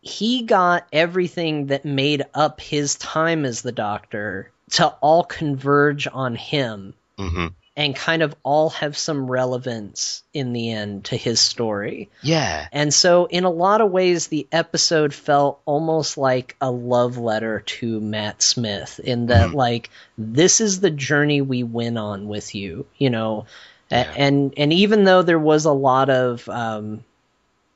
he 0.00 0.42
got 0.42 0.86
everything 0.92 1.66
that 1.68 1.86
made 1.86 2.24
up 2.34 2.60
his 2.60 2.96
time 2.96 3.46
as 3.46 3.62
the 3.62 3.72
doctor 3.72 4.52
to 4.72 4.86
all 4.86 5.24
converge 5.24 6.06
on 6.06 6.34
him 6.34 6.94
hmm 7.18 7.46
and 7.76 7.96
kind 7.96 8.22
of 8.22 8.36
all 8.44 8.70
have 8.70 8.96
some 8.96 9.28
relevance 9.28 10.22
in 10.32 10.52
the 10.52 10.70
end 10.70 11.06
to 11.06 11.16
his 11.16 11.40
story. 11.40 12.08
Yeah. 12.22 12.68
And 12.72 12.94
so, 12.94 13.26
in 13.26 13.44
a 13.44 13.50
lot 13.50 13.80
of 13.80 13.90
ways, 13.90 14.28
the 14.28 14.46
episode 14.52 15.12
felt 15.12 15.60
almost 15.64 16.16
like 16.16 16.54
a 16.60 16.70
love 16.70 17.18
letter 17.18 17.60
to 17.66 18.00
Matt 18.00 18.42
Smith, 18.42 19.00
in 19.02 19.26
that, 19.26 19.50
Mhm. 19.50 19.54
like, 19.54 19.90
this 20.16 20.60
is 20.60 20.80
the 20.80 20.90
journey 20.90 21.40
we 21.40 21.64
went 21.64 21.98
on 21.98 22.28
with 22.28 22.54
you, 22.54 22.86
you 22.96 23.10
know. 23.10 23.46
Yeah. 23.90 24.12
And 24.16 24.54
and 24.56 24.72
even 24.72 25.04
though 25.04 25.22
there 25.22 25.38
was 25.38 25.64
a 25.64 25.72
lot 25.72 26.10
of, 26.10 26.48
um, 26.48 27.04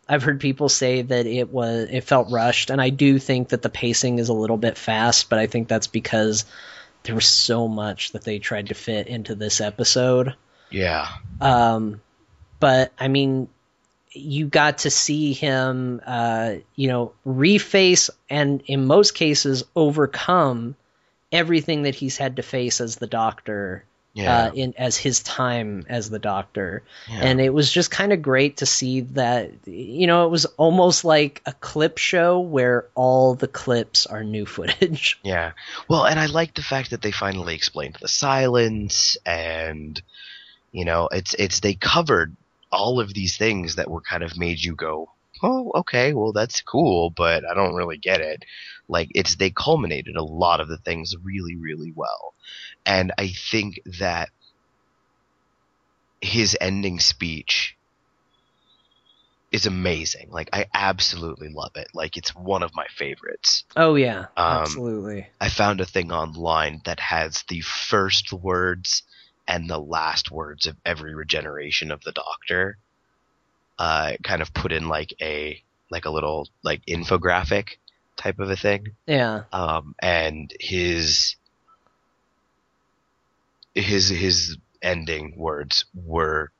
I've 0.08 0.22
heard 0.22 0.40
people 0.40 0.68
say 0.68 1.02
that 1.02 1.26
it 1.26 1.52
was 1.52 1.88
it 1.90 2.04
felt 2.04 2.30
rushed, 2.30 2.70
and 2.70 2.80
I 2.80 2.90
do 2.90 3.18
think 3.18 3.48
that 3.48 3.62
the 3.62 3.68
pacing 3.68 4.18
is 4.20 4.28
a 4.28 4.32
little 4.32 4.56
bit 4.56 4.78
fast, 4.78 5.28
but 5.28 5.38
I 5.38 5.46
think 5.48 5.68
that's 5.68 5.86
because 5.86 6.44
there 7.02 7.14
was 7.14 7.26
so 7.26 7.68
much 7.68 8.12
that 8.12 8.24
they 8.24 8.38
tried 8.38 8.68
to 8.68 8.74
fit 8.74 9.06
into 9.06 9.34
this 9.34 9.60
episode. 9.60 10.34
Yeah. 10.70 11.08
Um, 11.40 12.00
but 12.60 12.92
I 12.98 13.08
mean, 13.08 13.48
you 14.12 14.46
got 14.46 14.78
to 14.78 14.90
see 14.90 15.32
him, 15.32 16.00
uh, 16.06 16.54
you 16.74 16.88
know, 16.88 17.12
reface 17.26 18.10
and 18.28 18.62
in 18.66 18.86
most 18.86 19.14
cases 19.14 19.64
overcome 19.76 20.76
everything 21.30 21.82
that 21.82 21.94
he's 21.94 22.16
had 22.16 22.36
to 22.36 22.42
face 22.42 22.80
as 22.80 22.96
the 22.96 23.06
Doctor, 23.06 23.84
Yeah. 24.18 24.46
uh, 24.46 24.52
in 24.52 24.74
as 24.76 24.96
his 24.96 25.20
time 25.20 25.84
as 25.88 26.10
the 26.10 26.18
Doctor, 26.18 26.82
yeah. 27.08 27.20
and 27.22 27.40
it 27.40 27.54
was 27.54 27.70
just 27.70 27.90
kind 27.90 28.12
of 28.12 28.20
great 28.20 28.58
to 28.58 28.66
see 28.66 29.00
that. 29.00 29.52
You 29.66 30.06
know, 30.06 30.26
it 30.26 30.30
was 30.30 30.44
almost 30.56 31.04
like 31.04 31.40
a 31.46 31.52
clip 31.52 31.98
show 31.98 32.40
where 32.40 32.86
all 32.94 33.34
the 33.34 33.48
clips 33.48 34.06
are 34.06 34.24
new 34.24 34.44
footage. 34.56 35.20
Yeah. 35.22 35.52
Well, 35.88 36.04
and 36.04 36.18
I 36.18 36.26
like 36.26 36.54
the 36.54 36.62
fact 36.62 36.90
that 36.90 37.02
they 37.02 37.12
finally 37.12 37.54
explained 37.54 37.96
the 38.00 38.08
silence 38.08 39.16
and 39.24 40.00
you 40.72 40.84
know, 40.84 41.08
it's 41.12 41.34
it's 41.34 41.60
they 41.60 41.74
covered 41.74 42.36
all 42.70 43.00
of 43.00 43.14
these 43.14 43.36
things 43.36 43.76
that 43.76 43.90
were 43.90 44.00
kind 44.00 44.22
of 44.22 44.36
made 44.36 44.62
you 44.62 44.74
go, 44.74 45.10
"Oh, 45.42 45.72
okay, 45.76 46.12
well 46.12 46.32
that's 46.32 46.60
cool, 46.60 47.10
but 47.10 47.44
I 47.48 47.54
don't 47.54 47.74
really 47.74 47.98
get 47.98 48.20
it." 48.20 48.44
Like 48.88 49.10
it's 49.14 49.36
they 49.36 49.50
culminated 49.50 50.16
a 50.16 50.22
lot 50.22 50.60
of 50.60 50.68
the 50.68 50.78
things 50.78 51.14
really 51.22 51.56
really 51.56 51.92
well. 51.94 52.34
And 52.88 53.12
I 53.18 53.28
think 53.28 53.82
that 54.00 54.30
his 56.22 56.56
ending 56.58 57.00
speech 57.00 57.76
is 59.52 59.66
amazing. 59.66 60.30
Like 60.30 60.48
I 60.54 60.66
absolutely 60.72 61.50
love 61.50 61.72
it. 61.76 61.88
Like 61.92 62.16
it's 62.16 62.34
one 62.34 62.62
of 62.62 62.74
my 62.74 62.86
favorites. 62.96 63.64
Oh 63.76 63.94
yeah, 63.94 64.26
Um, 64.38 64.62
absolutely. 64.62 65.26
I 65.38 65.50
found 65.50 65.82
a 65.82 65.86
thing 65.86 66.10
online 66.10 66.80
that 66.86 66.98
has 66.98 67.44
the 67.48 67.60
first 67.60 68.32
words 68.32 69.02
and 69.46 69.68
the 69.68 69.78
last 69.78 70.30
words 70.30 70.66
of 70.66 70.76
every 70.84 71.14
regeneration 71.14 71.90
of 71.90 72.02
the 72.02 72.12
Doctor, 72.12 72.78
uh, 73.78 74.12
kind 74.22 74.40
of 74.40 74.52
put 74.54 74.72
in 74.72 74.88
like 74.88 75.12
a 75.20 75.62
like 75.90 76.06
a 76.06 76.10
little 76.10 76.48
like 76.62 76.84
infographic 76.86 77.76
type 78.16 78.38
of 78.38 78.50
a 78.50 78.56
thing. 78.56 78.88
Yeah. 79.06 79.44
Um, 79.52 79.94
and 80.00 80.50
his 80.58 81.36
his 83.74 84.08
his 84.08 84.56
ending 84.82 85.34
words 85.36 85.84
were 85.94 86.50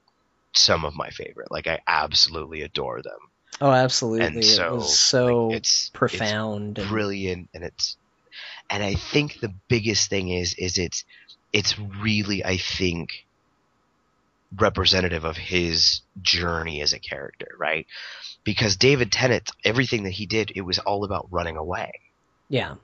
some 0.53 0.85
of 0.85 0.95
my 0.95 1.11
favorite. 1.11 1.51
Like 1.51 1.67
I 1.67 1.81
absolutely 1.87 2.63
adore 2.63 3.03
them. 3.03 3.19
Oh, 3.61 3.71
absolutely. 3.71 4.27
And 4.27 4.37
it 4.37 4.45
so, 4.45 4.75
was 4.77 4.99
so 4.99 5.47
like, 5.49 5.57
it's 5.57 5.71
it's 5.83 5.91
profound. 5.91 6.79
and- 6.79 6.89
brilliant 6.89 7.51
and 7.55 7.65
it's 7.65 7.97
and 8.71 8.83
I 8.83 8.95
think 8.95 9.41
the 9.41 9.53
biggest 9.69 10.11
thing 10.11 10.29
is 10.29 10.55
is 10.55 10.79
it's 10.79 11.05
it's 11.53 11.79
really 11.79 12.45
I 12.45 12.57
think 12.57 13.27
representative 14.57 15.25
of 15.25 15.37
his 15.37 16.01
journey 16.23 16.81
as 16.81 16.93
a 16.93 16.99
character, 16.99 17.49
right? 17.59 17.87
Because 18.45 18.77
David 18.77 19.13
Tennant, 19.13 19.51
everything 19.65 20.05
that 20.05 20.11
he 20.13 20.27
did, 20.27 20.53
it 20.55 20.63
was 20.63 20.79
all 20.79 21.05
about 21.05 21.29
running 21.31 21.57
away, 21.57 21.93
yeah. 22.49 22.77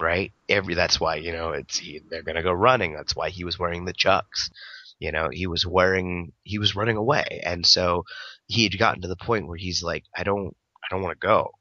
Right? 0.00 0.32
Every 0.48 0.74
that's 0.74 1.00
why 1.00 1.16
you 1.16 1.32
know 1.32 1.52
it's 1.52 1.78
he, 1.78 2.00
they're 2.10 2.22
gonna 2.22 2.42
go 2.42 2.52
running. 2.52 2.94
That's 2.94 3.14
why 3.16 3.30
he 3.30 3.44
was 3.44 3.58
wearing 3.58 3.84
the 3.84 3.92
chucks. 3.92 4.50
You 4.98 5.12
know, 5.12 5.30
he 5.30 5.46
was 5.46 5.66
wearing 5.66 6.32
he 6.42 6.58
was 6.58 6.76
running 6.76 6.96
away, 6.96 7.40
and 7.44 7.66
so 7.66 8.04
he 8.46 8.64
had 8.64 8.78
gotten 8.78 9.02
to 9.02 9.08
the 9.08 9.16
point 9.16 9.46
where 9.46 9.56
he's 9.56 9.82
like, 9.82 10.04
I 10.16 10.24
don't 10.24 10.56
I 10.84 10.88
don't 10.90 11.02
want 11.02 11.18
to 11.18 11.26
go. 11.26 11.52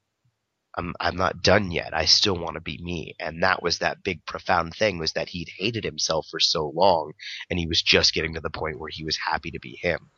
I'm 0.76 0.96
I'm 1.00 1.18
not 1.18 1.42
done 1.42 1.72
yet. 1.72 1.94
I 1.94 2.06
still 2.06 2.38
want 2.38 2.56
to 2.56 2.62
be 2.62 2.78
me. 2.82 3.16
And 3.20 3.44
that 3.44 3.62
was 3.62 3.80
that 3.80 4.04
big 4.04 4.26
profound 4.26 4.74
thing 4.74 4.98
was 4.98 5.14
that 5.14 5.30
he'd 5.30 5.50
hated 5.58 5.84
himself 5.84 6.28
for 6.30 6.40
so 6.40 6.72
long 6.76 7.14
and 7.50 7.60
he 7.60 7.68
was 7.68 7.82
just 7.82 8.14
getting 8.14 8.36
to 8.36 8.40
the 8.40 8.50
point 8.50 8.80
where 8.80 8.90
he 8.90 9.04
was 9.04 9.18
happy 9.18 9.52
to 9.52 9.60
be 9.60 9.78
him. 9.82 10.10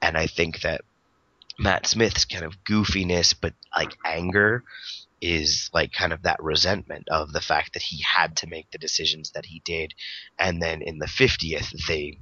And 0.00 0.16
I 0.16 0.26
think 0.26 0.62
that 0.62 0.82
Matt 1.58 1.86
Smith's 1.86 2.24
kind 2.24 2.44
of 2.44 2.62
goofiness 2.64 3.34
but 3.38 3.54
like 3.76 3.96
anger 4.04 4.64
is 5.20 5.70
like 5.72 5.92
kind 5.92 6.12
of 6.12 6.22
that 6.22 6.42
resentment 6.42 7.08
of 7.08 7.32
the 7.32 7.40
fact 7.40 7.72
that 7.74 7.82
he 7.82 8.02
had 8.02 8.36
to 8.36 8.46
make 8.46 8.70
the 8.70 8.78
decisions 8.78 9.30
that 9.32 9.46
he 9.46 9.62
did. 9.64 9.94
And 10.38 10.60
then 10.60 10.82
in 10.82 10.98
the 10.98 11.06
50th 11.06 11.86
they 11.86 12.18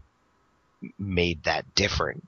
made 0.99 1.45
that 1.45 1.75
different 1.75 2.27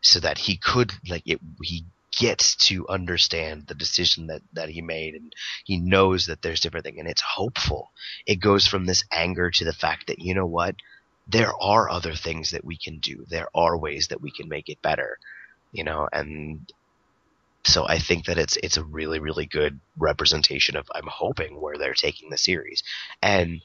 so 0.00 0.20
that 0.20 0.38
he 0.38 0.56
could 0.56 0.92
like 1.08 1.24
it 1.26 1.40
he 1.62 1.84
gets 2.16 2.54
to 2.56 2.88
understand 2.88 3.66
the 3.66 3.74
decision 3.74 4.28
that 4.28 4.42
that 4.52 4.68
he 4.68 4.80
made 4.80 5.14
and 5.14 5.34
he 5.64 5.76
knows 5.76 6.26
that 6.26 6.40
there's 6.42 6.60
different 6.60 6.84
thing 6.86 6.98
and 6.98 7.08
it's 7.08 7.22
hopeful. 7.22 7.90
It 8.26 8.36
goes 8.36 8.66
from 8.66 8.86
this 8.86 9.04
anger 9.12 9.50
to 9.50 9.64
the 9.64 9.72
fact 9.72 10.06
that 10.06 10.20
you 10.20 10.34
know 10.34 10.46
what? 10.46 10.76
There 11.28 11.52
are 11.60 11.90
other 11.90 12.14
things 12.14 12.50
that 12.50 12.64
we 12.64 12.76
can 12.76 12.98
do. 12.98 13.24
There 13.28 13.48
are 13.54 13.76
ways 13.76 14.08
that 14.08 14.20
we 14.20 14.32
can 14.32 14.48
make 14.48 14.68
it 14.68 14.82
better 14.82 15.18
you 15.72 15.84
know? 15.84 16.08
And 16.12 16.70
so 17.64 17.86
I 17.86 17.98
think 17.98 18.26
that 18.26 18.38
it's 18.38 18.56
it's 18.56 18.76
a 18.76 18.84
really 18.84 19.18
really 19.18 19.46
good 19.46 19.80
representation 19.98 20.76
of 20.76 20.90
I'm 20.94 21.06
hoping 21.06 21.60
where 21.60 21.76
they're 21.76 21.94
taking 21.94 22.30
the 22.30 22.38
series 22.38 22.82
and 23.22 23.60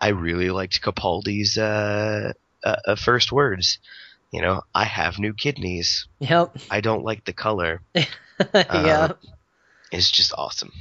I 0.00 0.08
really 0.08 0.50
liked 0.50 0.80
Capaldi's 0.82 1.58
uh, 1.58 2.32
uh, 2.64 2.76
uh, 2.86 2.94
first 2.94 3.32
words 3.32 3.78
you 4.30 4.42
know 4.42 4.62
I 4.74 4.84
have 4.84 5.18
new 5.18 5.34
kidneys 5.34 6.06
Yep. 6.20 6.58
I 6.70 6.80
don't 6.80 7.04
like 7.04 7.24
the 7.24 7.32
color. 7.32 7.82
yeah. 8.54 9.12
It's 9.90 10.10
just 10.10 10.32
awesome. 10.36 10.72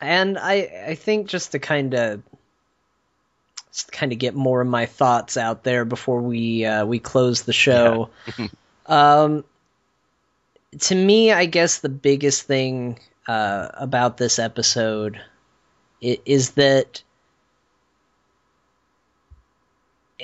and 0.00 0.38
I 0.38 0.84
I 0.88 0.94
think 0.94 1.28
just 1.28 1.52
to 1.52 1.58
kind 1.58 1.94
of 1.94 2.22
kind 3.90 4.12
of 4.12 4.18
get 4.18 4.34
more 4.34 4.60
of 4.60 4.68
my 4.68 4.86
thoughts 4.86 5.36
out 5.36 5.64
there 5.64 5.84
before 5.84 6.20
we 6.20 6.64
uh, 6.64 6.84
we 6.84 6.98
close 6.98 7.42
the 7.42 7.52
show. 7.52 8.10
um, 8.86 9.44
to 10.80 10.94
me, 10.94 11.32
I 11.32 11.46
guess 11.46 11.78
the 11.78 11.88
biggest 11.88 12.42
thing 12.44 12.98
uh, 13.26 13.68
about 13.74 14.16
this 14.16 14.38
episode 14.38 15.20
is 16.00 16.52
that. 16.52 17.02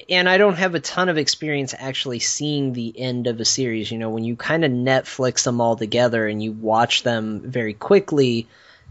And 0.09 0.29
I 0.29 0.39
don't 0.39 0.57
have 0.57 0.75
a 0.77 0.81
ton 0.81 1.09
of 1.09 1.19
experience 1.19 1.75
actually 1.77 2.21
seeing 2.21 2.73
the 2.73 2.99
end 2.99 3.27
of 3.27 3.41
a 3.41 3.45
series. 3.45 3.91
You 3.91 3.99
know, 3.99 4.11
when 4.11 4.25
you 4.25 4.37
kind 4.37 4.65
of 4.65 4.71
Netflix 4.71 5.43
them 5.45 5.61
all 5.61 5.77
together 5.77 6.27
and 6.27 6.43
you 6.43 6.53
watch 6.53 7.03
them 7.03 7.41
very 7.41 7.75
quickly, 7.75 8.47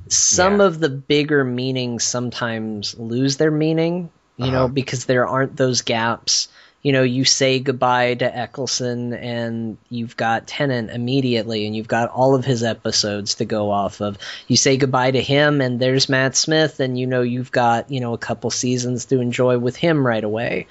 some 0.09 0.59
Yeah. 0.59 0.65
of 0.65 0.79
the 0.79 0.89
bigger 0.89 1.43
meanings 1.45 2.03
sometimes 2.03 2.97
lose 2.97 3.37
their 3.37 3.51
meaning, 3.51 4.09
you 4.35 4.51
know, 4.51 4.65
Uh-huh. 4.65 4.67
because 4.73 5.05
there 5.05 5.27
aren't 5.27 5.55
those 5.55 5.81
gaps. 5.81 6.49
You 6.83 6.93
know, 6.93 7.03
you 7.03 7.25
say 7.25 7.59
goodbye 7.59 8.13
to 8.15 8.37
Eccleston 8.37 9.13
and 9.13 9.77
you've 9.89 10.15
got 10.15 10.47
Tennant 10.47 10.91
immediately 10.91 11.65
and 11.65 11.75
you've 11.75 11.87
got 11.87 12.09
all 12.09 12.35
of 12.35 12.45
his 12.45 12.63
episodes 12.63 13.35
to 13.35 13.45
go 13.45 13.71
off 13.71 13.99
of. 13.99 14.17
You 14.47 14.55
say 14.55 14.77
goodbye 14.77 15.11
to 15.11 15.21
him 15.21 15.59
and 15.59 15.79
there's 15.79 16.07
Matt 16.07 16.37
Smith 16.37 16.79
and 16.79 16.97
you 16.97 17.07
know 17.07 17.21
you've 17.21 17.51
got, 17.51 17.91
you 17.91 17.99
know, 17.99 18.13
a 18.13 18.17
couple 18.17 18.51
seasons 18.51 19.05
to 19.05 19.19
enjoy 19.19 19.57
with 19.57 19.75
him 19.75 20.05
right 20.05 20.23
away. 20.23 20.67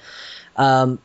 Um, 0.55 0.99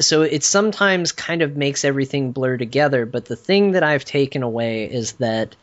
so 0.00 0.22
it 0.22 0.44
sometimes 0.44 1.12
kind 1.12 1.42
of 1.42 1.56
makes 1.56 1.84
everything 1.84 2.32
blur 2.32 2.56
together, 2.56 3.06
but 3.06 3.24
the 3.24 3.36
thing 3.36 3.72
that 3.72 3.82
I've 3.82 4.04
taken 4.04 4.42
away 4.42 4.84
is 4.84 5.12
that 5.14 5.56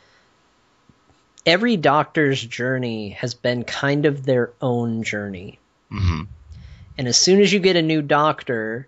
every 1.45 1.77
doctor's 1.77 2.43
journey 2.43 3.09
has 3.09 3.33
been 3.33 3.63
kind 3.63 4.05
of 4.05 4.25
their 4.25 4.51
own 4.61 5.03
journey. 5.03 5.59
hmm 5.89 6.23
And 6.97 7.07
as 7.07 7.17
soon 7.17 7.41
as 7.41 7.51
you 7.51 7.59
get 7.59 7.75
a 7.75 7.81
new 7.81 8.01
doctor, 8.01 8.87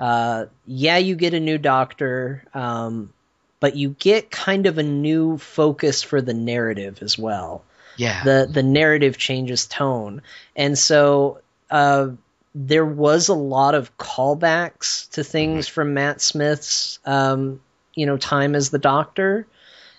uh, 0.00 0.46
yeah, 0.66 0.98
you 0.98 1.14
get 1.14 1.34
a 1.34 1.40
new 1.40 1.58
doctor, 1.58 2.44
um, 2.54 3.12
but 3.60 3.76
you 3.76 3.90
get 3.98 4.30
kind 4.30 4.66
of 4.66 4.78
a 4.78 4.82
new 4.82 5.38
focus 5.38 6.02
for 6.02 6.20
the 6.20 6.34
narrative 6.34 6.98
as 7.02 7.18
well. 7.18 7.64
Yeah. 7.96 8.24
The 8.24 8.48
the 8.50 8.62
narrative 8.62 9.18
changes 9.18 9.66
tone, 9.66 10.22
and 10.56 10.78
so 10.78 11.42
uh, 11.70 12.08
there 12.54 12.86
was 12.86 13.28
a 13.28 13.34
lot 13.34 13.74
of 13.74 13.96
callbacks 13.98 15.10
to 15.10 15.22
things 15.22 15.68
from 15.68 15.92
Matt 15.92 16.22
Smith's, 16.22 16.98
um, 17.04 17.60
you 17.94 18.06
know, 18.06 18.16
time 18.16 18.54
as 18.54 18.70
the 18.70 18.78
Doctor 18.78 19.46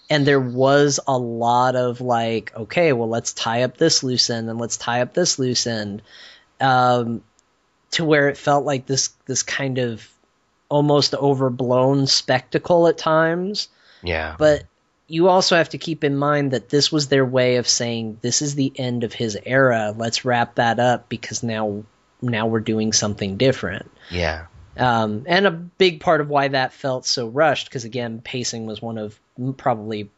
and 0.10 0.26
there 0.26 0.40
was 0.40 1.00
a 1.08 1.18
lot 1.18 1.76
of 1.76 2.02
like, 2.02 2.54
okay, 2.56 2.94
well, 2.94 3.10
let's 3.10 3.34
tie 3.34 3.64
up 3.64 3.78
this 3.78 4.04
loose 4.04 4.30
end 4.30 4.50
and 4.50 4.60
let's 4.60 4.78
tie 4.78 5.02
up 5.02 5.14
this 5.14 5.40
loose 5.40 5.66
end, 5.66 6.02
um, 6.60 7.24
to 7.94 8.06
where 8.06 8.30
it 8.30 8.38
felt 8.38 8.66
like 8.66 8.86
this 8.86 9.10
this 9.26 9.44
kind 9.44 9.78
of 9.78 10.08
almost 10.70 11.14
overblown 11.14 12.08
spectacle 12.08 12.88
at 12.88 12.98
times. 12.98 13.68
yeah. 14.02 14.36
But 14.38 14.64
you 15.08 15.28
also 15.28 15.56
have 15.56 15.70
to 15.70 15.78
keep 15.78 16.04
in 16.04 16.16
mind 16.16 16.52
that 16.52 16.70
this 16.70 16.92
was 16.92 17.08
their 17.08 17.26
way 17.26 17.58
of 17.58 17.68
saying 17.68 18.18
this 18.22 18.42
is 18.42 18.56
the 18.56 18.72
end 18.76 19.04
of 19.04 19.14
his 19.14 19.38
era. 19.46 19.94
Let's 19.96 20.26
wrap 20.26 20.56
that 20.56 20.80
up 20.80 21.10
because 21.10 21.44
now 21.44 21.84
now 22.22 22.48
we're 22.48 22.62
doing 22.62 22.94
something 22.94 23.38
different. 23.38 23.92
yeah. 24.10 24.46
Um, 24.76 25.26
and 25.28 25.46
a 25.46 25.52
big 25.52 26.00
part 26.00 26.20
of 26.20 26.30
why 26.30 26.48
that 26.48 26.74
felt 26.74 27.06
so 27.06 27.28
rushed, 27.28 27.68
because 27.68 27.84
again, 27.84 28.22
pacing 28.24 28.66
was 28.66 28.82
one 28.82 28.98
of 28.98 29.20
probably 29.58 30.10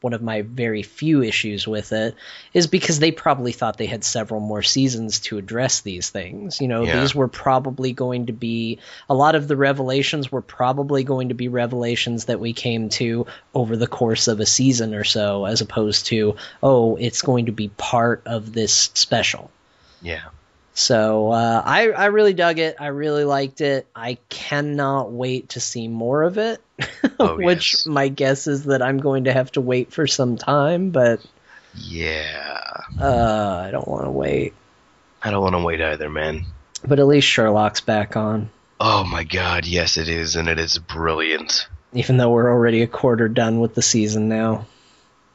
one 0.00 0.12
of 0.12 0.22
my 0.22 0.42
very 0.42 0.82
few 0.82 1.22
issues 1.22 1.66
with 1.68 1.92
it, 1.92 2.14
is 2.54 2.66
because 2.66 2.98
they 2.98 3.10
probably 3.10 3.52
thought 3.52 3.76
they 3.76 3.86
had 3.86 4.02
several 4.04 4.40
more 4.40 4.62
seasons 4.62 5.20
to 5.20 5.38
address 5.38 5.80
these 5.82 6.08
things. 6.10 6.60
You 6.60 6.68
know, 6.68 6.84
Yeah. 6.84 7.00
these 7.00 7.14
were 7.14 7.28
probably 7.28 7.92
going 7.92 8.26
to 8.26 8.32
be 8.32 8.78
a 9.08 9.14
lot 9.14 9.34
of 9.34 9.46
the 9.48 9.56
revelations 9.56 10.32
were 10.32 10.42
probably 10.42 11.04
going 11.04 11.28
to 11.28 11.34
be 11.34 11.48
revelations 11.48 12.26
that 12.26 12.40
we 12.40 12.52
came 12.52 12.88
to 12.90 13.26
over 13.54 13.76
the 13.76 13.86
course 13.86 14.28
of 14.28 14.40
a 14.40 14.46
season 14.46 14.94
or 14.94 15.04
so, 15.04 15.44
as 15.44 15.60
opposed 15.60 16.06
to, 16.06 16.36
oh, 16.62 16.96
it's 16.96 17.22
going 17.22 17.46
to 17.46 17.52
be 17.52 17.68
part 17.68 18.22
of 18.26 18.52
this 18.52 18.90
special. 18.94 19.50
Yeah. 20.02 20.20
So 20.72 21.30
uh, 21.32 21.62
I 21.64 21.90
I 21.90 22.06
really 22.06 22.32
dug 22.32 22.58
it. 22.58 22.76
I 22.80 22.86
really 22.86 23.24
liked 23.24 23.60
it. 23.60 23.86
I 23.94 24.18
cannot 24.28 25.10
wait 25.12 25.50
to 25.50 25.60
see 25.60 25.88
more 25.88 26.22
of 26.22 26.38
it. 26.38 26.60
Oh, 27.20 27.36
which 27.36 27.74
yes. 27.74 27.86
my 27.86 28.08
guess 28.08 28.46
is 28.46 28.64
that 28.64 28.80
I'm 28.82 28.96
going 28.98 29.24
to 29.24 29.32
have 29.32 29.52
to 29.52 29.60
wait 29.60 29.92
for 29.92 30.06
some 30.06 30.36
time, 30.38 30.88
but 30.90 31.20
Yeah. 31.74 32.62
uh, 33.00 33.62
I 33.66 33.70
don't 33.70 33.86
want 33.88 34.04
to 34.04 34.10
wait. 34.10 34.54
I 35.22 35.30
don't 35.30 35.42
want 35.42 35.54
to 35.54 35.62
wait 35.62 35.80
either, 35.82 36.08
man. 36.08 36.46
But 36.86 36.98
at 36.98 37.06
least 37.06 37.28
Sherlock's 37.28 37.80
back 37.82 38.16
on, 38.16 38.48
Oh 38.80 39.04
my 39.04 39.24
god, 39.24 39.66
yes 39.66 39.98
it 39.98 40.08
is, 40.08 40.36
and 40.36 40.48
it 40.48 40.58
is 40.58 40.78
brilliant. 40.78 41.68
even 41.92 42.16
though 42.16 42.30
we're 42.30 42.50
already 42.50 42.80
a 42.82 42.86
quarter 42.86 43.28
done 43.28 43.60
with 43.60 43.74
the 43.74 43.82
season 43.82 44.28
now. 44.30 44.66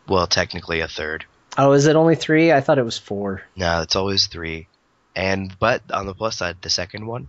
Well, 0.07 0.25
technically 0.25 0.79
a 0.79 0.87
third. 0.87 1.25
Oh, 1.57 1.73
is 1.73 1.85
it 1.85 1.95
only 1.95 2.15
three? 2.15 2.51
I 2.51 2.61
thought 2.61 2.79
it 2.79 2.85
was 2.85 2.97
four. 2.97 3.43
No, 3.55 3.81
it's 3.83 3.95
always 3.95 4.25
three. 4.27 4.67
And 5.15 5.55
but 5.59 5.83
on 5.91 6.07
the 6.07 6.15
plus 6.15 6.37
side, 6.37 6.57
the 6.61 6.69
second 6.71 7.05
one 7.05 7.27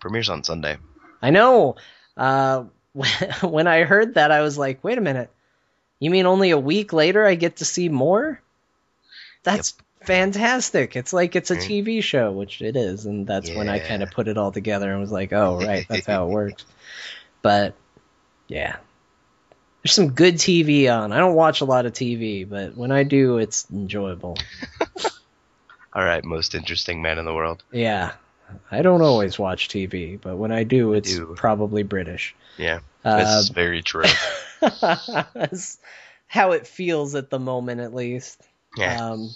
premieres 0.00 0.30
on 0.30 0.42
Sunday. 0.44 0.78
I 1.20 1.28
know. 1.30 1.76
Uh, 2.16 2.64
when 3.42 3.66
I 3.66 3.84
heard 3.84 4.14
that, 4.14 4.30
I 4.30 4.42
was 4.42 4.58
like, 4.58 4.82
wait 4.84 4.98
a 4.98 5.02
minute. 5.02 5.30
You 5.98 6.10
mean 6.10 6.26
only 6.26 6.50
a 6.50 6.58
week 6.58 6.92
later 6.92 7.24
I 7.24 7.34
get 7.36 7.56
to 7.56 7.64
see 7.64 7.88
more? 7.88 8.40
That's 9.44 9.74
fantastic. 10.02 10.96
It's 10.96 11.12
like 11.12 11.36
it's 11.36 11.50
a 11.50 11.56
Mm. 11.56 11.68
TV 11.68 12.02
show, 12.02 12.32
which 12.32 12.60
it 12.60 12.76
is. 12.76 13.06
And 13.06 13.26
that's 13.26 13.50
when 13.50 13.68
I 13.68 13.78
kind 13.78 14.02
of 14.02 14.10
put 14.10 14.28
it 14.28 14.36
all 14.36 14.52
together 14.52 14.90
and 14.90 15.00
was 15.00 15.12
like, 15.12 15.32
oh, 15.32 15.56
right, 15.56 15.86
that's 15.88 16.06
how 16.06 16.26
it 16.26 16.30
works. 16.30 16.64
But 17.40 17.74
yeah. 18.48 18.76
There's 19.82 19.94
some 19.94 20.10
good 20.10 20.36
TV 20.36 20.88
on. 20.88 21.12
I 21.12 21.18
don't 21.18 21.34
watch 21.34 21.60
a 21.60 21.64
lot 21.64 21.86
of 21.86 21.92
TV, 21.92 22.48
but 22.48 22.76
when 22.76 22.92
I 22.92 23.02
do, 23.02 23.38
it's 23.38 23.66
enjoyable. 23.70 24.38
All 25.92 26.04
right, 26.04 26.24
most 26.24 26.54
interesting 26.54 27.02
man 27.02 27.18
in 27.18 27.24
the 27.24 27.34
world. 27.34 27.64
Yeah. 27.72 28.12
I 28.70 28.82
don't 28.82 29.02
always 29.02 29.38
watch 29.38 29.68
TV, 29.68 30.20
but 30.20 30.36
when 30.36 30.52
I 30.52 30.64
do, 30.64 30.92
it's 30.94 31.14
do. 31.14 31.34
probably 31.36 31.82
British. 31.82 32.34
Yeah, 32.58 32.80
Uh, 33.04 33.18
this 33.18 33.28
is 33.30 33.48
very 33.48 33.82
true. 33.82 34.04
That's 34.80 35.78
how 36.26 36.52
it 36.52 36.66
feels 36.66 37.14
at 37.14 37.30
the 37.30 37.38
moment, 37.38 37.80
at 37.80 37.94
least. 37.94 38.40
Yeah, 38.76 39.10
Um, 39.10 39.30